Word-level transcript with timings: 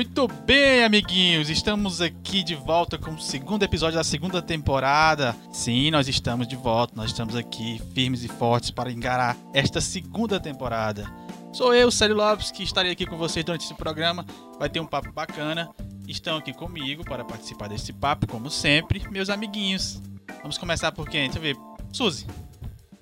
Muito 0.00 0.26
bem, 0.26 0.82
amiguinhos, 0.82 1.50
estamos 1.50 2.00
aqui 2.00 2.42
de 2.42 2.54
volta 2.54 2.96
com 2.96 3.10
o 3.10 3.20
segundo 3.20 3.64
episódio 3.64 3.98
da 3.98 4.02
segunda 4.02 4.40
temporada. 4.40 5.36
Sim, 5.52 5.90
nós 5.90 6.08
estamos 6.08 6.48
de 6.48 6.56
volta, 6.56 6.94
nós 6.96 7.10
estamos 7.10 7.36
aqui 7.36 7.78
firmes 7.92 8.24
e 8.24 8.28
fortes 8.28 8.70
para 8.70 8.90
encarar 8.90 9.36
esta 9.52 9.78
segunda 9.78 10.40
temporada. 10.40 11.04
Sou 11.52 11.74
eu, 11.74 11.90
Célio 11.90 12.16
Lopes, 12.16 12.50
que 12.50 12.62
estarei 12.62 12.92
aqui 12.92 13.04
com 13.04 13.18
vocês 13.18 13.44
durante 13.44 13.66
esse 13.66 13.74
programa. 13.74 14.24
Vai 14.58 14.70
ter 14.70 14.80
um 14.80 14.86
papo 14.86 15.12
bacana. 15.12 15.68
Estão 16.08 16.38
aqui 16.38 16.54
comigo 16.54 17.04
para 17.04 17.22
participar 17.22 17.68
desse 17.68 17.92
papo, 17.92 18.26
como 18.26 18.50
sempre, 18.50 19.06
meus 19.10 19.28
amiguinhos. 19.28 20.00
Vamos 20.40 20.56
começar 20.56 20.92
por 20.92 21.10
quem? 21.10 21.24
Deixa 21.24 21.38
eu 21.38 21.42
ver. 21.42 21.56
Suzy, 21.92 22.26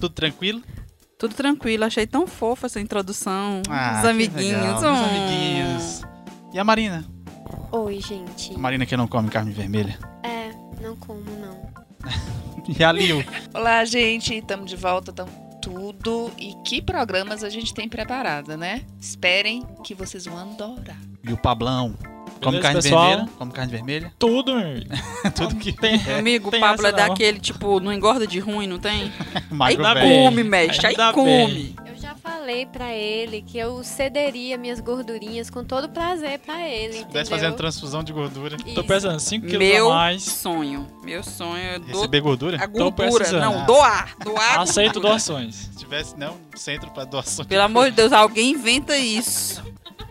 tudo 0.00 0.16
tranquilo? 0.16 0.60
Tudo 1.16 1.32
tranquilo, 1.32 1.84
achei 1.84 2.08
tão 2.08 2.26
fofa 2.26 2.66
essa 2.66 2.80
introdução. 2.80 3.62
Ah, 3.68 4.00
Os 4.00 4.08
amiguinhos. 4.08 4.60
legal, 4.60 4.76
Os 4.78 4.82
hum. 4.82 5.04
amiguinhos. 5.04 6.17
E 6.52 6.58
a 6.58 6.64
Marina? 6.64 7.04
Oi, 7.70 8.00
gente. 8.00 8.54
A 8.54 8.58
Marina 8.58 8.86
que 8.86 8.96
não 8.96 9.06
come 9.06 9.28
carne 9.28 9.52
vermelha. 9.52 9.98
É, 10.22 10.50
não 10.80 10.96
como, 10.96 11.22
não. 11.40 11.68
E 12.68 12.84
a 12.84 12.92
Lil? 12.92 13.24
Olá, 13.54 13.82
gente, 13.86 14.34
estamos 14.34 14.68
de 14.68 14.76
volta, 14.76 15.10
estamos 15.10 15.32
tudo. 15.62 16.30
E 16.36 16.52
que 16.66 16.82
programas 16.82 17.42
a 17.42 17.48
gente 17.48 17.72
tem 17.72 17.88
preparado, 17.88 18.58
né? 18.58 18.82
Esperem 19.00 19.66
que 19.82 19.94
vocês 19.94 20.26
vão 20.26 20.38
adorar. 20.38 20.98
E 21.24 21.32
o 21.32 21.36
Pablão? 21.38 21.94
Come 22.42 22.58
Beleza, 22.58 22.62
carne 22.62 22.82
pessoal? 22.82 23.08
vermelha? 23.08 23.30
Come 23.38 23.52
carne 23.52 23.72
vermelha? 23.72 24.12
Tudo. 24.18 24.52
Tudo 25.34 25.56
que 25.56 25.72
Tem, 25.72 26.00
é 26.06 26.18
Amigo, 26.18 26.50
o 26.54 26.60
Pablo 26.60 26.86
é 26.86 26.90
não. 26.92 26.98
daquele, 26.98 27.40
tipo, 27.40 27.80
não 27.80 27.90
engorda 27.92 28.26
de 28.26 28.38
ruim, 28.38 28.66
não 28.66 28.78
tem? 28.78 29.10
bem. 29.94 30.24
Come, 30.24 30.44
mestre, 30.44 30.88
aí 30.88 30.96
come. 31.12 31.74
Eu 31.86 31.96
já 31.96 31.97
falei 32.30 32.66
pra 32.66 32.92
ele 32.94 33.42
que 33.42 33.58
eu 33.58 33.82
cederia 33.82 34.56
minhas 34.58 34.80
gordurinhas 34.80 35.48
com 35.50 35.64
todo 35.64 35.88
prazer 35.88 36.38
pra 36.40 36.66
ele, 36.68 36.94
Se 36.98 37.04
pudesse 37.06 37.30
fazer 37.30 37.46
uma 37.46 37.56
transfusão 37.56 38.02
de 38.04 38.12
gordura. 38.12 38.56
Tô 38.56 38.66
Isso. 38.68 38.84
pesando 38.84 39.18
5 39.20 39.46
quilos 39.46 39.66
Meu 39.66 39.90
a 39.90 39.94
mais. 39.94 40.22
sonho. 40.22 40.86
Meu 41.02 41.22
sonho 41.22 41.56
é 41.56 41.78
do... 41.78 41.86
Receber 41.86 42.20
gordura? 42.20 42.56
a 42.56 42.68
Tô 42.68 42.90
gordura. 42.90 43.32
Não, 43.40 43.64
doar. 43.66 44.16
Doar 44.22 44.58
a 44.58 44.62
Aceito 44.62 44.94
gordura. 44.94 45.08
doações. 45.14 45.54
Se 45.54 45.76
tivesse, 45.76 46.16
não, 46.18 46.36
centro 46.54 46.90
pra 46.90 47.04
doação. 47.04 47.44
Pelo 47.44 47.62
amor 47.62 47.90
de 47.90 47.96
Deus, 47.96 48.12
alguém 48.12 48.50
inventa 48.52 48.96
isso. 48.96 49.62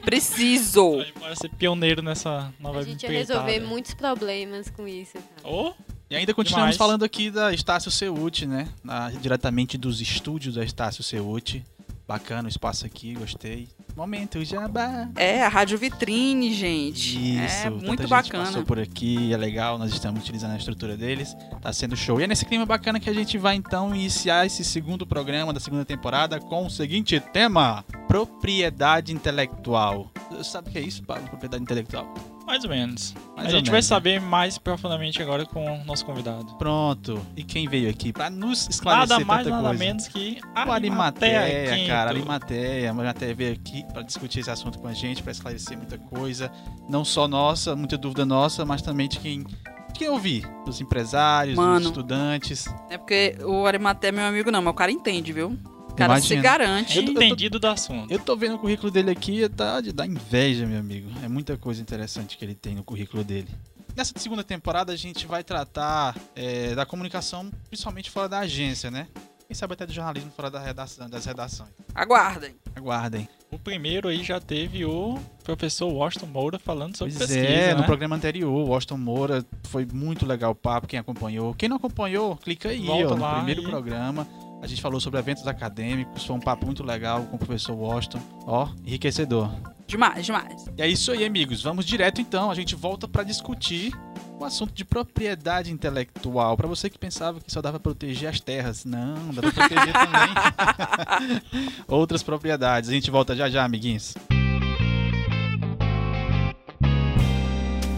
Preciso. 0.03 1.03
Bora 1.19 1.35
ser 1.35 1.49
pioneiro 1.49 2.01
nessa 2.01 2.53
nova 2.59 2.79
A 2.79 2.83
gente 2.83 3.03
ia 3.03 3.11
resolver 3.11 3.59
muitos 3.59 3.93
problemas 3.93 4.69
com 4.69 4.87
isso. 4.87 5.13
cara. 5.13 5.53
Ô, 5.53 5.73
E 6.09 6.15
ainda 6.15 6.33
continuamos 6.33 6.75
Demais. 6.75 6.77
falando 6.77 7.03
aqui 7.03 7.29
da 7.29 7.53
Estácio 7.53 7.91
Ceuti, 7.91 8.45
né? 8.45 8.69
Na- 8.81 9.09
diretamente 9.09 9.77
dos 9.77 9.99
estúdios 9.99 10.55
da 10.55 10.63
Estácio 10.63 11.03
Ceuti. 11.03 11.65
Bacana 12.07 12.45
o 12.45 12.49
espaço 12.49 12.85
aqui, 12.85 13.13
gostei. 13.15 13.67
Momento 13.93 14.41
jabá. 14.45 15.09
É, 15.17 15.43
a 15.43 15.49
rádio 15.49 15.77
vitrine, 15.77 16.53
gente. 16.53 17.17
Isso, 17.17 17.67
é 17.67 17.69
muito 17.69 18.07
bacana. 18.07 18.45
passou 18.45 18.63
por 18.63 18.79
aqui, 18.79 19.33
é 19.33 19.37
legal, 19.37 19.77
nós 19.77 19.91
estamos 19.91 20.21
utilizando 20.21 20.51
a 20.51 20.57
estrutura 20.57 20.95
deles, 20.95 21.35
tá 21.61 21.73
sendo 21.73 21.97
show. 21.97 22.21
E 22.21 22.23
é 22.23 22.27
nesse 22.27 22.45
clima 22.45 22.65
bacana 22.65 22.97
que 22.97 23.09
a 23.09 23.13
gente 23.13 23.37
vai 23.37 23.55
então 23.55 23.93
iniciar 23.93 24.45
esse 24.45 24.63
segundo 24.63 25.05
programa 25.05 25.51
da 25.51 25.59
segunda 25.59 25.83
temporada 25.83 26.39
com 26.39 26.65
o 26.65 26.69
seguinte 26.69 27.19
tema: 27.19 27.83
propriedade 28.07 29.11
intelectual. 29.11 30.09
Sabe 30.43 30.69
o 30.69 30.71
que 30.71 30.77
é 30.77 30.81
isso, 30.81 31.03
Pablo? 31.03 31.27
Propriedade 31.27 31.61
intelectual? 31.61 32.36
Mais 32.47 32.63
ou 32.63 32.69
menos. 32.69 33.13
Mais 33.35 33.47
a 33.47 33.51
ou 33.51 33.57
gente 33.57 33.65
vai 33.67 33.73
menos. 33.75 33.85
saber 33.85 34.19
mais 34.21 34.57
profundamente 34.57 35.21
agora 35.21 35.45
com 35.45 35.63
o 35.81 35.85
nosso 35.85 36.03
convidado. 36.05 36.55
Pronto. 36.57 37.19
E 37.35 37.43
quem 37.43 37.67
veio 37.67 37.89
aqui 37.89 38.11
pra 38.13 38.29
nos 38.29 38.67
esclarecer 38.69 39.09
Nada 39.09 39.25
mais, 39.25 39.43
tanta 39.43 39.55
nada 39.57 39.67
coisa? 39.69 39.83
menos 39.83 40.07
que 40.07 40.39
O 40.65 40.71
Arimateia, 40.71 41.75
Quinto. 41.75 41.87
cara, 41.87 42.09
Arimateia. 42.09 42.87
A 42.89 42.93
Arimateia 42.93 43.35
veio 43.35 43.53
aqui 43.53 43.83
pra 43.93 44.01
discutir 44.01 44.39
esse 44.39 44.49
assunto 44.49 44.79
com 44.79 44.87
a 44.87 44.93
gente, 44.93 45.21
pra 45.21 45.31
esclarecer 45.31 45.77
muita 45.77 45.97
coisa. 45.97 46.49
Não 46.89 47.03
só 47.05 47.27
nossa, 47.27 47.75
muita 47.75 47.97
dúvida 47.97 48.25
nossa, 48.25 48.65
mas 48.65 48.81
também 48.81 49.07
de 49.07 49.19
quem, 49.19 49.43
de 49.43 49.93
quem 49.93 50.09
ouvir. 50.09 50.47
Dos 50.65 50.79
empresários, 50.81 51.55
Mano. 51.55 51.79
dos 51.79 51.87
estudantes. 51.89 52.65
É 52.89 52.97
porque 52.97 53.37
o 53.43 53.65
Arimaté 53.65 54.07
é 54.07 54.11
meu 54.11 54.25
amigo, 54.25 54.49
não, 54.49 54.61
mas 54.61 54.71
o 54.71 54.75
cara 54.75 54.91
entende, 54.91 55.31
viu? 55.33 55.57
O 55.97 56.05
cara 56.07 56.21
se 56.21 56.33
Imagina. 56.33 56.41
garante. 56.43 56.95
Eu 56.95 57.05
tô 57.05 57.11
entendido 57.11 57.57
do 57.59 57.65
assunto. 57.65 58.11
Eu 58.13 58.19
tô 58.19 58.35
vendo 58.37 58.53
o 58.53 58.59
currículo 58.59 58.91
dele 58.91 59.09
aqui, 59.09 59.49
tá 59.49 59.81
de 59.81 59.91
dar 59.91 60.05
inveja, 60.05 60.63
meu 60.67 60.79
amigo. 60.79 61.09
É 61.23 61.27
muita 61.27 61.57
coisa 61.57 61.81
interessante 61.81 62.37
que 62.37 62.45
ele 62.45 62.53
tem 62.53 62.75
no 62.75 62.83
currículo 62.83 63.23
dele. 63.23 63.47
Nessa 63.95 64.13
segunda 64.15 64.43
temporada 64.43 64.93
a 64.93 64.95
gente 64.95 65.25
vai 65.25 65.43
tratar 65.43 66.15
é, 66.35 66.75
da 66.75 66.85
comunicação, 66.85 67.49
principalmente 67.67 68.11
fora 68.11 68.29
da 68.29 68.37
agência, 68.39 68.91
né? 68.91 69.07
Quem 69.47 69.55
sabe 69.55 69.73
até 69.73 69.87
do 69.87 69.93
jornalismo 69.93 70.29
fora 70.35 70.51
da 70.51 70.59
redação, 70.59 71.09
das 71.09 71.25
redações. 71.25 71.69
Aguardem. 71.95 72.53
Aguardem. 72.75 73.27
O 73.49 73.57
primeiro 73.57 74.07
aí 74.07 74.23
já 74.23 74.39
teve 74.39 74.85
o 74.85 75.17
professor 75.43 75.87
Washington 75.91 76.27
Moura 76.27 76.59
falando 76.59 76.95
sobre 76.95 77.13
Pois 77.15 77.27
pesquisa, 77.27 77.49
é, 77.49 77.73
no 77.73 77.79
né? 77.79 77.85
programa 77.87 78.15
anterior, 78.15 78.51
o 78.53 78.67
Washington 78.67 78.97
Moura, 78.97 79.43
foi 79.63 79.87
muito 79.91 80.27
legal 80.27 80.51
o 80.51 80.55
papo, 80.55 80.85
quem 80.85 80.99
acompanhou. 80.99 81.55
Quem 81.55 81.67
não 81.69 81.77
acompanhou, 81.77 82.35
clica 82.35 82.69
aí, 82.69 82.85
Volta 82.85 83.13
ó, 83.13 83.15
no 83.15 83.21
lá 83.23 83.35
primeiro 83.37 83.61
e- 83.63 83.65
programa. 83.67 84.27
A 84.61 84.67
gente 84.67 84.81
falou 84.81 84.99
sobre 84.99 85.19
eventos 85.19 85.47
acadêmicos, 85.47 86.25
foi 86.25 86.35
um 86.35 86.39
papo 86.39 86.65
muito 86.65 86.83
legal 86.83 87.23
com 87.23 87.35
o 87.35 87.39
professor 87.39 87.73
Washington. 87.73 88.19
Ó, 88.45 88.69
enriquecedor. 88.85 89.49
Demais, 89.85 90.25
demais. 90.25 90.65
E 90.77 90.81
é 90.81 90.87
isso 90.87 91.11
aí, 91.11 91.23
amigos. 91.23 91.61
Vamos 91.61 91.85
direto 91.85 92.19
então. 92.19 92.51
A 92.51 92.55
gente 92.55 92.75
volta 92.75 93.07
para 93.07 93.23
discutir 93.23 93.93
o 94.39 94.43
assunto 94.43 94.73
de 94.73 94.83
propriedade 94.83 95.71
intelectual. 95.71 96.57
Para 96.57 96.67
você 96.67 96.89
que 96.89 96.97
pensava 96.97 97.39
que 97.39 97.51
só 97.51 97.61
dava 97.61 97.79
pra 97.79 97.91
proteger 97.93 98.29
as 98.29 98.39
terras, 98.39 98.83
não, 98.83 99.33
dá 99.33 99.41
pra 99.41 99.51
proteger 99.51 99.93
também 99.93 101.71
outras 101.87 102.21
propriedades. 102.21 102.89
A 102.89 102.93
gente 102.93 103.09
volta 103.09 103.35
já 103.35 103.49
já, 103.49 103.63
amiguinhos. 103.63 104.13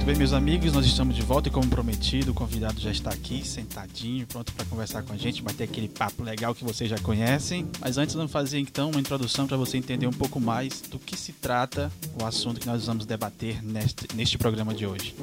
Bem, 0.10 0.18
meus 0.18 0.34
amigos, 0.34 0.74
nós 0.74 0.88
estamos 0.88 1.16
de 1.16 1.22
volta 1.22 1.50
e 1.50 1.52
como 1.52 1.68
prometido, 1.68 2.32
o 2.32 2.34
convidado 2.34 2.80
já 2.82 2.90
está 2.90 3.12
aqui, 3.12 3.48
sentadinho, 3.48 4.26
pronto 4.26 4.52
para 4.54 4.66
conversar 4.66 5.04
com 5.04 5.14
a 5.14 5.16
gente, 5.16 5.44
bater 5.44 5.66
aquele 5.66 5.88
papo 5.88 6.24
legal 6.24 6.56
que 6.56 6.64
vocês 6.64 6.90
já 6.90 6.98
conhecem. 6.98 7.70
Mas 7.80 7.96
antes 8.00 8.16
vamos 8.16 8.32
fazer 8.32 8.58
então 8.58 8.90
uma 8.90 9.00
introdução 9.00 9.46
para 9.46 9.56
você 9.56 9.78
entender 9.78 10.08
um 10.08 10.12
pouco 10.12 10.40
mais 10.40 10.82
do 10.82 10.98
que 10.98 11.16
se 11.16 11.32
trata 11.32 11.92
o 12.20 12.26
assunto 12.26 12.60
que 12.60 12.66
nós 12.66 12.88
vamos 12.88 13.06
debater 13.06 13.64
neste, 13.64 14.08
neste 14.16 14.36
programa 14.36 14.74
de 14.74 14.88
hoje. 14.88 15.14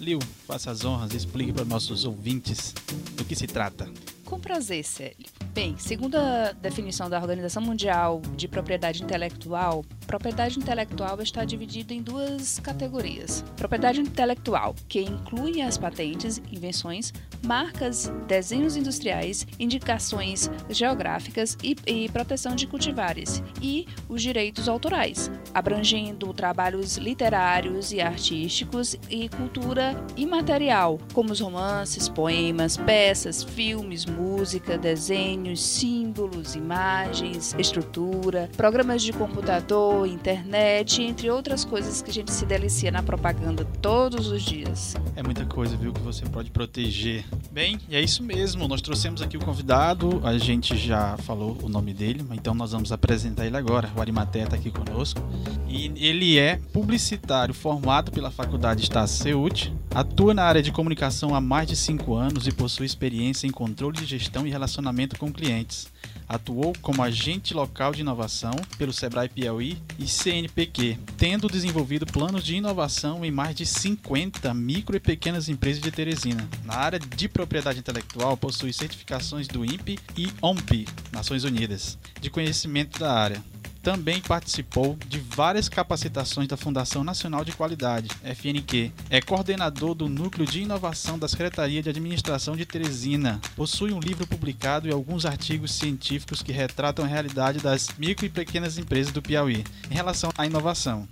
Liu, 0.00 0.18
faça 0.44 0.72
as 0.72 0.84
honras, 0.84 1.14
explique 1.14 1.52
para 1.52 1.64
nossos 1.64 2.04
ouvintes 2.04 2.74
do 3.16 3.24
que 3.24 3.36
se 3.36 3.46
trata. 3.46 3.88
Com 4.24 4.38
prazer, 4.38 4.84
Célio. 4.84 5.26
Bem, 5.52 5.76
segundo 5.76 6.16
a 6.16 6.52
definição 6.52 7.10
da 7.10 7.20
Organização 7.20 7.62
Mundial 7.62 8.22
de 8.34 8.48
Propriedade 8.48 9.02
Intelectual, 9.02 9.84
propriedade 10.06 10.58
intelectual 10.58 11.20
está 11.20 11.44
dividida 11.44 11.92
em 11.92 12.00
duas 12.02 12.58
categorias. 12.58 13.44
Propriedade 13.56 14.00
intelectual, 14.00 14.74
que 14.88 15.02
inclui 15.02 15.60
as 15.60 15.76
patentes, 15.76 16.40
invenções, 16.50 17.12
marcas, 17.44 18.10
desenhos 18.26 18.76
industriais, 18.76 19.46
indicações 19.58 20.50
geográficas 20.70 21.56
e, 21.62 21.76
e 21.86 22.08
proteção 22.08 22.56
de 22.56 22.66
cultivares, 22.66 23.42
e 23.60 23.86
os 24.08 24.22
direitos 24.22 24.68
autorais, 24.68 25.30
abrangendo 25.52 26.32
trabalhos 26.32 26.96
literários 26.96 27.92
e 27.92 28.00
artísticos 28.00 28.96
e 29.10 29.28
cultura 29.28 30.02
imaterial, 30.16 30.98
como 31.12 31.30
os 31.32 31.40
romances, 31.40 32.08
poemas, 32.08 32.78
peças, 32.78 33.42
filmes, 33.42 34.06
música, 34.22 34.78
desenhos, 34.78 35.60
símbolos, 35.60 36.54
imagens, 36.54 37.54
estrutura, 37.58 38.48
programas 38.56 39.02
de 39.02 39.12
computador, 39.12 40.06
internet, 40.06 41.02
entre 41.02 41.28
outras 41.28 41.64
coisas 41.64 42.00
que 42.00 42.10
a 42.10 42.14
gente 42.14 42.32
se 42.32 42.46
delicia 42.46 42.92
na 42.92 43.02
propaganda 43.02 43.64
todos 43.80 44.28
os 44.28 44.42
dias. 44.42 44.94
É 45.16 45.22
muita 45.22 45.44
coisa, 45.44 45.76
viu, 45.76 45.92
que 45.92 46.00
você 46.00 46.24
pode 46.24 46.50
proteger. 46.50 47.24
Bem, 47.50 47.78
e 47.88 47.96
é 47.96 48.00
isso 48.00 48.22
mesmo. 48.22 48.68
Nós 48.68 48.80
trouxemos 48.80 49.20
aqui 49.20 49.36
o 49.36 49.40
convidado, 49.40 50.20
a 50.24 50.38
gente 50.38 50.76
já 50.76 51.16
falou 51.18 51.58
o 51.62 51.68
nome 51.68 51.92
dele, 51.92 52.24
então 52.32 52.54
nós 52.54 52.70
vamos 52.70 52.92
apresentar 52.92 53.44
ele 53.44 53.56
agora. 53.56 53.90
O 53.96 54.00
Arimatea 54.00 54.44
está 54.44 54.56
aqui 54.56 54.70
conosco. 54.70 55.20
E 55.68 55.92
ele 55.96 56.38
é 56.38 56.60
publicitário 56.72 57.52
formado 57.52 58.12
pela 58.12 58.30
Faculdade 58.30 58.82
Estácio 58.82 59.22
Ceut, 59.22 59.74
atua 59.94 60.34
na 60.34 60.44
área 60.44 60.62
de 60.62 60.70
comunicação 60.70 61.34
há 61.34 61.40
mais 61.40 61.66
de 61.66 61.76
5 61.76 62.14
anos 62.14 62.46
e 62.46 62.52
possui 62.52 62.86
experiência 62.86 63.46
em 63.46 63.50
controle 63.50 64.01
de 64.02 64.18
gestão 64.18 64.46
e 64.46 64.50
relacionamento 64.50 65.18
com 65.18 65.32
clientes. 65.32 65.88
Atuou 66.28 66.72
como 66.80 67.02
agente 67.02 67.52
local 67.52 67.92
de 67.92 68.00
inovação 68.00 68.52
pelo 68.78 68.92
Sebrae 68.92 69.28
Piauí 69.28 69.78
e 69.98 70.06
CNPq, 70.06 70.98
tendo 71.16 71.48
desenvolvido 71.48 72.06
planos 72.06 72.44
de 72.44 72.56
inovação 72.56 73.24
em 73.24 73.30
mais 73.30 73.54
de 73.54 73.66
50 73.66 74.52
micro 74.54 74.96
e 74.96 75.00
pequenas 75.00 75.48
empresas 75.48 75.82
de 75.82 75.90
Teresina. 75.90 76.48
Na 76.64 76.74
área 76.74 76.98
de 76.98 77.28
propriedade 77.28 77.78
intelectual, 77.78 78.36
possui 78.36 78.72
certificações 78.72 79.46
do 79.46 79.64
INPE 79.64 79.98
e 80.16 80.28
OMP, 80.40 80.86
Nações 81.12 81.44
Unidas, 81.44 81.98
de 82.20 82.30
conhecimento 82.30 82.98
da 82.98 83.12
área. 83.12 83.51
Também 83.82 84.20
participou 84.20 84.96
de 85.08 85.18
várias 85.18 85.68
capacitações 85.68 86.46
da 86.46 86.56
Fundação 86.56 87.02
Nacional 87.02 87.44
de 87.44 87.50
Qualidade, 87.50 88.08
FNQ. 88.22 88.92
É 89.10 89.20
coordenador 89.20 89.94
do 89.94 90.08
Núcleo 90.08 90.46
de 90.46 90.60
Inovação 90.60 91.18
da 91.18 91.26
Secretaria 91.26 91.82
de 91.82 91.90
Administração 91.90 92.56
de 92.56 92.64
Teresina. 92.64 93.40
Possui 93.56 93.92
um 93.92 93.98
livro 93.98 94.24
publicado 94.24 94.86
e 94.86 94.92
alguns 94.92 95.26
artigos 95.26 95.74
científicos 95.74 96.42
que 96.42 96.52
retratam 96.52 97.04
a 97.04 97.08
realidade 97.08 97.58
das 97.58 97.88
micro 97.98 98.24
e 98.24 98.30
pequenas 98.30 98.78
empresas 98.78 99.12
do 99.12 99.20
Piauí 99.20 99.64
em 99.90 99.94
relação 99.94 100.30
à 100.38 100.46
inovação. 100.46 101.08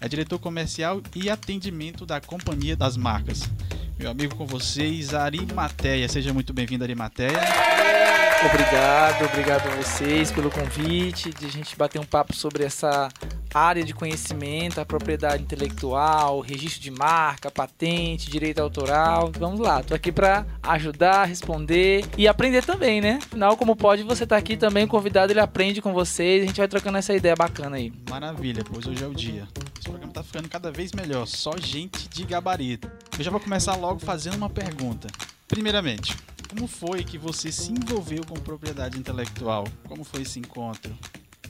é 0.00 0.08
diretor 0.08 0.38
comercial 0.38 1.02
e 1.14 1.28
atendimento 1.28 2.06
da 2.06 2.20
Companhia 2.20 2.74
das 2.74 2.96
Marcas. 2.96 3.42
Meu 3.98 4.10
amigo 4.10 4.34
com 4.34 4.46
vocês, 4.46 5.14
Ari 5.14 5.46
Mateia. 5.54 6.08
Seja 6.08 6.32
muito 6.32 6.52
bem-vindo, 6.52 6.84
Ari 6.84 6.94
Mateia. 6.94 7.73
Obrigado, 8.46 9.24
obrigado 9.24 9.66
a 9.68 9.76
vocês 9.76 10.30
pelo 10.30 10.50
convite, 10.50 11.30
de 11.30 11.46
a 11.46 11.50
gente 11.50 11.74
bater 11.76 11.98
um 11.98 12.04
papo 12.04 12.34
sobre 12.34 12.62
essa 12.62 13.08
área 13.54 13.82
de 13.82 13.94
conhecimento, 13.94 14.80
a 14.80 14.84
propriedade 14.84 15.42
intelectual, 15.42 16.40
registro 16.40 16.82
de 16.82 16.90
marca, 16.90 17.50
patente, 17.50 18.30
direito 18.30 18.58
autoral. 18.58 19.32
Vamos 19.38 19.60
lá, 19.60 19.82
tô 19.82 19.94
aqui 19.94 20.12
para 20.12 20.44
ajudar, 20.62 21.24
responder 21.24 22.04
e 22.18 22.28
aprender 22.28 22.64
também, 22.64 23.00
né? 23.00 23.18
Afinal, 23.22 23.56
como 23.56 23.74
pode, 23.74 24.02
você 24.02 24.26
tá 24.26 24.36
aqui 24.36 24.56
também, 24.56 24.84
o 24.84 24.88
convidado 24.88 25.32
ele 25.32 25.40
aprende 25.40 25.80
com 25.80 25.94
vocês, 25.94 26.42
a 26.42 26.46
gente 26.46 26.58
vai 26.58 26.68
trocando 26.68 26.98
essa 26.98 27.14
ideia 27.14 27.34
bacana 27.34 27.76
aí. 27.76 27.92
Maravilha, 28.10 28.62
pois 28.70 28.86
hoje 28.86 29.02
é 29.02 29.06
o 29.06 29.14
dia. 29.14 29.48
Esse 29.78 29.88
programa 29.88 30.12
tá 30.12 30.22
ficando 30.22 30.48
cada 30.50 30.70
vez 30.70 30.92
melhor, 30.92 31.26
só 31.26 31.56
gente 31.56 32.08
de 32.08 32.24
gabarito. 32.24 32.90
Eu 33.16 33.24
já 33.24 33.30
vou 33.30 33.40
começar 33.40 33.74
logo 33.76 34.00
fazendo 34.00 34.36
uma 34.36 34.50
pergunta. 34.50 35.08
Primeiramente, 35.48 36.16
como 36.48 36.66
foi 36.66 37.04
que 37.04 37.18
você 37.18 37.50
se 37.50 37.72
envolveu 37.72 38.24
com 38.26 38.34
propriedade 38.34 38.98
intelectual? 38.98 39.64
Como 39.88 40.04
foi 40.04 40.22
esse 40.22 40.38
encontro? 40.38 40.96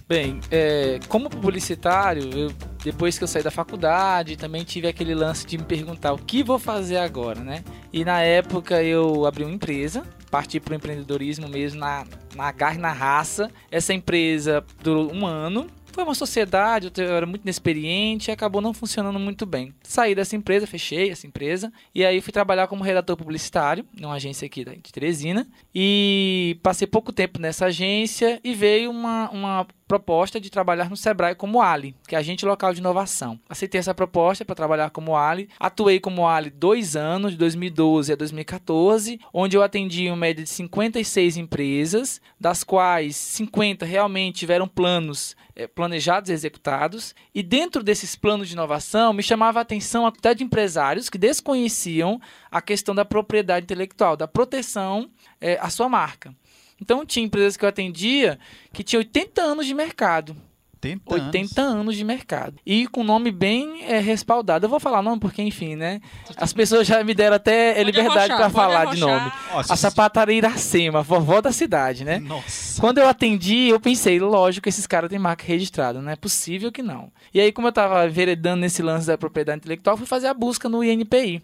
Bem, 0.07 0.41
é, 0.51 1.01
como 1.09 1.31
publicitário, 1.31 2.29
eu, 2.37 2.53
depois 2.85 3.17
que 3.17 3.25
eu 3.25 3.29
saí 3.29 3.43
da 3.43 3.51
faculdade, 3.51 4.37
também 4.37 4.63
tive 4.63 4.87
aquele 4.87 5.15
lance 5.15 5.47
de 5.47 5.57
me 5.57 5.65
perguntar 5.65 6.13
o 6.13 6.19
que 6.19 6.43
vou 6.43 6.59
fazer 6.59 6.99
agora, 6.99 7.41
né? 7.41 7.65
E 7.91 8.05
na 8.05 8.21
época 8.21 8.83
eu 8.83 9.25
abri 9.25 9.45
uma 9.45 9.55
empresa, 9.55 10.05
parti 10.31 10.61
para 10.61 10.73
o 10.73 10.77
empreendedorismo 10.77 11.49
mesmo 11.49 11.81
na, 11.81 12.05
na 12.35 12.53
garra 12.53 12.75
e 12.75 12.79
na 12.79 12.93
raça. 12.93 13.51
Essa 13.71 13.95
empresa 13.95 14.63
durou 14.83 15.11
um 15.11 15.27
ano, 15.27 15.69
foi 15.95 16.03
uma 16.03 16.15
sociedade, 16.15 16.91
eu 16.97 17.15
era 17.15 17.25
muito 17.25 17.43
inexperiente 17.43 18.31
e 18.31 18.33
acabou 18.33 18.61
não 18.61 18.75
funcionando 18.75 19.19
muito 19.19 19.47
bem. 19.47 19.73
Saí 19.83 20.15
dessa 20.15 20.35
empresa, 20.35 20.67
fechei 20.67 21.11
essa 21.11 21.27
empresa, 21.27 21.73
e 21.95 22.05
aí 22.05 22.21
fui 22.21 22.33
trabalhar 22.33 22.67
como 22.67 22.83
redator 22.83 23.17
publicitário, 23.17 23.87
numa 23.99 24.15
agência 24.15 24.45
aqui 24.45 24.65
de 24.65 24.93
Teresina, 24.93 25.47
e 25.73 26.59
passei 26.63 26.87
pouco 26.87 27.13
tempo 27.13 27.41
nessa 27.41 27.67
agência 27.67 28.41
e 28.43 28.55
veio 28.55 28.91
uma, 28.91 29.31
uma 29.31 29.67
proposta 29.95 30.41
de 30.41 30.51
trabalhar 30.51 30.91
no 30.91 30.97
Sebrae 30.97 31.37
como 31.37 31.63
Ali, 31.63 31.95
que 32.09 32.17
é 32.17 32.19
agente 32.19 32.45
local 32.45 32.75
de 32.75 32.81
inovação. 32.81 33.39
Aceitei 33.49 33.79
essa 33.79 33.95
proposta 33.95 34.45
para 34.45 34.57
trabalhar 34.57 34.91
como 34.91 35.17
Ali. 35.17 35.49
Atuei 35.59 36.01
como 36.01 36.27
Ali 36.27 36.51
dois 36.51 36.97
anos, 36.97 37.31
de 37.31 37.39
2012 37.39 38.13
a 38.13 38.17
2014, 38.17 39.21
onde 39.33 39.57
eu 39.57 39.63
atendi 39.63 40.09
uma 40.09 40.17
média 40.17 40.43
de 40.43 40.51
56 40.51 41.37
empresas, 41.37 42.21
das 42.41 42.65
quais 42.65 43.15
50 43.15 43.87
realmente 43.87 44.41
tiveram 44.41 44.67
planos 44.67 45.37
é, 45.55 45.69
planejados 45.69 46.29
e 46.29 46.33
executados. 46.33 47.15
E 47.33 47.41
dentro 47.41 47.81
desses 47.81 48.17
planos 48.17 48.49
de 48.49 48.55
inovação, 48.55 49.13
me 49.13 49.23
chamava 49.23 49.61
a 49.61 49.63
atenção 49.63 50.05
até 50.07 50.35
de 50.35 50.43
empresários 50.43 51.09
que 51.09 51.17
desconheciam 51.17 52.21
a 52.51 52.61
questão 52.61 52.97
da 52.97 53.05
propriedade 53.05 53.63
intelectual, 53.63 54.17
da 54.17 54.27
proteção 54.27 55.09
é, 55.41 55.57
à 55.61 55.71
sua 55.71 55.89
marca. 55.89 56.35
Então 56.81 57.05
tinha 57.05 57.25
empresas 57.25 57.57
que 57.57 57.65
eu 57.65 57.69
atendia 57.69 58.39
que 58.73 58.83
tinha 58.83 58.99
80 58.99 59.41
anos 59.43 59.67
de 59.67 59.75
mercado. 59.75 60.37
80, 60.85 61.15
80 61.15 61.63
anos. 61.63 61.75
anos 61.81 61.97
de 61.97 62.05
mercado. 62.05 62.57
E 62.65 62.87
com 62.89 63.03
nome 63.03 63.31
bem 63.31 63.85
é, 63.85 63.99
respaldado. 64.01 64.67
Eu 64.67 64.71
vou 64.71 64.79
falar 64.79 65.01
nome 65.03 65.19
porque, 65.19 65.43
enfim, 65.43 65.77
né? 65.77 66.01
As 66.37 66.53
pessoas 66.53 66.87
já 66.87 67.03
me 67.03 67.15
deram 67.15 67.37
até 67.37 67.83
liberdade 67.83 68.35
para 68.35 68.51
falar 68.51 68.87
de 68.87 69.01
nome. 69.01 69.33
Nossa, 69.53 69.73
A 69.73 69.77
sapataria 69.77 70.37
Iracema, 70.37 71.03
vovó 71.03 71.41
da 71.41 71.53
cidade, 71.53 72.05
né? 72.05 72.19
Nossa. 72.19 72.81
Quando 72.81 72.99
eu 72.99 73.09
atendi, 73.09 73.69
eu 73.69 73.81
pensei, 73.81 74.19
lógico, 74.21 74.69
esses 74.69 74.87
caras 74.87 75.09
têm 75.09 75.19
marca 75.19 75.45
registrada, 75.45 76.03
não 76.03 76.11
é 76.11 76.17
possível 76.17 76.71
que 76.71 76.83
não. 76.83 77.11
E 77.33 77.41
aí, 77.41 77.51
como 77.51 77.69
eu 77.69 77.73
tava 77.73 78.07
veredando 78.09 78.61
nesse 78.61 78.83
lance 78.83 79.07
da 79.07 79.17
propriedade 79.17 79.59
intelectual, 79.59 79.97
fui 79.97 80.07
fazer 80.07 80.27
a 80.27 80.35
busca 80.35 80.69
no 80.69 80.85
INPI. 80.85 81.43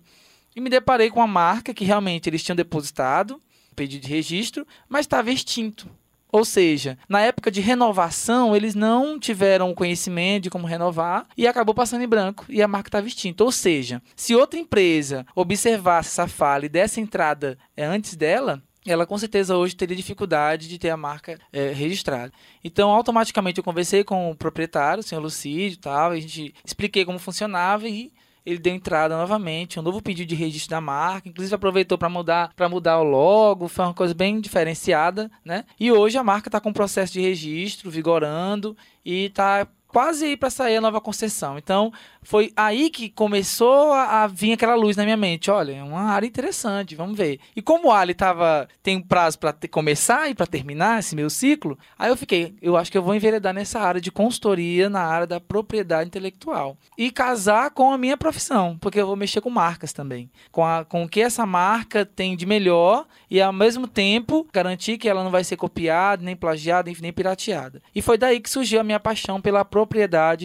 E 0.54 0.60
me 0.60 0.68
deparei 0.68 1.10
com 1.10 1.20
uma 1.20 1.28
marca 1.28 1.72
que 1.72 1.84
realmente 1.84 2.28
eles 2.28 2.42
tinham 2.42 2.56
depositado, 2.56 3.40
pedido 3.74 4.02
de 4.02 4.08
registro, 4.08 4.66
mas 4.88 5.06
estava 5.06 5.30
extinto. 5.30 5.88
Ou 6.32 6.44
seja, 6.44 6.96
na 7.08 7.20
época 7.20 7.50
de 7.50 7.60
renovação, 7.60 8.54
eles 8.54 8.74
não 8.74 9.18
tiveram 9.18 9.74
conhecimento 9.74 10.44
de 10.44 10.50
como 10.50 10.66
renovar 10.66 11.26
e 11.36 11.46
acabou 11.46 11.74
passando 11.74 12.04
em 12.04 12.08
branco 12.08 12.46
e 12.48 12.62
a 12.62 12.68
marca 12.68 12.88
estava 12.88 13.06
extinta. 13.06 13.42
Ou 13.42 13.50
seja, 13.50 14.00
se 14.14 14.34
outra 14.34 14.58
empresa 14.58 15.26
observasse 15.34 16.10
essa 16.10 16.28
falha 16.28 16.66
e 16.66 16.68
desse 16.68 17.00
entrada 17.00 17.58
é, 17.76 17.84
antes 17.84 18.14
dela, 18.14 18.62
ela 18.86 19.06
com 19.06 19.18
certeza 19.18 19.56
hoje 19.56 19.76
teria 19.76 19.96
dificuldade 19.96 20.68
de 20.68 20.78
ter 20.78 20.90
a 20.90 20.96
marca 20.96 21.38
é, 21.52 21.72
registrada. 21.72 22.32
Então, 22.62 22.90
automaticamente 22.90 23.58
eu 23.58 23.64
conversei 23.64 24.04
com 24.04 24.30
o 24.30 24.36
proprietário, 24.36 25.00
o 25.00 25.02
senhor 25.02 25.20
Lucídio 25.20 25.76
e 25.76 25.80
tal, 25.80 26.14
e 26.14 26.18
a 26.18 26.20
gente 26.20 26.54
expliquei 26.64 27.04
como 27.04 27.18
funcionava 27.18 27.88
e 27.88 28.12
ele 28.50 28.58
deu 28.58 28.74
entrada 28.74 29.16
novamente, 29.16 29.78
um 29.78 29.82
novo 29.82 30.02
pedido 30.02 30.28
de 30.28 30.34
registro 30.34 30.70
da 30.70 30.80
marca, 30.80 31.28
inclusive 31.28 31.54
aproveitou 31.54 31.96
para 31.96 32.08
mudar 32.08 32.52
para 32.54 32.68
mudar 32.68 32.98
o 32.98 33.04
logo, 33.04 33.68
foi 33.68 33.84
uma 33.84 33.94
coisa 33.94 34.14
bem 34.14 34.40
diferenciada, 34.40 35.30
né? 35.44 35.64
E 35.78 35.90
hoje 35.92 36.18
a 36.18 36.24
marca 36.24 36.48
está 36.48 36.60
com 36.60 36.70
um 36.70 36.74
processo 36.74 37.12
de 37.12 37.20
registro 37.20 37.90
vigorando 37.90 38.76
e 39.04 39.26
está 39.26 39.66
quase 39.92 40.24
aí 40.24 40.36
para 40.36 40.50
sair 40.50 40.76
a 40.76 40.80
nova 40.80 41.00
concessão. 41.00 41.58
Então, 41.58 41.92
foi 42.22 42.52
aí 42.56 42.90
que 42.90 43.08
começou 43.08 43.92
a, 43.92 44.22
a, 44.22 44.26
vir 44.26 44.52
aquela 44.52 44.74
luz 44.74 44.96
na 44.96 45.04
minha 45.04 45.16
mente. 45.16 45.50
Olha, 45.50 45.72
é 45.72 45.82
uma 45.82 46.02
área 46.02 46.26
interessante, 46.26 46.94
vamos 46.94 47.16
ver. 47.16 47.40
E 47.56 47.62
como 47.62 47.88
o 47.88 47.92
Ali 47.92 48.14
tava, 48.14 48.68
tem 48.82 48.96
um 48.96 49.02
prazo 49.02 49.38
para 49.38 49.54
começar 49.70 50.30
e 50.30 50.34
para 50.34 50.46
terminar 50.46 51.00
esse 51.00 51.16
meu 51.16 51.28
ciclo, 51.28 51.78
aí 51.98 52.10
eu 52.10 52.16
fiquei, 52.16 52.54
eu 52.62 52.76
acho 52.76 52.90
que 52.90 52.98
eu 52.98 53.02
vou 53.02 53.14
enveredar 53.14 53.52
nessa 53.52 53.80
área 53.80 54.00
de 54.00 54.12
consultoria, 54.12 54.88
na 54.88 55.00
área 55.00 55.26
da 55.26 55.40
propriedade 55.40 56.08
intelectual. 56.08 56.76
E 56.96 57.10
casar 57.10 57.70
com 57.70 57.92
a 57.92 57.98
minha 57.98 58.16
profissão, 58.16 58.76
porque 58.80 59.00
eu 59.00 59.06
vou 59.06 59.16
mexer 59.16 59.40
com 59.40 59.50
marcas 59.50 59.92
também. 59.92 60.30
Com, 60.52 60.64
a, 60.64 60.84
com 60.84 61.04
o 61.04 61.08
que 61.08 61.20
essa 61.20 61.44
marca 61.44 62.04
tem 62.04 62.36
de 62.36 62.46
melhor 62.46 63.06
e, 63.30 63.40
ao 63.40 63.52
mesmo 63.52 63.88
tempo, 63.88 64.46
garantir 64.52 64.98
que 64.98 65.08
ela 65.08 65.24
não 65.24 65.30
vai 65.30 65.42
ser 65.42 65.56
copiada, 65.56 66.22
nem 66.22 66.36
plagiada, 66.36 66.90
nem 67.00 67.12
pirateada. 67.12 67.82
E 67.94 68.00
foi 68.00 68.16
daí 68.16 68.40
que 68.40 68.50
surgiu 68.50 68.80
a 68.80 68.84
minha 68.84 69.00
paixão 69.00 69.40
pela 69.40 69.64
propriedade 69.64 69.79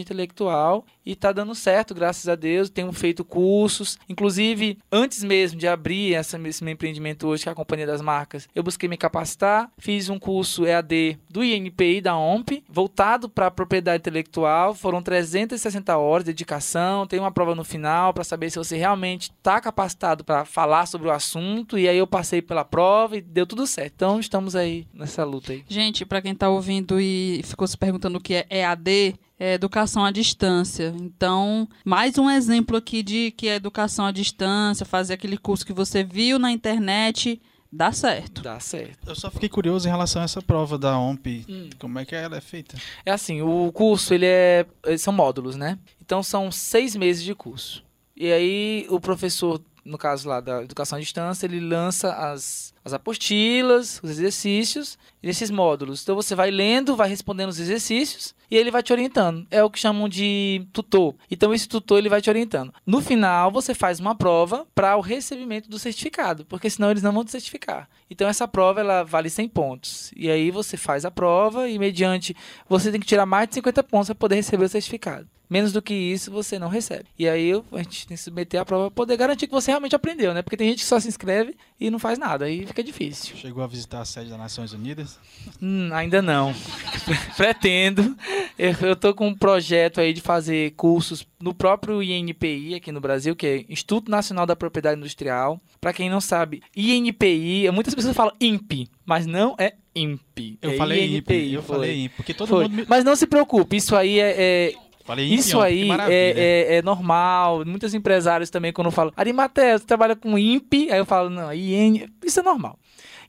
intelectual 0.01 0.85
e 1.05 1.15
tá 1.15 1.31
dando 1.31 1.53
certo, 1.53 1.93
graças 1.93 2.27
a 2.27 2.35
Deus. 2.35 2.69
Tenho 2.69 2.91
feito 2.91 3.23
cursos, 3.23 3.97
inclusive 4.09 4.79
antes 4.91 5.23
mesmo 5.23 5.59
de 5.59 5.67
abrir 5.67 6.13
essa, 6.13 6.39
esse 6.47 6.63
meu 6.63 6.73
empreendimento 6.73 7.27
hoje, 7.27 7.43
que 7.43 7.49
é 7.49 7.51
a 7.51 7.55
Companhia 7.55 7.85
das 7.85 8.01
Marcas, 8.01 8.47
eu 8.55 8.63
busquei 8.63 8.89
me 8.89 8.97
capacitar, 8.97 9.69
fiz 9.77 10.09
um 10.09 10.17
curso 10.17 10.65
EAD 10.65 11.19
do 11.29 11.43
INPI 11.43 12.01
da 12.01 12.17
OMP, 12.17 12.63
voltado 12.67 13.29
para 13.29 13.51
propriedade 13.51 14.01
intelectual. 14.01 14.73
Foram 14.73 15.01
360 15.01 15.97
horas 15.97 16.25
de 16.25 16.31
dedicação, 16.31 17.05
tem 17.05 17.19
uma 17.19 17.31
prova 17.31 17.53
no 17.53 17.63
final 17.63 18.13
para 18.13 18.23
saber 18.23 18.49
se 18.49 18.57
você 18.57 18.75
realmente 18.75 19.31
está 19.31 19.61
capacitado 19.61 20.23
para 20.23 20.45
falar 20.45 20.85
sobre 20.85 21.07
o 21.07 21.11
assunto. 21.11 21.77
E 21.77 21.87
aí 21.87 21.97
eu 21.97 22.07
passei 22.07 22.41
pela 22.41 22.65
prova 22.65 23.17
e 23.17 23.21
deu 23.21 23.45
tudo 23.45 23.67
certo. 23.67 23.93
Então 23.95 24.19
estamos 24.19 24.55
aí 24.55 24.87
nessa 24.93 25.23
luta 25.23 25.53
aí. 25.53 25.63
Gente, 25.67 26.05
para 26.05 26.21
quem 26.21 26.33
tá 26.33 26.49
ouvindo 26.49 26.99
e 26.99 27.41
ficou 27.43 27.67
se 27.67 27.77
perguntando 27.77 28.17
o 28.17 28.21
que 28.21 28.33
é 28.33 28.45
EAD, 28.49 29.15
é 29.39 29.53
educação 29.53 30.05
à 30.05 30.11
distância. 30.11 30.93
Então, 30.99 31.67
mais 31.83 32.17
um 32.17 32.29
exemplo 32.29 32.77
aqui 32.77 33.03
de 33.03 33.31
que 33.31 33.47
é 33.47 33.55
educação 33.55 34.05
à 34.05 34.11
distância, 34.11 34.85
fazer 34.85 35.13
aquele 35.13 35.37
curso 35.37 35.65
que 35.65 35.73
você 35.73 36.03
viu 36.03 36.39
na 36.39 36.51
internet, 36.51 37.41
dá 37.71 37.91
certo. 37.91 38.41
Dá 38.41 38.59
certo. 38.59 39.09
Eu 39.09 39.15
só 39.15 39.29
fiquei 39.29 39.49
curioso 39.49 39.87
em 39.87 39.91
relação 39.91 40.21
a 40.21 40.25
essa 40.25 40.41
prova 40.41 40.77
da 40.77 40.97
OMP. 40.97 41.45
Como 41.79 41.99
é 41.99 42.05
que 42.05 42.15
ela 42.15 42.37
é 42.37 42.41
feita? 42.41 42.77
É 43.05 43.11
assim, 43.11 43.41
o 43.41 43.71
curso, 43.71 44.13
ele 44.13 44.25
é. 44.25 44.65
São 44.97 45.13
módulos, 45.13 45.55
né? 45.55 45.77
Então 46.01 46.23
são 46.23 46.51
seis 46.51 46.95
meses 46.95 47.23
de 47.23 47.35
curso. 47.35 47.83
E 48.15 48.31
aí 48.31 48.87
o 48.89 48.99
professor, 48.99 49.61
no 49.85 49.97
caso 49.97 50.27
lá 50.27 50.41
da 50.41 50.63
educação 50.63 50.97
à 50.97 50.99
distância, 50.99 51.45
ele 51.45 51.59
lança 51.59 52.11
as, 52.11 52.73
as 52.83 52.91
apostilas, 52.91 53.99
os 54.03 54.09
exercícios 54.09 54.97
desses 55.21 55.51
módulos. 55.51 56.01
Então 56.01 56.15
você 56.15 56.33
vai 56.33 56.49
lendo, 56.49 56.95
vai 56.95 57.07
respondendo 57.07 57.49
os 57.49 57.59
exercícios 57.59 58.33
e 58.49 58.57
ele 58.57 58.71
vai 58.71 58.81
te 58.81 58.91
orientando. 58.91 59.45
É 59.51 59.63
o 59.63 59.69
que 59.69 59.79
chamam 59.79 60.09
de 60.09 60.67
tutor. 60.73 61.15
Então 61.29 61.53
esse 61.53 61.67
tutor 61.67 61.99
ele 61.99 62.09
vai 62.09 62.19
te 62.19 62.29
orientando. 62.29 62.73
No 62.85 62.99
final 62.99 63.51
você 63.51 63.75
faz 63.75 63.99
uma 63.99 64.15
prova 64.15 64.65
para 64.73 64.97
o 64.97 65.01
recebimento 65.01 65.69
do 65.69 65.77
certificado, 65.77 66.45
porque 66.45 66.69
senão 66.69 66.89
eles 66.89 67.03
não 67.03 67.13
vão 67.13 67.23
te 67.23 67.31
certificar. 67.31 67.87
Então 68.09 68.27
essa 68.27 68.47
prova 68.47 68.79
ela 68.79 69.03
vale 69.03 69.29
100 69.29 69.49
pontos. 69.49 70.11
E 70.15 70.31
aí 70.31 70.49
você 70.49 70.77
faz 70.77 71.05
a 71.05 71.11
prova 71.11 71.69
e 71.69 71.77
mediante 71.77 72.35
você 72.67 72.91
tem 72.91 72.99
que 72.99 73.07
tirar 73.07 73.27
mais 73.27 73.47
de 73.47 73.55
50 73.55 73.83
pontos 73.83 74.07
para 74.07 74.15
poder 74.15 74.35
receber 74.35 74.65
o 74.65 74.69
certificado. 74.69 75.27
Menos 75.49 75.71
do 75.71 75.81
que 75.81 75.93
isso 75.93 76.31
você 76.31 76.57
não 76.57 76.67
recebe. 76.67 77.05
E 77.17 77.27
aí 77.27 77.51
a 77.71 77.77
gente 77.77 78.07
tem 78.07 78.17
que 78.17 78.23
submeter 78.23 78.59
a 78.59 78.65
prova 78.65 78.89
para 78.89 78.95
poder 78.95 79.17
garantir 79.17 79.47
que 79.47 79.53
você 79.53 79.71
realmente 79.71 79.95
aprendeu, 79.95 80.33
né? 80.33 80.41
Porque 80.41 80.57
tem 80.57 80.69
gente 80.69 80.79
que 80.79 80.85
só 80.85 80.99
se 80.99 81.07
inscreve 81.07 81.55
e 81.79 81.89
não 81.89 81.99
faz 81.99 82.17
nada. 82.17 82.45
Aí 82.45 82.65
fica 82.65 82.83
difícil. 82.83 83.35
Chegou 83.35 83.63
a 83.63 83.67
visitar 83.67 84.01
a 84.01 84.05
sede 84.05 84.29
das 84.29 84.39
Nações 84.39 84.73
Unidas? 84.73 85.19
Hum, 85.61 85.89
ainda 85.93 86.21
não. 86.21 86.53
Pretendo. 87.37 88.15
Eu, 88.57 88.95
tô 88.95 89.13
com 89.13 89.27
um 89.27 89.35
projeto 89.35 89.99
aí 89.99 90.13
de 90.13 90.21
fazer 90.21 90.71
cursos 90.71 91.25
no 91.39 91.53
próprio 91.53 92.01
INPI 92.01 92.75
aqui 92.75 92.91
no 92.91 93.01
Brasil, 93.01 93.35
que 93.35 93.45
é 93.45 93.65
Instituto 93.69 94.09
Nacional 94.09 94.45
da 94.45 94.55
Propriedade 94.55 94.99
Industrial. 94.99 95.59
Para 95.79 95.93
quem 95.93 96.09
não 96.09 96.21
sabe, 96.21 96.63
INPI, 96.75 97.69
muitas 97.71 97.93
pessoas 97.93 98.15
falam 98.15 98.33
INPI, 98.39 98.89
mas 99.05 99.25
não 99.25 99.55
é 99.59 99.75
INPI. 99.95 100.57
Eu 100.61 100.71
é 100.71 100.77
falei 100.77 101.05
INPI, 101.05 101.17
INPI, 101.17 101.53
eu 101.53 101.63
foi. 101.63 101.75
falei 101.75 102.03
INPI, 102.05 102.15
porque 102.15 102.33
todo 102.33 102.47
Foi. 102.47 102.63
mundo 102.63 102.75
me... 102.75 102.85
Mas 102.87 103.03
não 103.03 103.15
se 103.15 103.27
preocupe, 103.27 103.77
isso 103.77 103.95
aí 103.95 104.19
é, 104.19 104.35
é 104.37 104.73
Falei 105.05 105.27
Isso 105.27 105.59
ontem, 105.59 105.67
aí 105.67 105.87
é, 106.11 106.33
é, 106.73 106.75
é 106.77 106.81
normal. 106.81 107.63
Muitos 107.63 107.93
empresários 107.93 108.49
também, 108.49 108.73
quando 108.73 108.89
falam, 108.89 109.13
Arimatea, 109.15 109.77
você 109.77 109.85
trabalha 109.85 110.15
com 110.15 110.37
INPE? 110.37 110.91
Aí 110.91 110.97
eu 110.97 111.05
falo, 111.05 111.29
não, 111.29 111.53
IN, 111.53 112.07
isso 112.25 112.39
é 112.39 112.43
normal. 112.43 112.77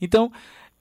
Então, 0.00 0.32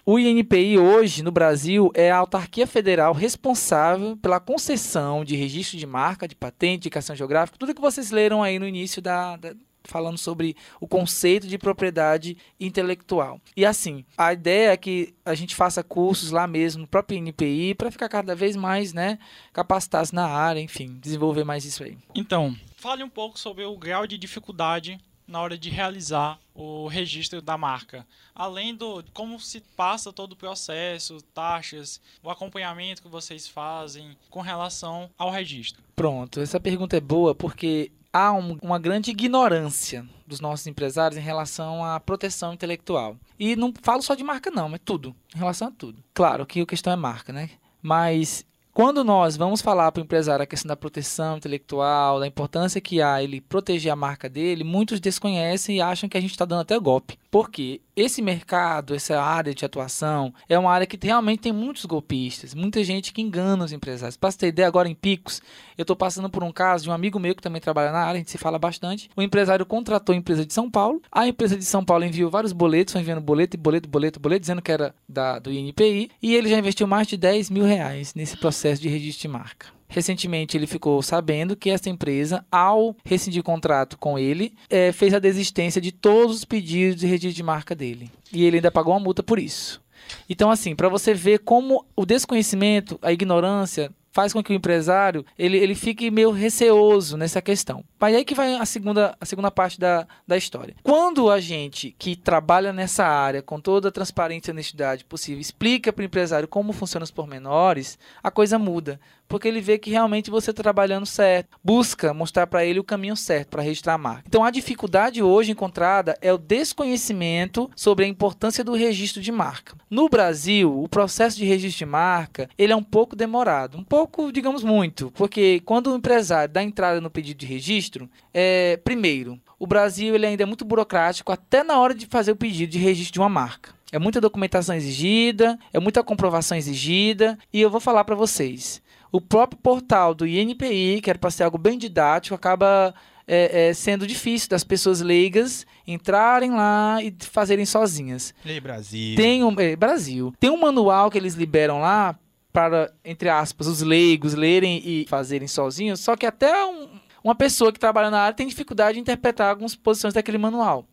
o 0.05 0.17
INPI 0.17 0.77
hoje, 0.77 1.21
no 1.21 1.31
Brasil, 1.31 1.91
é 1.93 2.09
a 2.11 2.17
autarquia 2.17 2.65
federal 2.65 3.11
responsável 3.13 4.15
pela 4.17 4.39
concessão 4.39 5.25
de 5.25 5.35
registro 5.35 5.77
de 5.77 5.85
marca, 5.85 6.27
de 6.29 6.35
patente, 6.35 6.71
de 6.83 6.87
indicação 6.87 7.13
geográfica, 7.15 7.57
tudo 7.59 7.75
que 7.75 7.81
vocês 7.81 8.09
leram 8.11 8.41
aí 8.41 8.57
no 8.57 8.67
início 8.67 9.01
da, 9.01 9.35
da- 9.35 9.53
falando 9.85 10.17
sobre 10.17 10.55
o 10.79 10.87
conceito 10.87 11.47
de 11.47 11.57
propriedade 11.57 12.37
intelectual. 12.59 13.39
E 13.55 13.65
assim, 13.65 14.05
a 14.17 14.33
ideia 14.33 14.71
é 14.71 14.77
que 14.77 15.13
a 15.23 15.33
gente 15.33 15.55
faça 15.55 15.83
cursos 15.83 16.31
lá 16.31 16.47
mesmo, 16.47 16.81
no 16.81 16.87
próprio 16.87 17.17
INPI, 17.17 17.75
para 17.75 17.91
ficar 17.91 18.09
cada 18.09 18.35
vez 18.35 18.55
mais, 18.55 18.93
né, 18.93 19.19
capacitados 19.53 20.11
na 20.11 20.27
área, 20.27 20.59
enfim, 20.59 20.97
desenvolver 21.01 21.43
mais 21.43 21.65
isso 21.65 21.83
aí. 21.83 21.97
Então, 22.13 22.55
fale 22.77 23.03
um 23.03 23.09
pouco 23.09 23.39
sobre 23.39 23.63
o 23.63 23.77
grau 23.77 24.05
de 24.05 24.17
dificuldade 24.17 24.99
na 25.27 25.41
hora 25.41 25.57
de 25.57 25.69
realizar 25.69 26.39
o 26.53 26.87
registro 26.87 27.41
da 27.41 27.57
marca. 27.57 28.05
Além 28.33 28.75
do 28.75 29.03
como 29.13 29.39
se 29.39 29.61
passa 29.75 30.13
todo 30.13 30.33
o 30.33 30.35
processo, 30.35 31.21
taxas, 31.33 31.99
o 32.23 32.29
acompanhamento 32.29 33.01
que 33.01 33.07
vocês 33.07 33.47
fazem 33.47 34.15
com 34.29 34.41
relação 34.41 35.09
ao 35.17 35.31
registro. 35.31 35.83
Pronto, 35.95 36.39
essa 36.39 36.59
pergunta 36.59 36.97
é 36.97 37.01
boa 37.01 37.33
porque 37.33 37.91
há 38.15 38.31
um- 38.31 38.57
uma 38.61 38.79
grande 38.79 39.11
ignorância 39.11 40.05
dos 40.25 40.39
nossos 40.39 40.65
empresários 40.67 41.17
em 41.17 41.23
relação 41.23 41.83
à 41.83 41.99
proteção 41.99 42.53
intelectual. 42.53 43.17
E 43.37 43.55
não 43.55 43.73
falo 43.81 44.01
só 44.01 44.15
de 44.15 44.23
marca 44.23 44.49
não, 44.49 44.69
mas 44.69 44.79
tudo, 44.83 45.13
em 45.35 45.37
relação 45.37 45.67
a 45.67 45.71
tudo. 45.71 46.01
Claro 46.13 46.45
que 46.45 46.61
a 46.61 46.65
questão 46.65 46.93
é 46.93 46.95
marca, 46.95 47.33
né? 47.33 47.49
Mas 47.81 48.45
quando 48.73 49.03
nós 49.03 49.35
vamos 49.37 49.61
falar 49.61 49.91
para 49.91 50.01
o 50.01 50.03
empresário 50.03 50.43
a 50.43 50.47
questão 50.47 50.69
da 50.69 50.75
proteção 50.75 51.37
intelectual, 51.37 52.19
da 52.19 52.27
importância 52.27 52.81
que 52.81 53.01
há 53.01 53.21
ele 53.21 53.41
proteger 53.41 53.91
a 53.91 53.95
marca 53.95 54.29
dele, 54.29 54.63
muitos 54.63 54.99
desconhecem 54.99 55.77
e 55.77 55.81
acham 55.81 56.09
que 56.09 56.17
a 56.17 56.21
gente 56.21 56.31
está 56.31 56.45
dando 56.45 56.61
até 56.61 56.79
golpe. 56.79 57.19
Porque 57.29 57.81
esse 57.95 58.21
mercado, 58.21 58.93
essa 58.93 59.21
área 59.21 59.53
de 59.53 59.63
atuação, 59.63 60.33
é 60.49 60.57
uma 60.59 60.71
área 60.71 60.85
que 60.85 60.97
realmente 61.01 61.39
tem 61.39 61.53
muitos 61.53 61.85
golpistas, 61.85 62.53
muita 62.53 62.83
gente 62.83 63.13
que 63.13 63.21
engana 63.21 63.63
os 63.63 63.71
empresários. 63.71 64.17
Para 64.17 64.31
você 64.31 64.37
ter 64.37 64.47
ideia, 64.47 64.67
agora 64.67 64.89
em 64.89 64.95
Picos, 64.95 65.41
eu 65.77 65.83
estou 65.83 65.95
passando 65.95 66.29
por 66.29 66.43
um 66.43 66.51
caso 66.51 66.83
de 66.83 66.89
um 66.89 66.93
amigo 66.93 67.19
meu 67.19 67.35
que 67.35 67.41
também 67.41 67.61
trabalha 67.61 67.91
na 67.91 67.99
área, 67.99 68.13
a 68.13 68.17
gente 68.17 68.31
se 68.31 68.37
fala 68.37 68.59
bastante. 68.59 69.09
O 69.15 69.21
empresário 69.21 69.65
contratou 69.65 70.13
a 70.13 70.17
empresa 70.17 70.45
de 70.45 70.53
São 70.53 70.69
Paulo, 70.69 71.01
a 71.11 71.27
empresa 71.27 71.57
de 71.57 71.65
São 71.65 71.83
Paulo 71.83 72.03
enviou 72.03 72.29
vários 72.29 72.51
boletos, 72.51 72.91
foi 72.91 73.01
enviando 73.01 73.21
boleto, 73.21 73.57
boleto, 73.57 73.87
boleto, 73.87 74.19
boleto, 74.19 74.41
dizendo 74.41 74.61
que 74.61 74.71
era 74.71 74.93
da, 75.07 75.39
do 75.39 75.51
INPI, 75.51 76.11
e 76.21 76.35
ele 76.35 76.49
já 76.49 76.57
investiu 76.57 76.87
mais 76.87 77.07
de 77.07 77.17
10 77.17 77.49
mil 77.49 77.63
reais 77.63 78.13
nesse 78.13 78.35
processo 78.37 78.81
de 78.81 78.89
registro 78.89 79.21
de 79.21 79.27
marca. 79.29 79.67
Recentemente 79.95 80.57
ele 80.57 80.67
ficou 80.67 81.01
sabendo 81.01 81.55
que 81.55 81.69
essa 81.69 81.89
empresa, 81.89 82.45
ao 82.51 82.93
rescindir 83.05 83.41
contrato 83.41 83.97
com 83.97 84.19
ele, 84.19 84.53
eh, 84.69 84.91
fez 84.91 85.13
a 85.13 85.19
desistência 85.19 85.79
de 85.79 85.93
todos 85.93 86.35
os 86.35 86.43
pedidos 86.43 86.99
de 86.99 87.07
registro 87.07 87.37
de 87.37 87.41
marca 87.41 87.73
dele. 87.73 88.11
E 88.29 88.43
ele 88.43 88.57
ainda 88.57 88.69
pagou 88.69 88.93
uma 88.93 88.99
multa 88.99 89.23
por 89.23 89.39
isso. 89.39 89.81
Então, 90.29 90.51
assim, 90.51 90.75
para 90.75 90.89
você 90.89 91.13
ver 91.13 91.39
como 91.39 91.85
o 91.95 92.05
desconhecimento, 92.05 92.99
a 93.01 93.13
ignorância 93.13 93.89
faz 94.15 94.31
com 94.31 94.41
que 94.41 94.53
o 94.53 94.55
empresário 94.55 95.25
ele, 95.37 95.57
ele 95.57 95.75
fique 95.75 96.09
meio 96.09 96.31
receoso 96.31 97.17
nessa 97.17 97.41
questão. 97.41 97.83
Mas 97.99 98.15
aí 98.15 98.23
que 98.23 98.33
vai 98.33 98.55
a 98.55 98.65
segunda, 98.65 99.13
a 99.19 99.25
segunda 99.25 99.51
parte 99.51 99.77
da, 99.77 100.07
da 100.25 100.37
história. 100.37 100.73
Quando 100.81 101.29
a 101.29 101.41
gente 101.41 101.93
que 101.99 102.15
trabalha 102.15 102.71
nessa 102.71 103.05
área 103.05 103.41
com 103.41 103.59
toda 103.59 103.89
a 103.89 103.91
transparência 103.91 104.51
e 104.51 104.53
honestidade 104.53 105.03
possível 105.03 105.41
explica 105.41 105.91
para 105.91 106.01
o 106.01 106.05
empresário 106.05 106.47
como 106.47 106.71
funcionam 106.71 107.03
os 107.03 107.11
pormenores, 107.11 107.99
a 108.23 108.31
coisa 108.31 108.57
muda. 108.57 109.01
Porque 109.27 109.47
ele 109.47 109.61
vê 109.61 109.77
que 109.77 109.89
realmente 109.89 110.29
você 110.29 110.51
está 110.51 110.63
trabalhando 110.63 111.05
certo. 111.05 111.57
Busca 111.63 112.13
mostrar 112.13 112.47
para 112.47 112.65
ele 112.65 112.79
o 112.79 112.83
caminho 112.83 113.15
certo 113.15 113.49
para 113.49 113.61
registrar 113.61 113.93
a 113.93 113.97
marca. 113.97 114.23
Então 114.27 114.43
a 114.43 114.51
dificuldade 114.51 115.21
hoje 115.21 115.51
encontrada 115.51 116.17
é 116.21 116.31
o 116.31 116.37
desconhecimento 116.37 117.69
sobre 117.75 118.05
a 118.05 118.07
importância 118.07 118.63
do 118.63 118.73
registro 118.73 119.21
de 119.21 119.31
marca. 119.31 119.75
No 119.89 120.09
Brasil, 120.09 120.81
o 120.81 120.87
processo 120.87 121.37
de 121.37 121.45
registro 121.45 121.79
de 121.79 121.85
marca 121.85 122.49
ele 122.57 122.73
é 122.73 122.75
um 122.75 122.83
pouco 122.83 123.15
demorado. 123.15 123.77
Um 123.77 123.83
pouco, 123.83 124.31
digamos 124.31 124.63
muito. 124.63 125.11
Porque 125.11 125.61
quando 125.65 125.91
o 125.91 125.95
empresário 125.95 126.53
dá 126.53 126.63
entrada 126.63 127.01
no 127.01 127.09
pedido 127.09 127.37
de 127.37 127.45
registro, 127.45 128.09
é, 128.33 128.77
primeiro, 128.77 129.39
o 129.57 129.67
Brasil 129.67 130.13
ele 130.13 130.25
ainda 130.25 130.43
é 130.43 130.45
muito 130.45 130.65
burocrático 130.65 131.31
até 131.31 131.63
na 131.63 131.79
hora 131.79 131.93
de 131.93 132.05
fazer 132.05 132.31
o 132.31 132.35
pedido 132.35 132.71
de 132.71 132.77
registro 132.77 133.13
de 133.13 133.19
uma 133.19 133.29
marca. 133.29 133.73
É 133.91 133.99
muita 133.99 134.19
documentação 134.19 134.75
exigida, 134.75 135.57
é 135.71 135.79
muita 135.79 136.03
comprovação 136.03 136.57
exigida, 136.57 137.37
e 137.53 137.61
eu 137.61 137.69
vou 137.69 137.79
falar 137.79 138.03
para 138.03 138.15
vocês. 138.15 138.81
O 139.15 139.21
próprio 139.21 139.59
portal 139.61 140.13
do 140.13 140.25
INPI, 140.27 140.99
que 141.01 141.09
era 141.09 141.17
para 141.17 141.31
ser 141.31 141.43
algo 141.43 141.57
bem 141.57 141.77
didático, 141.77 142.35
acaba 142.35 142.93
é, 143.27 143.69
é, 143.69 143.73
sendo 143.73 144.05
difícil 144.05 144.49
das 144.49 144.63
pessoas 144.63 144.99
leigas 145.01 145.65
entrarem 145.87 146.51
lá 146.51 146.97
e 147.01 147.15
fazerem 147.19 147.65
sozinhas. 147.65 148.33
Ei, 148.45 148.59
Brasil. 148.59 149.15
Tem 149.15 149.43
um, 149.43 149.57
é, 149.59 149.75
Brasil. 149.75 150.33
Tem 150.39 150.49
um 150.49 150.59
manual 150.59 151.09
que 151.09 151.17
eles 151.17 151.33
liberam 151.35 151.79
lá 151.79 152.17
para, 152.51 152.91
entre 153.03 153.29
aspas, 153.29 153.67
os 153.67 153.81
leigos 153.81 154.33
lerem 154.33 154.81
e 154.85 155.05
fazerem 155.07 155.47
sozinhos, 155.47 155.99
só 155.99 156.15
que 156.15 156.25
até 156.25 156.65
um- 156.65 156.87
uma 157.23 157.35
pessoa 157.35 157.71
que 157.73 157.79
trabalha 157.79 158.09
na 158.11 158.19
área 158.19 158.35
tem 158.35 158.47
dificuldade 158.47 158.95
de 158.95 159.01
interpretar 159.01 159.49
algumas 159.49 159.75
posições 159.75 160.13
daquele 160.13 160.37
manual. 160.37 160.85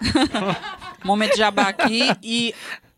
Momento 1.04 1.36
jabá 1.36 1.68
aqui 1.68 2.10
e 2.22 2.54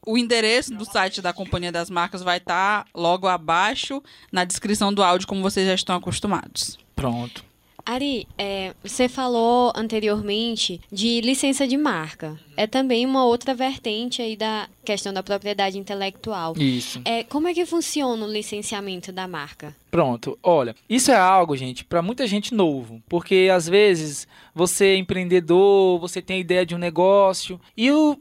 o 0.08 0.16
endereço 0.16 0.72
do 0.74 0.86
site 0.86 1.20
da 1.20 1.34
Companhia 1.34 1.70
das 1.70 1.90
Marcas 1.90 2.22
vai 2.22 2.38
estar 2.38 2.86
logo 2.94 3.28
abaixo 3.28 4.02
na 4.32 4.42
descrição 4.42 4.92
do 4.92 5.02
áudio, 5.02 5.28
como 5.28 5.42
vocês 5.42 5.66
já 5.66 5.74
estão 5.74 5.96
acostumados. 5.96 6.78
Pronto. 6.96 7.44
Ari, 7.84 8.26
é, 8.38 8.74
você 8.82 9.06
falou 9.06 9.70
anteriormente 9.74 10.80
de 10.90 11.20
licença 11.20 11.66
de 11.66 11.76
marca. 11.76 12.38
É 12.56 12.66
também 12.66 13.04
uma 13.04 13.24
outra 13.24 13.54
vertente 13.54 14.20
aí 14.22 14.34
da 14.34 14.68
questão 14.84 15.12
da 15.12 15.22
propriedade 15.22 15.78
intelectual. 15.78 16.54
Isso. 16.56 17.00
É, 17.04 17.22
como 17.24 17.48
é 17.48 17.54
que 17.54 17.64
funciona 17.64 18.26
o 18.26 18.30
licenciamento 18.30 19.12
da 19.12 19.28
marca? 19.28 19.74
Pronto, 19.90 20.38
olha, 20.42 20.74
isso 20.88 21.10
é 21.10 21.16
algo, 21.16 21.56
gente, 21.56 21.82
para 21.82 22.02
muita 22.02 22.26
gente 22.26 22.54
novo, 22.54 23.02
porque 23.08 23.48
às 23.50 23.66
vezes 23.66 24.28
você 24.54 24.88
é 24.88 24.96
empreendedor, 24.96 25.98
você 25.98 26.20
tem 26.20 26.36
a 26.36 26.40
ideia 26.40 26.66
de 26.66 26.74
um 26.74 26.78
negócio 26.78 27.58
e 27.74 27.90
o 27.90 28.18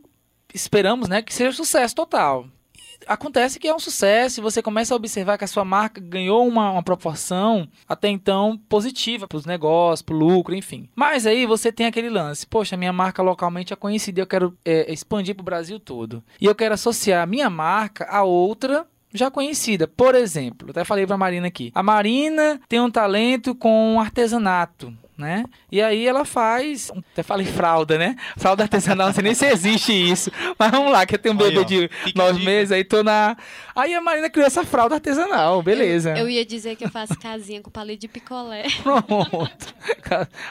esperamos, 0.54 1.08
né, 1.08 1.22
que 1.22 1.34
seja 1.34 1.56
sucesso 1.56 1.96
total. 1.96 2.48
Acontece 3.06 3.60
que 3.60 3.68
é 3.68 3.76
um 3.76 3.80
sucesso 3.80 4.40
e 4.40 4.44
você 4.44 4.62
começa 4.62 4.94
a 4.94 4.98
observar 4.98 5.38
que 5.38 5.44
a 5.44 5.48
sua 5.48 5.64
marca 5.64 6.02
ganhou 6.02 6.48
uma, 6.48 6.72
uma 6.72 6.84
proporção 6.84 7.68
até 7.88 8.10
então 8.10 8.60
positiva 8.68 9.28
para 9.28 9.38
os 9.38 9.46
negócios, 9.46 10.02
para 10.02 10.16
o 10.16 10.18
lucro, 10.18 10.56
enfim. 10.56 10.90
Mas 10.96 11.26
aí 11.26 11.46
você 11.46 11.72
tem 11.72 11.86
aquele 11.86 12.10
lance: 12.10 12.46
poxa, 12.48 12.76
minha 12.76 12.92
marca 12.92 13.22
localmente 13.22 13.72
é 13.72 13.76
conhecida, 13.76 14.22
eu 14.22 14.28
quero 14.28 14.58
é, 14.66 14.92
expandir 14.92 15.36
para 15.36 15.42
o 15.42 15.46
Brasil 15.46 15.80
todo. 15.80 16.24
E 16.42 16.46
eu 16.46 16.56
quero 16.56 16.74
associar 16.74 17.24
a 17.24 17.28
minha 17.28 17.50
marca 17.50 18.06
a 18.10 18.24
outra 18.24 18.86
já 19.14 19.32
conhecida. 19.32 19.88
Por 19.88 20.16
exemplo, 20.16 20.72
até 20.72 20.84
falei 20.84 21.06
pra 21.06 21.18
Marina 21.18 21.48
aqui. 21.48 21.72
A 21.74 21.84
Marina 21.84 22.60
tem 22.68 22.80
um 22.80 22.92
talento 22.92 23.56
com 23.56 24.00
artesanato. 24.00 24.94
Né? 25.18 25.46
E 25.72 25.82
aí 25.82 26.06
ela 26.06 26.24
faz, 26.24 26.92
até 27.12 27.24
falei 27.24 27.46
fralda, 27.46 27.98
né? 27.98 28.16
Fralda 28.38 28.64
artesanal, 28.64 29.08
não 29.08 29.14
sei 29.14 29.24
nem 29.24 29.34
se 29.34 29.46
existe 29.46 29.92
isso. 29.92 30.32
Mas 30.58 30.72
vamos 30.72 30.92
lá, 30.92 31.06
que 31.06 31.16
eu 31.16 31.20
tenho 31.20 31.34
um 31.34 31.38
bebê 31.38 31.66
de 31.66 31.90
nove 32.16 32.44
meses, 32.46 32.72
aí 32.72 32.84
tô 32.84 33.04
na... 33.04 33.36
Aí 33.76 33.94
a 33.94 34.02
Marina 34.02 34.30
criou 34.30 34.46
essa 34.46 34.64
fralda 34.64 34.96
artesanal, 34.96 35.62
beleza. 35.62 36.12
Eu, 36.12 36.28
eu 36.28 36.30
ia 36.30 36.46
dizer 36.46 36.76
que 36.76 36.86
eu 36.86 36.90
faço 36.90 37.18
casinha 37.20 37.62
com 37.62 37.72
palito 37.72 38.02
de 38.02 38.08
picolé. 38.08 38.66
Pronto. 38.84 39.64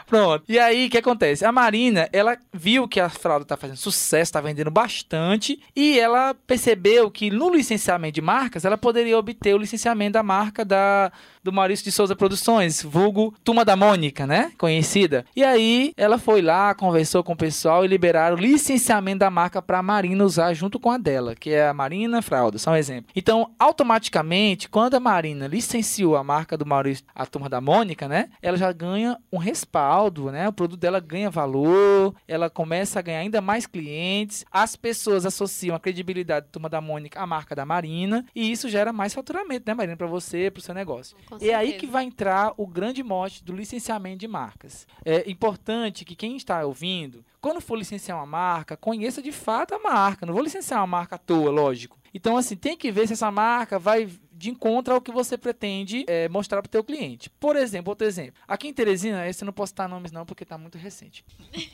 Pronto. 0.06 0.44
E 0.48 0.58
aí, 0.58 0.86
o 0.86 0.90
que 0.90 0.98
acontece? 0.98 1.44
A 1.44 1.52
Marina, 1.52 2.08
ela 2.12 2.36
viu 2.52 2.88
que 2.88 2.98
a 2.98 3.08
fralda 3.08 3.44
tá 3.44 3.56
fazendo 3.56 3.76
sucesso, 3.76 4.32
tá 4.32 4.40
vendendo 4.40 4.70
bastante, 4.70 5.60
e 5.74 5.98
ela 5.98 6.34
percebeu 6.46 7.10
que 7.10 7.30
no 7.30 7.50
licenciamento 7.54 8.14
de 8.14 8.20
marcas, 8.20 8.64
ela 8.64 8.78
poderia 8.78 9.18
obter 9.18 9.54
o 9.54 9.58
licenciamento 9.58 10.12
da 10.12 10.22
marca 10.22 10.64
da, 10.64 11.12
do 11.46 11.52
Maurício 11.52 11.84
de 11.84 11.92
Souza 11.92 12.16
Produções, 12.16 12.82
vulgo 12.82 13.32
Turma 13.44 13.64
da 13.64 13.76
Mônica, 13.76 14.26
né? 14.26 14.50
Conhecida. 14.58 15.24
E 15.34 15.44
aí, 15.44 15.92
ela 15.96 16.18
foi 16.18 16.42
lá, 16.42 16.74
conversou 16.74 17.22
com 17.22 17.34
o 17.34 17.36
pessoal 17.36 17.84
e 17.84 17.88
liberaram 17.88 18.36
o 18.36 18.40
licenciamento 18.40 19.20
da 19.20 19.30
marca 19.30 19.62
para 19.62 19.78
a 19.78 19.82
Marina 19.82 20.24
usar 20.24 20.52
junto 20.54 20.80
com 20.80 20.90
a 20.90 20.98
dela, 20.98 21.36
que 21.36 21.50
é 21.50 21.68
a 21.68 21.72
Marina 21.72 22.20
Fralda, 22.20 22.58
só 22.58 22.72
um 22.72 22.76
exemplo. 22.76 23.12
Então, 23.14 23.52
automaticamente, 23.60 24.68
quando 24.68 24.94
a 24.94 25.00
Marina 25.00 25.46
licenciou 25.46 26.16
a 26.16 26.24
marca 26.24 26.56
do 26.56 26.66
Maurício, 26.66 27.04
a 27.14 27.24
Turma 27.24 27.48
da 27.48 27.60
Mônica, 27.60 28.08
né? 28.08 28.28
Ela 28.42 28.56
já 28.56 28.72
ganha 28.72 29.16
um 29.32 29.38
respaldo, 29.38 30.32
né? 30.32 30.48
O 30.48 30.52
produto 30.52 30.80
dela 30.80 30.98
ganha 30.98 31.30
valor, 31.30 32.12
ela 32.26 32.50
começa 32.50 32.98
a 32.98 33.02
ganhar 33.02 33.20
ainda 33.20 33.40
mais 33.40 33.66
clientes, 33.66 34.44
as 34.50 34.74
pessoas 34.74 35.24
associam 35.24 35.76
a 35.76 35.80
credibilidade 35.80 36.46
da 36.46 36.52
Turma 36.52 36.68
da 36.68 36.80
Mônica 36.80 37.20
à 37.20 37.26
marca 37.26 37.54
da 37.54 37.64
Marina, 37.64 38.26
e 38.34 38.50
isso 38.50 38.68
gera 38.68 38.92
mais 38.92 39.14
faturamento, 39.14 39.62
né, 39.64 39.74
Marina, 39.74 39.96
para 39.96 40.08
você, 40.08 40.50
para 40.50 40.58
o 40.58 40.62
seu 40.62 40.74
negócio. 40.74 41.16
Com 41.28 41.35
É 41.40 41.54
aí 41.54 41.74
que 41.74 41.86
vai 41.86 42.04
entrar 42.04 42.52
o 42.56 42.66
grande 42.66 43.02
mote 43.02 43.44
do 43.44 43.52
licenciamento 43.52 44.18
de 44.18 44.28
marcas. 44.28 44.86
É 45.04 45.28
importante 45.30 46.04
que 46.04 46.14
quem 46.14 46.36
está 46.36 46.64
ouvindo, 46.64 47.24
quando 47.40 47.60
for 47.60 47.76
licenciar 47.76 48.18
uma 48.18 48.26
marca, 48.26 48.76
conheça 48.76 49.22
de 49.22 49.32
fato 49.32 49.74
a 49.74 49.78
marca. 49.78 50.26
Não 50.26 50.34
vou 50.34 50.42
licenciar 50.42 50.80
uma 50.80 50.86
marca 50.86 51.16
à 51.16 51.18
toa, 51.18 51.50
lógico. 51.50 51.98
Então, 52.12 52.36
assim, 52.36 52.56
tem 52.56 52.76
que 52.76 52.90
ver 52.90 53.06
se 53.06 53.12
essa 53.12 53.30
marca 53.30 53.78
vai 53.78 54.08
de 54.36 54.50
encontro 54.50 54.92
ao 54.94 55.00
que 55.00 55.10
você 55.10 55.38
pretende 55.38 56.04
é, 56.06 56.28
mostrar 56.28 56.60
para 56.60 56.68
o 56.68 56.70
teu 56.70 56.84
cliente. 56.84 57.30
Por 57.40 57.56
exemplo, 57.56 57.90
outro 57.90 58.06
exemplo. 58.06 58.34
Aqui 58.46 58.68
em 58.68 58.72
Teresina, 58.74 59.26
esse 59.26 59.42
eu 59.42 59.46
não 59.46 59.52
posso 59.52 59.70
citar 59.70 59.88
nomes 59.88 60.12
não, 60.12 60.26
porque 60.26 60.42
está 60.42 60.58
muito 60.58 60.76
recente. 60.78 61.24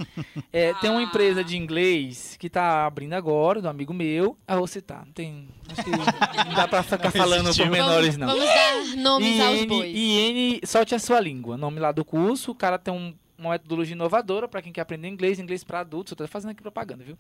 É, 0.55 0.75
Tem 0.75 0.91
uma 0.91 1.03
empresa 1.03 1.43
de 1.43 1.57
inglês 1.57 2.37
que 2.39 2.47
está 2.47 2.85
abrindo 2.85 3.15
agora, 3.15 3.63
do 3.63 3.69
amigo 3.69 3.95
meu. 3.95 4.37
Ah, 4.47 4.57
vou 4.57 4.67
citar. 4.67 5.05
Não 5.07 5.13
tem... 5.13 5.49
Acho 5.71 5.83
que 5.83 5.91
não 5.91 6.55
dá 6.55 6.69
para 6.69 6.83
ficar 6.83 7.11
falando 7.11 7.55
por 7.57 7.71
menores, 7.71 8.17
não. 8.19 8.27
Vamos 8.27 8.45
dar 8.45 8.97
nomes 8.99 9.41
aos 9.41 9.61
IN, 9.61 9.67
bois. 9.67 9.91
IN, 9.97 10.61
solte 10.67 10.95
a 10.95 10.99
sua 10.99 11.19
língua. 11.21 11.57
Nome 11.57 11.81
lá 11.81 11.91
do 11.91 12.05
curso. 12.05 12.51
O 12.51 12.55
cara 12.55 12.79
tem 12.79 12.93
um- 12.93 13.15
uma 13.39 13.53
metodologia 13.53 13.95
inovadora 13.95 14.47
para 14.47 14.61
quem 14.61 14.73
quer 14.73 14.83
aprender 14.83 15.09
inglês, 15.09 15.39
inglês 15.41 15.65
para 15.65 15.81
adultos. 15.81 16.13
Eu 16.13 16.17
tô 16.19 16.29
fazendo 16.29 16.51
aqui 16.51 16.61
propaganda, 16.63 17.03
viu? 17.03 17.17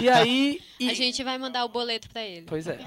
E 0.00 0.08
aí. 0.10 0.60
e- 0.78 0.90
A 0.90 0.94
gente 0.94 1.24
vai 1.24 1.38
mandar 1.38 1.64
o 1.64 1.68
boleto 1.70 2.08
pra 2.10 2.22
ele. 2.22 2.44
Pois 2.46 2.66
é. 2.68 2.78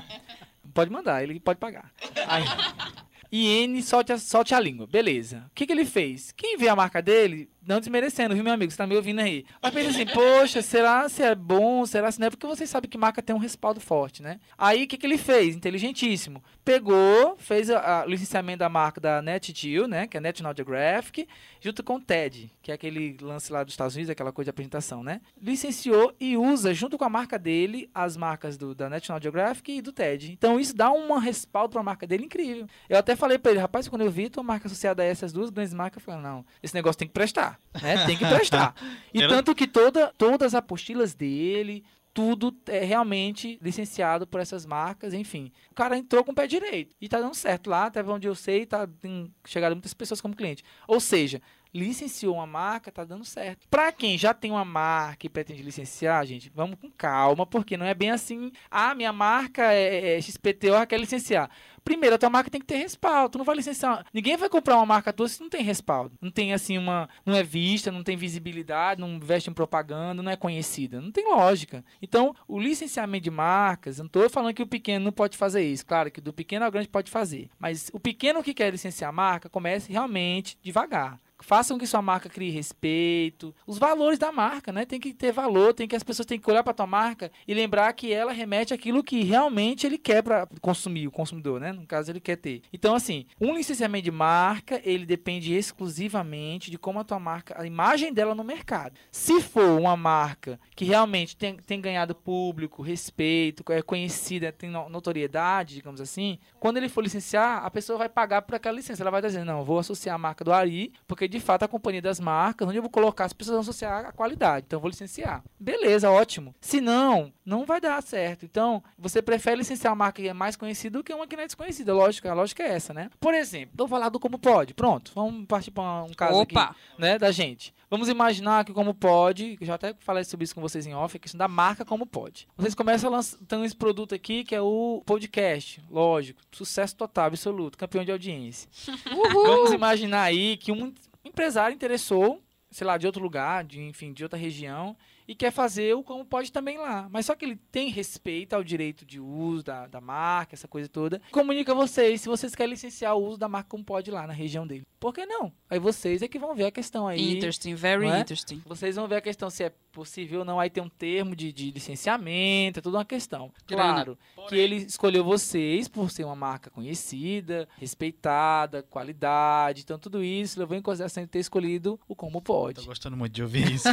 Pode 0.73 0.91
mandar, 0.91 1.23
ele 1.23 1.39
pode 1.39 1.59
pagar. 1.59 1.91
Aí. 2.27 2.43
IN, 3.31 3.81
solte 3.81 4.13
a, 4.13 4.17
solte 4.17 4.55
a 4.55 4.59
língua. 4.59 4.87
Beleza. 4.87 5.45
O 5.47 5.53
que, 5.53 5.65
que 5.65 5.71
ele 5.73 5.85
fez? 5.85 6.31
Quem 6.31 6.57
vê 6.57 6.69
a 6.69 6.75
marca 6.75 7.01
dele, 7.01 7.49
não 7.67 7.79
desmerecendo, 7.79 8.33
viu, 8.33 8.43
meu 8.43 8.53
amigo? 8.53 8.71
Você 8.71 8.77
tá 8.77 8.87
me 8.87 8.95
ouvindo 8.95 9.19
aí. 9.19 9.45
Mas 9.61 9.73
pensa 9.73 9.89
assim, 9.89 10.05
poxa, 10.05 10.61
será 10.61 11.07
se 11.09 11.21
é 11.21 11.35
bom? 11.35 11.85
Será 11.85 12.11
se 12.11 12.19
não 12.19 12.27
é? 12.27 12.29
Porque 12.29 12.47
vocês 12.47 12.69
sabem 12.69 12.89
que 12.89 12.97
marca 12.97 13.21
tem 13.21 13.35
um 13.35 13.39
respaldo 13.39 13.81
forte, 13.81 14.23
né? 14.23 14.39
Aí 14.57 14.85
o 14.85 14.87
que, 14.87 14.97
que 14.97 15.05
ele 15.05 15.17
fez? 15.17 15.55
Inteligentíssimo. 15.55 16.41
Pegou, 16.63 17.35
fez 17.37 17.69
o 17.69 17.75
licenciamento 18.07 18.59
da 18.59 18.69
marca 18.69 19.01
da 19.01 19.21
NetGeo, 19.21 19.87
né? 19.87 20.07
Que 20.07 20.17
é 20.17 20.19
National 20.19 20.53
Geographic, 20.55 21.27
junto 21.59 21.83
com 21.83 21.95
o 21.95 22.01
TED, 22.01 22.51
que 22.61 22.71
é 22.71 22.73
aquele 22.73 23.17
lance 23.21 23.51
lá 23.51 23.63
dos 23.63 23.73
Estados 23.73 23.95
Unidos, 23.95 24.09
aquela 24.09 24.31
coisa 24.31 24.45
de 24.45 24.51
apresentação, 24.51 25.03
né? 25.03 25.19
Licenciou 25.41 26.13
e 26.19 26.37
usa, 26.37 26.73
junto 26.73 26.97
com 26.97 27.03
a 27.03 27.09
marca 27.09 27.37
dele, 27.37 27.89
as 27.93 28.15
marcas 28.15 28.57
do, 28.57 28.73
da 28.73 28.89
National 28.89 29.21
Geographic 29.21 29.71
e 29.71 29.81
do 29.81 29.91
TED. 29.91 30.31
Então 30.31 30.59
isso 30.59 30.75
dá 30.75 30.89
um 30.91 31.17
respaldo 31.17 31.73
para 31.73 31.81
a 31.81 31.83
marca 31.83 32.07
dele 32.07 32.25
incrível. 32.25 32.67
Eu 32.87 32.97
até 32.97 33.15
falei 33.15 33.37
para 33.37 33.51
ele, 33.51 33.59
rapaz, 33.59 33.87
quando 33.87 34.03
eu 34.03 34.11
vi 34.11 34.29
tua 34.29 34.43
marca 34.43 34.67
associada 34.67 35.03
a 35.03 35.05
essas 35.05 35.33
duas 35.33 35.49
grandes 35.49 35.73
marcas, 35.73 36.01
eu 36.01 36.05
falei, 36.05 36.21
não, 36.21 36.45
esse 36.61 36.73
negócio 36.73 36.99
tem 36.99 37.07
que 37.07 37.13
prestar, 37.13 37.56
né? 37.81 38.05
Tem 38.05 38.17
que 38.17 38.25
prestar. 38.25 38.73
E 39.13 39.21
Era- 39.21 39.29
tanto 39.35 39.55
que 39.55 39.65
toda, 39.67 40.13
todas 40.17 40.47
as 40.47 40.55
apostilas 40.55 41.13
dele, 41.15 41.83
tudo 42.13 42.55
é 42.67 42.83
realmente 42.83 43.57
licenciado 43.61 44.25
por 44.27 44.39
essas 44.39 44.65
marcas, 44.65 45.13
enfim. 45.13 45.51
O 45.71 45.75
cara 45.75 45.97
entrou 45.97 46.23
com 46.23 46.31
o 46.31 46.35
pé 46.35 46.45
direito 46.47 46.95
e 46.99 47.07
tá 47.07 47.19
dando 47.19 47.33
certo 47.35 47.69
lá, 47.69 47.85
até 47.85 48.03
onde 48.03 48.27
eu 48.27 48.35
sei, 48.35 48.65
tá 48.65 48.87
tem 48.87 49.31
chegado 49.45 49.73
muitas 49.73 49.93
pessoas 49.93 50.19
como 50.21 50.35
cliente. 50.35 50.63
Ou 50.87 50.99
seja, 50.99 51.41
licenciou 51.77 52.35
uma 52.35 52.47
marca, 52.47 52.91
tá 52.91 53.03
dando 53.03 53.25
certo. 53.25 53.67
Para 53.69 53.91
quem 53.91 54.17
já 54.17 54.33
tem 54.33 54.51
uma 54.51 54.65
marca 54.65 55.25
e 55.25 55.29
pretende 55.29 55.61
licenciar, 55.61 56.25
gente, 56.25 56.51
vamos 56.53 56.77
com 56.79 56.89
calma, 56.89 57.45
porque 57.45 57.77
não 57.77 57.85
é 57.85 57.93
bem 57.93 58.11
assim, 58.11 58.51
ah, 58.69 58.95
minha 58.95 59.13
marca 59.13 59.73
é, 59.73 60.17
é 60.17 60.21
XPTO, 60.21 60.67
ela 60.67 60.85
quer 60.85 60.99
licenciar. 60.99 61.49
Primeiro, 61.87 62.15
a 62.15 62.19
tua 62.19 62.29
marca 62.29 62.51
tem 62.51 62.59
que 62.59 62.67
ter 62.67 62.75
respaldo. 62.75 63.29
Tu 63.29 63.37
não 63.37 63.45
vai 63.45 63.55
licenciar. 63.55 64.05
Ninguém 64.13 64.35
vai 64.35 64.49
comprar 64.49 64.75
uma 64.75 64.85
marca 64.85 65.13
tua 65.13 65.29
se 65.29 65.39
não 65.39 65.47
tem 65.47 65.63
respaldo. 65.63 66.17
Não 66.19 66.29
tem 66.29 66.53
assim 66.53 66.77
uma. 66.77 67.07
Não 67.25 67.33
é 67.33 67.43
vista, 67.43 67.89
não 67.89 68.03
tem 68.03 68.17
visibilidade, 68.17 68.99
não 68.99 69.11
investe 69.11 69.49
em 69.49 69.53
propaganda, 69.53 70.21
não 70.21 70.29
é 70.29 70.35
conhecida. 70.35 70.99
Não 70.99 71.13
tem 71.13 71.29
lógica. 71.29 71.85
Então, 72.01 72.35
o 72.45 72.59
licenciamento 72.59 73.23
de 73.23 73.31
marcas, 73.31 73.99
não 73.99 74.07
estou 74.07 74.29
falando 74.29 74.53
que 74.53 74.61
o 74.61 74.67
pequeno 74.67 75.05
não 75.05 75.13
pode 75.13 75.37
fazer 75.37 75.63
isso. 75.63 75.85
Claro 75.85 76.11
que 76.11 76.19
do 76.19 76.33
pequeno 76.33 76.65
ao 76.65 76.71
grande 76.71 76.89
pode 76.89 77.09
fazer. 77.09 77.49
Mas 77.57 77.89
o 77.93 78.01
pequeno 78.01 78.43
que 78.43 78.53
quer 78.53 78.69
licenciar 78.69 79.07
a 79.07 79.13
marca, 79.13 79.49
comece 79.49 79.89
realmente 79.89 80.57
devagar. 80.61 81.17
Façam 81.39 81.77
que 81.77 81.85
sua 81.87 82.01
marca 82.01 82.27
crie 82.29 82.49
respeito. 82.49 83.53
Os 83.65 83.77
valores 83.77 84.17
da 84.19 84.31
marca, 84.31 84.71
né? 84.71 84.85
Tem 84.85 84.99
que 84.99 85.13
ter 85.13 85.31
valor, 85.31 85.73
tem 85.73 85.87
que 85.87 85.95
as 85.95 86.03
pessoas 86.03 86.25
têm 86.25 86.39
que 86.39 86.49
olhar 86.49 86.63
para 86.63 86.73
tua 86.73 86.87
marca 86.87 87.31
e 87.47 87.53
lembrar 87.53 87.91
que 87.93 88.11
ela 88.11 88.31
remete 88.31 88.73
aquilo 88.73 89.03
que 89.03 89.23
realmente 89.23 89.85
ele 89.85 89.97
quer 89.97 90.21
para 90.23 90.47
consumir, 90.61 91.07
o 91.07 91.11
consumidor, 91.11 91.59
né? 91.59 91.71
No 91.71 91.85
caso 91.85 92.11
ele 92.11 92.19
quer 92.19 92.37
ter. 92.37 92.61
Então 92.73 92.95
assim, 92.95 93.25
um 93.39 93.55
licenciamento 93.55 94.05
de 94.05 94.11
marca, 94.11 94.81
ele 94.83 95.05
depende 95.05 95.53
exclusivamente 95.53 96.69
de 96.69 96.77
como 96.77 96.99
a 96.99 97.03
tua 97.03 97.19
marca, 97.19 97.55
a 97.59 97.65
imagem 97.65 98.13
dela 98.13 98.35
no 98.35 98.43
mercado. 98.43 98.95
Se 99.11 99.41
for 99.41 99.79
uma 99.79 99.95
marca 99.97 100.59
que 100.75 100.85
realmente 100.85 101.35
tem, 101.35 101.55
tem 101.57 101.79
ganhado 101.81 102.13
público, 102.15 102.81
respeito, 102.81 103.63
é 103.71 103.81
conhecida, 103.81 104.51
tem 104.51 104.69
no- 104.69 104.89
notoriedade, 104.89 105.75
digamos 105.75 106.01
assim, 106.01 106.37
quando 106.59 106.77
ele 106.77 106.89
for 106.89 107.01
licenciar, 107.01 107.63
a 107.65 107.69
pessoa 107.71 107.97
vai 107.97 108.09
pagar 108.09 108.41
por 108.41 108.55
aquela 108.55 108.75
licença. 108.75 109.01
Ela 109.03 109.11
vai 109.11 109.21
dizer, 109.21 109.43
não, 109.43 109.63
vou 109.63 109.79
associar 109.79 110.15
a 110.15 110.19
marca 110.19 110.43
do 110.43 110.51
Ari, 110.53 110.93
porque 111.07 111.26
de 111.27 111.39
fato 111.39 111.63
a 111.63 111.67
companhia 111.67 112.01
das 112.01 112.19
marcas, 112.19 112.67
onde 112.67 112.77
eu 112.77 112.81
vou 112.81 112.91
colocar, 112.91 113.25
as 113.25 113.33
pessoas 113.33 113.55
vão 113.55 113.61
associar 113.61 114.05
a 114.05 114.11
qualidade. 114.11 114.65
Então 114.67 114.77
eu 114.77 114.81
vou 114.81 114.89
licenciar. 114.89 115.43
Beleza, 115.59 116.09
ótimo. 116.09 116.53
Se 116.61 116.81
não, 116.81 117.31
não 117.45 117.65
vai 117.65 117.79
dar 117.79 118.01
certo. 118.03 118.45
Então, 118.45 118.83
você 118.97 119.21
prefere 119.21 119.57
licenciar 119.57 119.91
uma 119.93 120.05
marca 120.05 120.21
que 120.21 120.27
é 120.27 120.33
mais 120.33 120.55
conhecida 120.55 120.97
do 120.97 121.03
que 121.03 121.13
uma 121.13 121.27
que 121.27 121.35
não 121.35 121.43
é 121.43 121.47
desconhecida. 121.47 121.93
Lógico, 121.93 122.27
a 122.27 122.33
lógica 122.33 122.63
é 122.63 122.69
essa, 122.69 122.93
né? 122.93 123.09
Por 123.19 123.33
exemplo, 123.33 123.73
vou 123.75 123.87
falar 123.87 124.09
do 124.09 124.19
como 124.19 124.37
pode. 124.37 124.73
Pronto, 124.73 125.11
vamos 125.15 125.45
partir 125.45 125.71
para 125.71 126.03
um 126.03 126.13
caso 126.13 126.41
aqui 126.41 126.55
Opa! 126.55 126.75
né, 126.97 127.17
da 127.17 127.31
gente. 127.31 127.73
Vamos 127.89 128.09
imaginar 128.09 128.65
que 128.65 128.73
como 128.73 128.93
pode, 128.93 129.57
eu 129.61 129.65
já 129.65 129.75
até 129.75 129.95
falei 129.99 130.23
sobre 130.25 130.43
isso 130.43 130.53
com 130.53 130.59
vocês 130.59 130.85
em 130.85 130.93
off, 130.93 131.15
a 131.15 131.19
questão 131.19 131.37
da 131.37 131.47
marca 131.47 131.85
como 131.85 132.05
pode. 132.05 132.45
Vocês 132.57 132.75
começam 132.75 133.09
lançando 133.09 133.63
esse 133.63 133.75
produto 133.75 134.13
aqui, 134.13 134.43
que 134.43 134.53
é 134.53 134.61
o 134.61 135.01
podcast, 135.05 135.81
lógico, 135.89 136.41
sucesso 136.51 136.97
total, 136.97 137.27
absoluto, 137.27 137.77
campeão 137.77 138.03
de 138.03 138.11
audiência. 138.11 138.69
Vamos 139.31 139.71
imaginar 139.71 140.23
aí 140.23 140.57
que 140.57 140.69
um 140.69 140.93
empresário 141.27 141.75
interessou, 141.75 142.41
sei 142.71 142.85
lá, 142.85 142.97
de 142.97 143.05
outro 143.05 143.21
lugar, 143.21 143.63
de, 143.63 143.81
enfim, 143.81 144.13
de 144.13 144.23
outra 144.23 144.37
região, 144.37 144.95
e 145.27 145.35
quer 145.35 145.51
fazer 145.51 145.95
o 145.95 146.03
como 146.03 146.23
pode 146.25 146.51
também 146.51 146.77
lá. 146.77 147.07
Mas 147.11 147.25
só 147.25 147.35
que 147.35 147.45
ele 147.45 147.55
tem 147.71 147.89
respeito 147.89 148.53
ao 148.53 148.63
direito 148.63 149.05
de 149.05 149.19
uso 149.19 149.63
da, 149.63 149.87
da 149.87 149.99
marca, 149.99 150.55
essa 150.55 150.67
coisa 150.67 150.87
toda. 150.87 151.21
Comunica 151.31 151.71
a 151.71 151.75
vocês 151.75 152.21
se 152.21 152.29
vocês 152.29 152.55
querem 152.55 152.71
licenciar 152.71 153.15
o 153.15 153.25
uso 153.25 153.37
da 153.37 153.49
marca 153.49 153.69
como 153.69 153.83
pode 153.83 154.09
lá 154.09 154.25
na 154.25 154.33
região 154.33 154.65
dele. 154.65 154.85
Por 154.99 155.13
que 155.13 155.25
não? 155.25 155.51
Aí 155.69 155.79
vocês 155.79 156.21
é 156.21 156.27
que 156.27 156.39
vão 156.39 156.55
ver 156.55 156.65
a 156.65 156.71
questão 156.71 157.07
aí. 157.07 157.33
Interesting, 157.35 157.75
very 157.75 158.07
é? 158.07 158.19
interesting. 158.19 158.61
Vocês 158.65 158.95
vão 158.95 159.07
ver 159.07 159.17
a 159.17 159.21
questão 159.21 159.49
se 159.49 159.63
é 159.63 159.71
possível 159.91 160.39
ou 160.39 160.45
não. 160.45 160.59
Aí 160.59 160.69
tem 160.69 160.81
um 160.81 160.89
termo 160.89 161.35
de, 161.35 161.51
de 161.51 161.71
licenciamento, 161.71 162.79
é 162.79 162.81
tudo 162.81 162.97
uma 162.97 163.05
questão. 163.05 163.51
Claro 163.67 164.17
que 164.47 164.55
ele 164.55 164.77
escolheu 164.77 165.23
vocês 165.23 165.87
por 165.87 166.09
ser 166.09 166.23
uma 166.23 166.35
marca 166.35 166.69
conhecida, 166.69 167.67
respeitada, 167.77 168.81
qualidade. 168.83 169.81
Então 169.81 169.99
tudo 169.99 170.23
isso 170.23 170.59
levou 170.59 170.77
em 170.77 170.81
consideração 170.81 171.23
de 171.23 171.29
ter 171.29 171.39
escolhido 171.39 171.99
o 172.07 172.15
como 172.15 172.41
Tô 172.41 172.53
pode. 172.53 172.85
gostando 172.85 173.17
muito 173.17 173.33
de 173.33 173.43
ouvir 173.43 173.71
isso. 173.71 173.87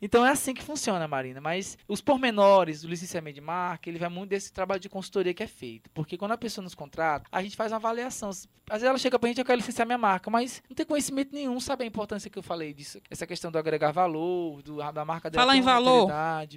Então 0.00 0.11
é 0.26 0.28
assim 0.28 0.52
que 0.52 0.62
funciona, 0.62 1.08
Marina. 1.08 1.40
Mas 1.40 1.78
os 1.88 2.00
pormenores 2.00 2.82
do 2.82 2.88
licenciamento 2.88 3.36
de 3.36 3.40
marca, 3.40 3.88
ele 3.88 3.98
vai 3.98 4.08
muito 4.08 4.28
desse 4.28 4.52
trabalho 4.52 4.80
de 4.80 4.88
consultoria 4.88 5.32
que 5.32 5.42
é 5.42 5.46
feito. 5.46 5.88
Porque 5.90 6.18
quando 6.18 6.32
a 6.32 6.38
pessoa 6.38 6.62
nos 6.62 6.74
contrata, 6.74 7.26
a 7.32 7.42
gente 7.42 7.56
faz 7.56 7.72
uma 7.72 7.78
avaliação. 7.78 8.28
Às 8.28 8.46
vezes 8.70 8.88
ela 8.88 8.98
chega 8.98 9.18
pra 9.18 9.28
gente, 9.28 9.38
eu 9.38 9.44
quero 9.44 9.56
licenciar 9.56 9.86
minha 9.86 9.98
marca, 9.98 10.30
mas 10.30 10.62
não 10.68 10.74
tem 10.74 10.86
conhecimento 10.86 11.34
nenhum, 11.34 11.58
sabe 11.58 11.84
a 11.84 11.86
importância 11.86 12.30
que 12.30 12.38
eu 12.38 12.42
falei 12.42 12.72
disso. 12.72 13.00
Essa 13.10 13.26
questão 13.26 13.50
do 13.50 13.58
agregar 13.58 13.90
valor, 13.90 14.62
do, 14.62 14.76
da 14.92 15.04
marca 15.04 15.30
dela. 15.30 15.42
Fala 15.42 15.52
ter 15.52 15.58
em 15.58 15.62
valor. 15.62 16.10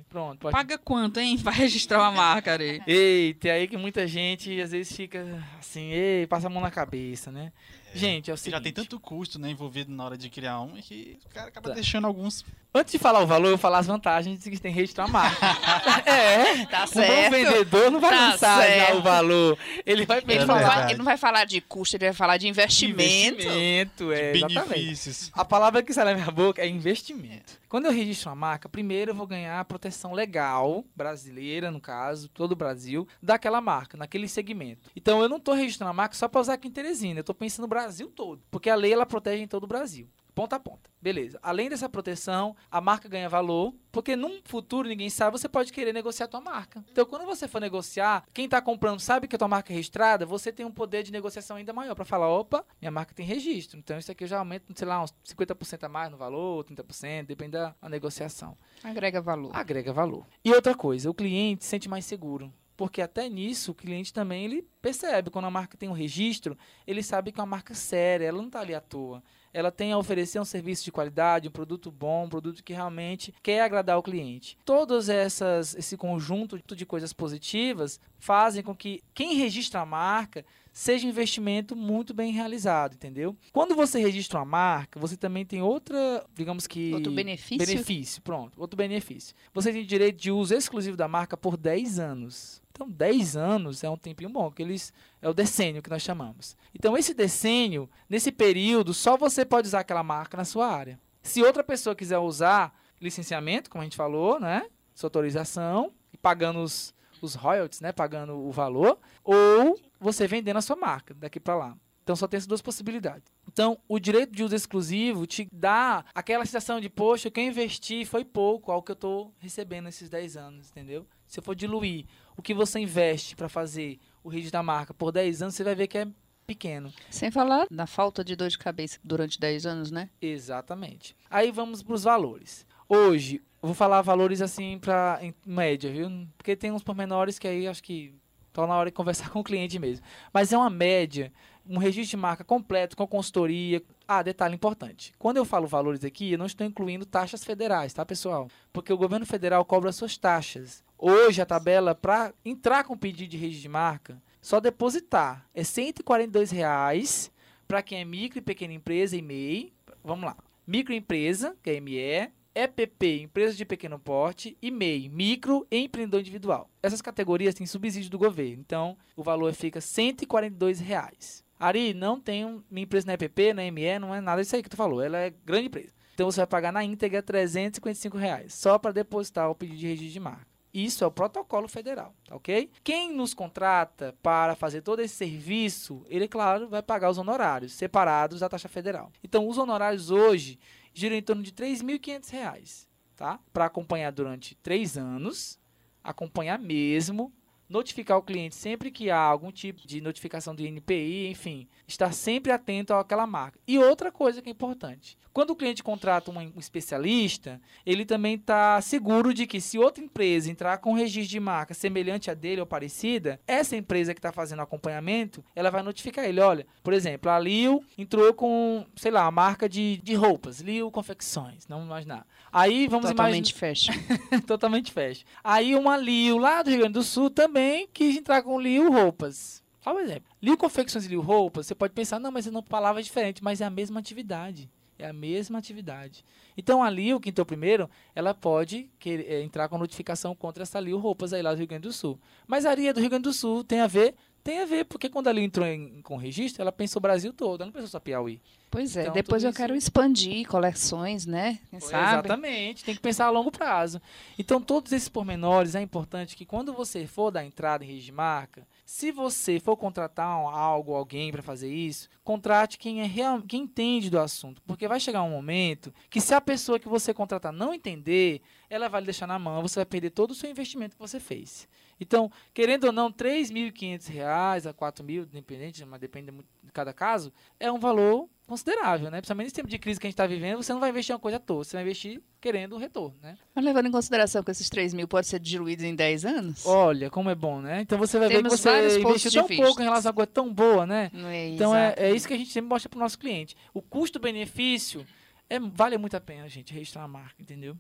Pronto, 0.10 0.40
pode 0.40 0.52
Paga 0.52 0.78
quanto, 0.78 1.20
hein? 1.20 1.38
Pra 1.42 1.52
registrar 1.52 2.00
uma 2.00 2.12
marca, 2.12 2.52
Ari. 2.54 2.82
Eita, 2.86 3.48
é 3.48 3.52
aí 3.52 3.68
que 3.68 3.78
muita 3.78 4.06
gente 4.08 4.62
às 4.62 4.72
vezes 4.72 4.96
fica 4.96 5.44
assim, 5.60 5.92
ei, 5.92 6.28
passa 6.28 6.48
a 6.48 6.50
mão 6.50 6.62
na 6.62 6.72
cabeça, 6.72 7.32
né? 7.32 7.52
Gente, 7.98 8.30
é 8.30 8.34
o 8.34 8.38
Você 8.38 8.50
já 8.50 8.58
tem 8.60 8.72
seguinte, 8.72 8.90
tanto 8.90 9.00
custo 9.00 9.40
né, 9.40 9.50
envolvido 9.50 9.92
na 9.92 10.04
hora 10.06 10.18
de 10.18 10.30
criar 10.30 10.60
um 10.62 10.74
que 10.74 11.18
o 11.26 11.30
cara 11.34 11.48
acaba 11.48 11.70
Tá. 11.70 11.76
deixando 11.76 12.06
alguns. 12.06 12.46
Antes 12.74 12.92
de 12.92 13.00
falar 13.00 13.22
o 13.22 13.26
valor, 13.28 13.46
eu 13.46 13.52
vou 13.52 13.58
falar 13.58 13.78
as 13.80 13.88
vantagens 13.88 14.44
de 14.44 14.52
que 14.52 14.60
tem 14.60 14.72
que 14.74 14.78
registrar 14.80 15.06
a 15.06 15.08
marca. 15.08 15.38
é, 16.06 16.66
Tá 16.66 16.84
o 16.84 16.88
bom 16.88 16.92
certo. 16.92 17.32
vendedor 17.32 17.90
não 17.92 18.00
vai 18.02 18.10
Tá 18.12 18.30
lançar 18.32 18.68
já 18.70 18.96
o 18.96 19.02
valor. 19.02 19.58
Ele 19.86 20.06
vai 20.06 20.18
Ele, 20.20 20.34
É 20.34 20.46
não 20.46 20.48
vai, 20.60 20.86
ele 20.90 20.98
não 20.98 21.06
vai 21.06 21.18
falar 21.18 21.46
de 21.46 21.62
custo, 21.62 21.96
ele 21.96 22.06
vai 22.06 22.14
falar 22.14 22.38
de 22.38 22.48
investimento. 22.50 23.42
investimento 23.42 24.12
é, 24.12 24.36
exatamente. 24.36 24.68
benefícios. 24.70 25.32
A 25.34 25.46
palavra 25.46 25.82
que 25.82 25.94
sai 25.94 26.04
na 26.06 26.14
minha 26.16 26.32
boca 26.32 26.62
é 26.62 26.68
investimento. 26.68 27.54
Quando 27.70 27.86
eu 27.86 27.92
registro 27.92 28.30
uma 28.30 28.36
marca, 28.36 28.70
primeiro 28.70 29.12
eu 29.12 29.16
vou 29.16 29.28
ganhar 29.28 29.60
a 29.60 29.66
proteção 29.66 30.14
legal, 30.14 30.84
brasileira 30.96 31.72
no 31.72 31.80
caso, 31.82 32.30
todo 32.30 32.52
o 32.54 32.56
Brasil, 32.56 33.08
daquela 33.22 33.60
marca, 33.60 33.98
naquele 33.98 34.28
segmento. 34.28 34.90
Então 34.96 35.22
eu 35.22 35.28
não 35.30 35.38
estou 35.38 35.54
registrando 35.54 35.90
a 35.90 35.94
marca 35.94 36.16
só 36.16 36.28
para 36.28 36.40
usar 36.42 36.54
aqui 36.54 36.68
em 36.68 36.72
Teresina, 36.72 37.20
eu 37.20 37.22
estou 37.22 37.36
pensando 37.36 37.64
no 37.64 37.68
Brasil 37.68 37.85
todo, 38.10 38.44
porque 38.50 38.70
a 38.70 38.76
lei 38.76 38.94
ela 38.94 39.06
protege 39.06 39.44
em 39.44 39.48
todo 39.48 39.64
o 39.64 39.68
Brasil. 39.68 40.10
Ponta 40.34 40.58
a 40.58 40.60
ponta. 40.60 40.90
Beleza. 41.02 41.40
Além 41.42 41.70
dessa 41.70 41.88
proteção, 41.88 42.58
a 42.70 42.82
marca 42.82 43.08
ganha 43.08 43.30
valor, 43.30 43.74
porque 43.90 44.18
num 44.18 44.42
futuro, 44.44 44.90
ninguém 44.90 45.10
sabe, 45.10 45.40
você 45.40 45.48
pode 45.48 45.72
querer 45.72 45.94
negociar 45.94 46.26
a 46.26 46.28
tua 46.28 46.42
marca. 46.42 46.84
Então, 46.92 47.06
quando 47.06 47.26
você 47.26 47.48
for 47.48 47.62
negociar, 47.62 48.26
quem 48.34 48.44
está 48.44 48.62
comprando 48.62 49.00
sabe 49.00 49.30
que 49.30 49.36
a 49.38 49.40
tua 49.40 49.48
marca 49.48 49.72
é 49.72 49.76
registrada, 49.76 50.26
você 50.26 50.52
tem 50.52 50.66
um 50.66 50.72
poder 50.74 51.04
de 51.04 51.12
negociação 51.12 51.56
ainda 51.56 51.72
maior 51.72 51.96
para 51.96 52.04
falar, 52.04 52.28
opa, 52.28 52.66
minha 52.82 52.92
marca 52.92 53.14
tem 53.14 53.26
registro. 53.26 53.80
Então, 53.80 53.98
isso 53.98 54.12
aqui 54.12 54.26
eu 54.26 54.28
já 54.28 54.40
aumento, 54.40 54.66
sei 54.78 54.86
lá, 54.86 55.02
uns 55.02 55.14
50% 55.26 55.86
a 55.86 55.88
mais 55.88 56.12
no 56.12 56.18
valor, 56.18 56.66
30%, 56.66 57.26
depende 57.26 57.52
da 57.52 57.74
da 57.82 57.90
negociação. 57.90 58.58
Agrega 58.84 59.22
valor. 59.22 59.52
Agrega 59.56 59.94
valor. 59.94 60.26
E 60.44 60.52
outra 60.52 60.76
coisa, 60.76 61.10
o 61.10 61.14
cliente 61.14 61.64
se 61.64 61.70
sente 61.70 61.90
mais 61.90 62.06
seguro. 62.06 62.52
Porque 62.76 63.02
até 63.02 63.30
nisso, 63.30 63.72
o 63.72 63.76
cliente 63.76 64.14
também 64.14 64.46
ele 64.46 64.68
percebe. 64.82 65.30
Quando 65.30 65.46
a 65.46 65.52
marca 65.52 65.78
tem 65.78 65.90
um 65.90 65.94
registro, 65.94 66.58
ele 66.86 67.02
sabe 67.02 67.32
que 67.32 67.40
é 67.40 67.44
uma 67.44 67.50
marca 67.50 67.74
séria, 67.74 68.26
ela 68.26 68.38
não 68.38 68.48
está 68.48 68.60
ali 68.60 68.76
à 68.76 68.82
toa. 68.82 69.24
Ela 69.54 69.72
tem 69.72 69.94
a 69.94 69.98
oferecer 69.98 70.38
um 70.40 70.46
serviço 70.46 70.84
de 70.84 70.92
qualidade, 70.92 71.48
um 71.48 71.52
produto 71.52 71.90
bom, 71.90 72.26
um 72.26 72.30
produto 72.30 72.62
que 72.62 72.74
realmente 72.74 73.34
quer 73.42 73.62
agradar 73.62 73.98
o 73.98 74.04
cliente. 74.04 74.58
Todos 74.66 75.08
essas, 75.08 75.74
esse 75.76 75.96
conjunto 75.96 76.60
de 76.76 76.86
coisas 76.86 77.14
positivas 77.14 78.00
fazem 78.20 78.62
com 78.62 78.76
que 78.76 79.02
quem 79.14 79.36
registra 79.36 79.80
a 79.80 79.86
marca 79.86 80.46
seja 80.74 81.08
um 81.08 81.10
investimento 81.10 81.74
muito 81.74 82.14
bem 82.14 82.34
realizado, 82.34 82.96
entendeu? 82.96 83.34
Quando 83.54 83.74
você 83.76 83.98
registra 83.98 84.40
uma 84.40 84.46
marca, 84.46 85.00
você 85.00 85.16
também 85.16 85.46
tem 85.46 85.62
outra, 85.62 86.26
digamos 86.34 86.68
que... 86.68 86.94
Outro 86.94 87.14
benefício. 87.14 87.66
Benefício, 87.66 88.22
pronto. 88.22 88.60
Outro 88.60 88.76
benefício. 88.76 89.34
Você 89.54 89.72
tem 89.72 89.86
direito 89.86 90.18
de 90.18 90.32
uso 90.32 90.54
exclusivo 90.54 90.98
da 90.98 91.08
marca 91.08 91.38
por 91.38 91.56
10 91.56 91.98
anos. 91.98 92.62
Então, 92.76 92.90
10 92.90 93.38
anos 93.38 93.86
é 93.86 93.90
um 93.90 93.96
tempinho 93.96 94.30
bom, 94.30 94.52
que 94.52 94.62
eles 94.62 94.92
é 95.22 95.30
o 95.30 95.34
decênio 95.34 95.82
que 95.82 95.90
nós 95.90 96.02
chamamos. 96.02 96.58
Então, 96.74 96.98
esse 96.98 97.14
decênio, 97.14 97.90
nesse 98.10 98.34
período, 98.34 98.94
só 98.94 99.16
você 99.16 99.46
pode 99.46 99.68
usar 99.70 99.80
aquela 99.80 100.04
marca 100.04 100.36
na 100.36 100.44
sua 100.44 100.68
área. 100.68 101.00
Se 101.24 101.42
outra 101.42 101.64
pessoa 101.64 101.96
quiser 101.96 102.18
usar 102.18 102.78
licenciamento, 103.00 103.70
como 103.70 103.82
a 103.82 103.86
gente 103.86 103.96
falou, 103.96 104.42
né? 104.42 104.68
Sua 104.94 105.08
autorização, 105.08 105.94
e 106.12 106.18
pagando 106.18 106.60
os, 106.60 106.94
os 107.22 107.34
royalties, 107.34 107.80
né? 107.80 107.94
Pagando 107.94 108.38
o 108.38 108.52
valor, 108.52 109.00
ou 109.24 109.80
você 109.98 110.28
vendendo 110.28 110.58
a 110.58 110.62
sua 110.62 110.76
marca 110.76 111.14
daqui 111.14 111.40
para 111.40 111.56
lá. 111.56 111.78
Então 112.04 112.16
só 112.16 112.28
tem 112.28 112.38
essas 112.38 112.48
duas 112.48 112.62
possibilidades. 112.62 113.34
Então, 113.52 113.80
o 113.88 113.98
direito 113.98 114.32
de 114.32 114.44
uso 114.44 114.56
exclusivo 114.56 115.26
te 115.26 115.48
dá 115.52 116.06
aquela 116.14 116.46
sensação 116.46 116.80
de, 116.80 116.88
poxa, 116.88 117.30
o 117.30 117.32
que 117.32 117.40
eu 117.40 117.46
investi 117.46 118.06
foi 118.06 118.24
pouco 118.24 118.72
ao 118.72 118.84
que 118.84 118.92
eu 118.92 118.94
estou 118.94 119.34
recebendo 119.40 119.86
nesses 119.86 120.08
10 120.08 120.38
anos, 120.38 120.70
entendeu? 120.70 121.08
Se 121.26 121.40
eu 121.40 121.44
for 121.44 121.56
diluir 121.56 122.06
o 122.38 122.42
que 122.42 122.54
você 122.54 122.80
investe 122.80 123.36
para 123.36 123.50
fazer 123.50 124.00
o 124.24 124.30
registro 124.30 124.54
da 124.54 124.64
marca 124.64 124.94
por 124.94 125.12
10 125.12 125.42
anos, 125.42 125.56
você 125.56 125.64
vai 125.64 125.76
ver 125.76 125.88
que 125.88 125.98
é 125.98 126.08
pequeno. 126.46 126.94
Sem 127.10 127.32
falar 127.32 127.68
na 127.70 127.88
falta 127.88 128.24
de 128.24 128.36
dor 128.36 128.50
de 128.50 128.58
cabeça 128.58 129.00
durante 129.04 129.40
10 129.40 129.66
anos, 129.66 129.92
né? 129.92 130.10
Exatamente. 130.22 131.16
Aí 131.30 131.52
vamos 131.52 131.82
para 131.82 131.94
os 131.94 132.04
valores. 132.04 132.66
Hoje, 132.88 133.42
eu 133.62 133.68
vou 133.68 133.74
falar 133.74 134.02
valores 134.02 134.42
assim 134.42 134.78
para 134.78 135.18
em 135.22 135.34
média, 135.46 135.92
viu? 135.92 136.28
Porque 136.38 136.56
tem 136.56 136.72
uns 136.72 136.84
pormenores 136.84 137.40
que 137.40 137.48
aí 137.48 137.68
acho 137.68 137.82
que 137.82 138.14
tá 138.54 138.66
na 138.66 138.76
hora 138.76 138.90
de 138.90 138.96
conversar 138.96 139.30
com 139.32 139.40
o 139.40 139.44
cliente 139.44 139.80
mesmo. 139.80 140.06
Mas 140.32 140.54
é 140.54 140.58
uma 140.58 140.70
média, 140.70 141.34
um 141.68 141.78
registro 141.78 142.12
de 142.12 142.18
marca 142.18 142.44
completo 142.44 142.96
com 142.96 143.08
consultoria. 143.08 143.82
Ah, 144.08 144.22
detalhe 144.22 144.54
importante. 144.54 145.14
Quando 145.18 145.38
eu 145.38 145.46
falo 145.46 145.66
valores 145.68 146.06
aqui, 146.06 146.34
eu 146.34 146.38
não 146.38 146.46
estou 146.46 146.66
incluindo 146.66 147.06
taxas 147.06 147.44
federais, 147.44 147.92
tá, 147.92 148.06
pessoal? 148.06 148.48
Porque 148.72 148.94
o 148.94 148.98
governo 148.98 149.26
federal 149.26 149.66
cobra 149.66 149.92
suas 149.92 150.16
taxas. 150.16 150.84
Hoje 150.98 151.42
a 151.42 151.46
tabela 151.46 151.94
para 151.94 152.34
entrar 152.44 152.84
com 152.84 152.98
pedido 152.98 153.30
de 153.32 153.38
registro 153.38 153.64
de 153.64 153.70
marca, 153.70 154.22
só 154.42 154.60
depositar 154.60 155.46
é 155.54 155.64
142 155.64 156.52
reais 156.52 157.32
para 157.68 157.82
quem 157.82 158.00
é 158.00 158.06
micro 158.06 158.40
e 158.40 158.42
pequena 158.42 158.74
empresa 158.74 159.18
e 159.18 159.22
MEI. 159.22 159.74
Vamos 160.04 160.26
lá. 160.26 160.38
Microempresa, 160.66 161.56
que 161.62 161.70
é 161.72 161.80
ME, 161.82 162.32
EPP, 162.56 163.22
empresa 163.24 163.54
de 163.56 163.66
pequeno 163.66 164.00
porte, 164.00 164.58
e 164.62 164.72
MEI, 164.72 165.10
micro 165.10 165.68
e 165.70 165.78
empreendedor 165.80 166.22
individual. 166.22 166.70
Essas 166.82 167.02
categorias 167.02 167.54
têm 167.54 167.68
subsídio 167.68 168.10
do 168.10 168.18
governo, 168.18 168.62
então 168.66 168.98
o 169.16 169.24
valor 169.24 169.54
fica 169.54 169.82
142 169.82 170.80
reais. 170.80 171.44
Ari, 171.60 171.94
não 171.94 172.20
tem 172.20 172.46
um- 172.46 172.64
minha 172.72 172.84
empresa 172.84 173.08
na 173.08 173.14
EPP, 173.14 173.54
na 173.54 173.64
ME, 173.64 174.00
não 174.00 174.14
é 174.16 174.22
nada 174.22 174.42
disso 174.42 174.56
aí 174.56 174.64
que 174.64 174.70
tu 174.70 174.78
falou, 174.78 175.02
ela 175.02 175.18
é 175.18 175.34
grande 175.46 175.68
empresa. 175.68 175.92
Então 176.14 176.32
você 176.32 176.38
vai 176.40 176.48
pagar 176.48 176.72
na 176.72 176.84
íntegra 176.84 177.22
355 177.22 178.18
reais, 178.18 178.54
só 178.54 178.78
para 178.80 178.92
depositar 178.94 179.50
o 179.50 179.56
pedido 179.56 179.78
de 179.80 179.88
registro 179.88 180.14
de 180.14 180.20
marca. 180.22 180.55
Isso 180.76 181.06
é 181.06 181.08
o 181.08 181.12
protocolo 181.12 181.70
federal, 181.70 182.14
ok? 182.30 182.70
Quem 182.84 183.16
nos 183.16 183.34
contrata 183.34 184.14
para 184.22 184.56
fazer 184.56 184.82
todo 184.82 185.00
esse 185.00 185.16
serviço, 185.16 186.06
ele, 186.10 186.28
claro, 186.28 186.68
vai 186.68 186.84
pagar 186.84 187.10
os 187.10 187.18
honorários 187.18 187.72
separados 187.72 188.42
da 188.42 188.50
taxa 188.50 188.68
federal. 188.68 189.10
Então, 189.24 189.48
os 189.48 189.58
honorários 189.58 190.12
hoje 190.12 190.60
giram 190.94 191.16
em 191.16 191.22
torno 191.22 191.42
de 191.42 191.54
3.500 191.54 192.30
reais, 192.30 192.90
tá? 193.16 193.40
Para 193.54 193.64
acompanhar 193.64 194.12
durante 194.12 194.54
três 194.56 194.98
anos, 194.98 195.58
acompanhar 196.04 196.60
mesmo, 196.60 197.32
notificar 197.70 198.18
o 198.18 198.22
cliente 198.22 198.56
sempre 198.56 198.92
que 198.92 199.10
há 199.10 199.20
algum 199.20 199.52
tipo 199.52 199.86
de 199.88 200.02
notificação 200.02 200.54
do 200.54 200.66
INPI, 200.66 201.28
enfim, 201.28 201.68
estar 201.88 202.12
sempre 202.14 202.52
atento 202.52 202.94
àquela 202.94 203.26
marca. 203.28 203.60
E 203.68 203.78
outra 203.78 204.12
coisa 204.12 204.42
que 204.42 204.50
é 204.50 204.52
importante, 204.52 205.18
quando 205.34 205.50
o 205.50 205.56
cliente 205.56 205.84
contrata 205.84 206.32
um 206.32 206.54
especialista, 206.58 207.60
ele 207.86 208.06
também 208.06 208.36
está 208.36 208.80
seguro 208.82 209.34
de 209.34 209.46
que 209.46 209.60
se 209.60 209.78
outra 209.78 210.04
empresa 210.04 210.50
entrar 210.50 210.78
com 210.78 210.92
um 210.92 210.96
registro 210.96 211.32
de 211.32 211.40
marca 211.40 211.74
semelhante 211.74 212.32
a 212.32 212.34
dele 212.34 212.62
ou 212.62 212.68
parecida, 212.68 213.40
essa 213.46 213.76
empresa 213.76 214.14
que 214.14 214.20
está 214.20 214.32
fazendo 214.32 214.62
acompanhamento, 214.62 215.44
ela 215.56 215.70
vai 215.70 215.84
notificar 215.84 216.26
ele, 216.26 216.40
olha, 216.40 216.66
por 216.82 216.94
exemplo, 216.94 217.30
a 217.30 217.38
Lio 217.38 217.84
entrou 217.98 218.34
com, 218.34 218.86
sei 218.96 219.12
lá, 219.12 219.26
a 219.26 219.32
marca 219.32 219.68
de, 219.68 219.98
de 219.98 220.14
roupas, 220.14 220.62
Lio 220.62 220.90
Confecções, 220.90 221.68
não 221.68 221.84
imaginar. 221.84 222.26
Aí 222.52 222.88
vamos 222.88 223.10
Totalmente 223.10 223.50
imaginar 223.50 223.60
fecha. 223.60 223.94
totalmente 224.48 224.92
fecha. 224.92 225.26
Aí 225.44 225.76
uma 225.76 225.98
Lio 225.98 226.38
lá 226.38 226.62
do 226.62 226.70
Rio 226.70 226.80
Grande 226.80 226.94
do 226.94 227.04
Sul 227.04 227.30
também 227.30 227.55
quis 227.94 228.18
entrar 228.18 228.42
com 228.42 228.60
Lio 228.60 228.92
Roupas. 228.92 229.64
Só 229.82 229.96
um 229.96 230.00
exemplo. 230.00 230.32
Lio 230.42 230.58
Confecções 230.58 231.06
e 231.06 231.10
Lio 231.10 231.22
Roupas, 231.22 231.68
você 231.68 231.76
pode 231.76 231.94
pensar, 231.94 232.20
não, 232.20 232.32
mas 232.32 232.46
são 232.46 232.64
palavras 232.64 233.06
diferentes, 233.06 233.42
mas 233.42 233.62
é 233.62 233.66
a 233.66 233.70
mesma 233.70 234.00
atividade. 234.00 234.70
É 234.98 235.08
a 235.08 235.14
mesma 235.14 235.60
atividade. 235.60 236.24
Então 236.58 236.82
a 236.82 236.90
Lio, 236.90 237.20
que 237.20 237.30
entrou 237.30 237.46
primeiro, 237.46 237.90
ela 238.16 238.34
pode 238.34 238.90
querer, 238.98 239.30
eh, 239.30 239.42
entrar 239.44 239.68
com 239.68 239.78
notificação 239.78 240.34
contra 240.34 240.64
essa 240.64 240.80
Lio 240.80 240.98
Roupas 240.98 241.34
aí 241.34 241.42
lá 241.42 241.54
do 241.54 241.58
Rio 241.58 241.68
Grande 241.68 241.84
do 241.84 241.94
Sul. 241.94 242.20
Mas 242.48 242.66
a 242.66 242.72
Aria 242.72 242.94
do 242.94 243.00
Rio 243.00 243.10
Grande 243.10 243.24
do 243.24 243.34
Sul 243.34 243.64
tem 243.64 243.82
a 243.82 243.88
ver? 243.88 244.16
Tem 244.46 244.60
a 244.62 244.66
ver, 244.68 244.86
porque 244.86 245.10
quando 245.10 245.28
a 245.28 245.32
Lio 245.32 245.44
entrou 245.44 245.66
em, 245.66 246.04
com 246.04 246.18
registro, 246.18 246.62
ela 246.62 246.72
pensou 246.72 247.00
o 247.00 247.02
Brasil 247.02 247.34
todo, 247.34 247.62
ela 247.62 247.66
não 247.66 247.74
pensou 247.74 247.88
só 247.90 248.00
Piauí. 248.00 248.40
Pois 248.70 248.96
é, 248.96 249.02
Então, 249.02 249.14
depois 249.16 249.44
eu 249.44 249.50
isso- 249.50 249.58
quero 249.58 249.76
expandir 249.76 250.48
coleções, 250.48 251.26
né? 251.26 251.58
Quem 251.72 251.80
sabe? 251.80 252.28
Exatamente, 252.28 252.84
tem 252.84 252.94
que 252.94 253.02
pensar 253.02 253.26
a 253.26 253.32
longo 253.32 253.50
prazo. 253.52 254.00
Então, 254.38 254.62
todos 254.62 254.92
esses 254.92 255.10
pormenores 255.10 255.74
é 255.74 255.82
importante 255.82 256.36
que 256.36 256.46
quando 256.46 256.74
você 256.74 257.08
for 257.08 257.32
dar 257.32 257.44
entrada 257.44 257.84
em 257.84 257.88
registro 257.88 258.12
de 258.12 258.18
marca, 258.18 258.68
se 258.86 259.12
você 259.12 259.60
for 259.60 259.76
contratar 259.76 260.28
algo, 260.28 260.94
alguém 260.94 261.32
para 261.32 261.42
fazer 261.42 261.74
isso, 261.74 262.08
contrate 262.24 262.78
quem 262.78 263.02
é 263.02 263.06
real, 263.08 263.42
quem 263.42 263.64
entende 263.64 264.12
do 264.12 264.20
assunto, 264.20 264.62
porque 264.68 264.88
vai 264.88 265.00
chegar 265.00 265.24
um 265.24 265.32
momento 265.32 265.92
que 266.08 266.22
se 266.22 266.36
a 266.36 266.40
pessoa 266.42 266.78
que 266.78 266.88
você 266.88 267.16
contratar 267.16 267.52
não 267.52 267.74
entender, 267.74 268.42
ela 268.70 268.88
vai 268.90 269.02
lhe 269.02 269.06
deixar 269.06 269.26
na 269.26 269.40
mão, 269.40 269.64
você 269.64 269.80
vai 269.80 269.86
perder 269.88 270.12
todo 270.12 270.30
o 270.32 270.36
seu 270.36 270.52
investimento 270.52 270.96
que 270.96 271.02
você 271.02 271.20
fez. 271.20 271.68
Então, 272.00 272.32
querendo 272.54 272.86
ou 272.86 272.92
não, 272.92 273.08
R$ 273.08 273.14
3.500 273.14 274.22
a 274.22 274.54
R$ 274.54 274.74
4.000, 274.74 275.26
dependente, 275.26 275.86
mas 275.86 276.00
depende 276.00 276.32
muito 276.32 276.48
de 276.64 276.72
cada 276.72 276.94
caso, 276.94 277.32
é 277.60 277.72
um 277.72 277.80
valor 277.80 278.28
considerável, 278.48 279.10
né? 279.10 279.18
Principalmente 279.18 279.46
nesse 279.46 279.56
tempo 279.56 279.70
de 279.70 279.80
crise 279.80 280.00
que 280.00 280.06
a 280.06 280.10
gente 280.10 280.14
está 280.14 280.28
vivendo, 280.28 280.62
você 280.62 280.72
não 280.72 280.80
vai 280.80 280.90
investir 280.90 281.14
uma 281.14 281.20
coisa 281.20 281.38
à 281.38 281.40
toa, 281.40 281.64
você 281.64 281.78
vai 281.78 281.84
investir 281.84 282.22
querendo 282.40 282.76
um 282.76 282.80
retorno, 282.80 283.16
né? 283.22 283.38
Mas 283.54 283.66
levando 283.66 283.88
em 283.88 283.92
consideração 283.92 284.44
que 284.44 284.52
esses 284.52 284.70
3 284.70 284.94
mil 284.94 285.08
podem 285.08 285.28
ser 285.28 285.40
diluídos 285.40 285.84
em 285.84 285.96
10 285.96 286.26
anos? 286.26 286.66
Olha, 286.66 287.10
como 287.10 287.30
é 287.30 287.36
bom, 287.36 287.60
né? 287.60 287.82
Então 287.82 287.98
você 287.98 288.20
vai 288.20 288.28
Temos 288.28 288.44
ver 288.44 288.50
que 288.50 288.90
você 288.90 289.00
investiu 289.00 289.32
tão 289.32 289.58
pouco 289.58 289.82
em 289.82 289.86
relação 289.86 290.12
a 290.12 290.14
coisa 290.14 290.28
tão 290.28 290.54
boa, 290.54 290.86
né? 290.86 291.10
É 291.14 291.50
Então 291.50 291.76
é, 291.76 291.96
é 291.98 292.12
isso 292.12 292.28
que 292.28 292.34
a 292.34 292.38
gente 292.38 292.52
sempre 292.52 292.70
mostra 292.70 292.90
para 292.90 292.98
o 292.98 293.02
nosso 293.02 293.18
cliente. 293.18 293.56
O 293.74 293.82
custo-benefício 293.82 295.06
é, 295.50 295.60
vale 295.60 295.98
muito 295.98 296.16
a 296.16 296.22
pena, 296.22 296.48
gente, 296.48 296.74
registrar 296.74 297.04
a 297.04 297.08
marca, 297.08 297.42
entendeu? 297.42 297.76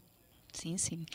Sim, 0.55 0.77
sim. 0.77 1.05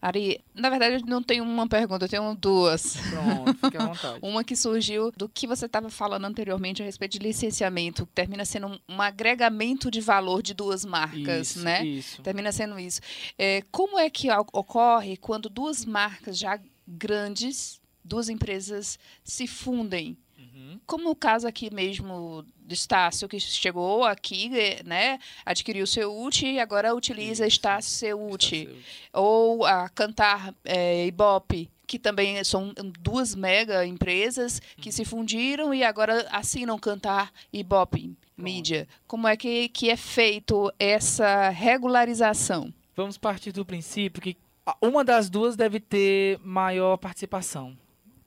Ari, 0.00 0.40
na 0.54 0.70
verdade, 0.70 0.96
eu 0.96 1.00
não 1.06 1.22
tenho 1.22 1.42
uma 1.42 1.68
pergunta, 1.68 2.04
eu 2.04 2.08
tenho 2.08 2.34
duas. 2.34 2.96
Pronto, 2.96 3.54
fique 3.58 3.76
à 3.76 3.86
vontade. 3.86 4.18
Uma 4.22 4.44
que 4.44 4.54
surgiu 4.54 5.10
do 5.16 5.28
que 5.28 5.46
você 5.46 5.66
estava 5.66 5.90
falando 5.90 6.24
anteriormente 6.24 6.80
a 6.80 6.84
respeito 6.84 7.12
de 7.12 7.18
licenciamento, 7.18 8.06
que 8.06 8.12
termina 8.12 8.44
sendo 8.44 8.68
um, 8.68 8.78
um 8.88 9.02
agregamento 9.02 9.90
de 9.90 10.00
valor 10.00 10.42
de 10.42 10.54
duas 10.54 10.84
marcas, 10.84 11.50
isso, 11.50 11.64
né? 11.64 11.84
Isso. 11.84 12.22
Termina 12.22 12.52
sendo 12.52 12.78
isso. 12.78 13.00
É, 13.36 13.62
como 13.70 13.98
é 13.98 14.08
que 14.08 14.28
ocorre 14.52 15.16
quando 15.16 15.48
duas 15.48 15.84
marcas 15.84 16.38
já 16.38 16.60
grandes, 16.86 17.80
duas 18.04 18.28
empresas 18.28 18.98
se 19.24 19.46
fundem? 19.46 20.16
Uhum. 20.54 20.78
Como 20.86 21.10
o 21.10 21.16
caso 21.16 21.46
aqui 21.48 21.72
mesmo 21.72 22.44
do 22.56 22.72
Estácio, 22.72 23.28
que 23.28 23.40
chegou 23.40 24.04
aqui, 24.04 24.50
eh, 24.56 24.82
né, 24.84 25.18
adquiriu 25.44 25.84
o 25.84 25.86
Seult 25.86 26.42
e 26.46 26.60
agora 26.60 26.94
utiliza 26.94 27.46
Isso. 27.46 27.56
Estácio 27.56 27.90
seu- 27.90 28.78
Ou 29.12 29.64
a 29.64 29.88
Cantar 29.88 30.54
é, 30.64 31.06
Ibope, 31.06 31.70
que 31.86 31.98
também 31.98 32.42
são 32.44 32.72
duas 33.00 33.34
mega 33.34 33.84
empresas 33.84 34.60
que 34.76 34.90
se 34.92 35.04
fundiram 35.04 35.74
e 35.74 35.82
agora 35.82 36.26
assinam 36.30 36.78
Cantar 36.78 37.32
Ibope 37.52 38.16
Mídia. 38.36 38.88
Como 39.06 39.28
é 39.28 39.36
que, 39.36 39.68
que 39.68 39.90
é 39.90 39.96
feito 39.96 40.72
essa 40.78 41.50
regularização? 41.50 42.72
Vamos 42.96 43.18
partir 43.18 43.52
do 43.52 43.64
princípio 43.64 44.22
que 44.22 44.36
uma 44.80 45.04
das 45.04 45.28
duas 45.28 45.56
deve 45.56 45.78
ter 45.80 46.38
maior 46.40 46.96
participação. 46.96 47.76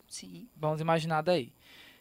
Sim. 0.07 0.47
Vamos 0.55 0.79
imaginar 0.79 1.21
daí. 1.21 1.51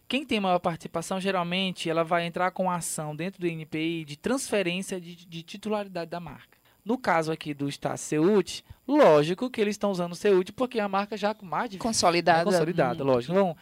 Quem 0.09 0.25
tem 0.25 0.39
maior 0.39 0.59
participação, 0.61 1.21
geralmente, 1.21 1.91
ela 1.91 2.05
vai 2.05 2.27
entrar 2.27 2.51
com 2.53 2.71
a 2.71 2.77
ação 2.77 3.15
dentro 3.15 3.41
do 3.41 3.47
NPI 3.47 4.05
de 4.05 4.17
transferência 4.17 5.01
de, 5.01 5.17
de 5.17 5.43
titularidade 5.43 6.11
da 6.11 6.21
marca. 6.21 6.57
No 6.85 6.97
caso 6.97 7.33
aqui 7.33 7.53
do 7.53 7.69
Estácio 7.69 8.23
Seult, 8.23 8.65
lógico 8.87 9.51
que 9.51 9.61
eles 9.61 9.75
estão 9.75 9.91
usando 9.91 10.13
o 10.13 10.17
Seult 10.17 10.53
porque 10.53 10.79
a 10.79 10.89
marca 10.89 11.17
já 11.17 11.35
com 11.35 11.45
mais 11.45 11.69
de 11.71 11.79
Consolidada. 11.79 12.43
É 12.43 12.45
consolidada, 12.45 13.03
Hum. 13.03 13.07
lógico. 13.09 13.35
Vão 13.35 13.57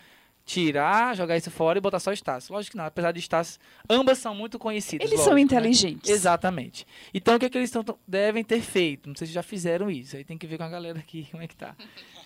tirar, 0.45 1.17
jogar 1.17 1.39
isso 1.39 1.51
fora 1.51 1.79
e 1.79 1.81
botar 1.81 1.99
só 1.99 2.13
Estácio. 2.13 2.53
Lógico 2.53 2.73
que 2.73 2.77
não, 2.77 2.85
apesar 2.85 3.13
de 3.13 3.19
Estácio, 3.21 3.59
ambas 3.89 4.19
são 4.19 4.35
muito 4.35 4.59
conhecidas. 4.59 5.07
Eles 5.07 5.21
são 5.21 5.33
lógico, 5.33 5.37
né? 5.55 5.59
inteligentes. 5.59 6.11
Exatamente. 6.11 6.87
Então, 7.15 7.37
o 7.37 7.39
que, 7.41 7.47
é 7.47 7.49
que 7.49 7.57
eles 7.57 7.71
tão, 7.71 7.83
devem 8.07 8.45
ter 8.45 8.61
feito? 8.61 9.09
Não 9.09 9.17
sei 9.17 9.27
se 9.27 9.33
já 9.33 9.43
fizeram 9.43 9.91
isso. 9.91 10.17
Aí 10.19 10.25
tem 10.25 10.37
que 10.37 10.47
ver 10.47 10.59
com 10.59 10.65
a 10.65 10.69
galera 10.69 10.99
aqui 10.99 11.27
como 11.33 11.43
é 11.43 11.49
que 11.49 11.57
tá. 11.57 11.75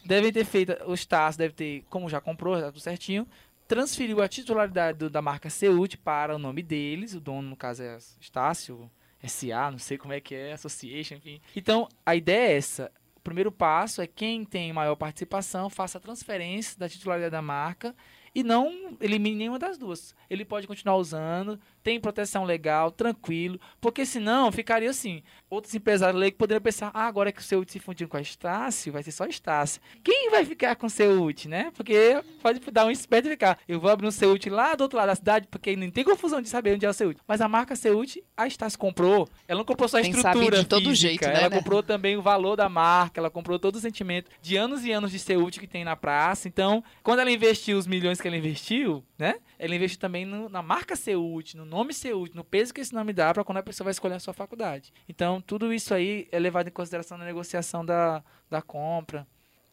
devem 0.04 0.32
ter 0.32 0.44
feito. 0.44 0.72
O 0.86 0.94
Estácio 0.94 1.38
deve 1.38 1.54
ter, 1.54 1.84
como 1.88 2.08
já 2.08 2.20
comprou, 2.20 2.56
já 2.56 2.62
tá 2.62 2.72
tudo 2.72 2.80
certinho, 2.82 3.24
transferiu 3.68 4.20
a 4.22 4.26
titularidade 4.28 4.98
do- 4.98 5.10
da 5.10 5.22
marca 5.22 5.50
Seult 5.50 5.96
para 5.98 6.34
o 6.34 6.38
nome 6.38 6.62
deles. 6.62 7.14
O 7.14 7.20
dono, 7.20 7.50
no 7.50 7.56
caso, 7.56 7.82
é 7.82 7.98
Estácio, 8.20 8.90
SA, 9.22 9.70
não 9.70 9.78
sei 9.78 9.98
como 9.98 10.12
é 10.14 10.20
que 10.20 10.34
é, 10.34 10.52
Association, 10.54 11.16
enfim. 11.16 11.40
Então, 11.54 11.86
a 12.04 12.16
ideia 12.16 12.48
é 12.52 12.56
essa. 12.56 12.90
O 13.16 13.20
primeiro 13.20 13.52
passo 13.52 14.00
é 14.00 14.06
quem 14.06 14.44
tem 14.44 14.72
maior 14.72 14.96
participação 14.96 15.68
faça 15.68 15.98
a 15.98 16.00
transferência 16.00 16.78
da 16.78 16.88
titularidade 16.88 17.30
da 17.32 17.42
marca 17.42 17.94
e 18.34 18.42
não 18.42 18.96
elimine 19.00 19.36
nenhuma 19.36 19.58
das 19.58 19.76
duas. 19.76 20.14
Ele 20.30 20.44
pode 20.44 20.66
continuar 20.66 20.96
usando, 20.96 21.60
tem 21.82 22.00
proteção 22.00 22.44
legal, 22.44 22.90
tranquilo, 22.90 23.58
porque 23.80 24.04
senão 24.04 24.50
ficaria 24.52 24.90
assim. 24.90 25.22
Outros 25.50 25.74
empresários 25.74 26.20
leigos 26.20 26.36
poderiam 26.38 26.60
pensar, 26.60 26.90
ah, 26.92 27.06
agora 27.06 27.32
que 27.32 27.40
o 27.40 27.44
seu 27.44 27.64
se 27.66 27.78
fundiu 27.78 28.08
com 28.08 28.16
a 28.16 28.20
Estácio, 28.20 28.92
vai 28.92 29.02
ser 29.02 29.12
só 29.12 29.24
Estácio. 29.26 29.80
Quem 30.04 30.30
vai 30.30 30.44
ficar 30.44 30.76
com 30.76 30.86
o 30.86 30.90
Seult, 30.90 31.46
né? 31.48 31.70
Porque 31.74 32.22
pode 32.42 32.60
dar 32.70 32.84
um 32.86 32.90
esperto 32.90 33.26
e 33.26 33.30
ficar, 33.30 33.58
eu 33.66 33.80
vou 33.80 33.90
abrir 33.90 34.06
um 34.06 34.10
Seult 34.10 34.48
lá 34.50 34.74
do 34.74 34.82
outro 34.82 34.98
lado 34.98 35.08
da 35.08 35.14
cidade, 35.14 35.48
porque 35.50 35.74
não 35.76 35.90
tem 35.90 36.04
confusão 36.04 36.40
de 36.42 36.48
saber 36.48 36.74
onde 36.74 36.84
é 36.84 36.90
o 36.90 36.92
Seult. 36.92 37.18
Mas 37.26 37.40
a 37.40 37.48
marca 37.48 37.74
Seult, 37.74 38.22
a 38.36 38.46
Estácio 38.46 38.78
comprou, 38.78 39.28
ela 39.46 39.58
não 39.58 39.64
comprou 39.64 39.88
só 39.88 39.98
a 39.98 40.02
Tem 40.02 40.12
que 40.12 40.20
saber 40.20 40.38
estrutura 40.40 40.62
de 40.62 40.68
todo 40.68 40.80
física, 40.90 40.96
jeito, 41.08 41.26
né, 41.26 41.34
ela 41.40 41.48
né? 41.50 41.56
comprou 41.56 41.82
também 41.82 42.16
o 42.16 42.22
valor 42.22 42.56
da 42.56 42.68
marca, 42.68 43.20
ela 43.20 43.30
comprou 43.30 43.58
todo 43.58 43.76
o 43.76 43.80
sentimento 43.80 44.30
de 44.42 44.56
anos 44.56 44.84
e 44.84 44.92
anos 44.92 45.10
de 45.10 45.18
Seult 45.18 45.58
que 45.58 45.66
tem 45.66 45.84
na 45.84 45.96
praça. 45.96 46.46
Então, 46.48 46.82
quando 47.02 47.20
ela 47.20 47.30
investiu 47.30 47.78
os 47.78 47.86
milhões 47.86 48.20
que 48.20 48.28
ela 48.28 48.36
investiu, 48.36 49.02
né? 49.18 49.36
Ela 49.58 49.74
investiu 49.74 49.98
também 49.98 50.24
no- 50.24 50.48
na 50.48 50.62
marca 50.62 50.94
Seult, 50.94 51.56
no 51.56 51.64
nome 51.68 51.92
Seult, 51.94 52.34
no 52.34 52.42
peso 52.44 52.72
que 52.74 52.80
esse 52.80 52.94
nome 52.94 53.12
dá 53.12 53.32
para 53.32 53.44
quando 53.44 53.58
a 53.58 53.62
pessoa 53.62 53.84
vai 53.86 53.92
escolher 53.92 54.14
a 54.14 54.20
sua 54.20 54.34
faculdade. 54.34 54.92
Então, 55.08 55.40
tudo 55.40 55.72
isso 55.72 55.94
aí 55.94 56.26
é 56.32 56.38
levado 56.38 56.68
em 56.68 56.72
consideração 56.72 57.16
na 57.18 57.24
negociação 57.24 57.84
da, 57.84 58.22
da 58.50 58.60
compra. 58.62 59.26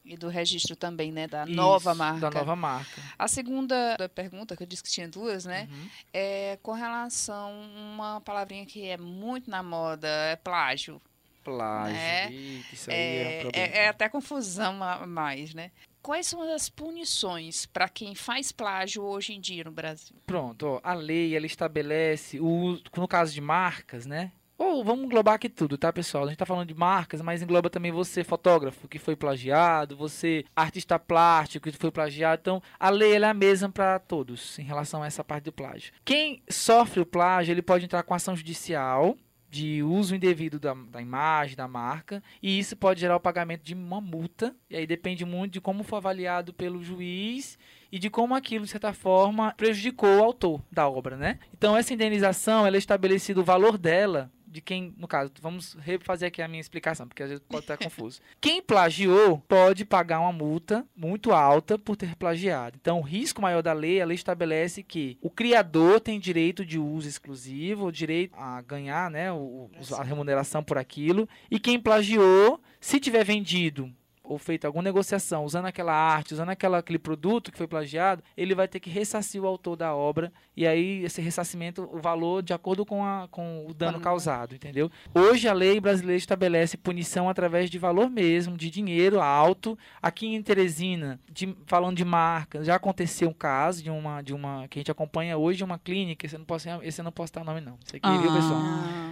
E 0.04 0.16
do 0.16 0.28
registro 0.28 0.76
também, 0.76 1.12
né? 1.12 1.28
Da 1.28 1.46
Isso, 1.46 1.54
nova 1.56 1.96
marca. 1.96 2.20
Da 2.20 2.30
nova 2.30 2.56
marca. 2.56 3.02
A 3.18 3.28
segunda 3.28 3.76
pergunta, 4.14 4.56
que 4.56 4.62
eu 4.62 4.68
disse 4.68 4.84
que 4.84 4.92
tinha 4.92 5.08
duas, 5.08 5.46
né? 5.46 5.68
Uhum. 5.72 5.90
É 6.14 6.60
com 6.62 6.74
relação 6.74 7.50
a 7.50 7.94
uma 7.96 8.22
palavrinha 8.22 8.68
que 8.68 8.88
é 8.88 8.98
muito 8.98 9.50
na 9.50 9.64
moda, 9.64 10.08
é 10.08 10.36
plágio. 10.36 11.02
Plágio. 11.44 11.94
Né? 11.96 12.32
Eita, 12.32 12.68
isso 12.76 12.92
aí 12.92 12.96
é, 12.96 13.00
É, 13.00 13.38
um 13.38 13.42
problema. 13.42 13.68
é- 13.68 13.78
é 13.86 13.88
até 13.88 14.08
confusão 14.10 14.84
a 14.84 15.08
mais, 15.08 15.54
né? 15.56 15.72
Quais 16.06 16.28
são 16.28 16.44
as 16.54 16.70
punições 16.70 17.66
para 17.66 17.90
quem 17.90 18.14
faz 18.14 18.52
plágio 18.52 19.02
hoje 19.02 19.34
em 19.34 19.42
dia 19.42 19.64
no 19.64 19.72
Brasil? 19.72 20.16
Pronto, 20.28 20.68
ó, 20.68 20.80
a 20.84 20.94
lei 20.94 21.36
ela 21.36 21.48
estabelece 21.48 22.40
o 22.40 22.80
no 22.96 23.08
caso 23.08 23.34
de 23.34 23.42
marcas, 23.42 24.06
né? 24.06 24.32
Ou 24.56 24.84
vamos 24.84 25.06
englobar 25.06 25.34
aqui 25.34 25.50
tudo, 25.50 25.80
tá, 25.80 25.92
pessoal? 25.92 26.26
A 26.26 26.28
gente 26.28 26.38
tá 26.38 26.46
falando 26.46 26.68
de 26.68 26.76
marcas, 26.76 27.24
mas 27.24 27.42
engloba 27.42 27.72
também 27.72 27.92
você, 27.92 28.24
fotógrafo, 28.24 28.88
que 28.88 29.00
foi 29.00 29.16
plagiado, 29.16 29.98
você, 29.98 30.46
artista 30.56 31.00
plástico, 31.00 31.72
que 31.72 31.76
foi 31.76 31.90
plagiado. 31.90 32.40
Então, 32.40 32.62
a 32.80 32.92
lei 32.92 33.16
é 33.16 33.24
a 33.24 33.34
mesma 33.34 33.70
para 33.70 33.98
todos 33.98 34.60
em 34.60 34.64
relação 34.64 35.02
a 35.02 35.08
essa 35.08 35.24
parte 35.24 35.46
do 35.46 35.52
plágio. 35.52 35.92
Quem 36.06 36.44
sofre 36.48 37.00
o 37.00 37.06
plágio, 37.06 37.52
ele 37.52 37.64
pode 37.64 37.84
entrar 37.84 38.04
com 38.04 38.14
ação 38.14 38.36
judicial 38.36 39.18
de 39.56 39.82
uso 39.82 40.14
indevido 40.14 40.60
da, 40.60 40.74
da 40.74 41.02
imagem, 41.02 41.56
da 41.56 41.66
marca, 41.66 42.22
e 42.44 42.60
isso 42.60 42.76
pode 42.76 43.00
gerar 43.00 43.16
o 43.16 43.22
pagamento 43.22 43.64
de 43.64 43.74
uma 43.74 44.02
multa, 44.02 44.54
e 44.70 44.76
aí 44.76 44.86
depende 44.86 45.24
muito 45.24 45.54
de 45.54 45.62
como 45.62 45.82
foi 45.82 45.98
avaliado 45.98 46.54
pelo 46.54 46.84
juiz 46.84 47.58
e 47.90 47.98
de 47.98 48.10
como 48.10 48.36
aquilo, 48.36 48.66
de 48.66 48.72
certa 48.72 48.92
forma, 48.92 49.54
prejudicou 49.56 50.18
o 50.18 50.24
autor 50.24 50.62
da 50.70 50.90
obra, 50.90 51.16
né? 51.16 51.40
Então, 51.58 51.78
essa 51.78 51.94
indenização, 51.94 52.68
ela 52.68 52.76
é 52.76 52.80
estabelecido 52.80 53.40
o 53.40 53.46
valor 53.46 53.78
dela 53.78 54.30
de 54.56 54.62
quem, 54.62 54.94
no 54.98 55.08
caso, 55.08 55.32
vamos 55.42 55.74
refazer 55.82 56.30
aqui 56.30 56.42
a 56.42 56.48
minha 56.48 56.62
explicação, 56.62 57.06
porque 57.08 57.22
às 57.22 57.30
vezes 57.30 57.44
pode 57.48 57.64
estar 57.66 57.76
confuso. 57.78 58.22
Quem 58.40 58.62
plagiou 58.62 59.40
pode 59.48 59.84
pagar 59.84 60.22
uma 60.22 60.32
multa 60.32 60.86
muito 60.96 61.32
alta 61.34 61.78
por 61.78 61.96
ter 61.98 62.16
plagiado. 62.16 62.78
Então, 62.80 63.00
o 63.00 63.04
risco 63.04 63.42
maior 63.42 63.62
da 63.62 63.74
lei, 63.74 64.00
ela 64.00 64.14
estabelece 64.14 64.82
que 64.82 65.18
o 65.22 65.30
criador 65.30 66.00
tem 66.00 66.20
direito 66.20 66.66
de 66.66 66.80
uso 66.80 67.08
exclusivo, 67.08 67.88
o 67.88 67.92
direito 67.92 68.34
a 68.38 68.62
ganhar, 68.62 69.12
né, 69.12 69.32
o- 69.32 69.70
a 69.98 70.04
remuneração 70.04 70.64
por 70.64 70.78
aquilo, 70.78 71.28
e 71.52 71.60
quem 71.60 71.80
plagiou, 71.80 72.62
se 72.80 73.00
tiver 73.00 73.24
vendido 73.26 73.92
ou 74.28 74.38
feito 74.38 74.66
alguma 74.66 74.84
negociação 74.84 75.44
usando 75.46 75.66
aquela 75.66 75.94
arte, 75.94 76.34
usando 76.34 76.50
aquela, 76.50 76.80
aquele 76.80 77.00
produto 77.00 77.52
que 77.52 77.58
foi 77.58 77.68
plagiado, 77.68 78.24
ele 78.36 78.54
vai 78.56 78.68
ter 78.68 78.80
que 78.80 78.90
ressarcir 78.90 79.42
o 79.42 79.48
autor 79.48 79.76
da 79.76 79.94
obra 79.96 80.32
e 80.56 80.66
aí 80.66 81.04
esse 81.04 81.22
ressarcimento, 81.22 81.88
o 81.92 82.00
valor 82.00 82.42
de 82.42 82.54
acordo 82.54 82.86
com, 82.86 83.04
a, 83.04 83.28
com 83.30 83.66
o 83.68 83.74
dano 83.74 84.00
causado, 84.00 84.56
entendeu? 84.56 84.90
Hoje 85.14 85.48
a 85.48 85.54
lei 85.54 85.80
brasileira 85.80 86.18
estabelece 86.18 86.78
punição 86.78 87.30
através 87.30 87.70
de 87.70 87.78
valor 87.78 88.10
mesmo, 88.10 88.56
de 88.58 88.70
dinheiro 88.70 89.20
alto. 89.22 89.78
Aqui 90.02 90.28
em 90.28 90.42
Teresina, 90.42 91.20
de- 91.32 91.56
falando 91.66 91.98
de 91.98 92.06
marca, 92.06 92.64
já 92.64 92.76
aconteceu 92.76 93.30
um 93.30 93.34
caso 93.34 93.84
de 93.84 93.90
uma, 93.90 94.22
de 94.22 94.34
uma 94.34 94.68
que 94.68 94.80
a 94.80 94.82
gente 94.82 94.92
acompanha 94.92 95.38
hoje 95.38 95.58
de 95.58 95.64
uma 95.64 95.78
clínica, 95.78 96.26
esse 96.26 96.36
eu 96.36 96.40
não 96.40 96.46
posso, 96.46 96.68
esse 96.84 97.02
eu 97.02 97.04
não 97.04 97.12
posso 97.12 97.34
dar 97.34 97.44
nome 97.44 97.62
não. 97.62 97.78
Isso 97.86 97.96
aqui, 97.96 98.08
viu, 98.22 98.34
pessoal? 98.34 98.62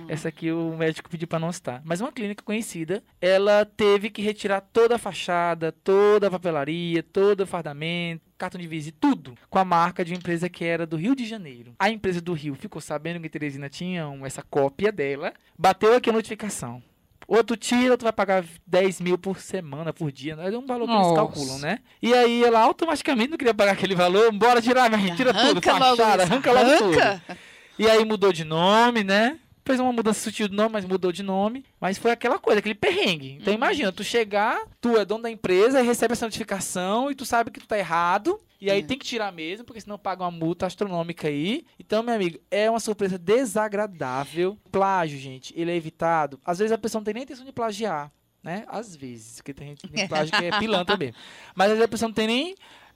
Essa 0.08 0.30
aqui 0.30 0.52
o 0.52 0.76
médico 0.78 1.10
pediu 1.10 1.28
para 1.28 1.39
não 1.39 1.52
citar. 1.52 1.82
Mas 1.84 2.02
uma 2.02 2.12
clínica 2.12 2.44
conhecida, 2.44 3.04
ela 3.22 3.66
teve 3.66 4.10
que 4.10 4.22
retirar 4.22 4.62
toda 4.62 4.96
a 4.96 5.00
fachada, 5.00 5.72
toda 5.72 6.28
a 6.28 6.32
papelaria, 6.32 7.02
todo 7.04 7.42
o 7.42 7.48
fardamento, 7.48 8.22
cartão 8.38 8.60
de 8.60 8.68
visita, 8.68 8.98
tudo, 9.00 9.36
com 9.50 9.60
a 9.60 9.66
marca 9.66 10.04
de 10.04 10.12
uma 10.13 10.18
empresa 10.18 10.50
que 10.50 10.66
era 10.66 10.86
do 10.86 10.98
Rio 10.98 11.16
de 11.16 11.26
Janeiro. 11.26 11.74
A 11.80 11.89
empresa 11.89 12.20
do 12.22 12.34
Rio 12.34 12.56
ficou 12.56 12.82
sabendo 12.82 13.22
que 13.22 13.30
Teresina 13.30 13.70
tinha 13.70 14.06
essa 14.26 14.42
cópia 14.44 14.92
dela, 14.92 15.34
bateu 15.58 15.96
aqui 15.96 16.10
a 16.10 16.13
notificação. 16.13 16.82
Outro 17.26 17.56
tira, 17.56 17.92
outro 17.92 18.04
vai 18.04 18.12
pagar 18.12 18.44
10 18.68 19.00
mil 19.00 19.18
por 19.18 19.39
semana, 19.39 19.94
por 19.94 20.12
dia. 20.12 20.36
né? 20.36 20.54
É 20.54 20.58
um 20.58 20.66
valor 20.66 20.86
que 20.86 20.92
eles 20.94 21.08
Nossa. 21.08 21.16
calculam, 21.16 21.60
né? 21.60 21.80
E 22.02 22.13
aí 22.13 22.44
ela 22.44 22.60
automaticamente 22.60 23.30
não 23.32 23.38
queria 23.38 23.54
pagar 23.54 23.72
aquele 23.72 23.96
valor. 23.96 24.30
Bora 24.34 24.62
tirar, 24.62 24.92
gente, 25.00 25.16
tira 25.16 25.34
tudo. 25.34 25.58
Arranca 25.60 25.74
logo 25.74 25.96
Fachada, 25.98 26.24
arranca 26.24 26.52
logo 26.52 26.78
tudo. 26.78 27.00
arranca. 27.00 27.38
E 27.80 27.88
aí 27.89 28.04
mudou 28.06 28.32
de 28.34 28.44
nome, 28.44 29.04
né? 29.04 29.39
Fez 29.65 29.80
uma 29.80 29.91
mudança 29.93 30.19
sutil 30.19 30.47
de 30.47 30.56
nome, 30.56 30.73
mas 30.73 30.86
mudou 30.86 31.12
de 31.12 31.23
nome. 31.23 31.63
Mas 31.80 31.97
foi 31.97 32.12
aquela 32.12 32.38
coisa, 32.39 32.60
aquele 32.60 32.76
perrengue. 32.76 33.38
Então 33.41 33.54
imagina, 33.54 33.91
tu 33.91 34.04
chegar, 34.04 34.62
tu 34.82 34.97
é 34.97 35.06
dono 35.06 35.23
da 35.23 35.32
empresa 35.32 35.82
e 35.82 35.86
recebe 35.86 36.13
essa 36.13 36.26
notificação 36.26 37.10
e 37.10 37.15
tu 37.15 37.26
sabe 37.26 37.52
que 37.52 37.60
tu 37.60 37.67
tá 37.67 37.78
errado. 37.78 38.39
E 38.60 38.71
aí 38.71 38.80
É. 38.80 38.82
tem 38.84 38.97
que 38.97 39.06
tirar 39.06 39.32
mesmo, 39.32 39.65
porque 39.65 39.82
senão 39.82 39.97
paga 39.97 40.23
uma 40.23 40.32
multa 40.32 40.65
astronômica 40.65 41.28
aí. 41.28 41.65
Então, 41.78 42.02
meu 42.02 42.15
amigo, 42.15 42.39
é 42.49 42.69
uma 42.69 42.80
surpresa 42.80 43.17
desagradável. 43.17 44.58
Plágio, 44.71 45.17
gente, 45.19 45.54
ele 45.58 45.71
é 45.71 45.76
evitado. 45.76 46.39
Às 46.45 46.60
vezes 46.60 46.71
a 46.71 46.78
pessoa 46.78 46.99
não 46.99 47.04
tem 47.06 47.13
nem 47.13 47.23
intenção 47.23 47.45
de 47.45 47.52
plagiar, 47.52 48.12
né? 48.41 48.64
Às 48.68 48.95
vezes, 48.95 49.36
porque 49.38 49.53
tem 49.53 49.70
gente 49.70 49.88
que 49.88 49.93
tem 49.93 50.07
plágio 50.07 50.32
que 50.38 50.45
é 50.45 50.59
pilantra 50.59 50.95
mesmo. 50.97 51.16
Mas 51.55 51.68
às 51.68 51.72
vezes 51.74 51.86
a 51.86 51.88
pessoa 51.88 52.07
não 52.09 52.14
tem 52.14 52.28
nem 52.28 52.55